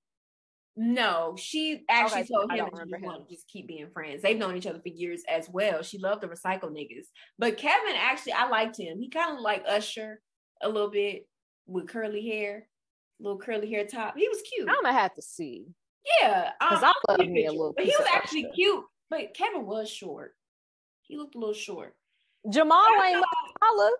No, 0.75 1.35
she 1.37 1.83
actually 1.87 2.21
Okay, 2.21 2.29
told 2.33 2.51
him 2.51 2.65
that 2.73 2.87
she 2.99 3.05
wanted 3.05 3.27
to 3.27 3.35
just 3.35 3.47
keep 3.47 3.67
being 3.67 3.89
friends. 3.91 4.23
They've 4.23 4.37
known 4.37 4.55
each 4.57 4.65
other 4.65 4.79
for 4.79 4.89
years 4.89 5.21
as 5.29 5.47
well. 5.47 5.83
She 5.83 5.99
loved 5.99 6.21
the 6.21 6.27
recycle 6.27 6.71
niggas. 6.71 7.05
But 7.37 7.57
Kevin 7.57 7.95
actually, 7.95 8.33
I 8.33 8.47
liked 8.49 8.79
him. 8.79 8.99
He 8.99 9.09
kind 9.09 9.35
of 9.35 9.41
like 9.41 9.63
Usher 9.67 10.19
a 10.63 10.67
little 10.69 10.89
bit 10.89 11.27
with 11.67 11.87
curly 11.87 12.27
hair, 12.27 12.67
little 13.19 13.37
curly 13.37 13.69
hair 13.69 13.85
top. 13.85 14.17
He 14.17 14.27
was 14.27 14.41
cute. 14.41 14.67
I'm 14.67 14.81
gonna 14.81 14.93
have 14.97 15.13
to 15.13 15.21
see. 15.21 15.67
Yeah, 16.21 16.51
Because 16.59 16.83
um, 16.83 16.91
I 17.07 17.11
love 17.13 17.27
me 17.27 17.45
a 17.45 17.51
little 17.51 17.73
But 17.75 17.85
he 17.85 17.93
was 17.97 18.07
actually 18.13 18.49
cute. 18.53 18.83
But 19.09 19.33
Kevin 19.33 19.65
was 19.65 19.89
short. 19.89 20.35
He 21.01 21.17
looked 21.17 21.35
a 21.35 21.39
little 21.39 21.53
short. 21.53 21.95
Jamal 22.49 22.83
ain't 23.05 23.23
holler. 23.61 23.91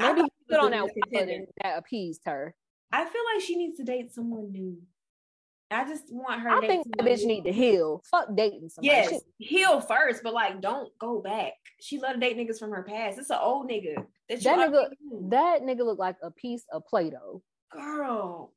I 0.00 0.12
Maybe 0.12 0.22
he 0.22 0.28
put 0.54 0.60
on 0.60 0.70
that 0.72 0.90
and 1.12 1.46
that 1.62 1.78
appeased 1.78 2.22
her. 2.26 2.54
I 2.92 3.04
feel 3.04 3.22
like 3.32 3.42
she 3.44 3.56
needs 3.56 3.76
to 3.78 3.84
date 3.84 4.12
someone 4.12 4.52
new. 4.52 4.76
I 5.70 5.84
just 5.88 6.04
want 6.10 6.40
her. 6.42 6.50
I 6.50 6.60
think 6.60 6.84
that 6.84 6.98
someone 6.98 7.14
bitch 7.16 7.20
new. 7.22 7.26
need 7.28 7.44
to 7.44 7.52
heal. 7.52 8.02
Fuck 8.10 8.28
dating 8.36 8.68
somebody. 8.68 8.88
Yes, 8.88 9.08
She- 9.38 9.44
heal 9.56 9.80
first, 9.80 10.22
but 10.22 10.32
like 10.34 10.60
don't 10.60 10.96
go 10.98 11.20
back. 11.20 11.54
She 11.80 11.98
love 11.98 12.14
to 12.14 12.20
date 12.20 12.36
niggas 12.36 12.58
from 12.58 12.70
her 12.70 12.82
past. 12.82 13.18
It's 13.18 13.30
an 13.30 13.38
old 13.40 13.68
nigga 13.68 13.94
that, 14.28 14.42
That 14.42 14.58
nigga- 14.70 14.90
knew. 15.00 15.28
that 15.30 15.62
nigga 15.62 15.84
look 15.84 15.98
like 15.98 16.16
a 16.22 16.30
piece 16.30 16.64
of 16.72 16.84
Play-Doh. 16.86 17.42
girl. 17.72 18.52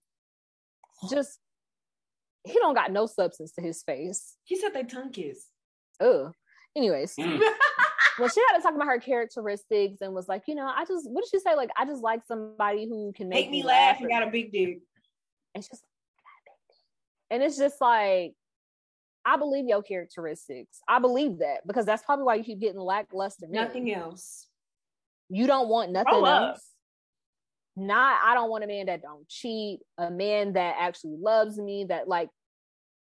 Just 1.09 1.39
he 2.47 2.59
don't 2.59 2.73
got 2.73 2.91
no 2.91 3.05
substance 3.05 3.51
to 3.53 3.61
his 3.61 3.83
face. 3.83 4.35
He 4.43 4.55
said 4.55 4.73
they 4.73 4.83
tongue 4.83 5.11
kiss. 5.11 5.45
Ugh. 5.99 6.31
Anyways, 6.75 7.15
Mm. 7.15 7.39
well, 8.19 8.29
she 8.29 8.41
had 8.49 8.57
to 8.57 8.63
talk 8.63 8.75
about 8.75 8.87
her 8.87 8.99
characteristics 8.99 9.97
and 10.01 10.13
was 10.13 10.27
like, 10.27 10.43
you 10.47 10.55
know, 10.55 10.65
I 10.67 10.85
just 10.85 11.09
what 11.09 11.23
did 11.23 11.29
she 11.31 11.39
say? 11.39 11.55
Like, 11.55 11.69
I 11.77 11.85
just 11.85 12.01
like 12.03 12.21
somebody 12.27 12.87
who 12.87 13.11
can 13.15 13.29
make, 13.29 13.45
Make 13.45 13.51
me 13.51 13.63
laugh 13.63 13.99
and 13.99 14.09
got 14.09 14.23
a 14.27 14.31
big 14.31 14.51
dick. 14.51 14.79
And 15.55 15.63
she's 15.63 15.71
like, 15.73 15.81
and 17.29 17.43
it's 17.43 17.57
just 17.57 17.81
like, 17.81 18.33
I 19.25 19.35
believe 19.37 19.65
your 19.67 19.81
characteristics. 19.81 20.79
I 20.87 20.99
believe 20.99 21.39
that 21.39 21.65
because 21.67 21.85
that's 21.85 22.03
probably 22.03 22.23
why 22.25 22.35
you 22.35 22.43
keep 22.43 22.59
getting 22.61 22.79
lackluster. 22.79 23.47
men. 23.49 23.63
Nothing 23.65 23.93
else. 23.93 24.47
You 25.29 25.45
don't 25.47 25.67
want 25.67 25.91
nothing 25.91 26.13
Grow 26.13 26.25
up. 26.25 26.49
else. 26.55 26.63
Not, 27.75 28.19
I 28.23 28.33
don't 28.33 28.49
want 28.49 28.63
a 28.63 28.67
man 28.67 28.85
that 28.85 29.01
don't 29.01 29.27
cheat, 29.27 29.81
a 29.97 30.09
man 30.09 30.53
that 30.53 30.75
actually 30.79 31.17
loves 31.19 31.57
me, 31.59 31.85
that 31.89 32.07
like, 32.07 32.29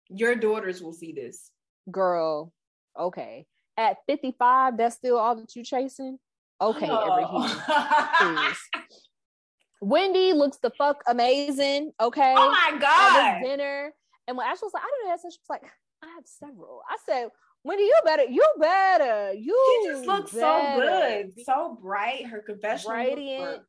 Your 0.09 0.35
daughters 0.35 0.83
will 0.83 0.93
see 0.93 1.13
this. 1.13 1.51
girl, 1.91 2.53
okay. 2.99 3.47
at 3.77 3.99
55, 4.07 4.77
that's 4.77 4.97
still 4.97 5.19
all 5.19 5.37
that 5.37 5.55
you're 5.55 5.65
chasing? 5.65 6.19
Okay, 6.61 6.89
oh. 6.91 8.55
Wendy 9.81 10.33
looks 10.33 10.59
the 10.59 10.71
fuck 10.71 11.03
amazing. 11.07 11.93
Okay. 12.01 12.35
Oh 12.37 12.51
my 12.51 12.79
god. 12.79 13.43
dinner. 13.43 13.93
And 14.27 14.37
when 14.37 14.47
Ashley 14.47 14.67
was 14.67 14.75
like, 14.75 14.83
I 14.83 14.87
don't 14.87 15.09
know, 15.09 15.31
she 15.31 15.39
was 15.39 15.49
like, 15.49 15.63
I 16.03 16.07
have 16.15 16.25
several. 16.27 16.83
I 16.89 16.97
said, 17.07 17.29
Wendy, 17.65 17.85
you 17.85 17.95
better, 18.05 18.25
you 18.25 18.45
better. 18.59 19.33
You 19.35 19.83
she 19.83 19.93
just 19.93 20.07
looks 20.07 20.33
so 20.33 20.77
good, 20.77 21.33
so 21.45 21.79
bright. 21.81 22.27
Her 22.27 22.43
confessional 22.43 22.97
radiant. 22.97 23.63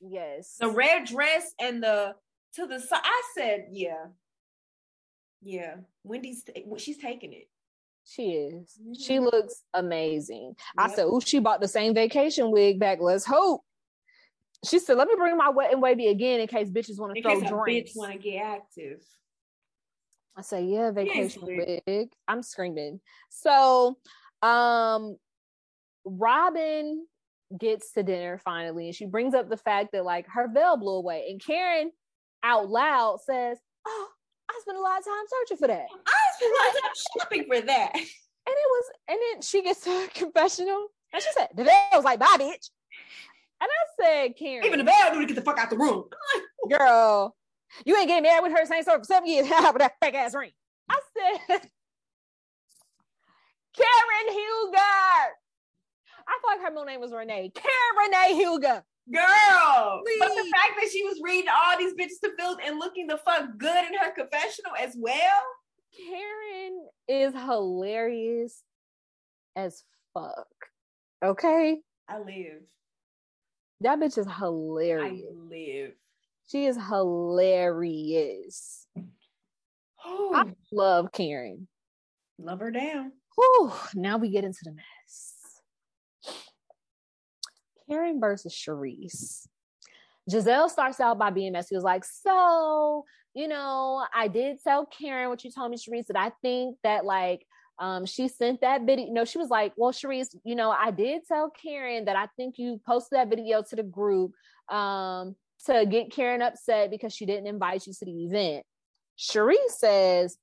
Yes. 0.00 0.56
The 0.58 0.68
red 0.68 1.06
dress 1.06 1.52
and 1.60 1.82
the 1.82 2.14
to 2.54 2.66
the 2.66 2.80
side. 2.80 3.00
I 3.02 3.22
said, 3.36 3.66
yeah, 3.72 4.06
yeah. 5.42 5.76
Wendy's 6.04 6.44
she's 6.78 6.98
taking 6.98 7.32
it. 7.32 7.48
She 8.04 8.32
is. 8.32 8.78
Mm-hmm. 8.80 8.92
She 8.94 9.18
looks 9.20 9.62
amazing. 9.74 10.54
Yep. 10.56 10.56
I 10.78 10.94
said, 10.94 11.04
"Oh, 11.06 11.20
she 11.20 11.38
bought 11.38 11.60
the 11.60 11.68
same 11.68 11.94
vacation 11.94 12.50
wig 12.50 12.78
back. 12.78 12.98
Let's 13.00 13.24
hope." 13.24 13.62
She 14.64 14.78
said, 14.78 14.96
"Let 14.96 15.08
me 15.08 15.14
bring 15.16 15.36
my 15.36 15.50
wet 15.50 15.72
and 15.72 15.82
wavy 15.82 16.08
again 16.08 16.40
in 16.40 16.48
case 16.48 16.68
bitches 16.68 16.98
want 16.98 17.14
to 17.14 17.22
throw 17.22 17.40
drinks. 17.40 17.92
Bitch 17.92 17.96
want 17.96 18.12
to 18.12 18.18
get 18.18 18.42
active." 18.42 19.02
I 20.36 20.42
say, 20.42 20.64
"Yeah, 20.64 20.90
vacation 20.90 21.42
wig." 21.44 22.10
I'm 22.26 22.42
screaming. 22.42 23.00
So, 23.28 23.98
um, 24.42 25.16
Robyn 26.04 27.06
gets 27.58 27.92
to 27.92 28.02
dinner 28.02 28.38
finally, 28.38 28.86
and 28.86 28.94
she 28.94 29.06
brings 29.06 29.34
up 29.34 29.48
the 29.48 29.56
fact 29.56 29.92
that 29.92 30.04
like 30.04 30.26
her 30.28 30.48
veil 30.48 30.76
blew 30.76 30.94
away, 30.94 31.28
and 31.30 31.44
Karen 31.44 31.92
out 32.42 32.68
loud 32.68 33.20
says, 33.20 33.58
"Oh, 33.86 34.08
I 34.50 34.60
spent 34.62 34.78
a 34.78 34.80
lot 34.80 34.98
of 34.98 35.04
time 35.04 35.24
searching 35.28 35.56
for 35.56 35.68
that. 35.68 35.86
I 35.86 36.18
spent 36.36 36.52
a 36.52 36.56
lot 36.58 36.68
of 36.68 36.82
time 36.82 36.96
shopping 37.18 37.44
for 37.46 37.60
that." 37.66 37.92
And 38.46 38.56
it 38.56 38.70
was, 38.70 38.84
and 39.08 39.18
then 39.20 39.42
she 39.42 39.62
gets 39.62 39.82
to 39.82 39.90
a 39.90 40.08
confessional, 40.14 40.88
and 41.12 41.22
she 41.22 41.28
said, 41.36 41.48
"The 41.54 41.62
veil 41.62 41.74
was 41.92 42.04
like, 42.04 42.18
bye, 42.18 42.36
bitch." 42.38 42.70
And 43.60 43.68
I 43.70 44.02
said, 44.02 44.36
Karen, 44.36 44.64
even 44.64 44.78
the 44.78 44.84
veil 44.84 45.12
knew 45.12 45.20
to 45.20 45.26
get 45.26 45.36
the 45.36 45.42
fuck 45.42 45.58
out 45.58 45.68
the 45.68 45.76
room. 45.76 46.04
Girl, 46.70 47.36
you 47.84 47.96
ain't 47.96 48.08
getting 48.08 48.22
married 48.22 48.42
with 48.42 48.52
her 48.52 48.64
same 48.64 48.82
story 48.82 48.98
for 48.98 49.04
seven 49.04 49.28
years 49.28 49.46
with 49.50 49.78
that 49.78 49.92
fake 50.02 50.14
ass 50.14 50.34
ring. 50.34 50.50
I 50.88 50.98
said, 51.14 51.60
Karen 53.76 54.34
Huger. 54.34 54.78
I 56.26 56.38
feel 56.40 56.50
like 56.50 56.60
her 56.62 56.70
middle 56.70 56.86
name 56.86 57.00
was 57.00 57.12
Renee. 57.12 57.52
Karen 57.54 58.10
Renee 58.10 58.42
Huger. 58.42 58.82
Girl, 59.12 60.02
Please. 60.04 60.18
but 60.20 60.28
the 60.28 60.50
fact 60.50 60.74
that 60.80 60.90
she 60.92 61.02
was 61.02 61.20
reading 61.22 61.50
all 61.50 61.78
these 61.78 61.94
bitches 61.94 62.20
to 62.22 62.30
filth 62.38 62.58
and 62.64 62.78
looking 62.78 63.06
the 63.06 63.18
fuck 63.18 63.44
good 63.58 63.84
in 63.86 63.98
her 63.98 64.12
confessional 64.14 64.72
as 64.78 64.94
well. 64.96 65.42
Karen 65.96 66.86
is 67.08 67.34
hilarious 67.34 68.62
as 69.56 69.82
fuck. 70.14 70.46
Okay, 71.24 71.78
I 72.08 72.18
live. 72.18 72.62
That 73.80 73.98
bitch 73.98 74.18
is 74.18 74.26
hilarious. 74.38 75.24
I 75.26 75.48
live. 75.48 75.92
She 76.50 76.66
is 76.66 76.76
hilarious. 76.76 78.86
I 80.04 80.44
love 80.72 81.12
Karen. 81.12 81.66
Love 82.38 82.60
her 82.60 82.70
down. 82.70 83.12
Whew, 83.36 83.72
now 83.94 84.18
we 84.18 84.30
get 84.30 84.44
into 84.44 84.60
the 84.64 84.72
mess. 84.72 84.84
Karen 87.90 88.20
versus 88.20 88.54
Charrisse. 88.54 89.46
Gizelle 90.30 90.70
starts 90.70 91.00
out 91.00 91.18
by 91.18 91.30
being 91.30 91.52
messy. 91.52 91.74
Was 91.74 91.84
like, 91.84 92.04
so 92.04 93.04
you 93.34 93.48
know, 93.48 94.04
I 94.14 94.28
did 94.28 94.58
tell 94.62 94.86
Karen 94.86 95.28
what 95.28 95.44
you 95.44 95.50
told 95.50 95.70
me, 95.70 95.76
Charrisse, 95.76 96.06
that 96.06 96.18
I 96.18 96.32
think 96.42 96.76
that 96.82 97.04
like 97.04 97.46
um, 97.78 98.04
she 98.04 98.28
sent 98.28 98.60
that 98.60 98.82
video. 98.82 99.12
No, 99.12 99.24
she 99.24 99.38
was 99.38 99.48
like, 99.48 99.72
well, 99.76 99.92
Charrisse, 99.92 100.36
you 100.44 100.54
know, 100.54 100.70
I 100.70 100.90
did 100.90 101.22
tell 101.26 101.50
Karen 101.50 102.04
that 102.06 102.16
I 102.16 102.26
think 102.36 102.56
you 102.58 102.80
posted 102.86 103.18
that 103.18 103.30
video 103.30 103.62
to 103.62 103.76
the 103.76 103.82
group 103.82 104.32
um, 104.68 105.34
to 105.66 105.86
get 105.86 106.12
Karen 106.12 106.42
upset 106.42 106.90
because 106.90 107.14
she 107.14 107.24
didn't 107.24 107.46
invite 107.46 107.86
you 107.86 107.92
to 107.92 108.04
the 108.04 108.24
event. 108.24 108.64
Charrisse 109.18 109.78
says, 109.78 110.36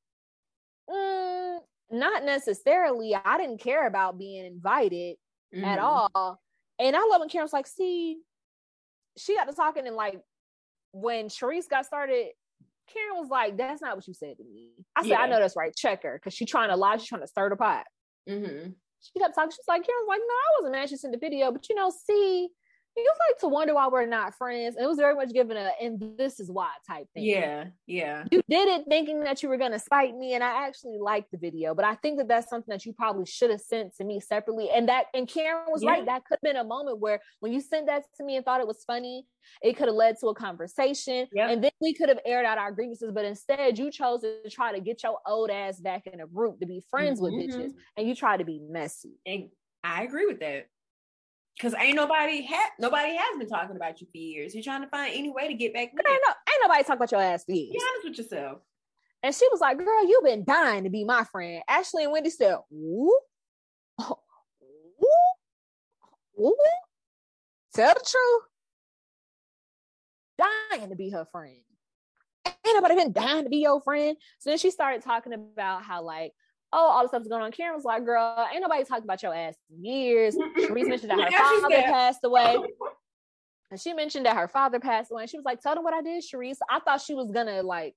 mm, 0.89 1.59
not 1.91 2.23
necessarily. 2.23 3.15
I 3.15 3.37
didn't 3.37 3.61
care 3.61 3.85
about 3.85 4.17
being 4.17 4.45
invited 4.45 5.17
mm-hmm. 5.53 5.63
at 5.63 5.79
all. 5.79 6.41
And 6.79 6.95
I 6.95 7.05
love 7.09 7.19
when 7.19 7.29
Karen's 7.29 7.53
like, 7.53 7.67
see, 7.67 8.17
she 9.17 9.35
got 9.35 9.45
to 9.45 9.53
talking 9.53 9.87
and 9.87 9.95
like 9.95 10.19
when 10.91 11.27
Charrisse 11.27 11.69
got 11.69 11.85
started, 11.85 12.27
Karen 12.93 13.17
was 13.17 13.29
like, 13.29 13.57
that's 13.57 13.81
not 13.81 13.95
what 13.95 14.07
you 14.07 14.13
said 14.13 14.37
to 14.37 14.43
me. 14.43 14.71
I 14.95 15.01
said, 15.01 15.09
yeah. 15.09 15.19
I 15.19 15.27
know 15.27 15.39
that's 15.39 15.55
right. 15.55 15.75
Check 15.75 16.03
her. 16.03 16.19
Cause 16.23 16.33
she's 16.33 16.49
trying 16.49 16.69
to 16.69 16.75
lie. 16.75 16.97
She's 16.97 17.07
trying 17.07 17.21
to 17.21 17.27
stir 17.27 17.49
the 17.49 17.55
pot. 17.55 17.83
Mm-hmm. 18.29 18.69
She 19.01 19.19
kept 19.19 19.35
talking. 19.35 19.51
She's 19.51 19.67
like, 19.67 19.85
Karen's 19.85 20.07
like, 20.07 20.19
no, 20.19 20.33
I 20.33 20.61
wasn't 20.61 20.75
mad. 20.75 20.89
She 20.89 20.97
sent 20.97 21.13
the 21.13 21.19
video, 21.19 21.51
but 21.51 21.67
you 21.69 21.75
know, 21.75 21.91
see, 21.91 22.49
you 22.97 23.11
like 23.29 23.39
to 23.39 23.47
wonder 23.47 23.73
why 23.75 23.87
we're 23.87 24.05
not 24.05 24.35
friends. 24.35 24.75
And 24.75 24.83
it 24.83 24.87
was 24.87 24.97
very 24.97 25.15
much 25.15 25.31
given 25.33 25.57
a 25.57 25.71
and 25.81 26.17
this 26.17 26.39
is 26.39 26.51
why 26.51 26.69
type 26.87 27.07
thing. 27.13 27.25
Yeah, 27.25 27.65
yeah. 27.85 28.25
You 28.31 28.41
did 28.49 28.67
it 28.67 28.85
thinking 28.89 29.21
that 29.21 29.43
you 29.43 29.49
were 29.49 29.57
gonna 29.57 29.79
spite 29.79 30.15
me, 30.15 30.33
and 30.33 30.43
I 30.43 30.67
actually 30.67 30.97
liked 30.99 31.31
the 31.31 31.37
video, 31.37 31.75
but 31.75 31.85
I 31.85 31.95
think 31.95 32.17
that 32.17 32.27
that's 32.27 32.49
something 32.49 32.71
that 32.71 32.85
you 32.85 32.93
probably 32.93 33.25
should 33.25 33.51
have 33.51 33.61
sent 33.61 33.95
to 33.97 34.03
me 34.03 34.19
separately. 34.19 34.69
And 34.73 34.89
that 34.89 35.05
and 35.13 35.27
Karen 35.27 35.65
was 35.67 35.83
yeah. 35.83 35.91
right. 35.91 36.05
That 36.05 36.25
could 36.25 36.39
have 36.43 36.53
been 36.53 36.57
a 36.57 36.63
moment 36.63 36.99
where 36.99 37.19
when 37.39 37.53
you 37.53 37.61
sent 37.61 37.87
that 37.87 38.03
to 38.17 38.23
me 38.23 38.35
and 38.35 38.45
thought 38.45 38.61
it 38.61 38.67
was 38.67 38.83
funny, 38.85 39.25
it 39.61 39.77
could 39.77 39.87
have 39.87 39.95
led 39.95 40.15
to 40.21 40.27
a 40.27 40.35
conversation, 40.35 41.27
and 41.37 41.63
then 41.63 41.71
we 41.79 41.93
could 41.93 42.09
have 42.09 42.19
aired 42.25 42.45
out 42.45 42.57
our 42.57 42.71
grievances. 42.71 43.11
But 43.13 43.25
instead, 43.25 43.77
you 43.77 43.91
chose 43.91 44.21
to 44.21 44.49
try 44.49 44.73
to 44.73 44.79
get 44.79 45.03
your 45.03 45.17
old 45.25 45.49
ass 45.49 45.79
back 45.79 46.07
in 46.11 46.21
a 46.21 46.27
group 46.27 46.59
to 46.59 46.65
be 46.65 46.83
friends 46.89 47.21
mm-hmm. 47.21 47.37
with 47.37 47.49
bitches, 47.49 47.71
and 47.95 48.07
you 48.07 48.15
try 48.15 48.37
to 48.37 48.45
be 48.45 48.59
messy. 48.59 49.13
And 49.25 49.49
I 49.83 50.03
agree 50.03 50.25
with 50.25 50.39
that. 50.39 50.67
Cause 51.59 51.73
ain't 51.79 51.95
nobody 51.95 52.43
had 52.43 52.69
nobody 52.77 53.15
has 53.15 53.39
been 53.39 53.47
talking 53.47 53.75
about 53.75 53.99
you 53.99 54.07
for 54.11 54.17
years. 54.17 54.53
You're 54.53 54.63
trying 54.63 54.83
to 54.83 54.87
find 54.89 55.11
any 55.15 55.31
way 55.31 55.47
to 55.47 55.55
get 55.55 55.73
back. 55.73 55.87
Ain't, 55.87 55.95
no, 55.95 56.11
ain't 56.11 56.61
nobody 56.61 56.83
talking 56.83 56.97
about 56.97 57.11
your 57.11 57.21
ass 57.21 57.45
for 57.45 57.51
years. 57.51 57.71
Be 57.71 57.81
honest 57.81 58.07
with 58.07 58.17
yourself. 58.19 58.59
And 59.23 59.33
she 59.33 59.47
was 59.51 59.59
like, 59.59 59.79
"Girl, 59.79 60.07
you've 60.07 60.23
been 60.23 60.43
dying 60.43 60.83
to 60.83 60.91
be 60.91 61.03
my 61.03 61.23
friend." 61.23 61.63
Ashley 61.67 62.03
and 62.03 62.11
Wendy 62.11 62.29
said, 62.29 62.57
"Ooh, 62.71 63.19
ooh, 64.01 64.15
ooh, 66.39 66.55
tell 67.73 67.93
the 67.95 68.05
truth. 68.05 68.43
Dying 70.37 70.89
to 70.89 70.95
be 70.95 71.09
her 71.09 71.25
friend. 71.31 71.57
Ain't 72.45 72.75
nobody 72.75 72.93
been 72.93 73.13
dying 73.13 73.45
to 73.45 73.49
be 73.49 73.57
your 73.57 73.81
friend." 73.81 74.15
So 74.37 74.51
then 74.51 74.59
she 74.59 74.69
started 74.69 75.01
talking 75.01 75.33
about 75.33 75.81
how 75.81 76.03
like 76.03 76.33
oh, 76.73 76.89
all 76.89 77.03
the 77.03 77.07
stuff's 77.07 77.27
going 77.27 77.41
on. 77.41 77.51
Karen 77.51 77.75
was 77.75 77.85
like, 77.85 78.05
girl, 78.05 78.47
ain't 78.51 78.61
nobody 78.61 78.83
talked 78.83 79.03
about 79.03 79.23
your 79.23 79.33
ass 79.33 79.55
in 79.69 79.83
years. 79.83 80.35
Charrisse 80.35 80.87
mentioned 80.87 81.11
that 81.11 81.19
her 81.23 81.29
yeah, 81.31 81.59
father 81.61 81.81
passed 81.83 82.19
away. 82.23 82.57
And 83.69 83.77
she 83.77 83.93
mentioned 83.93 84.25
that 84.25 84.37
her 84.37 84.47
father 84.47 84.79
passed 84.79 85.11
away. 85.11 85.23
And 85.23 85.29
she 85.29 85.37
was 85.37 85.43
like, 85.43 85.61
tell 85.61 85.75
them 85.75 85.83
what 85.83 85.93
I 85.93 86.01
did, 86.01 86.23
Charrisse. 86.23 86.59
I 86.69 86.79
thought 86.79 87.01
she 87.01 87.13
was 87.13 87.31
gonna 87.31 87.63
like 87.63 87.95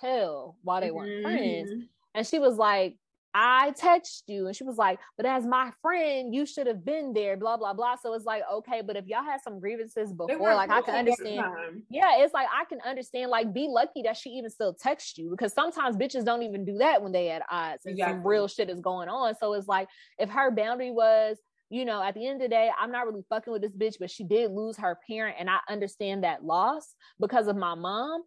tell 0.00 0.56
why 0.62 0.80
they 0.80 0.90
weren't 0.90 1.10
mm-hmm. 1.10 1.30
friends. 1.30 1.70
And 2.14 2.26
she 2.26 2.38
was 2.38 2.56
like, 2.56 2.96
I 3.34 3.72
text 3.76 4.24
you. 4.28 4.46
And 4.46 4.54
she 4.54 4.62
was 4.62 4.76
like, 4.76 5.00
but 5.16 5.26
as 5.26 5.44
my 5.44 5.72
friend, 5.82 6.32
you 6.32 6.46
should 6.46 6.68
have 6.68 6.84
been 6.84 7.12
there, 7.12 7.36
blah, 7.36 7.56
blah, 7.56 7.74
blah. 7.74 7.96
So 7.96 8.14
it's 8.14 8.24
like, 8.24 8.42
okay, 8.52 8.80
but 8.80 8.96
if 8.96 9.06
y'all 9.06 9.24
had 9.24 9.40
some 9.42 9.58
grievances 9.58 10.12
before, 10.12 10.54
like 10.54 10.70
I 10.70 10.82
can 10.82 10.94
understand. 10.94 11.82
Yeah, 11.90 12.18
it's 12.18 12.32
like 12.32 12.46
I 12.54 12.64
can 12.64 12.78
understand, 12.86 13.30
like, 13.30 13.52
be 13.52 13.66
lucky 13.68 14.02
that 14.02 14.16
she 14.16 14.30
even 14.30 14.50
still 14.50 14.72
texts 14.72 15.18
you 15.18 15.30
because 15.30 15.52
sometimes 15.52 15.96
bitches 15.96 16.24
don't 16.24 16.42
even 16.42 16.64
do 16.64 16.78
that 16.78 17.02
when 17.02 17.10
they 17.10 17.30
at 17.30 17.42
odds 17.50 17.84
and 17.84 17.94
exactly. 17.94 18.14
some 18.14 18.26
real 18.26 18.46
shit 18.46 18.70
is 18.70 18.80
going 18.80 19.08
on. 19.08 19.34
So 19.40 19.54
it's 19.54 19.66
like 19.66 19.88
if 20.18 20.30
her 20.30 20.52
boundary 20.52 20.92
was, 20.92 21.36
you 21.70 21.84
know, 21.84 22.00
at 22.00 22.14
the 22.14 22.24
end 22.24 22.36
of 22.36 22.42
the 22.42 22.48
day, 22.48 22.70
I'm 22.78 22.92
not 22.92 23.06
really 23.06 23.24
fucking 23.28 23.52
with 23.52 23.62
this 23.62 23.74
bitch, 23.74 23.96
but 23.98 24.10
she 24.10 24.22
did 24.22 24.52
lose 24.52 24.76
her 24.76 24.96
parent, 25.08 25.36
and 25.40 25.50
I 25.50 25.58
understand 25.68 26.22
that 26.22 26.44
loss 26.44 26.94
because 27.18 27.48
of 27.48 27.56
my 27.56 27.74
mom 27.74 28.22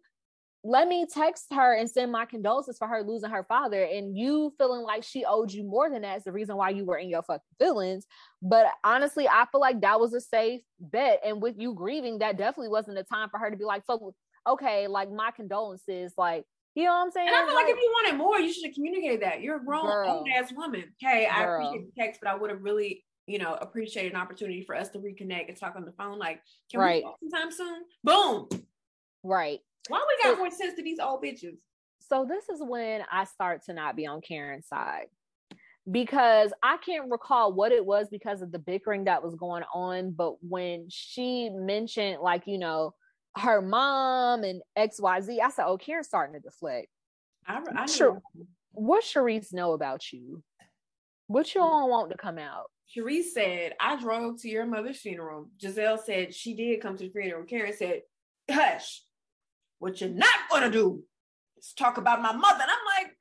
let 0.68 0.86
me 0.86 1.06
text 1.06 1.46
her 1.50 1.74
and 1.74 1.88
send 1.88 2.12
my 2.12 2.26
condolences 2.26 2.76
for 2.76 2.86
her 2.86 3.02
losing 3.02 3.30
her 3.30 3.42
father 3.44 3.84
and 3.84 4.16
you 4.16 4.52
feeling 4.58 4.82
like 4.82 5.02
she 5.02 5.24
owed 5.24 5.50
you 5.50 5.64
more 5.64 5.88
than 5.88 6.02
that 6.02 6.18
is 6.18 6.24
the 6.24 6.32
reason 6.32 6.56
why 6.56 6.68
you 6.68 6.84
were 6.84 6.98
in 6.98 7.08
your 7.08 7.22
fucking 7.22 7.40
feelings 7.58 8.06
but 8.42 8.66
honestly 8.84 9.26
i 9.26 9.46
feel 9.50 9.62
like 9.62 9.80
that 9.80 9.98
was 9.98 10.12
a 10.12 10.20
safe 10.20 10.60
bet 10.78 11.20
and 11.24 11.40
with 11.40 11.54
you 11.58 11.72
grieving 11.72 12.18
that 12.18 12.36
definitely 12.36 12.68
wasn't 12.68 12.94
the 12.94 13.02
time 13.02 13.30
for 13.30 13.38
her 13.38 13.50
to 13.50 13.56
be 13.56 13.64
like 13.64 13.82
so 13.86 14.14
okay 14.46 14.86
like 14.86 15.10
my 15.10 15.30
condolences 15.30 16.12
like 16.18 16.44
you 16.74 16.84
know 16.84 16.92
what 16.92 17.06
I'm 17.06 17.10
saying? 17.10 17.26
And 17.26 17.34
I 17.34 17.44
feel 17.44 17.56
like, 17.56 17.64
like 17.64 17.74
if 17.74 17.80
you 17.80 17.90
wanted 17.92 18.18
more, 18.18 18.38
you 18.38 18.52
should 18.52 18.66
have 18.66 18.74
communicated 18.74 19.22
that. 19.22 19.40
You're 19.40 19.56
a 19.56 19.64
grown 19.64 19.84
old 19.84 20.28
ass 20.32 20.52
woman. 20.52 20.84
Hey, 21.00 21.26
girl. 21.26 21.34
I 21.34 21.42
appreciate 21.42 21.86
the 21.92 22.00
text, 22.00 22.20
but 22.22 22.30
I 22.30 22.36
would 22.36 22.50
have 22.50 22.62
really, 22.62 23.04
you 23.26 23.40
know, 23.40 23.58
appreciated 23.60 24.12
an 24.12 24.20
opportunity 24.20 24.62
for 24.62 24.76
us 24.76 24.88
to 24.90 25.00
reconnect 25.00 25.48
and 25.48 25.56
talk 25.56 25.74
on 25.74 25.84
the 25.84 25.90
phone. 25.98 26.20
Like, 26.20 26.40
can 26.70 26.78
right. 26.78 27.02
we 27.02 27.02
talk 27.02 27.16
sometime 27.20 27.50
soon? 27.50 27.82
Boom. 28.04 28.48
Right. 29.24 29.58
Why 29.88 30.04
we 30.06 30.22
got 30.22 30.36
so, 30.36 30.38
more 30.38 30.50
sense 30.50 30.74
to 30.74 30.82
these 30.82 30.98
old 30.98 31.22
bitches? 31.22 31.56
So 32.00 32.26
this 32.28 32.48
is 32.48 32.62
when 32.62 33.02
I 33.10 33.24
start 33.24 33.64
to 33.66 33.72
not 33.72 33.96
be 33.96 34.06
on 34.06 34.20
Karen's 34.20 34.66
side 34.66 35.06
because 35.90 36.52
I 36.62 36.76
can't 36.78 37.10
recall 37.10 37.52
what 37.52 37.72
it 37.72 37.84
was 37.84 38.08
because 38.10 38.42
of 38.42 38.52
the 38.52 38.58
bickering 38.58 39.04
that 39.04 39.22
was 39.22 39.34
going 39.34 39.64
on. 39.74 40.12
But 40.12 40.34
when 40.42 40.86
she 40.88 41.50
mentioned, 41.50 42.18
like, 42.20 42.46
you 42.46 42.58
know, 42.58 42.94
her 43.36 43.62
mom 43.62 44.44
and 44.44 44.62
XYZ, 44.76 45.40
I 45.40 45.50
said, 45.50 45.64
Oh, 45.66 45.78
Karen's 45.78 46.08
starting 46.08 46.34
to 46.34 46.40
deflect. 46.40 46.88
I, 47.46 47.62
I 47.74 47.86
sure. 47.86 48.20
What 48.72 49.04
Charrisse 49.04 49.52
know 49.52 49.72
about 49.72 50.12
you? 50.12 50.42
What 51.26 51.54
you 51.54 51.60
all 51.60 51.90
want 51.90 52.10
to 52.10 52.16
come 52.16 52.38
out? 52.38 52.70
Charrisse 52.94 53.32
said, 53.34 53.74
I 53.80 54.00
drove 54.00 54.40
to 54.42 54.48
your 54.48 54.66
mother's 54.66 55.00
funeral. 55.00 55.50
Gizelle 55.62 55.98
said 55.98 56.34
she 56.34 56.54
did 56.54 56.80
come 56.80 56.96
to 56.96 57.04
the 57.04 57.10
funeral. 57.10 57.44
Karen 57.44 57.72
said, 57.72 58.02
Hush, 58.50 59.02
what 59.78 60.00
you're 60.00 60.10
not 60.10 60.34
gonna 60.50 60.70
do 60.70 61.02
is 61.56 61.72
talk 61.72 61.98
about 61.98 62.20
my 62.22 62.32
mother. 62.32 62.60
And 62.62 62.70
I'm 62.70 63.04
like, 63.04 63.14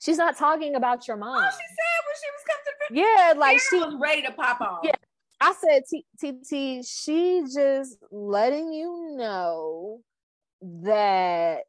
She's 0.00 0.18
not 0.18 0.36
talking 0.36 0.74
about 0.74 1.08
your 1.08 1.16
oh, 1.16 1.20
mom. 1.20 1.36
Oh, 1.44 1.50
she 1.50 1.56
said 1.56 2.00
when 2.04 2.16
she 2.20 2.30
was 2.30 2.44
coming 2.46 2.64
to 2.64 2.72
the 2.78 2.94
funeral. 2.94 3.16
Yeah, 3.16 3.32
like 3.38 3.60
she 3.70 3.76
was 3.78 3.94
ready 3.98 4.22
to 4.22 4.32
pop 4.32 4.60
off. 4.60 4.80
Yeah. 4.84 4.92
I 5.40 5.54
said, 5.54 5.82
TT, 6.20 6.84
she 6.86 7.42
just 7.54 7.98
letting 8.10 8.72
you 8.72 9.14
know 9.16 10.00
that 10.62 11.64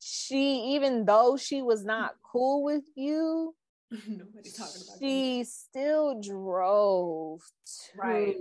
she, 0.00 0.74
even 0.74 1.04
though 1.04 1.36
she 1.36 1.60
was 1.62 1.84
not 1.84 2.12
cool 2.22 2.62
with 2.62 2.84
you, 2.94 3.54
Nobody's 3.90 4.54
talking 4.54 4.82
about 4.86 4.98
she 5.00 5.38
you. 5.38 5.44
still 5.44 6.20
drove 6.20 7.40
to 7.66 7.98
Right. 8.00 8.36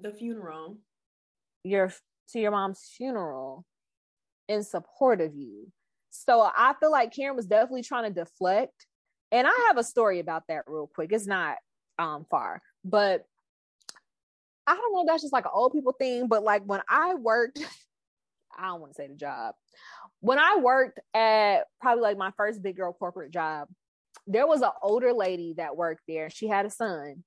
the 0.00 0.12
funeral. 0.12 0.78
your 1.62 1.92
to 2.30 2.40
your 2.40 2.50
mom's 2.50 2.90
funeral 2.96 3.64
in 4.48 4.62
support 4.62 5.20
of 5.20 5.34
you. 5.34 5.70
So 6.10 6.40
I 6.40 6.74
feel 6.78 6.90
like 6.90 7.14
Karen 7.14 7.36
was 7.36 7.46
definitely 7.46 7.82
trying 7.82 8.12
to 8.12 8.20
deflect. 8.20 8.86
And 9.32 9.46
I 9.46 9.64
have 9.68 9.78
a 9.78 9.84
story 9.84 10.20
about 10.20 10.44
that 10.48 10.64
real 10.66 10.88
quick. 10.94 11.12
It's 11.12 11.26
not 11.26 11.56
um 11.98 12.26
far, 12.30 12.60
but 12.84 13.24
I 14.66 14.74
don't 14.74 14.92
know 14.92 15.04
that's 15.06 15.22
just 15.22 15.32
like 15.32 15.44
an 15.44 15.50
old 15.52 15.72
people 15.72 15.92
thing, 15.92 16.28
but 16.28 16.42
like 16.42 16.62
when 16.64 16.80
I 16.88 17.14
worked, 17.14 17.58
I 18.56 18.66
don't 18.66 18.80
want 18.80 18.92
to 18.92 18.96
say 18.96 19.08
the 19.08 19.14
job. 19.14 19.54
When 20.20 20.38
I 20.38 20.56
worked 20.56 21.00
at 21.12 21.64
probably 21.80 22.02
like 22.02 22.16
my 22.16 22.30
first 22.36 22.62
big 22.62 22.76
girl 22.76 22.92
corporate 22.92 23.32
job, 23.32 23.68
there 24.26 24.46
was 24.46 24.62
an 24.62 24.70
older 24.82 25.12
lady 25.12 25.54
that 25.56 25.76
worked 25.76 26.02
there. 26.08 26.30
She 26.30 26.48
had 26.48 26.64
a 26.64 26.70
son. 26.70 27.24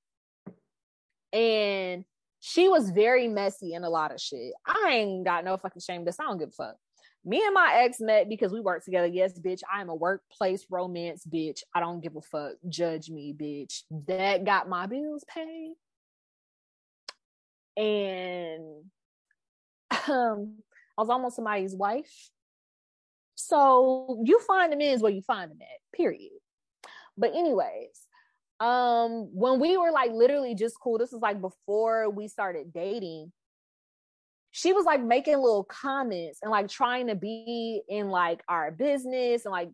And 1.34 2.06
she 2.40 2.70
was 2.70 2.90
very 2.90 3.28
messy 3.28 3.74
in 3.74 3.84
a 3.84 3.90
lot 3.90 4.14
of 4.14 4.22
shit. 4.22 4.54
I 4.66 4.92
ain't 4.94 5.26
got 5.26 5.44
no 5.44 5.58
fucking 5.58 5.82
shame. 5.82 6.06
This 6.06 6.20
I 6.20 6.24
don't 6.24 6.38
give 6.38 6.50
a 6.50 6.52
fuck. 6.52 6.76
Me 7.26 7.44
and 7.44 7.54
my 7.54 7.82
ex 7.84 8.00
met 8.00 8.30
because 8.30 8.54
we 8.54 8.62
worked 8.62 8.86
together. 8.86 9.08
Yes, 9.08 9.38
bitch. 9.38 9.62
I 9.72 9.82
am 9.82 9.90
a 9.90 9.96
workplace 9.96 10.66
romance 10.70 11.26
bitch. 11.26 11.62
I 11.74 11.80
don't 11.80 12.02
give 12.02 12.16
a 12.16 12.22
fuck. 12.22 12.54
Judge 12.70 13.10
me, 13.10 13.34
bitch. 13.34 13.84
That 14.08 14.46
got 14.46 14.70
my 14.70 14.86
bills 14.86 15.26
paid. 15.34 15.74
And 17.76 18.86
um, 20.08 20.56
I 20.98 21.02
was 21.02 21.10
almost 21.10 21.36
somebody's 21.36 21.76
wife. 21.76 22.32
So 23.36 24.24
you 24.26 24.40
find 24.40 24.72
them 24.72 24.82
is 24.82 25.02
where 25.02 25.12
you 25.12 25.22
find 25.22 25.52
them 25.52 25.60
at, 25.62 25.98
period. 25.98 26.32
But 27.18 27.36
anyways, 27.36 28.08
um, 28.60 29.30
when 29.32 29.60
we 29.60 29.78
were 29.78 29.92
like 29.92 30.12
literally 30.12 30.56
just 30.56 30.80
cool, 30.82 30.98
this 30.98 31.12
was 31.12 31.22
like 31.22 31.40
before 31.40 32.10
we 32.10 32.28
started 32.28 32.74
dating. 32.74 33.32
She 34.58 34.74
was 34.74 34.86
like 34.86 35.04
making 35.04 35.36
little 35.36 35.66
comments 35.66 36.40
and 36.42 36.50
like 36.50 36.68
trying 36.68 37.08
to 37.08 37.16
be 37.16 37.84
in 37.88 38.10
like 38.10 38.42
our 38.50 38.72
business 38.72 39.46
and 39.46 39.52
like 39.52 39.70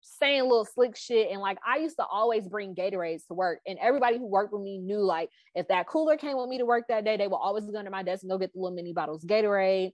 saying 0.00 0.42
little 0.42 0.64
slick 0.64 0.96
shit. 0.96 1.32
And 1.32 1.40
like 1.40 1.58
I 1.66 1.78
used 1.78 1.96
to 1.96 2.06
always 2.06 2.46
bring 2.46 2.76
Gatorades 2.76 3.26
to 3.26 3.34
work, 3.34 3.58
and 3.66 3.80
everybody 3.80 4.16
who 4.16 4.26
worked 4.28 4.52
with 4.52 4.62
me 4.62 4.78
knew 4.78 5.00
like 5.00 5.30
if 5.56 5.66
that 5.66 5.88
cooler 5.88 6.16
came 6.16 6.36
with 6.36 6.48
me 6.48 6.58
to 6.58 6.64
work 6.64 6.84
that 6.88 7.04
day, 7.04 7.16
they 7.16 7.26
would 7.26 7.34
always 7.34 7.64
go 7.64 7.82
to 7.82 7.90
my 7.90 8.04
desk 8.04 8.22
and 8.22 8.30
go 8.30 8.38
get 8.38 8.52
the 8.52 8.60
little 8.60 8.76
mini 8.76 8.92
bottles 8.92 9.24
Gatorade. 9.24 9.90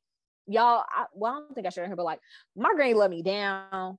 Y'all, 0.47 0.85
I, 0.95 1.07
well, 1.15 1.33
I 1.33 1.37
don't 1.37 1.55
think 1.55 1.67
I 1.67 1.71
should 1.71 1.87
her, 1.87 1.97
but 1.97 2.05
like 2.05 2.21
my 2.55 2.75
granny 2.75 2.93
let 2.93 3.09
me 3.09 3.23
down, 3.23 3.97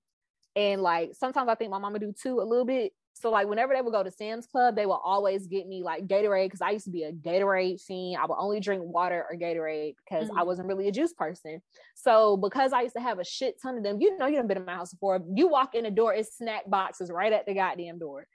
and 0.55 0.79
like 0.79 1.13
sometimes 1.15 1.49
I 1.49 1.55
think 1.55 1.71
my 1.71 1.79
mama 1.79 1.97
do 1.97 2.13
too 2.13 2.39
a 2.39 2.45
little 2.45 2.65
bit. 2.65 2.93
So 3.17 3.31
like 3.31 3.47
whenever 3.47 3.73
they 3.73 3.81
would 3.81 3.93
go 3.93 4.03
to 4.03 4.11
Sam's 4.11 4.45
Club, 4.45 4.75
they 4.75 4.85
will 4.85 5.01
always 5.03 5.47
get 5.47 5.67
me 5.67 5.83
like 5.83 6.05
Gatorade 6.05 6.47
because 6.47 6.61
I 6.61 6.71
used 6.71 6.83
to 6.83 6.91
be 6.91 7.03
a 7.03 7.13
Gatorade 7.13 7.81
fiend. 7.81 8.17
I 8.21 8.25
would 8.25 8.35
only 8.37 8.59
drink 8.59 8.83
water 8.83 9.25
or 9.29 9.37
Gatorade 9.37 9.95
because 10.03 10.29
I 10.29 10.41
Mhm. 10.41 10.45
wasn't 10.45 10.67
really 10.67 10.89
a 10.89 10.91
juice 10.91 11.13
person. 11.13 11.61
So 11.95 12.35
because 12.35 12.73
I 12.73 12.81
used 12.81 12.95
to 12.97 13.01
have 13.01 13.19
a 13.19 13.23
shit 13.23 13.55
ton 13.61 13.77
of 13.77 13.83
them, 13.83 14.01
you 14.01 14.17
know, 14.17 14.25
you 14.27 14.35
haven't 14.35 14.49
been 14.49 14.57
in 14.57 14.65
my 14.65 14.75
house 14.75 14.91
before. 14.93 15.21
You 15.33 15.47
walk 15.47 15.75
in 15.75 15.85
the 15.85 15.91
door, 15.91 16.13
it's 16.13 16.35
snack 16.37 16.69
boxes 16.69 17.09
right 17.09 17.31
at 17.31 17.45
the 17.45 17.53
goddamn 17.53 17.99
door. 17.99 18.27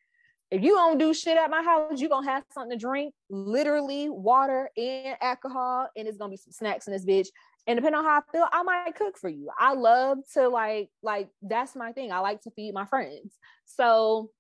If 0.50 0.62
you 0.62 0.70
don't 0.74 0.96
do 0.96 1.12
shit 1.12 1.36
at 1.36 1.50
my 1.50 1.62
house, 1.62 2.00
you 2.00 2.08
gonna 2.08 2.26
have 2.26 2.44
something 2.50 2.76
to 2.76 2.80
drink, 2.80 3.14
literally 3.28 4.08
water 4.08 4.70
and 4.78 5.16
alcohol, 5.20 5.88
and 5.94 6.08
it's 6.08 6.16
gonna 6.16 6.30
be 6.30 6.36
some 6.38 6.52
snacks 6.52 6.86
in 6.88 6.94
this 6.94 7.04
bitch. 7.04 7.28
And 7.66 7.76
depending 7.76 7.98
on 7.98 8.04
how 8.06 8.18
I 8.18 8.32
feel, 8.32 8.48
I 8.50 8.62
might 8.62 8.94
cook 8.96 9.18
for 9.18 9.28
you. 9.28 9.50
I 9.58 9.74
love 9.74 10.18
to 10.32 10.48
like, 10.48 10.90
like 11.02 11.28
that's 11.42 11.76
my 11.76 11.92
thing. 11.92 12.10
I 12.10 12.20
like 12.20 12.40
to 12.42 12.50
feed 12.50 12.72
my 12.72 12.86
friends. 12.86 13.38
So 13.66 14.30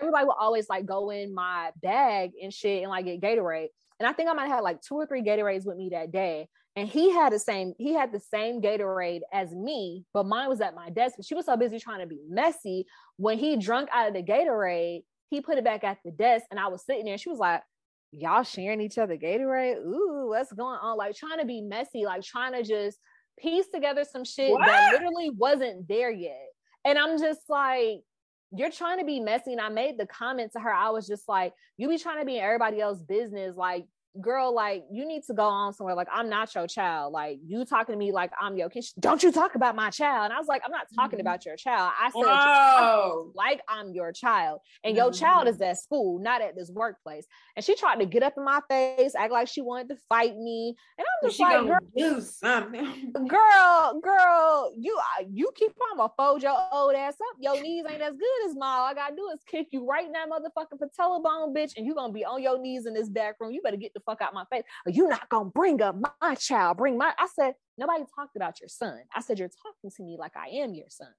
everybody 0.00 0.24
would 0.24 0.36
always 0.38 0.68
like 0.68 0.86
go 0.86 1.10
in 1.10 1.34
my 1.34 1.70
bag 1.82 2.32
and 2.42 2.52
shit 2.52 2.82
and 2.82 2.90
like 2.90 3.04
get 3.04 3.20
Gatorade. 3.20 3.68
And 3.98 4.06
I 4.06 4.12
think 4.12 4.28
I 4.28 4.34
might 4.34 4.48
have 4.48 4.62
like 4.62 4.82
two 4.82 4.94
or 4.94 5.06
three 5.06 5.22
Gatorades 5.22 5.66
with 5.66 5.76
me 5.76 5.90
that 5.90 6.12
day. 6.12 6.48
And 6.74 6.86
he 6.86 7.10
had 7.10 7.32
the 7.32 7.38
same, 7.38 7.72
he 7.78 7.94
had 7.94 8.12
the 8.12 8.20
same 8.20 8.60
Gatorade 8.60 9.22
as 9.32 9.54
me, 9.54 10.04
but 10.12 10.26
mine 10.26 10.48
was 10.48 10.60
at 10.60 10.74
my 10.74 10.90
desk. 10.90 11.14
But 11.16 11.24
she 11.24 11.34
was 11.34 11.46
so 11.46 11.56
busy 11.56 11.78
trying 11.78 12.00
to 12.00 12.06
be 12.06 12.20
messy. 12.28 12.86
When 13.16 13.38
he 13.38 13.56
drunk 13.56 13.88
out 13.92 14.08
of 14.08 14.14
the 14.14 14.22
Gatorade, 14.22 15.02
he 15.30 15.40
put 15.40 15.56
it 15.56 15.64
back 15.64 15.84
at 15.84 15.98
the 16.04 16.10
desk 16.10 16.44
and 16.50 16.60
I 16.60 16.68
was 16.68 16.84
sitting 16.84 17.06
there. 17.06 17.18
She 17.18 17.30
was 17.30 17.38
like, 17.38 17.62
Y'all 18.12 18.44
sharing 18.44 18.80
each 18.80 18.98
other 18.98 19.16
Gatorade? 19.16 19.78
Ooh, 19.78 20.28
what's 20.28 20.52
going 20.52 20.78
on? 20.80 20.96
Like 20.96 21.16
trying 21.16 21.38
to 21.38 21.44
be 21.44 21.60
messy, 21.60 22.04
like 22.04 22.22
trying 22.22 22.52
to 22.52 22.62
just 22.62 22.98
piece 23.38 23.66
together 23.68 24.04
some 24.04 24.24
shit 24.24 24.56
that 24.58 24.92
literally 24.92 25.30
wasn't 25.30 25.88
there 25.88 26.10
yet. 26.10 26.46
And 26.84 26.98
I'm 26.98 27.18
just 27.18 27.40
like, 27.48 28.00
you're 28.52 28.70
trying 28.70 28.98
to 28.98 29.04
be 29.04 29.20
messy. 29.20 29.52
And 29.52 29.60
I 29.60 29.68
made 29.68 29.98
the 29.98 30.06
comment 30.06 30.52
to 30.52 30.60
her. 30.60 30.72
I 30.72 30.90
was 30.90 31.06
just 31.06 31.28
like, 31.28 31.52
you 31.76 31.88
be 31.88 31.98
trying 31.98 32.20
to 32.20 32.24
be 32.24 32.36
in 32.36 32.44
everybody 32.44 32.80
else's 32.80 33.04
business. 33.04 33.56
Like, 33.56 33.86
girl, 34.20 34.54
like 34.54 34.84
you 34.90 35.06
need 35.06 35.22
to 35.24 35.34
go 35.34 35.44
on 35.44 35.72
somewhere. 35.72 35.94
Like, 35.94 36.08
I'm 36.12 36.28
not 36.28 36.54
your 36.54 36.66
child. 36.66 37.12
Like, 37.12 37.38
you 37.46 37.64
talking 37.64 37.92
to 37.94 37.98
me 37.98 38.12
like 38.12 38.30
I'm 38.40 38.56
your 38.56 38.68
kid. 38.68 38.84
Don't 38.98 39.22
you 39.22 39.32
talk 39.32 39.54
about 39.54 39.76
my 39.76 39.90
child? 39.90 40.24
And 40.26 40.32
I 40.32 40.38
was 40.38 40.48
like, 40.48 40.62
I'm 40.64 40.70
not 40.70 40.86
talking 40.94 41.18
Mhm. 41.18 41.22
about 41.22 41.44
your 41.44 41.56
child. 41.56 41.92
I 42.00 42.10
said, 42.10 43.30
like 43.34 43.60
I'm 43.68 43.92
your 43.92 44.12
child, 44.12 44.60
and 44.84 44.96
your 44.96 45.10
child 45.12 45.48
is 45.48 45.60
at 45.60 45.78
school, 45.78 46.18
not 46.20 46.40
at 46.42 46.56
this 46.56 46.70
workplace. 46.70 47.26
And 47.56 47.64
she 47.64 47.74
tried 47.74 48.00
to 48.00 48.06
get 48.06 48.22
up 48.22 48.34
in 48.36 48.44
my 48.44 48.60
face, 48.68 49.14
act 49.14 49.32
like 49.32 49.48
she 49.48 49.60
wanted 49.62 49.88
to 49.90 49.96
fight 50.08 50.36
me, 50.36 50.76
and 50.98 51.06
I'm 51.06 51.28
just 51.28 51.36
She 51.36 51.42
like, 51.42 51.66
girl, 51.66 51.78
do 51.96 52.20
something. 52.20 53.12
girl, 53.12 54.00
girl, 54.02 54.72
you 54.76 54.96
uh, 55.18 55.24
you 55.32 55.50
keep 55.54 55.72
on 55.92 55.96
gonna 55.98 56.12
fold 56.16 56.42
your 56.42 56.56
old 56.72 56.94
ass 56.94 57.14
up. 57.14 57.36
Your 57.40 57.60
knees 57.60 57.84
ain't 57.90 58.02
as 58.02 58.12
good 58.14 58.48
as 58.50 58.54
mine. 58.56 58.78
All 58.78 58.86
I 58.86 58.94
gotta 58.94 59.16
do 59.16 59.28
is 59.34 59.40
kick 59.50 59.68
you 59.72 59.86
right 59.86 60.06
in 60.06 60.12
that 60.12 60.28
motherfucking 60.28 60.78
patella 60.78 61.20
bone, 61.20 61.54
bitch, 61.54 61.72
and 61.76 61.86
you 61.86 61.94
gonna 61.94 62.12
be 62.12 62.24
on 62.24 62.42
your 62.42 62.58
knees 62.60 62.86
in 62.86 62.94
this 62.94 63.08
back 63.08 63.36
room. 63.40 63.52
You 63.52 63.62
better 63.62 63.76
get 63.76 63.94
the 63.94 64.00
fuck 64.06 64.22
out 64.22 64.32
my 64.34 64.44
face. 64.50 64.64
You 64.86 65.08
not 65.08 65.28
gonna 65.28 65.50
bring 65.50 65.82
up 65.82 65.96
my 66.20 66.34
child. 66.36 66.78
Bring 66.78 66.96
my. 66.96 67.12
I 67.18 67.26
said 67.34 67.54
nobody 67.76 68.04
talked 68.14 68.36
about 68.36 68.60
your 68.60 68.68
son. 68.68 69.02
I 69.14 69.20
said 69.20 69.38
you're 69.38 69.48
talking 69.50 69.90
to 69.94 70.02
me 70.02 70.16
like 70.18 70.36
I 70.36 70.48
am 70.48 70.72
your 70.74 70.88
son. 70.88 71.12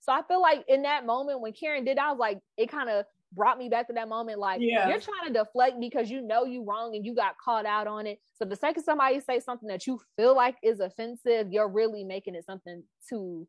So 0.00 0.12
I 0.12 0.22
feel 0.22 0.40
like 0.40 0.64
in 0.68 0.82
that 0.82 1.06
moment 1.06 1.40
when 1.40 1.52
Karen 1.52 1.84
did, 1.84 1.98
I 1.98 2.10
was 2.10 2.18
like, 2.18 2.40
it 2.56 2.70
kind 2.70 2.88
of 2.88 3.04
brought 3.32 3.58
me 3.58 3.68
back 3.68 3.88
to 3.88 3.92
that 3.94 4.08
moment. 4.08 4.38
Like 4.38 4.60
Yeah. 4.60 4.88
you're 4.88 5.00
trying 5.00 5.26
to 5.26 5.32
deflect 5.32 5.78
because 5.80 6.10
you 6.10 6.22
know 6.22 6.44
you 6.44 6.64
wrong 6.64 6.94
and 6.94 7.04
you 7.04 7.14
got 7.14 7.36
called 7.38 7.66
out 7.66 7.86
on 7.86 8.06
it. 8.06 8.20
So 8.34 8.44
the 8.44 8.56
second 8.56 8.84
somebody 8.84 9.20
say 9.20 9.40
something 9.40 9.68
that 9.68 9.86
you 9.86 10.00
feel 10.16 10.34
like 10.34 10.56
is 10.62 10.80
offensive, 10.80 11.48
you're 11.50 11.68
really 11.68 12.04
making 12.04 12.34
it 12.34 12.44
something 12.44 12.84
to 13.10 13.46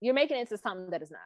you're 0.00 0.14
making 0.14 0.38
it 0.38 0.48
to 0.48 0.58
something 0.58 0.90
that 0.90 1.02
is 1.02 1.10
not. 1.10 1.20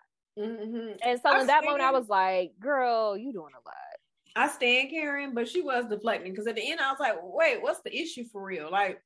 Mhm. 0.44 0.98
And 1.02 1.20
so 1.20 1.30
I 1.30 1.40
in 1.40 1.46
that 1.46 1.64
moment, 1.64 1.82
I 1.82 1.92
was 1.92 2.08
like, 2.08 2.58
girl, 2.58 3.16
you 3.16 3.32
doing 3.32 3.52
a 3.54 3.58
lot. 3.68 3.93
I 4.36 4.48
stand 4.48 4.90
Karen, 4.90 5.32
but 5.34 5.48
she 5.48 5.62
was 5.62 5.86
deflecting 5.86 6.32
because 6.32 6.46
at 6.46 6.56
the 6.56 6.70
end 6.70 6.80
I 6.80 6.90
was 6.90 6.98
like, 7.00 7.16
wait, 7.22 7.62
what's 7.62 7.80
the 7.82 7.96
issue 7.96 8.24
for 8.32 8.42
real? 8.42 8.70
Like, 8.70 9.00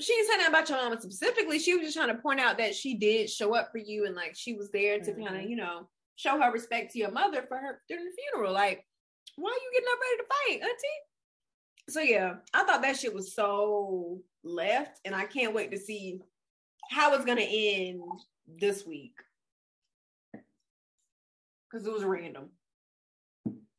she 0.00 0.12
didn't 0.14 0.28
say 0.30 0.36
nothing 0.38 0.54
about 0.54 0.68
your 0.68 0.78
mama 0.78 1.00
specifically. 1.00 1.58
She 1.58 1.74
was 1.74 1.82
just 1.82 1.96
trying 1.96 2.14
to 2.14 2.22
point 2.22 2.40
out 2.40 2.58
that 2.58 2.74
she 2.74 2.94
did 2.94 3.30
show 3.30 3.54
up 3.54 3.70
for 3.72 3.78
you 3.78 4.06
and 4.06 4.14
like 4.14 4.34
she 4.36 4.54
was 4.54 4.70
there 4.70 4.98
to 4.98 5.12
kind 5.12 5.28
Mhm. 5.36 5.44
of, 5.44 5.50
you 5.50 5.56
know, 5.56 5.88
show 6.16 6.40
her 6.40 6.52
respect 6.52 6.92
to 6.92 6.98
your 6.98 7.10
mother 7.10 7.42
for 7.48 7.56
her 7.58 7.82
during 7.88 8.04
the 8.04 8.12
funeral. 8.12 8.52
Like, 8.52 8.86
why 9.36 9.50
are 9.50 9.54
you 9.54 9.70
getting 9.72 9.88
up 9.92 10.00
ready 10.00 10.16
to 10.16 10.24
fight, 10.28 10.70
auntie? 10.70 11.90
So 11.90 12.00
yeah, 12.00 12.36
I 12.54 12.64
thought 12.64 12.82
that 12.82 12.98
shit 12.98 13.14
was 13.14 13.34
so 13.34 14.22
left, 14.44 15.00
and 15.04 15.14
I 15.14 15.24
can't 15.24 15.54
wait 15.54 15.70
to 15.72 15.78
see 15.78 16.20
how 16.90 17.14
it's 17.14 17.24
gonna 17.24 17.40
end 17.42 18.02
this 18.46 18.86
week. 18.86 19.14
Cause 21.72 21.86
it 21.86 21.92
was 21.92 22.04
random. 22.04 22.50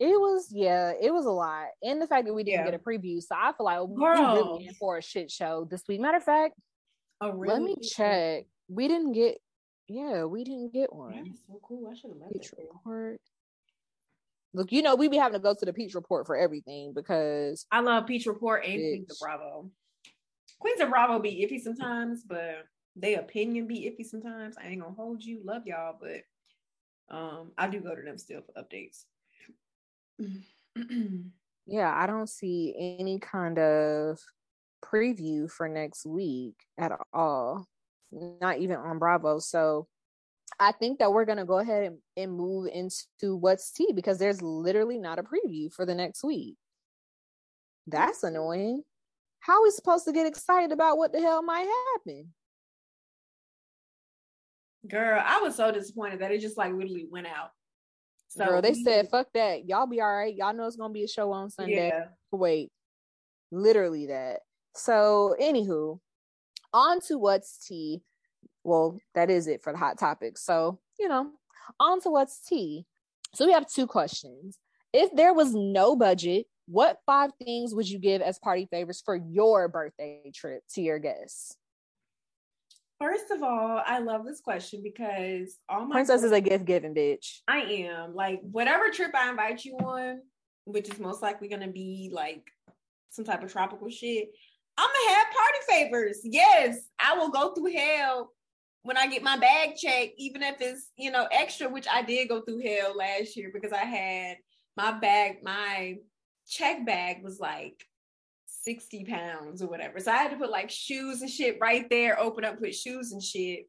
It 0.02 0.20
was, 0.20 0.48
yeah, 0.52 0.94
it 1.00 1.14
was 1.14 1.28
a 1.28 1.32
lot. 1.32 1.68
And 1.84 2.02
the 2.02 2.08
fact 2.08 2.26
that 2.26 2.34
we 2.34 2.44
didn't 2.44 2.66
Yeah. 2.66 2.72
get 2.72 2.74
a 2.74 2.84
preview. 2.84 3.22
So 3.22 3.36
I 3.38 3.54
feel 3.54 3.66
like 3.66 3.88
we 3.88 4.04
really 4.04 4.66
in 4.66 4.74
for 4.74 4.98
a 4.98 5.02
shit 5.02 5.30
show 5.30 5.68
this 5.70 5.84
week. 5.88 6.02
Matter 6.02 6.18
of 6.18 6.24
fact, 6.24 6.56
Oh, 7.24 7.30
let 7.38 7.62
me 7.62 7.76
check. 7.80 8.48
We 8.68 8.88
didn't 8.88 9.12
get, 9.12 9.38
yeah, 9.88 10.24
we 10.24 10.44
didn't 10.44 10.74
get 10.74 10.92
one. 10.92 11.14
That's 11.14 11.46
so 11.46 11.60
cool. 11.62 11.88
I 11.88 11.94
should 11.94 12.10
have 12.10 12.18
left 12.18 12.34
Peach 12.34 12.52
it 12.52 12.68
report. 12.74 13.22
Look, 14.56 14.72
you 14.72 14.82
know, 14.82 14.96
we 14.96 15.08
be 15.08 15.18
having 15.18 15.40
to 15.40 15.44
go 15.44 15.54
to 15.54 15.66
the 15.66 15.72
Peach 15.72 15.94
report 15.94 16.26
for 16.26 16.36
everything 16.36 16.94
because 16.96 17.68
I 17.72 17.82
love 17.82 18.08
Peach 18.08 18.26
Report 18.26 18.66
and 18.66 18.74
Queens 18.74 19.12
of 19.12 19.18
Bravo. 19.20 19.70
Queens 20.60 20.82
of 20.82 20.90
Bravo 20.90 21.20
be 21.20 21.46
iffy 21.48 21.62
sometimes, 21.62 22.24
but 22.24 22.66
they 22.96 23.16
opinion 23.16 23.68
be 23.68 23.82
iffy 23.82 24.04
sometimes. 24.04 24.58
I 24.58 24.66
ain't 24.66 24.82
gonna 24.82 24.96
hold 24.96 25.24
you. 25.24 25.42
Love 25.46 25.68
y'all, 25.68 25.96
but 26.02 27.16
um, 27.16 27.52
I 27.56 27.68
do 27.68 27.82
go 27.82 27.96
to 27.96 28.02
them 28.02 28.18
still 28.18 28.42
for 28.42 28.60
updates. 28.60 29.06
Mm-hmm. 30.20 31.18
yeah, 31.68 31.94
I 31.96 32.08
don't 32.08 32.30
see 32.30 32.96
any 33.00 33.20
kind 33.20 33.60
of 33.60 34.20
preview 34.84 35.50
for 35.50 35.68
next 35.68 36.06
week 36.06 36.56
at 36.78 36.92
all. 37.14 37.68
Not 38.12 38.58
even 38.58 38.78
on 38.78 39.00
Bravo. 39.00 39.40
So 39.40 39.88
I 40.60 40.72
think 40.74 41.00
that 41.00 41.14
we're 41.14 41.26
gonna 41.26 41.46
go 41.46 41.60
ahead 41.60 41.84
and, 41.84 41.98
and 42.18 42.34
move 42.34 42.68
into 42.74 43.36
what's 43.36 43.72
tea 43.72 43.94
because 43.94 44.18
there's 44.18 44.42
literally 44.42 44.98
not 44.98 45.20
a 45.20 45.24
preview 45.24 45.72
for 45.72 45.86
the 45.86 45.96
next 45.96 46.24
week. 46.24 46.56
That's 47.88 48.24
annoying. 48.24 48.84
How 49.40 49.60
are 49.60 49.64
we 49.64 49.72
supposed 49.72 50.06
to 50.06 50.12
get 50.12 50.28
excited 50.28 50.72
about 50.72 50.98
what 50.98 51.14
the 51.14 51.20
hell 51.20 51.42
might 51.42 51.68
happen? 51.96 52.34
Girl, 54.88 55.22
I 55.24 55.40
was 55.40 55.56
so 55.56 55.72
disappointed 55.72 56.20
that 56.20 56.32
it 56.32 56.42
just 56.42 56.58
like 56.58 56.74
literally 56.74 57.08
went 57.10 57.28
out. 57.28 57.52
So 58.32 58.46
Girl, 58.46 58.62
they 58.62 58.74
said, 58.74 59.10
fuck 59.10 59.28
that. 59.34 59.68
Y'all 59.68 59.88
be 59.88 60.00
all 60.00 60.16
right. 60.16 60.34
Y'all 60.34 60.54
know 60.54 60.66
it's 60.66 60.78
gonna 60.78 60.94
be 60.94 61.04
a 61.04 61.08
show 61.08 61.34
on 61.34 61.50
Sunday. 61.50 61.90
Yeah. 61.90 62.06
Wait. 62.32 62.72
Literally 63.52 64.06
that. 64.08 64.40
So, 64.74 65.36
anywho, 65.38 66.00
on 66.72 67.02
to 67.02 67.18
what's 67.18 67.68
tea. 67.68 68.04
Well, 68.64 68.98
that 69.16 69.30
is 69.30 69.48
it 69.48 69.62
for 69.62 69.74
the 69.74 69.78
hot 69.78 70.00
topics. 70.00 70.46
So, 70.46 70.80
you 70.98 71.10
know, 71.10 71.32
on 71.78 72.00
to 72.02 72.10
what's 72.10 72.40
tea. 72.40 72.86
So 73.34 73.46
we 73.46 73.52
have 73.52 73.70
two 73.70 73.86
questions. 73.86 74.58
If 74.94 75.14
there 75.14 75.34
was 75.34 75.54
no 75.54 75.98
budget, 75.98 76.46
what 76.68 77.00
five 77.06 77.32
things 77.44 77.76
would 77.76 77.90
you 77.90 78.00
give 78.00 78.22
as 78.22 78.40
party 78.40 78.66
favors 78.72 79.02
for 79.04 79.18
your 79.18 79.68
birthday 79.68 80.32
trip 80.34 80.64
to 80.76 80.82
your 80.82 81.00
guests? 81.00 81.58
First 83.02 83.32
of 83.32 83.42
all, 83.42 83.82
I 83.84 83.98
love 83.98 84.26
this 84.26 84.42
question 84.42 84.84
because 84.84 85.58
all 85.68 85.88
my 85.88 85.96
princess 85.96 86.22
is 86.22 86.32
a 86.32 86.40
gift 86.40 86.66
giving 86.66 86.94
bitch. 86.94 87.40
I 87.48 87.62
am 87.62 88.14
like 88.14 88.42
whatever 88.44 88.92
trip 88.92 89.10
I 89.16 89.32
invite 89.32 89.66
you 89.66 89.76
on, 89.78 90.20
which 90.66 90.88
is 90.88 91.00
most 91.00 91.24
likely 91.24 91.48
gonna 91.48 91.72
be 91.72 92.12
like 92.14 92.44
some 93.10 93.26
type 93.26 93.42
of 93.42 93.52
tropical 93.52 93.90
shit. 93.90 94.30
I'm 94.78 94.88
gonna 94.88 95.16
have 95.18 95.28
party 95.34 95.58
favors. 95.68 96.20
Yes, 96.24 96.78
I 97.00 97.18
will 97.18 97.30
go 97.30 97.56
through 97.56 97.74
hell 97.74 98.30
when 98.84 98.98
I 98.98 99.08
get 99.08 99.24
my 99.24 99.36
bag 99.36 99.78
checked, 99.78 100.14
even 100.20 100.44
if 100.44 100.62
it's 100.62 100.92
you 100.96 101.10
know 101.10 101.28
extra, 101.32 101.70
which 101.70 101.88
I 101.92 102.04
did 102.04 102.30
go 102.30 102.42
through 102.42 102.62
hell 102.62 102.96
last 102.96 103.36
year 103.36 103.50
because 103.52 103.74
I 103.74 103.84
had 103.84 104.38
my 104.78 104.92
bag, 104.92 105.38
my 105.42 105.96
check 106.48 106.86
bag 106.86 107.24
was 107.24 107.40
like 107.40 107.84
60 108.64 109.06
pounds 109.06 109.62
or 109.62 109.68
whatever. 109.68 110.00
So 110.00 110.12
I 110.12 110.18
had 110.18 110.32
to 110.32 110.38
put 110.38 110.50
like 110.50 110.70
shoes 110.70 111.22
and 111.22 111.30
shit 111.30 111.58
right 111.62 111.90
there, 111.90 112.20
open 112.20 112.46
up, 112.46 112.60
put 112.60 112.76
shoes 112.76 113.12
and 113.12 113.24
shit 113.24 113.68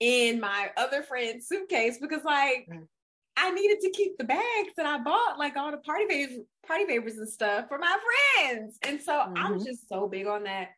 in 0.00 0.40
my 0.40 0.70
other 0.76 1.02
friend's 1.02 1.46
suitcase 1.46 1.98
because 2.00 2.24
like 2.24 2.66
mm. 2.70 2.86
I 3.36 3.50
needed 3.50 3.80
to 3.80 3.90
keep 3.90 4.18
the 4.18 4.24
bags 4.24 4.72
that 4.76 4.86
I 4.86 4.98
bought, 4.98 5.38
like 5.38 5.56
all 5.56 5.70
the 5.70 5.78
party 5.78 6.06
favors, 6.08 6.38
party 6.66 6.86
favors 6.86 7.16
and 7.16 7.28
stuff 7.28 7.68
for 7.68 7.78
my 7.78 7.96
friends. 8.36 8.78
And 8.82 9.00
so 9.00 9.12
mm-hmm. 9.12 9.36
I'm 9.36 9.64
just 9.64 9.88
so 9.88 10.08
big 10.08 10.26
on 10.26 10.44
that. 10.44 10.68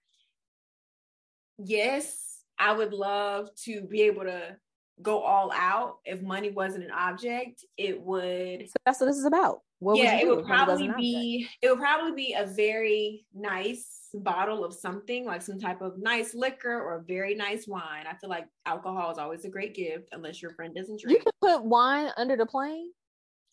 Yes, 1.58 2.40
I 2.58 2.72
would 2.72 2.92
love 2.92 3.48
to 3.64 3.82
be 3.82 4.02
able 4.02 4.24
to 4.24 4.56
go 5.02 5.20
all 5.20 5.50
out. 5.52 5.98
If 6.04 6.22
money 6.22 6.50
wasn't 6.50 6.84
an 6.84 6.92
object, 6.92 7.64
it 7.76 8.00
would. 8.00 8.68
So 8.68 8.74
that's 8.86 9.00
what 9.00 9.06
this 9.06 9.16
is 9.16 9.24
about. 9.24 9.60
What 9.84 9.98
yeah, 9.98 10.14
would 10.14 10.22
it 10.22 10.36
would 10.36 10.46
probably 10.46 10.90
be 10.96 11.46
it 11.60 11.68
would 11.68 11.78
probably 11.78 12.12
be 12.12 12.32
a 12.32 12.46
very 12.46 13.26
nice 13.34 14.08
bottle 14.14 14.64
of 14.64 14.72
something 14.72 15.26
like 15.26 15.42
some 15.42 15.58
type 15.60 15.82
of 15.82 15.98
nice 15.98 16.34
liquor 16.34 16.80
or 16.80 16.96
a 16.96 17.02
very 17.02 17.34
nice 17.34 17.68
wine. 17.68 18.06
I 18.10 18.14
feel 18.14 18.30
like 18.30 18.46
alcohol 18.64 19.10
is 19.10 19.18
always 19.18 19.44
a 19.44 19.50
great 19.50 19.74
gift 19.74 20.08
unless 20.12 20.40
your 20.40 20.52
friend 20.52 20.74
doesn't 20.74 21.02
drink. 21.02 21.18
You 21.18 21.22
can 21.22 21.32
put 21.38 21.66
wine 21.66 22.10
under 22.16 22.34
the 22.34 22.46
plane. 22.46 22.92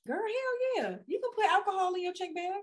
Girl, 0.08 0.16
hell 0.16 0.84
yeah. 0.84 0.96
You 1.06 1.20
can 1.20 1.32
put 1.36 1.52
alcohol 1.52 1.94
in 1.96 2.02
your 2.02 2.14
check 2.14 2.34
bag. 2.34 2.62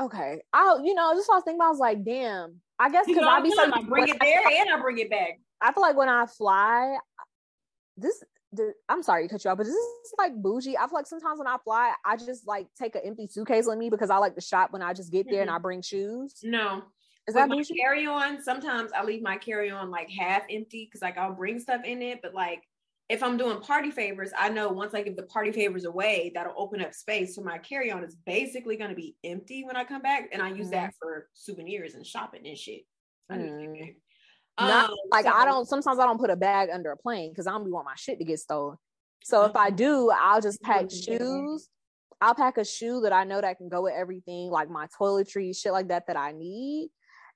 Okay. 0.00 0.42
I'll 0.52 0.84
you 0.84 0.94
know, 0.94 1.12
just 1.16 1.28
I 1.28 1.34
was 1.34 1.42
thinking 1.42 1.60
I 1.60 1.68
was 1.68 1.80
like, 1.80 2.04
damn. 2.04 2.60
I 2.78 2.88
guess 2.88 3.06
because 3.06 3.24
I'll 3.26 3.42
be 3.42 3.52
like, 3.52 3.72
I 3.74 3.82
bring 3.82 4.06
it 4.06 4.18
there 4.20 4.42
and 4.46 4.70
I 4.70 4.80
bring 4.80 4.98
it 4.98 5.10
back. 5.10 5.40
I 5.60 5.72
feel 5.72 5.82
like 5.82 5.96
when 5.96 6.08
I 6.08 6.26
fly, 6.26 6.98
this 7.96 8.22
I'm 8.88 9.02
sorry 9.02 9.26
to 9.26 9.32
cut 9.32 9.44
you 9.44 9.50
off, 9.50 9.58
but 9.58 9.64
this 9.64 9.74
is 9.74 10.12
like 10.18 10.34
bougie. 10.34 10.76
I 10.76 10.86
feel 10.86 10.94
like 10.94 11.06
sometimes 11.06 11.38
when 11.38 11.48
I 11.48 11.56
fly, 11.64 11.92
I 12.04 12.16
just 12.16 12.46
like 12.46 12.68
take 12.78 12.94
an 12.94 13.02
empty 13.04 13.26
suitcase 13.28 13.66
with 13.66 13.78
me 13.78 13.90
because 13.90 14.10
I 14.10 14.18
like 14.18 14.34
to 14.34 14.40
shop 14.40 14.72
when 14.72 14.82
I 14.82 14.92
just 14.92 15.12
get 15.12 15.26
there 15.26 15.34
mm-hmm. 15.34 15.42
and 15.42 15.50
I 15.50 15.58
bring 15.58 15.82
shoes. 15.82 16.36
No. 16.42 16.82
Is 17.26 17.34
that 17.34 17.48
my 17.48 17.62
carry 17.80 18.06
on? 18.06 18.40
Sometimes 18.40 18.92
I 18.92 19.02
leave 19.02 19.20
my 19.20 19.36
carry 19.36 19.70
on 19.70 19.90
like 19.90 20.08
half 20.08 20.42
empty 20.48 20.84
because 20.84 21.02
like 21.02 21.18
I'll 21.18 21.34
bring 21.34 21.58
stuff 21.58 21.82
in 21.84 22.00
it, 22.00 22.20
but 22.22 22.34
like 22.34 22.62
if 23.08 23.22
I'm 23.22 23.36
doing 23.36 23.60
party 23.60 23.90
favors, 23.90 24.30
I 24.36 24.48
know 24.48 24.68
once 24.68 24.94
I 24.94 25.02
give 25.02 25.16
the 25.16 25.24
party 25.24 25.52
favors 25.52 25.84
away, 25.84 26.32
that'll 26.34 26.54
open 26.56 26.80
up 26.80 26.92
space. 26.92 27.34
So 27.34 27.42
my 27.42 27.58
carry 27.58 27.90
on 27.90 28.02
is 28.02 28.16
basically 28.26 28.76
going 28.76 28.90
to 28.90 28.96
be 28.96 29.16
empty 29.24 29.64
when 29.64 29.76
I 29.76 29.84
come 29.84 30.02
back, 30.02 30.28
and 30.32 30.42
I 30.42 30.50
use 30.50 30.66
mm-hmm. 30.66 30.70
that 30.70 30.94
for 31.00 31.28
souvenirs 31.34 31.94
and 31.94 32.06
shopping 32.06 32.46
and 32.46 32.58
shit. 32.58 32.82
Mm. 33.30 33.94
Not 34.58 34.90
um, 34.90 34.96
like 35.10 35.26
so, 35.26 35.32
I 35.32 35.44
don't 35.44 35.66
sometimes 35.66 35.98
I 35.98 36.06
don't 36.06 36.18
put 36.18 36.30
a 36.30 36.36
bag 36.36 36.70
under 36.72 36.90
a 36.90 36.96
plane 36.96 37.30
because 37.30 37.46
I 37.46 37.52
don't 37.52 37.70
want 37.70 37.84
my 37.84 37.94
shit 37.96 38.18
to 38.18 38.24
get 38.24 38.38
stolen. 38.38 38.76
So 39.22 39.44
if 39.44 39.56
I 39.56 39.70
do, 39.70 40.10
I'll 40.10 40.40
just 40.40 40.62
pack 40.62 40.90
shoes. 40.90 41.68
I'll 42.20 42.34
pack 42.34 42.56
a 42.56 42.64
shoe 42.64 43.00
that 43.02 43.12
I 43.12 43.24
know 43.24 43.40
that 43.40 43.58
can 43.58 43.68
go 43.68 43.82
with 43.82 43.92
everything, 43.94 44.50
like 44.50 44.70
my 44.70 44.86
toiletries, 44.98 45.58
shit 45.58 45.72
like 45.72 45.88
that 45.88 46.06
that 46.06 46.16
I 46.16 46.32
need 46.32 46.88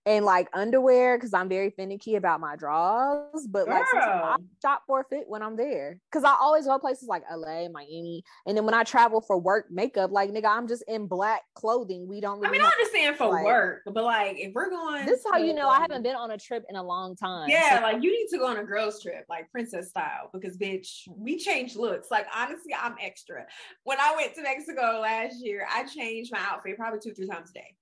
and 0.06 0.24
like 0.24 0.48
underwear 0.54 1.16
because 1.16 1.34
I'm 1.34 1.48
very 1.48 1.70
finicky 1.70 2.16
about 2.16 2.40
my 2.40 2.56
drawers. 2.56 3.46
But 3.48 3.66
Girl. 3.66 3.74
like 3.74 3.86
I 3.94 4.36
shop 4.62 4.82
for 4.86 5.04
fit 5.08 5.24
when 5.26 5.42
I'm 5.42 5.56
there 5.56 5.98
because 6.10 6.24
I 6.24 6.34
always 6.40 6.66
go 6.66 6.78
places 6.78 7.08
like 7.08 7.22
LA, 7.30 7.68
Miami, 7.68 8.22
and 8.46 8.56
then 8.56 8.64
when 8.64 8.74
I 8.74 8.84
travel 8.84 9.20
for 9.20 9.38
work, 9.38 9.66
makeup. 9.70 10.10
Like 10.10 10.30
nigga, 10.30 10.46
I'm 10.46 10.68
just 10.68 10.84
in 10.88 11.06
black 11.06 11.42
clothing. 11.54 12.08
We 12.08 12.20
don't. 12.20 12.40
Really 12.40 12.48
I 12.48 12.52
mean, 12.52 12.62
I 12.62 12.66
understand 12.66 13.16
for 13.16 13.28
like, 13.28 13.44
work, 13.44 13.82
but 13.86 14.04
like 14.04 14.38
if 14.38 14.52
we're 14.54 14.70
going, 14.70 15.06
this 15.06 15.20
is 15.20 15.26
how 15.30 15.38
you 15.38 15.52
know 15.52 15.68
I 15.68 15.76
um 15.76 15.82
haven't 15.82 16.02
been 16.02 16.16
on 16.16 16.30
a 16.30 16.38
trip 16.38 16.64
in 16.68 16.76
a 16.76 16.82
long 16.82 17.16
time. 17.16 17.48
Yeah, 17.48 17.76
so. 17.76 17.82
like 17.82 18.02
you 18.02 18.10
need 18.10 18.28
to 18.30 18.38
go 18.38 18.46
on 18.46 18.56
a 18.58 18.64
girls 18.64 19.02
trip, 19.02 19.26
like 19.28 19.50
princess 19.50 19.90
style, 19.90 20.30
because 20.32 20.56
bitch, 20.56 21.08
we 21.14 21.36
change 21.36 21.76
looks. 21.76 22.10
Like 22.10 22.26
honestly, 22.34 22.74
I'm 22.78 22.94
extra. 23.00 23.44
When 23.84 23.98
I 24.00 24.14
went 24.16 24.34
to 24.34 24.42
Mexico 24.42 25.00
last 25.02 25.44
year, 25.44 25.66
I 25.70 25.84
changed 25.84 26.32
my 26.32 26.40
outfit 26.40 26.76
probably 26.76 27.00
two, 27.00 27.12
three 27.12 27.26
times 27.26 27.50
a 27.50 27.52
day. 27.54 27.76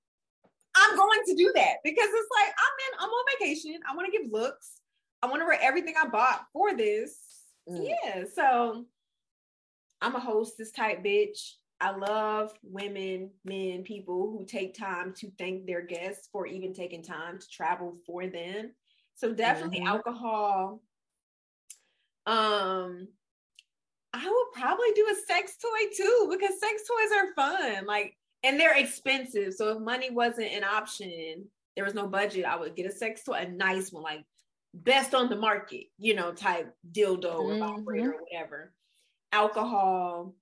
I'm 0.79 0.97
going 0.97 1.21
to 1.27 1.35
do 1.35 1.53
that 1.55 1.77
because 1.85 2.09
it's 2.09 2.29
like 2.37 2.49
I'm 2.49 2.77
in, 2.87 2.99
I'm 3.01 3.11
on 3.11 3.25
vacation. 3.39 3.81
I 3.89 3.95
want 3.95 4.13
to 4.13 4.19
give 4.19 4.31
looks. 4.31 4.81
I 5.23 5.27
want 5.27 5.43
to 5.43 5.47
wear 5.47 5.59
everything 5.61 5.95
I 6.01 6.09
bought 6.09 6.47
for 6.53 6.77
this. 6.77 7.19
Mm. 7.69 7.89
Yeah. 7.89 8.25
So 8.35 8.85
I'm 10.01 10.15
a 10.15 10.21
hostess 10.21 10.71
type 10.71 11.05
bitch. 11.05 11.53
I 11.81 11.91
love 11.91 12.53
women, 12.63 13.31
men, 13.45 13.83
people 13.83 14.31
who 14.33 14.45
take 14.45 14.77
time 14.77 15.15
to 15.19 15.31
thank 15.39 15.67
their 15.67 15.83
guests 15.83 16.29
for 16.33 16.47
even 16.47 16.75
taking 16.75 17.03
time 17.03 17.39
to 17.39 17.49
travel 17.49 17.97
for 18.05 18.27
them. 18.27 18.73
So 19.15 19.33
definitely 19.33 19.81
mm-hmm. 19.81 19.89
alcohol. 19.89 20.83
Um, 22.27 23.09
I 24.13 24.27
would 24.27 24.61
probably 24.61 24.93
do 24.95 25.07
a 25.11 25.27
sex 25.27 25.57
toy 25.61 25.91
too 25.97 26.29
because 26.31 26.61
sex 26.61 26.83
toys 26.89 27.17
are 27.17 27.35
fun. 27.35 27.87
Like 27.87 28.17
and 28.43 28.59
they're 28.59 28.77
expensive. 28.77 29.55
So 29.55 29.73
if 29.73 29.81
money 29.81 30.11
wasn't 30.11 30.53
an 30.53 30.65
option, 30.65 31.47
there 31.77 31.85
was 31.85 31.95
no 31.95 32.07
budget, 32.07 32.45
I 32.45 32.57
would 32.57 32.77
get 32.77 32.87
a 32.87 32.93
sex 32.93 33.23
toy, 33.25 33.35
a 33.35 33.49
nice 33.49 33.93
one, 33.93 34.03
like 34.03 34.25
best 34.75 35.15
on 35.15 35.29
the 35.29 35.37
market, 35.37 35.87
you 35.99 36.15
know, 36.15 36.33
type 36.33 36.75
dildo 36.93 37.23
mm-hmm. 37.23 37.63
or 37.63 37.77
vibrator 37.77 38.13
or 38.13 38.23
whatever. 38.23 38.73
Alcohol, 39.33 40.35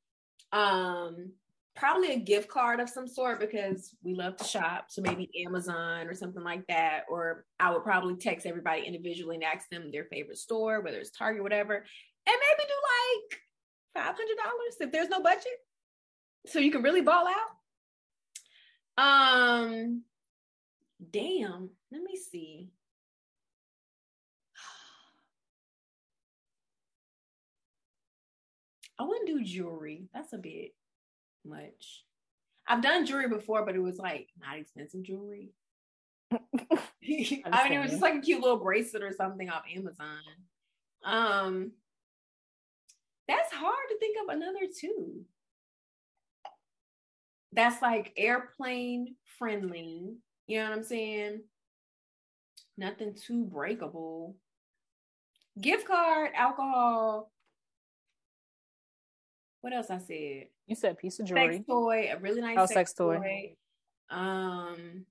um, 0.52 1.32
probably 1.74 2.12
a 2.12 2.18
gift 2.18 2.48
card 2.48 2.80
of 2.80 2.88
some 2.88 3.06
sort 3.06 3.38
because 3.38 3.94
we 4.02 4.14
love 4.14 4.36
to 4.36 4.44
shop. 4.44 4.86
So 4.88 5.02
maybe 5.02 5.28
Amazon 5.46 6.06
or 6.06 6.14
something 6.14 6.42
like 6.42 6.66
that. 6.68 7.02
Or 7.10 7.44
I 7.60 7.70
would 7.70 7.84
probably 7.84 8.16
text 8.16 8.46
everybody 8.46 8.82
individually 8.82 9.36
and 9.36 9.44
ask 9.44 9.68
them 9.68 9.90
their 9.90 10.04
favorite 10.04 10.38
store, 10.38 10.80
whether 10.80 10.98
it's 10.98 11.10
Target, 11.10 11.42
whatever, 11.42 11.74
and 11.74 11.84
maybe 12.26 12.68
do 12.68 12.74
like 12.96 13.40
five 13.94 14.16
hundred 14.16 14.36
dollars 14.36 14.76
if 14.80 14.92
there's 14.92 15.08
no 15.08 15.22
budget. 15.22 15.58
So 16.46 16.60
you 16.60 16.70
can 16.70 16.82
really 16.82 17.02
ball 17.02 17.26
out. 17.26 17.55
Um, 18.98 20.02
damn. 21.10 21.70
Let 21.92 22.02
me 22.02 22.16
see. 22.16 22.70
I 28.98 29.04
wouldn't 29.04 29.28
do 29.28 29.44
jewelry. 29.44 30.08
That's 30.14 30.32
a 30.32 30.38
bit 30.38 30.74
much. 31.44 32.04
I've 32.66 32.82
done 32.82 33.06
jewelry 33.06 33.28
before, 33.28 33.64
but 33.64 33.76
it 33.76 33.82
was 33.82 33.98
like 33.98 34.30
not 34.40 34.58
expensive 34.58 35.02
jewelry. 35.02 35.50
I 36.32 36.38
mean, 37.02 37.78
it 37.78 37.82
was 37.82 37.90
just 37.90 38.02
like 38.02 38.16
a 38.16 38.20
cute 38.20 38.40
little 38.40 38.58
bracelet 38.58 39.02
or 39.02 39.12
something 39.12 39.48
off 39.48 39.62
Amazon. 39.72 40.18
Um, 41.04 41.72
that's 43.28 43.52
hard 43.52 43.74
to 43.90 43.98
think 43.98 44.16
of 44.22 44.34
another 44.34 44.66
two 44.80 45.24
that's 47.56 47.82
like 47.82 48.12
airplane 48.16 49.16
friendly. 49.38 50.14
You 50.46 50.58
know 50.58 50.68
what 50.68 50.78
I'm 50.78 50.84
saying? 50.84 51.40
Nothing 52.78 53.14
too 53.14 53.44
breakable. 53.44 54.36
Gift 55.60 55.86
card, 55.86 56.30
alcohol. 56.34 57.32
What 59.62 59.72
else 59.72 59.90
I 59.90 59.98
said? 59.98 60.48
You 60.66 60.76
said 60.76 60.98
piece 60.98 61.18
of 61.18 61.26
jewelry. 61.26 61.56
Sex 61.56 61.66
toy, 61.66 62.10
a 62.12 62.18
really 62.18 62.42
nice 62.42 62.56
Oh, 62.58 62.66
sex, 62.66 62.74
sex 62.74 62.92
toy. 62.92 63.16
toy. 63.16 63.56
Um, 64.16 65.06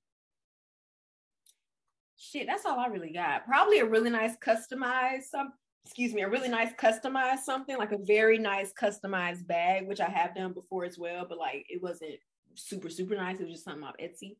shit, 2.15 2.47
that's 2.47 2.65
all 2.65 2.79
I 2.79 2.87
really 2.87 3.11
got. 3.11 3.45
Probably 3.45 3.79
a 3.79 3.85
really 3.85 4.11
nice 4.11 4.37
customized 4.37 5.23
some. 5.23 5.51
Excuse 5.85 6.13
me, 6.13 6.21
a 6.23 6.29
really 6.29 6.49
nice 6.49 6.73
customized 6.73 7.39
something 7.39 7.77
like 7.77 7.91
a 7.91 7.99
very 7.99 8.39
nice 8.39 8.71
customized 8.73 9.45
bag, 9.45 9.87
which 9.87 9.99
I 9.99 10.09
have 10.09 10.33
done 10.35 10.53
before 10.53 10.83
as 10.83 10.97
well, 10.97 11.25
but 11.29 11.37
like 11.37 11.65
it 11.69 11.81
wasn't 11.81 12.15
super 12.55 12.89
super 12.89 13.15
nice. 13.15 13.39
It 13.39 13.43
was 13.43 13.53
just 13.53 13.65
something 13.65 13.83
off 13.83 13.95
Etsy. 14.01 14.37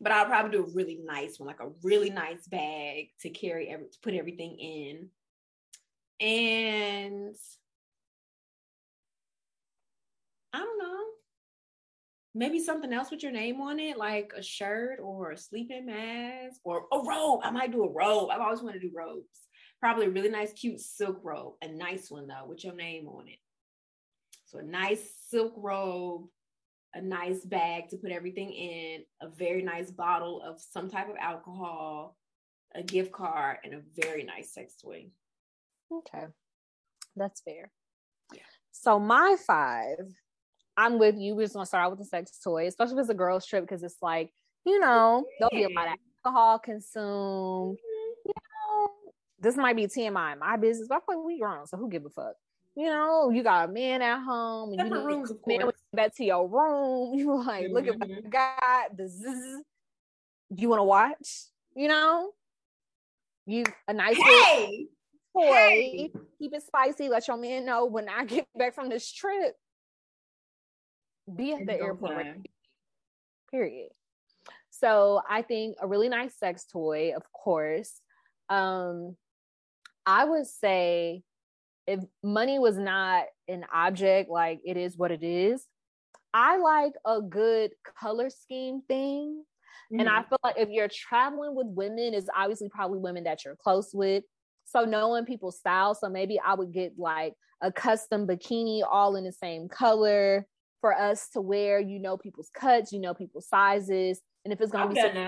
But 0.00 0.12
I'll 0.12 0.26
probably 0.26 0.52
do 0.52 0.64
a 0.64 0.74
really 0.74 0.98
nice 1.04 1.38
one, 1.38 1.46
like 1.46 1.60
a 1.60 1.70
really 1.82 2.08
nice 2.08 2.46
bag 2.48 3.08
to 3.20 3.28
carry 3.28 3.68
every 3.68 3.86
to 3.86 3.98
put 4.02 4.14
everything 4.14 4.58
in. 4.58 5.08
And 6.26 7.34
I 10.52 10.58
don't 10.58 10.78
know. 10.78 11.04
Maybe 12.34 12.60
something 12.60 12.92
else 12.92 13.10
with 13.10 13.22
your 13.22 13.32
name 13.32 13.60
on 13.60 13.78
it, 13.78 13.98
like 13.98 14.32
a 14.36 14.42
shirt 14.42 15.00
or 15.02 15.32
a 15.32 15.36
sleeping 15.36 15.86
mask 15.86 16.60
or 16.64 16.86
a 16.92 16.98
robe. 16.98 17.40
I 17.42 17.50
might 17.50 17.72
do 17.72 17.84
a 17.84 17.92
robe. 17.92 18.30
I've 18.30 18.40
always 18.40 18.62
wanted 18.62 18.80
to 18.80 18.88
do 18.88 18.94
robes. 18.96 19.26
Probably 19.80 20.06
a 20.06 20.10
really 20.10 20.30
nice, 20.30 20.52
cute 20.52 20.80
silk 20.80 21.20
robe. 21.22 21.54
A 21.62 21.68
nice 21.68 22.10
one 22.10 22.26
though, 22.26 22.46
with 22.46 22.64
your 22.64 22.74
name 22.74 23.08
on 23.08 23.28
it. 23.28 23.38
So 24.46 24.58
a 24.58 24.62
nice 24.62 25.02
silk 25.28 25.52
robe, 25.56 26.26
a 26.94 27.00
nice 27.00 27.44
bag 27.44 27.88
to 27.88 27.96
put 27.96 28.10
everything 28.10 28.50
in, 28.52 29.04
a 29.20 29.28
very 29.28 29.62
nice 29.62 29.90
bottle 29.90 30.42
of 30.42 30.60
some 30.60 30.90
type 30.90 31.08
of 31.08 31.16
alcohol, 31.20 32.16
a 32.74 32.82
gift 32.82 33.12
card, 33.12 33.58
and 33.64 33.74
a 33.74 33.80
very 33.94 34.24
nice 34.24 34.52
sex 34.52 34.74
toy. 34.76 35.06
Okay. 35.92 36.24
That's 37.16 37.40
fair. 37.40 37.70
Yeah. 38.34 38.42
So 38.72 38.98
my 38.98 39.36
five, 39.46 39.98
I'm 40.76 40.98
with 40.98 41.16
you. 41.16 41.34
We're 41.34 41.44
just 41.44 41.54
gonna 41.54 41.66
start 41.66 41.84
out 41.84 41.90
with 41.90 42.00
the 42.00 42.04
sex 42.06 42.38
toy, 42.42 42.66
especially 42.66 42.94
if 42.94 43.00
it's 43.00 43.10
a 43.10 43.14
girls' 43.14 43.46
trip, 43.46 43.64
because 43.64 43.82
it's 43.82 43.98
like, 44.00 44.32
you 44.64 44.80
know, 44.80 45.24
there'll 45.38 45.50
be 45.50 45.64
a 45.64 45.76
lot 45.76 45.88
of 45.88 45.94
alcohol 46.24 46.58
consumed. 46.58 47.76
Mm-hmm. 47.76 48.26
You 48.26 48.32
know, 48.34 48.90
this 49.40 49.56
might 49.56 49.76
be 49.76 49.86
TMI, 49.86 50.38
my 50.38 50.56
business, 50.56 50.88
but 50.88 50.96
I 50.96 51.00
feel 51.00 51.18
like 51.18 51.26
we 51.26 51.38
grown, 51.38 51.66
so 51.66 51.76
who 51.76 51.88
give 51.88 52.04
a 52.04 52.10
fuck? 52.10 52.34
You 52.76 52.86
know, 52.86 53.30
you 53.30 53.42
got 53.42 53.68
a 53.68 53.72
man 53.72 54.00
at 54.00 54.22
home, 54.22 54.72
and 54.72 54.80
you 54.80 54.86
Separate 54.86 55.06
need 55.06 55.14
rooms, 55.14 55.30
of 55.30 55.38
man 55.46 55.60
course. 55.62 55.74
back 55.92 56.14
to 56.16 56.24
your 56.24 56.48
room. 56.48 57.14
You 57.18 57.42
like, 57.44 57.68
look 57.70 57.86
at 57.86 57.98
what 57.98 58.10
I 58.10 58.20
got. 58.28 58.96
The 58.96 59.08
zzz. 59.08 59.62
You 60.56 60.68
want 60.68 60.80
to 60.80 60.84
watch? 60.84 61.46
You 61.74 61.88
know, 61.88 62.30
you 63.46 63.64
a 63.88 63.92
nice 63.92 64.16
Hey, 64.16 64.86
toy. 65.36 65.42
Hey. 65.42 66.12
Keep 66.38 66.54
it 66.54 66.62
spicy. 66.62 67.08
Let 67.08 67.28
your 67.28 67.36
man 67.36 67.64
know 67.66 67.84
when 67.86 68.08
I 68.08 68.24
get 68.26 68.46
back 68.56 68.74
from 68.74 68.88
this 68.88 69.10
trip. 69.12 69.54
Be 71.34 71.52
at 71.52 71.66
the 71.66 71.74
airport. 71.80 72.26
Period. 73.50 73.90
So 74.70 75.20
I 75.28 75.42
think 75.42 75.76
a 75.80 75.86
really 75.86 76.08
nice 76.08 76.34
sex 76.38 76.64
toy, 76.64 77.12
of 77.14 77.30
course. 77.32 78.00
Um, 78.48 79.16
I 80.06 80.24
would 80.24 80.46
say 80.46 81.22
if 81.90 82.00
money 82.22 82.58
was 82.58 82.78
not 82.78 83.24
an 83.48 83.64
object, 83.72 84.30
like 84.30 84.60
it 84.64 84.76
is 84.76 84.96
what 84.96 85.10
it 85.10 85.22
is, 85.22 85.66
I 86.32 86.58
like 86.58 86.92
a 87.04 87.20
good 87.20 87.72
color 87.98 88.30
scheme 88.30 88.82
thing. 88.88 89.44
And 89.98 90.08
I 90.08 90.22
Mhm. 90.22 90.28
feel 90.28 90.38
like 90.44 90.56
if 90.58 90.68
you're 90.70 90.88
traveling 90.88 91.54
with 91.56 91.66
women, 91.68 92.14
is 92.14 92.30
obviously 92.34 92.68
probably 92.68 92.98
women 92.98 93.24
that 93.24 93.44
you're 93.44 93.56
close 93.56 93.92
with. 93.92 94.24
So 94.64 94.84
knowing 94.84 95.24
people's 95.24 95.58
style. 95.58 95.94
So 95.94 96.08
maybe 96.08 96.38
I 96.38 96.54
would 96.54 96.72
get 96.72 96.98
like 96.98 97.34
a 97.60 97.72
custom 97.72 98.26
bikini 98.26 98.82
all 98.88 99.16
in 99.16 99.24
the 99.24 99.32
same 99.32 99.68
color 99.68 100.46
for 100.80 100.94
us 100.94 101.28
to 101.30 101.40
wear. 101.40 101.80
You 101.80 101.98
know 101.98 102.16
people's 102.16 102.50
cuts, 102.54 102.92
you 102.92 103.00
know 103.00 103.14
people's 103.14 103.48
sizes. 103.48 104.22
And 104.44 104.52
if 104.52 104.60
it's 104.60 104.72
gonna 104.72 104.84
I've 104.84 104.90
be 104.90 105.00
something 105.00 105.22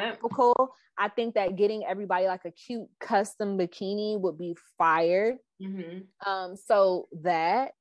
I 0.98 1.08
think 1.08 1.34
that 1.34 1.56
getting 1.56 1.84
everybody 1.84 2.26
like 2.26 2.44
a 2.44 2.50
cute 2.50 2.88
custom 3.00 3.58
bikini 3.58 4.20
would 4.20 4.38
be 4.38 4.56
fire. 4.78 5.38
Mhm. 5.60 6.06
Um, 6.24 6.56
so 6.56 7.08
that, 7.22 7.72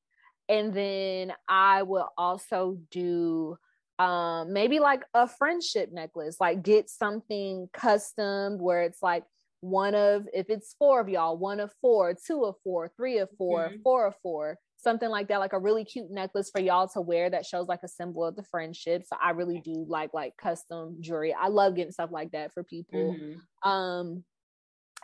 and 0.49 0.73
then 0.73 1.33
I 1.47 1.83
will 1.83 2.09
also 2.17 2.77
do 2.89 3.57
um 3.99 4.51
maybe 4.51 4.79
like 4.79 5.03
a 5.13 5.27
friendship 5.27 5.91
necklace, 5.91 6.37
like 6.39 6.63
get 6.63 6.89
something 6.89 7.69
custom 7.71 8.57
where 8.57 8.81
it's 8.81 9.01
like 9.01 9.23
one 9.59 9.93
of 9.93 10.27
if 10.33 10.49
it's 10.49 10.73
four 10.79 10.99
of 10.99 11.07
y'all, 11.07 11.37
one 11.37 11.59
of 11.59 11.71
four, 11.81 12.13
two 12.15 12.43
of 12.45 12.55
four, 12.63 12.89
three 12.97 13.19
of 13.19 13.29
4 13.37 13.69
Mhm. 13.69 13.83
four 13.83 14.07
of 14.07 14.15
four, 14.23 14.57
something 14.81 15.09
like 15.09 15.27
that, 15.27 15.39
like 15.39 15.53
a 15.53 15.59
really 15.59 15.85
cute 15.85 16.09
necklace 16.09 16.49
for 16.49 16.59
y'all 16.59 16.87
to 16.89 17.01
wear 17.01 17.29
that 17.29 17.45
shows 17.45 17.67
like 17.67 17.83
a 17.83 17.87
symbol 17.87 18.25
of 18.25 18.35
the 18.35 18.43
friendship. 18.43 19.03
So 19.05 19.15
I 19.21 19.31
really 19.31 19.61
do 19.63 19.85
like 19.87 20.13
like 20.13 20.35
custom 20.37 20.97
jewelry. 20.99 21.33
I 21.33 21.47
love 21.47 21.75
getting 21.75 21.91
stuff 21.91 22.11
like 22.11 22.31
that 22.31 22.53
for 22.53 22.63
people. 22.63 23.15
Mhm. 23.15 23.69
Um, 23.69 24.23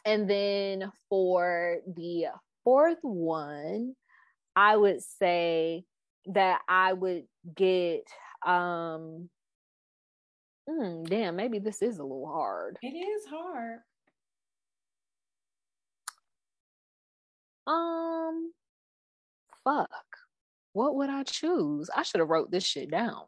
and 0.05 0.29
then 0.29 0.91
for 1.09 1.77
the 1.95 2.27
fourth 2.63 2.99
one, 3.01 3.95
I 4.55 4.75
would 4.75 5.01
say 5.03 5.85
that 6.27 6.61
I 6.67 6.93
would 6.93 7.25
get 7.55 8.03
um 8.45 9.29
hmm, 10.67 11.03
damn, 11.03 11.35
maybe 11.35 11.59
this 11.59 11.81
is 11.81 11.99
a 11.99 12.03
little 12.03 12.27
hard. 12.27 12.77
It 12.81 12.87
is 12.87 13.25
hard. 13.27 13.79
Um 17.67 18.53
fuck. 19.67 19.89
What 20.73 20.95
would 20.95 21.09
I 21.09 21.23
choose? 21.23 21.89
I 21.95 22.03
should 22.03 22.19
have 22.19 22.29
wrote 22.29 22.51
this 22.51 22.63
shit 22.63 22.91
down. 22.91 23.23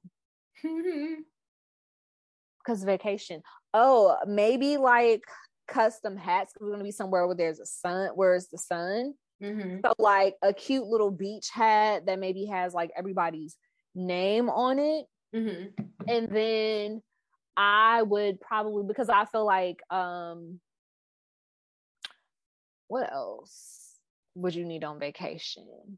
Cause 2.66 2.84
vacation. 2.84 3.41
Oh, 3.74 4.18
maybe 4.28 4.78
like 4.78 5.24
custom 5.68 6.18
hats. 6.18 6.53
We're 6.60 6.72
gonna 6.72 6.84
be 6.84 6.91
somewhere 6.91 7.26
where 7.26 7.36
there's 7.36 7.60
a 7.60 7.66
sun, 7.66 8.11
where's 8.16 8.48
the 8.48 8.57
sun. 8.57 9.14
Mhm. 9.41 9.82
So 9.84 9.94
like 9.98 10.36
a 10.41 10.53
cute 10.53 10.86
little 10.86 11.11
beach 11.11 11.49
hat 11.49 12.06
that 12.06 12.20
maybe 12.20 12.45
has 12.45 12.74
like 12.74 12.91
everybody's 12.95 13.57
name 13.95 14.49
on 14.49 14.80
it. 14.80 15.06
Mhm. 15.34 15.74
And 16.07 16.30
then 16.30 17.02
I 17.56 18.03
would 18.03 18.40
probably 18.41 18.84
because 18.86 19.10
I 19.10 19.26
feel 19.26 19.45
like 19.45 19.82
um 19.90 20.60
what 22.88 23.11
else 23.11 23.95
would 24.36 24.56
you 24.56 24.66
need 24.66 24.84
on 24.84 24.99
vacation? 24.99 25.98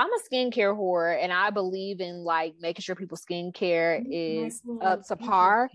I'm 0.00 0.08
a 0.14 0.18
skincare 0.32 0.74
whore 0.74 1.22
and 1.22 1.30
I 1.30 1.50
believe 1.50 2.00
in 2.00 2.24
like 2.24 2.54
making 2.58 2.80
sure 2.80 2.94
people's 2.94 3.22
skincare 3.22 4.02
is 4.10 4.62
up 4.80 5.06
to 5.08 5.16
par. 5.16 5.68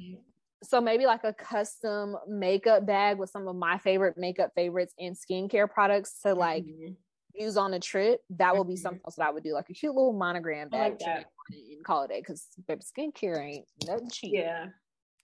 So 0.64 0.82
maybe 0.82 1.06
like 1.06 1.24
a 1.24 1.32
custom 1.32 2.16
makeup 2.28 2.88
bag 2.88 3.20
with 3.20 3.30
some 3.30 3.48
of 3.48 3.56
my 3.56 3.78
favorite 3.78 4.18
makeup 4.18 4.50
favorites 4.56 4.96
and 5.00 5.16
skincare 5.16 5.70
products 5.70 6.20
to 6.24 6.34
like 6.34 6.64
Mhm. 6.66 6.96
use 7.36 7.56
on 7.56 7.76
a 7.76 7.80
trip, 7.80 8.22
that 8.32 8.56
will 8.56 8.64
be 8.64 8.74
Mhm. 8.74 8.80
something 8.80 9.02
else 9.06 9.16
that 9.18 9.28
I 9.28 9.30
would 9.30 9.44
do, 9.44 9.54
like 9.54 9.70
a 9.70 9.74
cute 9.74 9.94
little 9.94 10.12
monogram 10.14 10.70
bag 10.70 10.94
like 10.94 11.00
that. 11.02 11.32
and 11.52 11.86
call 11.86 12.02
it 12.02 12.10
a 12.12 12.20
because 12.20 12.48
baby 12.68 12.82
skincare 12.82 13.38
ain't 13.38 13.68
nothing 13.86 14.10
cheap. 14.10 14.34
Yeah. 14.34 14.70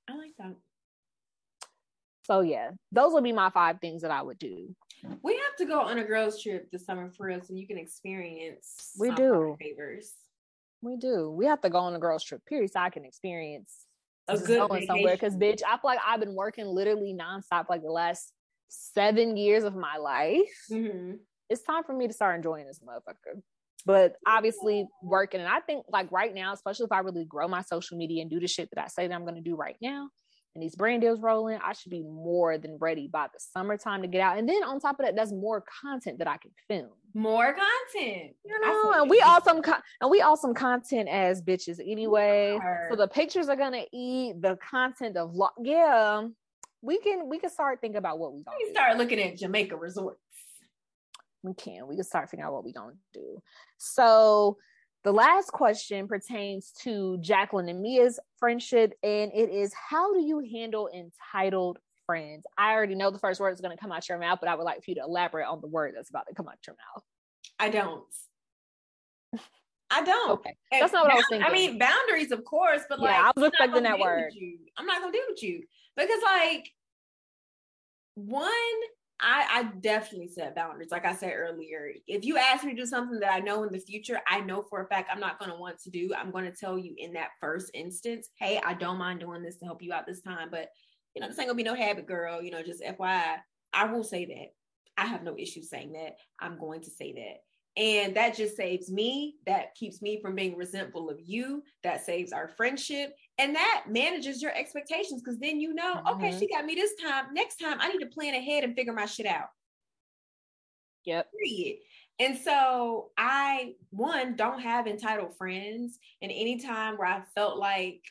I 0.07 0.15
like 0.15 0.35
that. 0.37 0.55
So 2.25 2.41
yeah, 2.41 2.71
those 2.91 3.13
would 3.13 3.23
be 3.23 3.31
my 3.31 3.49
five 3.49 3.79
things 3.81 4.03
that 4.03 4.11
I 4.11 4.21
would 4.21 4.37
do. 4.37 4.75
We 5.21 5.33
have 5.33 5.55
to 5.57 5.65
go 5.65 5.81
on 5.81 5.97
a 5.99 6.03
girls 6.03 6.41
trip 6.41 6.69
this 6.71 6.85
summer 6.85 7.11
for 7.11 7.27
real 7.27 7.41
so 7.41 7.53
you 7.53 7.67
can 7.67 7.77
experience 7.77 8.91
We 8.99 9.07
some 9.07 9.15
do. 9.15 9.57
favors. 9.59 10.13
We 10.81 10.97
do. 10.97 11.29
We 11.31 11.45
have 11.45 11.61
to 11.61 11.69
go 11.69 11.77
on 11.79 11.93
a 11.95 11.99
girls 11.99 12.23
trip, 12.23 12.45
period, 12.45 12.71
so 12.71 12.79
I 12.79 12.89
can 12.89 13.05
experience 13.05 13.85
A 14.27 14.37
good 14.37 14.67
going 14.67 14.85
somewhere. 14.85 15.15
Because 15.15 15.35
bitch, 15.35 15.61
I 15.65 15.71
feel 15.77 15.81
like 15.85 15.99
I've 16.05 16.19
been 16.19 16.35
working 16.35 16.65
literally 16.65 17.13
nonstop 17.19 17.65
like 17.69 17.81
the 17.83 17.91
last 17.91 18.33
seven 18.69 19.37
years 19.37 19.63
of 19.63 19.75
my 19.75 19.97
life. 19.97 20.65
Mhm. 20.69 21.19
It's 21.49 21.61
time 21.63 21.83
for 21.83 21.93
me 21.93 22.07
to 22.07 22.13
start 22.13 22.35
enjoying 22.35 22.65
this 22.65 22.79
motherfucker. 22.79 23.41
But 23.85 24.15
obviously 24.27 24.87
working, 25.01 25.39
and 25.41 25.49
I 25.49 25.59
think 25.59 25.85
like 25.89 26.11
right 26.11 26.33
now, 26.33 26.53
especially 26.53 26.85
if 26.85 26.91
I 26.91 26.99
really 26.99 27.25
grow 27.25 27.47
my 27.47 27.61
social 27.61 27.97
media 27.97 28.21
and 28.21 28.29
do 28.29 28.39
the 28.39 28.47
shit 28.47 28.69
that 28.73 28.83
I 28.83 28.87
say 28.87 29.07
that 29.07 29.13
I'm 29.13 29.25
gonna 29.25 29.41
do 29.41 29.55
right 29.55 29.77
now, 29.81 30.09
and 30.53 30.61
these 30.61 30.75
brand 30.75 31.01
deals 31.01 31.21
rolling, 31.21 31.59
I 31.63 31.73
should 31.73 31.91
be 31.91 32.03
more 32.03 32.57
than 32.57 32.77
ready 32.77 33.07
by 33.07 33.27
the 33.33 33.39
summertime 33.39 34.01
to 34.01 34.07
get 34.07 34.19
out. 34.21 34.37
And 34.37 34.47
then 34.49 34.63
on 34.63 34.79
top 34.81 34.99
of 34.99 35.05
that, 35.05 35.15
that's 35.15 35.31
more 35.31 35.63
content 35.81 36.19
that 36.19 36.27
I 36.27 36.37
can 36.37 36.51
film. 36.67 36.89
More 37.13 37.53
content. 37.55 38.33
You 38.45 38.59
know, 38.59 38.91
and 38.93 39.09
we 39.09 39.17
you. 39.17 39.23
awesome 39.25 39.61
con- 39.61 39.81
and 40.01 40.11
we 40.11 40.21
awesome 40.21 40.53
content 40.53 41.07
as 41.07 41.41
bitches 41.41 41.79
anyway. 41.79 42.59
So 42.89 42.95
the 42.97 43.07
pictures 43.07 43.47
are 43.47 43.55
gonna 43.55 43.83
eat 43.93 44.41
the 44.41 44.57
content 44.57 45.15
of 45.15 45.31
vlog. 45.31 45.49
Yeah, 45.61 46.27
we 46.81 46.99
can 46.99 47.29
we 47.29 47.39
can 47.39 47.49
start 47.49 47.79
thinking 47.79 47.97
about 47.97 48.19
what 48.19 48.33
we 48.33 48.43
gonna 48.43 48.57
We 48.59 48.65
do. 48.65 48.71
start 48.73 48.97
looking 48.97 49.19
at 49.21 49.37
Jamaica 49.37 49.77
resorts. 49.77 50.19
We 51.43 51.53
can 51.53 51.87
we 51.87 51.95
can 51.95 52.03
start 52.03 52.29
figuring 52.29 52.47
out 52.47 52.53
what 52.53 52.65
we 52.65 52.73
gonna 52.73 52.93
do. 53.13 53.41
So 53.77 54.57
the 55.03 55.11
last 55.11 55.51
question 55.51 56.07
pertains 56.07 56.71
to 56.83 57.17
Jacqueline 57.21 57.69
and 57.69 57.81
Mia's 57.81 58.19
friendship, 58.37 58.93
and 59.03 59.31
it 59.33 59.49
is 59.49 59.73
how 59.73 60.13
do 60.13 60.21
you 60.21 60.39
handle 60.51 60.89
entitled 60.93 61.79
friends? 62.05 62.45
I 62.57 62.73
already 62.73 62.95
know 62.95 63.09
the 63.09 63.19
first 63.19 63.39
word 63.39 63.51
is 63.51 63.61
gonna 63.61 63.77
come 63.77 63.91
out 63.91 64.07
your 64.07 64.19
mouth, 64.19 64.39
but 64.39 64.49
I 64.49 64.55
would 64.55 64.63
like 64.63 64.83
for 64.83 64.91
you 64.91 64.95
to 64.95 65.01
elaborate 65.01 65.47
on 65.47 65.61
the 65.61 65.67
word 65.67 65.93
that's 65.95 66.09
about 66.09 66.27
to 66.27 66.35
come 66.35 66.47
out 66.47 66.57
your 66.67 66.75
mouth. 66.75 67.03
I 67.59 67.69
don't. 67.69 68.03
I 69.89 70.03
don't. 70.03 70.31
Okay, 70.31 70.55
that's 70.71 70.93
not 70.93 71.05
what 71.05 71.13
I 71.13 71.15
was 71.15 71.25
thinking. 71.29 71.47
I 71.47 71.51
mean, 71.51 71.77
boundaries, 71.77 72.31
of 72.31 72.45
course, 72.45 72.83
but 72.87 72.99
like, 72.99 73.15
I 73.15 73.31
was 73.35 73.47
expecting 73.47 73.83
that 73.83 73.99
word. 73.99 74.31
I'm 74.77 74.85
not 74.85 75.01
gonna 75.01 75.11
deal 75.11 75.21
with 75.27 75.43
you 75.43 75.63
because, 75.97 76.21
like, 76.23 76.69
one, 78.15 78.49
I 79.21 79.45
I 79.49 79.63
definitely 79.79 80.27
set 80.27 80.55
boundaries. 80.55 80.91
Like 80.91 81.05
I 81.05 81.15
said 81.15 81.33
earlier, 81.35 81.91
if 82.07 82.25
you 82.25 82.37
ask 82.37 82.63
me 82.63 82.71
to 82.71 82.81
do 82.81 82.85
something 82.85 83.19
that 83.19 83.33
I 83.33 83.39
know 83.39 83.63
in 83.63 83.71
the 83.71 83.79
future, 83.79 84.19
I 84.27 84.41
know 84.41 84.63
for 84.63 84.81
a 84.81 84.87
fact 84.87 85.09
I'm 85.11 85.19
not 85.19 85.39
gonna 85.39 85.57
want 85.57 85.79
to 85.83 85.89
do. 85.89 86.11
I'm 86.17 86.31
gonna 86.31 86.51
tell 86.51 86.77
you 86.77 86.95
in 86.97 87.13
that 87.13 87.29
first 87.39 87.71
instance, 87.73 88.29
hey, 88.39 88.59
I 88.65 88.73
don't 88.73 88.97
mind 88.97 89.19
doing 89.19 89.43
this 89.43 89.57
to 89.57 89.65
help 89.65 89.81
you 89.81 89.93
out 89.93 90.07
this 90.07 90.21
time, 90.21 90.49
but 90.49 90.69
you 91.15 91.21
know, 91.21 91.27
this 91.27 91.37
ain't 91.39 91.47
gonna 91.47 91.57
be 91.57 91.63
no 91.63 91.75
habit, 91.75 92.07
girl. 92.07 92.41
You 92.41 92.51
know, 92.51 92.63
just 92.63 92.83
FYI, 92.83 93.37
I 93.73 93.85
will 93.85 94.03
say 94.03 94.25
that. 94.25 94.53
I 94.97 95.05
have 95.05 95.23
no 95.23 95.35
issue 95.37 95.61
saying 95.61 95.93
that. 95.93 96.15
I'm 96.39 96.59
going 96.59 96.81
to 96.81 96.89
say 96.89 97.13
that. 97.13 97.81
And 97.81 98.15
that 98.15 98.35
just 98.35 98.57
saves 98.57 98.91
me. 98.91 99.35
That 99.45 99.75
keeps 99.75 100.01
me 100.01 100.21
from 100.21 100.35
being 100.35 100.57
resentful 100.57 101.09
of 101.09 101.19
you. 101.23 101.63
That 101.83 102.05
saves 102.05 102.33
our 102.33 102.49
friendship. 102.49 103.15
And 103.37 103.55
that 103.55 103.85
manages 103.87 104.41
your 104.41 104.53
expectations 104.55 105.21
because 105.21 105.39
then 105.39 105.59
you 105.59 105.73
know, 105.73 106.01
okay, 106.07 106.29
Mhm. 106.29 106.39
she 106.39 106.47
got 106.47 106.65
me 106.65 106.75
this 106.75 106.95
time. 106.95 107.33
Next 107.33 107.57
time, 107.57 107.79
I 107.79 107.87
need 107.87 107.99
to 107.99 108.07
plan 108.07 108.35
ahead 108.35 108.63
and 108.63 108.75
figure 108.75 108.93
my 108.93 109.05
shit 109.05 109.25
out. 109.25 109.49
Yep. 111.05 111.31
Period. 111.31 111.79
And 112.19 112.37
so 112.37 113.11
I, 113.17 113.75
one, 113.89 114.35
don't 114.35 114.59
have 114.59 114.85
entitled 114.85 115.35
friends. 115.37 115.97
And 116.21 116.31
any 116.31 116.57
time 116.59 116.97
where 116.97 117.07
I 117.07 117.21
felt 117.33 117.57
like 117.57 118.03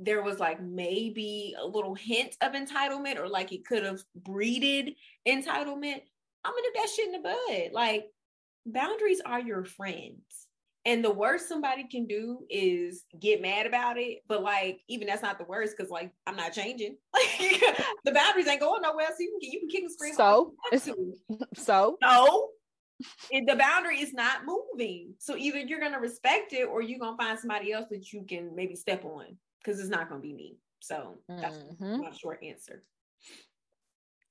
there 0.00 0.22
was 0.22 0.40
like 0.40 0.62
maybe 0.62 1.54
a 1.58 1.66
little 1.66 1.94
hint 1.94 2.36
of 2.40 2.52
entitlement 2.52 3.18
or 3.18 3.28
like 3.28 3.52
it 3.52 3.66
could 3.66 3.84
have 3.84 4.02
breeded 4.14 4.96
entitlement, 5.26 6.00
I'm 6.44 6.52
gonna 6.52 6.62
nip 6.62 6.74
that 6.74 6.88
shit 6.88 7.06
in 7.06 7.12
the 7.12 7.18
bud. 7.18 7.72
Like 7.72 8.10
boundaries 8.64 9.20
are 9.20 9.40
your 9.40 9.64
friends. 9.64 10.43
And 10.86 11.02
the 11.02 11.12
worst 11.12 11.48
somebody 11.48 11.88
can 11.88 12.06
do 12.06 12.44
is 12.50 13.04
get 13.18 13.40
mad 13.40 13.66
about 13.66 13.96
it. 13.98 14.18
But 14.28 14.42
like, 14.42 14.80
even 14.88 15.06
that's 15.06 15.22
not 15.22 15.38
the 15.38 15.44
worst 15.44 15.74
because 15.76 15.90
like 15.90 16.12
I'm 16.26 16.36
not 16.36 16.52
changing. 16.52 16.96
Like 17.14 17.62
the 18.04 18.12
boundaries 18.12 18.46
ain't 18.48 18.60
going 18.60 18.82
nowhere. 18.82 19.08
So 19.08 19.16
you 19.20 19.38
can 19.40 19.50
you 19.50 19.60
can 19.60 19.68
kick 19.68 19.82
and 19.82 19.92
scream. 19.92 20.14
So 20.14 20.54
you 20.84 21.16
want 21.26 21.38
to. 21.38 21.46
so 21.62 21.96
No, 22.02 22.48
it, 23.30 23.46
the 23.46 23.56
boundary 23.56 24.00
is 24.00 24.12
not 24.12 24.44
moving. 24.44 25.14
So 25.18 25.36
either 25.36 25.58
you're 25.58 25.80
gonna 25.80 26.00
respect 26.00 26.52
it 26.52 26.64
or 26.64 26.82
you're 26.82 26.98
gonna 26.98 27.16
find 27.16 27.38
somebody 27.38 27.72
else 27.72 27.86
that 27.90 28.12
you 28.12 28.24
can 28.28 28.54
maybe 28.54 28.76
step 28.76 29.04
on 29.04 29.38
because 29.58 29.80
it's 29.80 29.88
not 29.88 30.08
gonna 30.08 30.20
be 30.20 30.34
me. 30.34 30.58
So 30.80 31.18
that's 31.28 31.56
Mhm. 31.56 32.00
my 32.00 32.10
short 32.10 32.42
answer. 32.42 32.84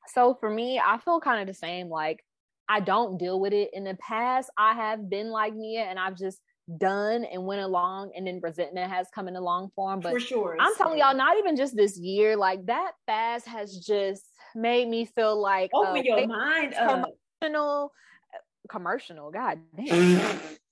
So 0.08 0.36
for 0.36 0.50
me, 0.50 0.80
I 0.80 1.00
feel 1.00 1.20
kind 1.20 1.42
of 1.42 1.48
the 1.48 1.58
same. 1.58 1.90
Like 1.90 2.24
I 2.70 2.80
don't 2.80 3.18
deal 3.18 3.40
with 3.40 3.54
it. 3.54 3.70
In 3.74 3.84
the 3.84 3.96
past, 3.96 4.50
I 4.58 4.74
have 4.74 5.10
been 5.10 5.30
like 5.30 5.54
Nia 5.54 5.84
and 5.84 6.00
I've 6.00 6.18
just 6.18 6.40
done 6.78 7.26
and 7.26 7.46
went 7.46 7.62
along 7.62 8.12
and 8.16 8.26
then 8.26 8.40
resentment 8.42 8.90
has 8.90 9.08
come 9.14 9.28
in 9.28 9.36
a 9.36 9.42
long 9.42 9.70
form. 9.76 10.00
But 10.00 10.14
For 10.14 10.20
sure. 10.20 10.58
I'm 10.60 10.76
telling 10.76 11.00
y'all, 11.00 11.16
not 11.16 11.38
even 11.38 11.56
just 11.56 11.76
this 11.76 11.98
year, 11.98 12.38
like 12.38 12.66
that 12.68 12.94
fast 13.06 13.48
has 13.48 13.78
just 13.78 14.24
made 14.56 14.88
me 14.88 15.06
feel 15.06 15.40
like 15.40 15.72
open 15.74 15.98
a 15.98 16.04
your 16.04 16.28
mind 16.28 16.74
come 16.78 17.04
up. 17.04 17.10
commercial, 17.42 17.92
uh, 18.34 18.70
commercial. 18.70 19.32
God 19.32 19.60
damn. 19.76 20.40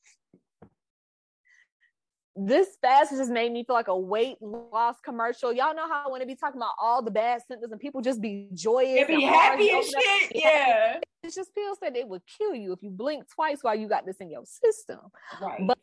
this 2.36 2.78
fast 2.82 3.12
just 3.12 3.30
made 3.30 3.52
me 3.52 3.64
feel 3.64 3.76
like 3.76 3.90
a 3.90 3.98
weight 3.98 4.38
loss 4.41 4.95
commercial. 5.03 5.52
Y'all 5.52 5.76
know 5.76 5.88
how 5.88 6.03
I 6.06 6.10
want 6.10 6.22
to 6.22 6.28
be 6.28 6.36
talking 6.36 6.60
about 6.60 6.74
all 6.82 7.02
the 7.02 7.12
bad 7.12 7.41
symptoms 7.48 7.72
and 7.72 7.82
people 7.82 8.02
just 8.02 8.22
be 8.22 8.48
joyous 8.53 9.02
It 9.02 9.08
be 9.08 9.26
and 9.26 9.36
happy 9.36 9.70
and 9.70 9.84
shit. 9.84 10.32
Yeah. 10.36 10.99
It 11.24 11.36
just 11.36 11.53
feels 11.53 11.78
that 11.84 11.95
it 11.95 12.08
would 12.08 12.24
kill 12.26 12.56
you 12.56 12.74
if 12.74 12.82
you 12.82 12.90
blink 12.90 13.26
twice 13.32 13.60
while 13.62 13.76
you 13.76 13.88
got 13.88 14.08
this 14.08 14.18
in 14.18 14.32
your 14.32 14.41
system. 14.44 14.98
Right. 15.40 15.68
But 15.68 15.78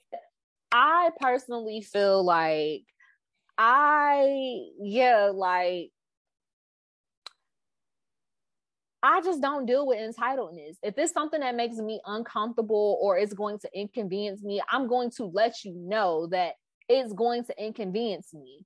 I 0.72 1.10
personally 1.20 1.80
feel 1.80 2.24
like 2.24 2.82
I, 3.56 4.64
yeah, 4.82 5.30
like 5.32 5.92
I 9.02 9.20
just 9.20 9.40
don't 9.40 9.66
deal 9.66 9.86
with 9.86 9.98
entitledness. 9.98 10.76
If 10.82 10.98
it's 10.98 11.12
something 11.12 11.40
that 11.40 11.54
makes 11.54 11.76
me 11.76 12.00
uncomfortable 12.04 12.98
or 13.00 13.16
it's 13.16 13.32
going 13.32 13.58
to 13.60 13.68
inconvenience 13.72 14.42
me, 14.42 14.60
I'm 14.70 14.88
going 14.88 15.10
to 15.12 15.26
let 15.26 15.64
you 15.64 15.74
know 15.74 16.26
that 16.32 16.54
it's 16.88 17.12
going 17.12 17.44
to 17.44 17.64
inconvenience 17.64 18.34
me. 18.34 18.64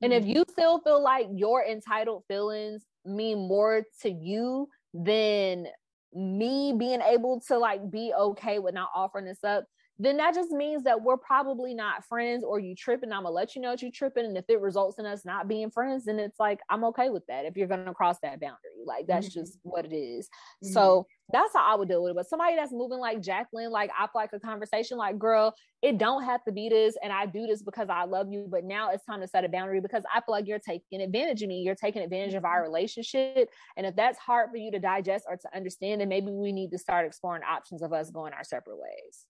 And 0.00 0.12
if 0.12 0.22
mm-hmm. 0.22 0.30
you 0.30 0.44
still 0.50 0.80
feel 0.80 1.02
like 1.02 1.26
your 1.32 1.64
entitled 1.64 2.24
feelings 2.28 2.82
mean 3.04 3.48
more 3.48 3.84
to 4.02 4.10
you 4.10 4.68
than 4.94 5.66
me 6.14 6.74
being 6.76 7.00
able 7.00 7.40
to 7.48 7.58
like 7.58 7.90
be 7.90 8.12
okay 8.16 8.58
with 8.58 8.74
not 8.74 8.90
offering 8.94 9.24
this 9.24 9.42
up, 9.42 9.64
then 9.98 10.16
that 10.16 10.34
just 10.34 10.50
means 10.50 10.82
that 10.84 11.02
we're 11.02 11.16
probably 11.16 11.74
not 11.74 12.04
friends 12.04 12.42
or 12.44 12.58
you 12.58 12.74
tripping. 12.74 13.12
I'm 13.12 13.22
gonna 13.22 13.30
let 13.34 13.54
you 13.54 13.62
know 13.62 13.70
that 13.70 13.82
you 13.82 13.90
tripping. 13.92 14.24
And 14.24 14.36
if 14.36 14.44
it 14.48 14.60
results 14.60 14.98
in 14.98 15.06
us 15.06 15.24
not 15.24 15.48
being 15.48 15.70
friends, 15.70 16.06
then 16.06 16.18
it's 16.18 16.40
like 16.40 16.60
I'm 16.70 16.84
okay 16.84 17.10
with 17.10 17.24
that 17.26 17.44
if 17.44 17.56
you're 17.56 17.68
gonna 17.68 17.94
cross 17.94 18.18
that 18.22 18.40
boundary. 18.40 18.82
Like 18.84 19.06
that's 19.06 19.28
Mhm. 19.28 19.32
just 19.34 19.58
what 19.62 19.84
it 19.84 19.94
is. 19.94 20.28
Mhm. 20.64 20.72
So 20.72 21.06
that's 21.32 21.54
how 21.54 21.64
I 21.64 21.76
would 21.76 21.88
deal 21.88 22.02
with 22.02 22.10
it. 22.10 22.16
But 22.16 22.26
somebody 22.28 22.56
that's 22.56 22.72
moving 22.72 22.98
like 22.98 23.20
Jacqueline, 23.20 23.70
like 23.70 23.90
I 23.96 24.06
feel 24.06 24.10
like 24.16 24.32
a 24.32 24.40
conversation, 24.40 24.98
like, 24.98 25.18
girl, 25.18 25.54
it 25.82 25.98
don't 25.98 26.24
have 26.24 26.44
to 26.44 26.52
be 26.52 26.68
this, 26.68 26.96
and 27.02 27.12
I 27.12 27.26
do 27.26 27.46
this 27.46 27.62
because 27.62 27.88
I 27.88 28.04
love 28.04 28.28
you. 28.30 28.46
But 28.48 28.64
now 28.64 28.90
it's 28.90 29.04
time 29.04 29.20
to 29.20 29.28
set 29.28 29.44
a 29.44 29.48
boundary 29.48 29.80
because 29.80 30.04
I 30.12 30.20
feel 30.20 30.32
like 30.32 30.46
you're 30.46 30.58
taking 30.58 31.00
advantage 31.00 31.42
of 31.42 31.48
me. 31.48 31.60
You're 31.62 31.74
taking 31.74 32.02
advantage 32.02 32.34
of 32.34 32.44
our 32.44 32.62
relationship. 32.62 33.50
And 33.76 33.86
if 33.86 33.94
that's 33.96 34.18
hard 34.18 34.50
for 34.50 34.56
you 34.56 34.70
to 34.72 34.78
digest 34.78 35.24
or 35.28 35.36
to 35.36 35.56
understand, 35.56 36.00
then 36.00 36.08
maybe 36.08 36.30
we 36.30 36.52
need 36.52 36.70
to 36.72 36.78
start 36.78 37.06
exploring 37.06 37.42
options 37.44 37.82
of 37.82 37.92
us 37.92 38.10
going 38.10 38.32
our 38.32 38.44
separate 38.44 38.78
ways. 38.78 39.26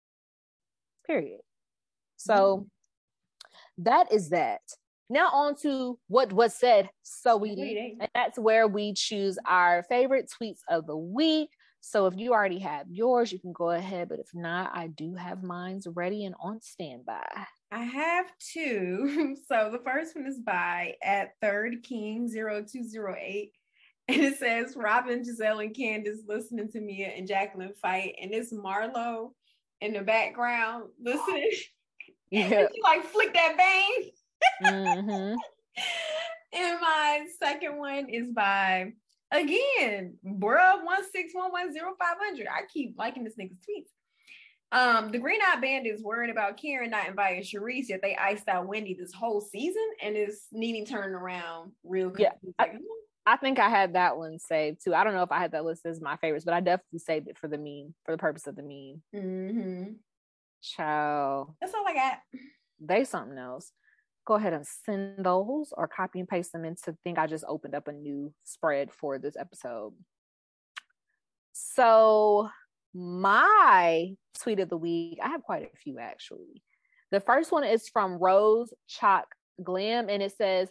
Period. 1.07 1.41
So 2.17 2.69
mm-hmm. 3.49 3.83
that 3.85 4.13
is 4.13 4.31
that. 4.31 4.61
Now 5.11 5.29
on 5.31 5.57
to 5.63 5.99
what 6.09 6.33
was 6.33 6.55
said, 6.55 6.89
so 7.03 7.37
we 7.37 7.97
and 8.01 8.09
that's 8.15 8.39
where 8.39 8.67
we 8.67 8.95
choose 8.95 9.37
our 9.47 9.83
favorite 9.83 10.31
tweets 10.41 10.61
of 10.71 10.87
the 10.87 10.97
week. 10.97 11.51
So 11.83 12.07
if 12.07 12.17
you 12.17 12.33
already 12.33 12.61
have 12.61 12.87
yours, 12.89 13.33
you 13.33 13.41
can 13.41 13.53
go 13.53 13.71
ahead. 13.71 14.09
But 14.09 14.21
if 14.21 14.29
not, 14.33 14.71
I 14.73 14.87
do 14.87 15.15
have 15.17 15.43
mine's 15.43 15.87
ready 15.87 16.25
and 16.25 16.35
on 16.41 16.63
standby. 16.63 17.27
I 17.73 17.85
have 17.85 18.27
two. 18.39 19.37
So 19.49 19.71
the 19.71 19.83
first 19.85 20.15
one 20.15 20.27
is 20.27 20.39
by 20.39 20.95
at 21.03 21.33
Third 21.41 21.83
King 21.83 22.31
0208. 22.31 23.53
And 24.09 24.21
it 24.21 24.37
says 24.39 24.75
Robyn, 24.77 25.23
Gizelle, 25.23 25.63
and 25.63 25.75
Candiace 25.75 26.25
listening 26.27 26.69
to 26.73 26.81
Mia 26.81 27.09
and 27.09 27.27
Jacqueline 27.27 27.73
fight. 27.81 28.17
And 28.21 28.35
it's 28.35 28.53
Marlo 28.53 29.31
in 29.83 29.93
the 29.93 30.01
background 30.01 30.85
listening. 31.03 31.51
Yeah. 32.31 32.67
She 32.75 32.81
like 32.83 33.05
flick 33.05 33.35
that 33.35 33.59
bang. 33.59 34.11
Mm-hmm. 34.65 35.35
and 36.55 36.81
my 36.81 37.27
second 37.39 37.77
one 37.77 38.09
is 38.09 38.29
by 38.33 38.95
again, 39.31 40.15
bruh 40.25 40.83
one 40.83 41.05
six 41.13 41.35
one 41.35 41.53
one 41.53 41.75
zero 41.75 41.93
five 41.99 42.17
hundred. 42.19 42.47
I 42.47 42.63
keep 42.73 42.95
liking 42.97 43.25
this 43.25 43.35
nigga's 43.39 43.59
tweets. 43.59 43.91
Um, 44.73 45.11
the 45.11 45.19
Green 45.19 45.41
Eyed 45.43 45.61
Bandits 45.61 46.03
worried 46.03 46.31
about 46.31 46.57
Karen 46.57 46.89
not 46.89 47.07
inviting 47.07 47.43
Charrisse, 47.43 47.91
yet 47.91 48.01
they 48.03 48.17
iced 48.17 48.49
out 48.49 48.67
Wendy 48.67 48.97
this 48.99 49.13
whole 49.13 49.43
season 49.43 49.87
and 50.03 50.17
is 50.17 50.47
needing 50.53 50.87
turning 50.87 51.15
around 51.15 51.73
real 51.85 52.09
quick. 52.09 52.31
Yeah, 52.59 52.67
I 53.25 53.37
think 53.37 53.59
I 53.59 53.69
had 53.69 53.95
that 53.95 54.17
one 54.17 54.39
saved 54.39 54.83
too. 54.85 54.95
I 54.95 55.05
don't 55.05 55.15
know 55.15 55.23
if 55.23 55.31
I 55.31 55.39
had 55.39 55.53
that 55.53 55.65
list 55.65 55.87
as 55.87 56.01
my 56.01 56.17
favorites, 56.17 56.45
but 56.45 56.55
I 56.55 56.61
definitely 56.61 56.99
saved 56.99 57.29
it 57.29 57.39
for 57.39 57.47
the 57.49 57.59
meme, 57.59 57.95
for 58.05 58.13
the 58.13 58.19
purpose 58.19 58.47
of 58.47 58.57
the 58.57 58.63
meme. 58.63 59.03
mhm. 59.15 59.97
Ciao. 60.61 61.55
That's 61.61 61.75
all 61.75 61.87
I 61.87 61.95
got. 61.95 62.19
They 62.81 63.05
something 63.05 63.39
else. 63.39 63.73
Go 64.25 64.35
ahead 64.35 64.53
and 64.53 64.67
send 64.67 65.25
those 65.25 65.73
or 65.77 65.89
copy 65.89 66.21
and 66.21 66.29
paste 66.29 66.53
them 66.53 66.65
into 66.65 66.93
the 66.93 66.99
thing 67.05 67.19
I 67.19 67.27
just 67.27 67.45
opened 67.49 67.75
up 67.75 67.89
a 67.89 67.93
new 67.93 68.33
spread 68.45 68.93
for 68.93 69.19
this 69.19 69.37
episode. 69.37 69.93
So 71.53 72.49
my 72.95 74.15
tweet 74.41 74.61
of 74.61 74.69
the 74.69 74.77
week, 74.77 75.19
I 75.23 75.29
have 75.29 75.43
quite 75.43 75.63
a 75.65 75.77
few 75.77 75.99
actually. 75.99 76.63
The 77.11 77.21
first 77.21 77.53
one 77.53 77.65
is 77.65 77.89
from 77.89 78.15
Rose 78.15 78.73
Chalk 78.89 79.27
Glam, 79.63 80.09
and 80.09 80.23
it 80.23 80.33
says, 80.37 80.71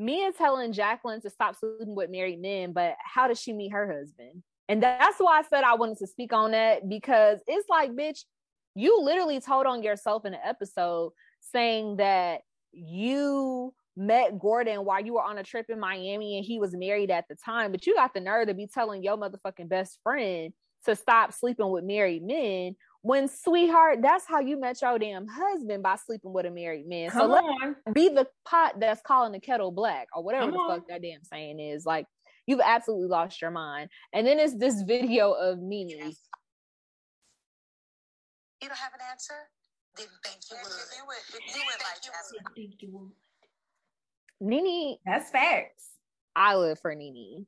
Mia 0.00 0.32
telling 0.32 0.72
Jacqueline 0.72 1.20
to 1.20 1.30
stop 1.30 1.56
sleeping 1.56 1.94
with 1.94 2.10
married 2.10 2.40
men, 2.40 2.72
but 2.72 2.96
how 3.04 3.28
does 3.28 3.38
she 3.38 3.52
meet 3.52 3.72
her 3.72 3.86
husband? 3.86 4.42
And 4.66 4.82
that's 4.82 5.18
why 5.18 5.40
I 5.40 5.42
said 5.42 5.62
I 5.62 5.74
wanted 5.74 5.98
to 5.98 6.06
speak 6.06 6.32
on 6.32 6.52
that 6.52 6.88
because 6.88 7.40
it's 7.46 7.68
like, 7.68 7.90
bitch, 7.92 8.20
you 8.74 9.02
literally 9.02 9.40
told 9.40 9.66
on 9.66 9.82
yourself 9.82 10.24
in 10.24 10.32
an 10.32 10.40
episode 10.42 11.12
saying 11.40 11.96
that 11.96 12.40
you 12.72 13.74
met 13.94 14.38
Gordon 14.38 14.86
while 14.86 15.04
you 15.04 15.14
were 15.14 15.22
on 15.22 15.36
a 15.36 15.42
trip 15.42 15.66
in 15.68 15.78
Miami 15.78 16.38
and 16.38 16.46
he 16.46 16.58
was 16.58 16.74
married 16.74 17.10
at 17.10 17.26
the 17.28 17.34
time, 17.34 17.70
but 17.70 17.86
you 17.86 17.94
got 17.94 18.14
the 18.14 18.20
nerve 18.20 18.46
to 18.46 18.54
be 18.54 18.66
telling 18.66 19.02
your 19.02 19.18
motherfucking 19.18 19.68
best 19.68 19.98
friend 20.02 20.54
to 20.86 20.96
stop 20.96 21.34
sleeping 21.34 21.68
with 21.68 21.84
married 21.84 22.22
men 22.22 22.74
when 23.02 23.28
sweetheart, 23.28 24.00
that's 24.02 24.26
how 24.26 24.40
you 24.40 24.60
met 24.60 24.80
your 24.82 24.98
damn 24.98 25.26
husband 25.26 25.82
by 25.82 25.96
sleeping 25.96 26.32
with 26.32 26.46
a 26.46 26.50
married 26.50 26.86
man. 26.86 27.10
So 27.10 27.20
Come 27.20 27.30
let 27.30 27.44
on. 27.44 27.76
be 27.92 28.08
the 28.08 28.26
pot 28.44 28.78
that's 28.78 29.00
calling 29.02 29.32
the 29.32 29.40
kettle 29.40 29.72
black 29.72 30.08
or 30.14 30.22
whatever 30.22 30.46
Come 30.46 30.52
the 30.52 30.58
on. 30.58 30.78
fuck 30.80 30.88
that 30.88 31.02
damn 31.02 31.24
saying 31.24 31.60
is. 31.60 31.86
Like 31.86 32.06
you've 32.46 32.60
absolutely 32.62 33.08
lost 33.08 33.40
your 33.40 33.50
mind. 33.50 33.88
And 34.12 34.26
then 34.26 34.38
it's 34.38 34.54
this 34.56 34.82
video 34.82 35.32
of 35.32 35.58
Mimi. 35.60 36.14
You 38.62 38.68
don't 38.68 38.76
have 38.78 38.92
an 38.92 39.00
answer? 39.10 39.34
Didn't 39.96 40.10
you 40.50 40.56
would. 40.62 40.70
You 40.96 41.04
would. 41.06 41.56
You 41.56 41.62
would 41.66 42.42
like 42.44 42.54
Think 42.54 42.74
you 42.82 42.88
would. 42.92 43.10
Nene, 44.40 44.96
That's 45.04 45.30
facts. 45.30 45.88
I 46.36 46.54
live 46.56 46.78
for 46.80 46.94
Nene. 46.94 47.46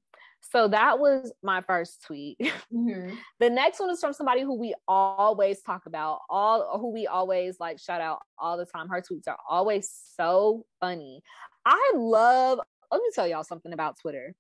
So 0.53 0.69
that 0.69 0.99
was 0.99 1.33
my 1.43 1.62
first 1.62 2.03
tweet. 2.05 2.39
Mhm. 2.73 3.19
The 3.41 3.51
next 3.51 3.81
one 3.81 3.91
is 3.91 4.01
from 4.01 4.12
somebody 4.12 4.43
who 4.43 4.55
we 4.55 4.74
always 4.89 5.61
talk 5.62 5.87
about, 5.87 6.20
all 6.31 6.79
who 6.79 6.91
we 6.93 7.07
always 7.07 7.59
like 7.61 7.79
shout 7.79 8.01
out 8.01 8.20
all 8.39 8.57
the 8.57 8.65
time. 8.66 8.89
Her 8.89 9.03
tweets 9.03 9.29
are 9.29 9.39
always 9.49 9.91
so 10.16 10.65
funny. 10.81 11.23
I 11.66 11.93
love, 11.95 12.61
let 12.91 13.03
me 13.03 13.09
tell 13.15 13.27
y'all 13.27 13.45
something 13.45 13.73
about 13.73 13.99
Twitter. 14.01 14.35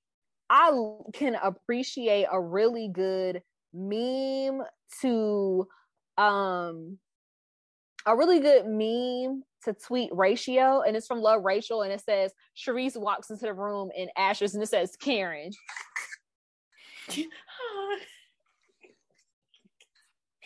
I 0.50 0.72
can 1.14 1.34
appreciate 1.36 2.26
a 2.30 2.40
really 2.40 2.88
good 2.88 3.42
meme 3.72 4.62
to 5.00 5.68
um 6.18 6.98
a 8.06 8.16
really 8.16 8.40
good 8.40 8.66
meme 8.66 9.42
to 9.64 9.72
tweet 9.74 10.10
ratio 10.12 10.82
and 10.82 10.96
it's 10.96 11.06
from 11.06 11.20
Love 11.20 11.44
Rachel 11.44 11.82
and 11.82 11.92
it 11.92 12.00
says 12.00 12.32
Charrisse 12.56 12.96
walks 12.96 13.30
into 13.30 13.44
the 13.46 13.54
room 13.54 13.90
in 13.96 14.08
ashes 14.16 14.54
and 14.54 14.62
it 14.62 14.68
says 14.68 14.96
Karen. 14.96 15.50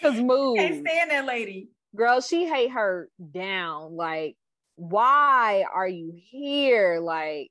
Cause 0.02 0.20
move. 0.20 0.58
Can't 0.58 0.86
stand 0.86 1.10
that 1.10 1.24
lady. 1.24 1.70
girl 1.94 2.20
she 2.20 2.46
hate 2.46 2.70
her 2.70 3.08
down 3.32 3.96
like 3.96 4.36
why 4.74 5.64
are 5.72 5.88
you 5.88 6.12
here 6.14 7.00
like 7.00 7.50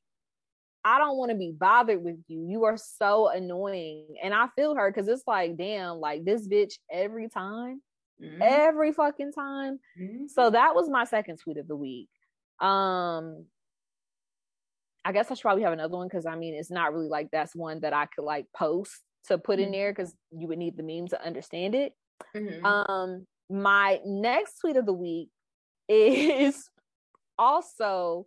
i 0.83 0.99
don't 0.99 1.17
want 1.17 1.31
to 1.31 1.37
be 1.37 1.51
bothered 1.51 2.03
with 2.03 2.17
you 2.27 2.45
you 2.47 2.65
are 2.65 2.77
so 2.77 3.29
annoying 3.29 4.05
and 4.21 4.31
i 4.31 4.47
feel 4.55 4.75
her 4.75 4.91
because 4.91 5.07
it's 5.07 5.23
like 5.25 5.57
damn 5.57 5.95
like 5.97 6.23
this 6.23 6.47
bitch 6.47 6.73
every 6.91 7.27
time 7.27 7.81
Mhm. 8.21 8.37
every 8.41 8.91
fucking 8.93 9.31
time 9.33 9.79
Mhm. 9.99 10.29
so 10.29 10.49
that 10.49 10.73
was 10.75 10.89
my 10.89 11.03
second 11.03 11.37
tweet 11.37 11.57
of 11.57 11.67
the 11.67 11.75
week 11.75 12.09
um 12.59 13.45
i 15.03 15.11
guess 15.11 15.29
i 15.29 15.33
should 15.33 15.41
probably 15.41 15.63
have 15.63 15.73
another 15.73 15.97
one 15.97 16.07
because 16.07 16.25
i 16.25 16.35
mean 16.35 16.53
it's 16.55 16.71
not 16.71 16.93
really 16.93 17.09
like 17.09 17.29
that's 17.31 17.53
one 17.55 17.79
that 17.81 17.93
i 17.93 18.05
could 18.05 18.23
like 18.23 18.45
post 18.55 19.03
to 19.27 19.37
put 19.37 19.59
in 19.59 19.69
Mhm. 19.69 19.73
there 19.73 19.91
because 19.91 20.15
you 20.31 20.47
would 20.47 20.57
need 20.57 20.77
the 20.77 20.83
meme 20.83 21.07
to 21.09 21.21
understand 21.25 21.75
it 21.75 21.93
Mhm. 22.33 22.63
um, 22.63 23.27
my 23.49 23.99
next 24.05 24.59
tweet 24.59 24.77
of 24.77 24.85
the 24.85 24.93
week 24.93 25.29
is 25.89 26.69
also, 27.37 28.25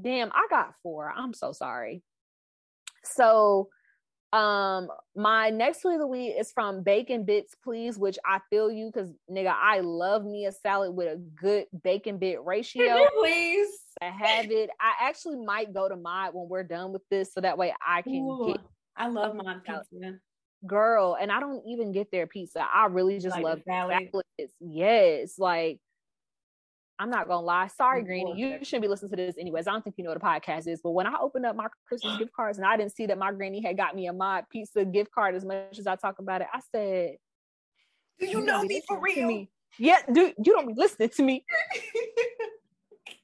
damn, 0.00 0.32
I 0.32 0.46
got 0.48 0.74
four. 0.82 1.10
I'm 1.14 1.34
so 1.34 1.52
sorry. 1.52 2.02
So, 3.04 3.68
um, 4.32 4.88
my 5.16 5.50
next 5.50 5.80
tweet 5.80 5.94
of 5.94 6.00
the 6.00 6.06
week 6.06 6.34
is 6.38 6.52
from 6.52 6.82
Bacon 6.82 7.24
Bits, 7.24 7.54
please, 7.62 7.98
which 7.98 8.18
I 8.26 8.40
feel 8.50 8.70
you 8.70 8.90
because 8.92 9.10
nigga, 9.30 9.54
I 9.54 9.80
love 9.80 10.24
me 10.24 10.46
a 10.46 10.52
salad 10.52 10.94
with 10.94 11.08
a 11.08 11.16
good 11.16 11.66
bacon 11.82 12.18
bit 12.18 12.44
ratio. 12.44 13.06
Please. 13.18 13.68
I 14.02 14.10
have 14.10 14.50
it. 14.50 14.70
I 14.80 15.08
actually 15.08 15.36
might 15.36 15.72
go 15.72 15.88
to 15.88 15.96
Mod 15.96 16.34
when 16.34 16.48
we're 16.48 16.62
done 16.62 16.92
with 16.92 17.02
this, 17.10 17.32
so 17.32 17.40
that 17.40 17.56
way 17.58 17.74
I 17.84 18.02
can 18.02 18.14
Ooh, 18.16 18.46
get 18.48 18.60
I 18.96 19.08
love 19.08 19.34
my 19.34 19.56
pizza. 19.64 20.18
girl, 20.66 21.16
and 21.20 21.32
I 21.32 21.40
don't 21.40 21.66
even 21.66 21.92
get 21.92 22.10
their 22.10 22.26
pizza. 22.26 22.64
I 22.72 22.86
really 22.86 23.18
just 23.18 23.34
Like 23.34 23.44
love 23.44 23.62
salad? 23.66 24.10
salads. 24.12 24.54
Yes, 24.60 25.38
like 25.38 25.80
I'm 27.00 27.10
not 27.10 27.28
gonna 27.28 27.44
lie. 27.46 27.68
Sorry, 27.68 28.02
Granny, 28.02 28.34
you 28.36 28.58
shouldn't 28.64 28.82
be 28.82 28.88
listening 28.88 29.10
to 29.10 29.16
this 29.16 29.38
anyways. 29.38 29.66
I 29.68 29.72
don't 29.72 29.82
think 29.84 29.96
you 29.98 30.04
know 30.04 30.10
what 30.10 30.16
a 30.16 30.20
podcast 30.20 30.66
is, 30.66 30.80
but 30.82 30.90
when 30.90 31.06
I 31.06 31.14
opened 31.20 31.46
up 31.46 31.54
my 31.54 31.68
Christmas 31.86 32.16
gift 32.16 32.32
cards 32.32 32.58
and 32.58 32.66
I 32.66 32.76
didn't 32.76 32.94
see 32.96 33.06
that 33.06 33.18
my 33.18 33.30
granny 33.32 33.62
had 33.62 33.76
got 33.76 33.94
me 33.94 34.06
a 34.08 34.12
mod 34.12 34.44
pizza 34.50 34.84
gift 34.84 35.12
card 35.12 35.34
as 35.36 35.44
much 35.44 35.78
as 35.78 35.86
I 35.86 35.94
talk 35.96 36.18
about 36.18 36.40
it, 36.40 36.48
I 36.52 36.60
said, 36.72 37.16
Do 38.18 38.26
you 38.26 38.32
don't 38.32 38.46
know 38.46 38.62
me 38.64 38.82
for 38.88 39.00
real? 39.00 39.28
me. 39.28 39.50
Yeah, 39.78 39.98
dude, 40.10 40.34
you 40.44 40.52
don't 40.54 40.66
be 40.66 40.74
listening 40.74 41.10
to 41.10 41.22
me. 41.22 41.44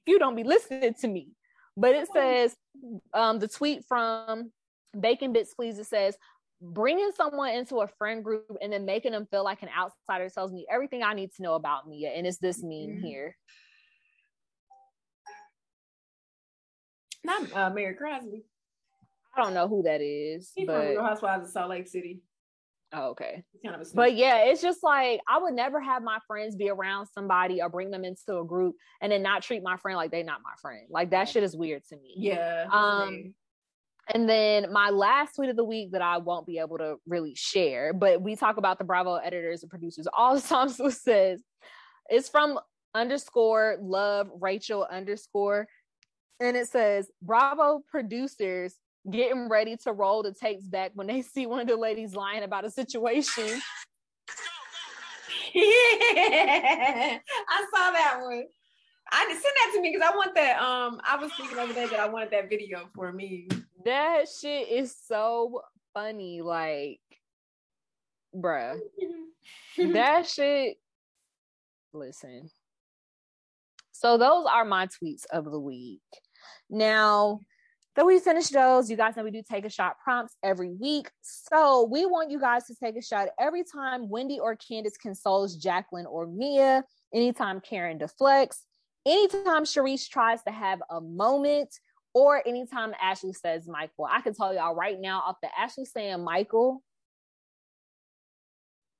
You 0.06 0.18
don't 0.18 0.36
be 0.36 0.44
listening 0.44 0.94
to 1.00 1.08
me. 1.08 1.32
But 1.76 1.94
it 1.94 2.08
says, 2.12 2.54
um, 3.12 3.38
the 3.38 3.48
tweet 3.48 3.84
from 3.88 4.52
Bacon 4.98 5.32
Bits, 5.32 5.54
please. 5.54 5.78
It 5.78 5.86
says, 5.86 6.16
bringing 6.60 7.10
someone 7.16 7.50
into 7.54 7.76
a 7.80 7.88
friend 7.98 8.22
group 8.22 8.56
and 8.62 8.72
then 8.72 8.84
making 8.84 9.12
them 9.12 9.26
feel 9.30 9.42
like 9.42 9.62
an 9.62 9.68
outsider 9.76 10.28
tells 10.30 10.52
me 10.52 10.66
everything 10.70 11.02
I 11.02 11.14
need 11.14 11.32
to 11.36 11.42
know 11.42 11.54
about 11.54 11.88
Mia, 11.88 12.10
and 12.10 12.26
it's 12.26 12.38
this 12.38 12.62
meme 12.62 12.96
Mhm. 12.96 13.00
here. 13.02 13.36
Not 17.24 17.52
uh, 17.52 17.70
Mary 17.70 17.94
Cosby. 17.94 18.44
I 19.36 19.42
don't 19.42 19.54
know 19.54 19.66
who 19.68 19.82
that 19.82 20.00
is, 20.00 20.52
He's 20.54 20.66
from 20.66 20.76
but 20.76 20.88
Real 20.88 21.02
Housewives 21.02 21.46
of 21.46 21.50
Salt 21.50 21.70
Lake 21.70 21.88
City. 21.88 22.22
oh, 22.92 23.10
okay. 23.10 23.42
Kind 23.64 23.74
of 23.74 23.80
a 23.80 23.94
But 23.94 24.14
yeah, 24.14 24.44
it's 24.44 24.62
just 24.62 24.82
like 24.82 25.20
I 25.28 25.38
would 25.38 25.54
never 25.54 25.80
have 25.80 26.02
my 26.02 26.18
friends 26.26 26.54
be 26.54 26.70
around 26.70 27.06
somebody 27.06 27.60
or 27.60 27.68
bring 27.68 27.90
them 27.90 28.04
into 28.04 28.38
a 28.38 28.44
group 28.44 28.76
and 29.00 29.10
then 29.10 29.22
not 29.22 29.42
treat 29.42 29.62
my 29.62 29.76
friend 29.76 29.96
like 29.96 30.12
they 30.12 30.22
not 30.22 30.40
my 30.44 30.54
friend. 30.60 30.86
Like 30.90 31.10
that 31.10 31.28
shit 31.28 31.42
is 31.42 31.56
weird 31.56 31.82
to 31.88 31.96
me. 31.96 32.14
yeah. 32.16 32.66
Um, 32.70 33.34
and 34.12 34.28
then 34.28 34.70
my 34.70 34.90
last 34.90 35.34
tweet 35.34 35.48
of 35.48 35.56
the 35.56 35.64
week 35.64 35.92
that 35.92 36.02
I 36.02 36.18
won't 36.18 36.46
be 36.46 36.58
able 36.58 36.76
to 36.78 36.96
really 37.06 37.34
share, 37.34 37.94
but 37.94 38.20
we 38.20 38.36
talk 38.36 38.58
about 38.58 38.78
the 38.78 38.84
Bravo 38.84 39.14
editors 39.14 39.62
and 39.62 39.70
producers 39.70 40.06
all 40.12 40.34
the 40.34 40.40
time. 40.46 40.68
So 40.68 40.86
it 40.86 40.92
says 40.92 41.42
it's 42.08 42.28
from 42.28 42.60
underscore 42.94 43.76
love 43.80 44.30
Rachel 44.40 44.86
underscore, 44.88 45.66
and 46.40 46.56
it 46.56 46.68
says 46.68 47.10
Bravo 47.22 47.82
producers 47.88 48.74
getting 49.10 49.48
ready 49.48 49.76
to 49.84 49.92
roll 49.92 50.22
the 50.22 50.32
tapes 50.32 50.66
back 50.66 50.92
when 50.94 51.06
they 51.06 51.22
see 51.22 51.46
one 51.46 51.60
of 51.60 51.68
the 51.68 51.76
ladies 51.76 52.14
lying 52.14 52.42
about 52.42 52.64
a 52.64 52.70
situation. 52.70 53.60
yeah, 55.54 55.62
I 57.48 57.66
saw 57.74 57.90
that 57.90 58.18
one. 58.22 58.44
I 59.12 59.26
send 59.28 59.42
that 59.42 59.72
to 59.74 59.80
me 59.82 59.92
because 59.92 60.10
I 60.10 60.16
want 60.16 60.34
that. 60.34 60.60
Um, 60.60 61.00
I 61.06 61.16
was 61.16 61.30
thinking 61.36 61.58
over 61.58 61.72
there 61.72 61.88
that 61.88 62.00
I 62.00 62.08
wanted 62.08 62.30
that 62.30 62.48
video 62.48 62.88
for 62.94 63.12
me. 63.12 63.48
That 63.84 64.24
shit 64.28 64.68
is 64.68 64.96
so 65.06 65.60
funny. 65.92 66.40
Like, 66.40 67.00
bruh. 68.34 68.78
that 69.92 70.26
shit 70.26 70.78
listen 71.94 72.50
so 73.92 74.18
those 74.18 74.46
are 74.52 74.64
my 74.64 74.86
tweets 74.86 75.24
of 75.32 75.44
the 75.44 75.60
week 75.60 76.02
now 76.70 77.38
that 77.96 78.04
we 78.04 78.18
finished 78.18 78.52
those 78.52 78.90
you 78.90 78.96
guys 78.96 79.16
know 79.16 79.22
we 79.24 79.30
do 79.30 79.42
take 79.48 79.64
a 79.64 79.70
shot 79.70 79.96
prompts 80.02 80.36
every 80.42 80.70
week 80.70 81.10
so 81.22 81.88
we 81.90 82.06
want 82.06 82.30
you 82.30 82.40
guys 82.40 82.64
to 82.64 82.74
take 82.74 82.96
a 82.96 83.02
shot 83.02 83.28
every 83.38 83.62
time 83.64 84.08
wendy 84.08 84.38
or 84.38 84.56
candiace 84.56 84.96
consoles 84.96 85.56
jacqueline 85.56 86.06
or 86.06 86.26
mia 86.26 86.82
anytime 87.14 87.60
karen 87.60 87.98
deflects 87.98 88.64
anytime 89.06 89.64
Charrisse 89.64 90.08
tries 90.08 90.42
to 90.42 90.52
have 90.52 90.80
a 90.90 91.00
moment 91.00 91.68
or 92.14 92.46
anytime 92.46 92.92
ashley 93.00 93.32
says 93.32 93.68
michael 93.68 94.08
i 94.10 94.20
can 94.20 94.34
tell 94.34 94.52
y'all 94.54 94.74
right 94.74 95.00
now 95.00 95.20
off 95.20 95.36
the 95.42 95.48
ashley 95.58 95.84
saying 95.84 96.22
michael 96.24 96.82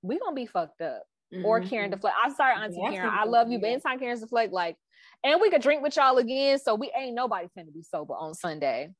we 0.02 0.18
gonna 0.18 0.34
be 0.34 0.46
fucked 0.46 0.82
up 0.82 1.04
or 1.42 1.60
Mhm. 1.60 1.68
Karen 1.68 1.90
deflect. 1.90 2.16
I'm 2.22 2.34
sorry, 2.34 2.54
Auntie 2.54 2.78
Yeah, 2.80 2.90
Karen. 2.90 3.10
I 3.10 3.22
I 3.22 3.24
love 3.24 3.50
you, 3.50 3.58
but 3.58 3.70
anytime 3.70 3.98
Karen's 3.98 4.20
deflect, 4.20 4.52
like, 4.52 4.76
and 5.24 5.40
we 5.40 5.50
could 5.50 5.62
drink 5.62 5.82
with 5.82 5.96
y'all 5.96 6.18
again. 6.18 6.58
So 6.58 6.74
we 6.74 6.92
ain't 6.96 7.14
nobody 7.14 7.48
finna 7.58 7.72
be 7.72 7.82
sober 7.82 8.14
on 8.14 8.34
Sunday. 8.34 8.90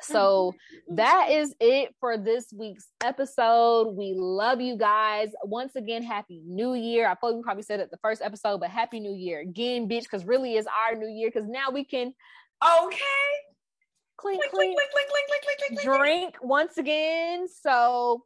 So 0.00 0.54
that 0.90 1.30
is 1.30 1.54
it 1.60 1.94
for 2.00 2.16
this 2.16 2.46
week's 2.56 2.86
episode. 3.02 3.96
We 3.96 4.14
love 4.16 4.60
you 4.60 4.78
guys. 4.78 5.32
Once 5.42 5.74
again, 5.76 6.02
happy 6.02 6.40
new 6.46 6.74
year. 6.74 7.08
I 7.08 7.14
probably 7.14 7.42
probably 7.42 7.64
said 7.64 7.80
it 7.80 7.90
the 7.90 7.98
first 7.98 8.22
episode, 8.22 8.60
but 8.60 8.70
happy 8.70 9.00
new 9.00 9.14
year 9.14 9.40
again, 9.40 9.88
bitch, 9.88 10.04
because 10.04 10.24
really 10.24 10.54
is 10.56 10.66
our 10.66 10.96
new 10.96 11.08
year 11.08 11.30
because 11.32 11.48
now 11.48 11.70
we 11.70 11.84
can 11.84 12.14
okay. 12.62 13.00
Clean, 14.16 14.40
clean, 14.54 14.74
drink 15.82 16.36
once 16.40 16.78
again. 16.78 17.46
So 17.48 18.22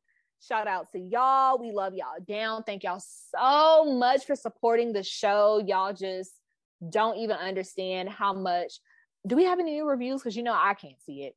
shout 0.47 0.69
out 0.69 0.93
to 0.93 0.99
y'all. 0.99 1.59
We 1.59 1.73
love 1.73 1.95
y'all 1.95 2.23
down. 2.29 2.63
Thank 2.63 2.85
y'all 2.85 3.03
so 3.35 3.85
much 3.85 4.25
for 4.25 4.37
supporting 4.37 4.93
the 4.93 5.03
show. 5.03 5.61
Y'all 5.67 5.93
just 5.93 6.38
don't 6.91 7.17
even 7.19 7.37
understand 7.37 8.09
how 8.09 8.33
much. 8.33 8.81
Do 9.27 9.37
we 9.37 9.45
have 9.45 9.59
any 9.59 9.73
new 9.73 9.87
reviews? 9.89 10.21
Because 10.23 10.37
you 10.37 10.43
know 10.43 10.55
I 10.55 10.75
can't 10.75 11.01
see 11.05 11.23
it. 11.25 11.37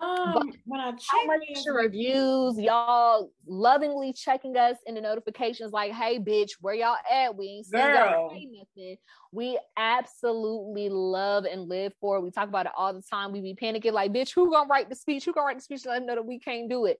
Um, 0.00 0.50
when 0.64 0.80
I 0.80 0.86
How 0.86 0.96
check 0.96 1.26
much 1.26 1.66
in- 1.66 1.74
reviews, 1.74 2.58
y'all 2.58 3.30
lovingly 3.46 4.12
checking 4.12 4.56
us 4.56 4.76
in 4.86 4.96
the 4.96 5.00
notifications, 5.00 5.72
like, 5.72 5.92
hey, 5.92 6.18
bitch, 6.18 6.52
where 6.60 6.74
y'all 6.74 6.96
at? 7.10 7.36
We 7.36 7.46
ain't 7.46 7.66
seen 7.66 7.78
y'all 7.78 8.30
say 8.32 8.48
nothing. 8.50 8.96
We 9.30 9.58
absolutely 9.76 10.88
love 10.88 11.44
and 11.44 11.68
live 11.68 11.92
for 12.00 12.16
it. 12.16 12.22
We 12.22 12.32
talk 12.32 12.48
about 12.48 12.66
it 12.66 12.72
all 12.76 12.92
the 12.92 13.02
time. 13.02 13.30
We 13.32 13.40
be 13.40 13.54
panicking, 13.54 13.92
like, 13.92 14.12
bitch, 14.12 14.34
who 14.34 14.50
gonna 14.50 14.68
write 14.68 14.88
the 14.88 14.96
speech? 14.96 15.24
Who 15.24 15.32
gonna 15.32 15.46
write 15.46 15.58
the 15.58 15.62
speech? 15.62 15.86
Let 15.86 15.98
them 16.00 16.06
know 16.06 16.16
that 16.16 16.26
we 16.26 16.40
can't 16.40 16.68
do 16.68 16.86
it. 16.86 16.98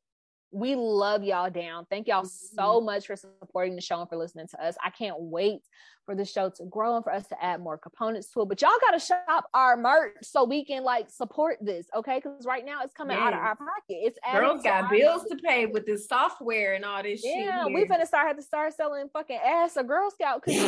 We 0.54 0.74
love 0.76 1.24
y'all 1.24 1.48
down. 1.50 1.86
Thank 1.88 2.08
y'all 2.08 2.24
so 2.24 2.76
Mm-hmm. 2.76 2.84
much 2.86 3.06
for 3.06 3.16
supporting 3.16 3.74
the 3.74 3.80
show 3.80 4.00
and 4.00 4.08
for 4.08 4.16
listening 4.18 4.48
to 4.48 4.62
us. 4.64 4.76
I 4.84 4.90
can't 4.90 5.16
wait 5.18 5.62
for 6.04 6.14
the 6.14 6.24
show 6.26 6.50
to 6.50 6.64
grow 6.66 6.96
and 6.96 7.04
for 7.04 7.10
us 7.12 7.26
to 7.28 7.42
add 7.42 7.60
more 7.60 7.78
components 7.78 8.30
to 8.32 8.42
it. 8.42 8.48
But 8.48 8.60
y'all 8.60 8.70
gotta 8.82 8.98
shop 8.98 9.46
our 9.54 9.76
merch 9.78 10.12
so 10.22 10.44
we 10.44 10.64
can 10.64 10.82
like 10.84 11.08
support 11.08 11.56
this, 11.62 11.86
okay? 11.96 12.16
Because 12.16 12.44
right 12.44 12.66
now 12.66 12.82
it's 12.82 12.92
coming 12.92 13.16
out 13.16 13.32
of 13.32 13.38
our 13.38 13.56
pocket. 13.56 13.72
It's 13.88 14.18
Girls 14.30 14.62
to 14.62 14.68
got 14.68 14.90
bills 14.90 15.24
to 15.30 15.36
pay 15.36 15.64
with 15.64 15.86
this 15.86 16.06
software 16.06 16.74
and 16.74 16.84
all 16.84 17.02
this 17.02 17.22
shit. 17.22 17.34
Yeah, 17.34 17.66
we 17.66 17.76
here. 17.76 17.86
finna 17.86 18.06
start 18.06 18.26
have 18.26 18.36
to 18.36 18.42
start 18.42 18.74
selling 18.74 19.08
fucking 19.12 19.38
ass 19.42 19.76
a 19.76 19.84
Girl 19.84 20.10
Scout 20.10 20.42
cookies 20.42 20.62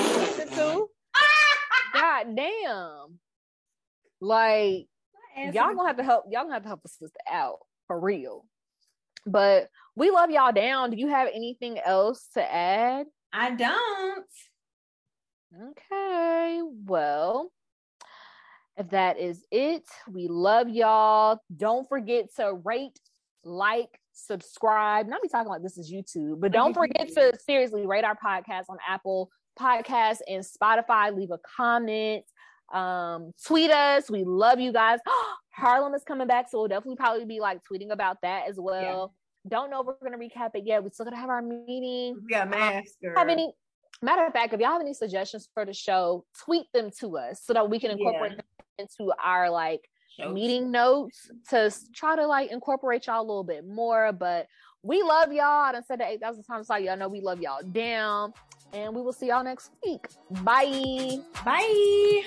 to. 0.57 0.87
God 1.93 2.27
damn. 2.37 3.19
Like 4.21 4.87
y'all 5.37 5.75
gonna 5.75 5.87
have 5.89 5.97
to 5.99 6.03
help 6.05 6.25
y'all 6.31 6.43
gonna 6.45 6.55
have 6.55 6.63
to 6.63 6.69
help 6.69 6.89
sister 6.89 7.19
out 7.31 7.59
for 7.87 7.99
real. 8.01 8.47
But 9.27 9.69
we 9.97 10.11
love 10.11 10.31
y'all 10.31 10.53
down. 10.53 10.91
Do 10.91 10.97
you 10.97 11.09
have 11.09 11.29
anything 11.33 11.79
else 11.79 12.29
to 12.35 12.43
add? 12.43 13.07
I 13.33 13.51
don't. 13.51 14.27
Okay, 15.71 16.61
well, 16.85 17.53
if 18.77 18.91
that 18.91 19.21
is 19.21 19.45
it, 19.53 19.85
we 20.11 20.27
love 20.27 20.69
y'all. 20.69 21.39
Don't 21.57 21.89
forget 21.89 22.27
to 22.37 22.55
rate, 22.65 22.99
like, 23.45 24.01
subscribe. 24.13 25.07
Not 25.07 25.23
be 25.23 25.29
talking 25.29 25.49
like 25.49 25.63
this 25.63 25.79
is 25.79 25.93
YouTube, 25.93 26.41
but 26.41 26.51
don't 26.51 26.75
forget 26.75 27.09
to 27.15 27.33
seriously 27.47 27.87
rate 27.87 28.05
our 28.05 28.17
podcast 28.17 28.65
on 28.69 28.79
Apple 28.87 29.31
Podcasts 29.59 30.21
and 30.27 30.45
Spotify. 30.45 31.15
Leave 31.15 31.31
a 31.31 31.39
comment. 31.57 32.25
Um, 32.75 33.33
tweet 33.47 33.71
us. 33.71 34.11
We 34.11 34.25
love 34.25 34.61
you 34.61 34.73
guys. 34.73 34.99
Harlem 35.53 35.95
is 35.95 36.03
coming 36.03 36.27
back, 36.27 36.51
so 36.51 36.59
we'll 36.59 36.69
definitely 36.69 36.97
probably 36.97 37.25
be 37.25 37.41
like 37.41 37.61
tweeting 37.71 37.91
about 37.93 38.19
that 38.23 38.49
as 38.49 38.57
well. 38.59 39.15
Don't 39.47 39.71
know 39.71 39.81
if 39.81 39.87
we're 39.87 39.95
gonna 40.11 40.19
recap 40.19 40.51
it 40.55 40.65
yet. 40.67 40.83
We 40.83 40.91
still 40.91 41.05
gonna 41.05 41.17
have 41.17 41.29
our 41.31 41.43
meeting. 41.43 42.17
Yeah, 42.29 42.45
master. 42.45 43.15
Have 43.17 43.29
any 43.29 43.53
matter 44.03 44.27
of 44.27 44.33
fact, 44.33 44.53
if 44.53 44.61
y'all 44.61 44.73
have 44.73 44.81
any 44.81 44.95
suggestions 44.95 45.49
for 45.55 45.65
the 45.65 45.73
show, 45.73 46.25
tweet 46.45 46.67
them 46.73 46.91
to 47.01 47.17
us 47.19 47.43
so 47.45 47.53
that 47.53 47.71
we 47.71 47.79
can 47.79 47.91
incorporate 47.93 48.33
Yeah. 48.33 48.37
them 48.37 48.45
into 49.01 49.13
our 49.23 49.51
like 49.51 49.89
Shows. 50.19 50.35
meeting 50.35 50.71
notes 50.71 51.31
to 51.51 51.73
try 51.95 52.17
to 52.17 52.27
like 52.27 52.51
incorporate 52.51 53.07
y'all 53.07 53.21
a 53.21 53.23
little 53.23 53.45
bit 53.45 53.65
more. 53.67 54.13
But 54.13 54.47
we 54.83 55.03
love 55.03 55.33
y'all. 55.33 55.45
I 55.45 55.73
done 55.73 55.85
said 55.87 56.01
that 56.01 56.11
8,000 56.11 56.43
times. 56.45 56.67
So 56.67 56.77
y'all 56.77 56.97
know 56.97 57.09
we 57.09 57.21
love 57.21 57.41
y'all 57.41 57.63
down. 57.63 58.33
And 58.75 58.95
we 58.95 59.03
will 59.03 59.13
see 59.13 59.29
y'all 59.29 59.45
next 59.45 59.71
week. 59.85 60.09
Bye. 60.43 61.21
Bye. 61.45 62.23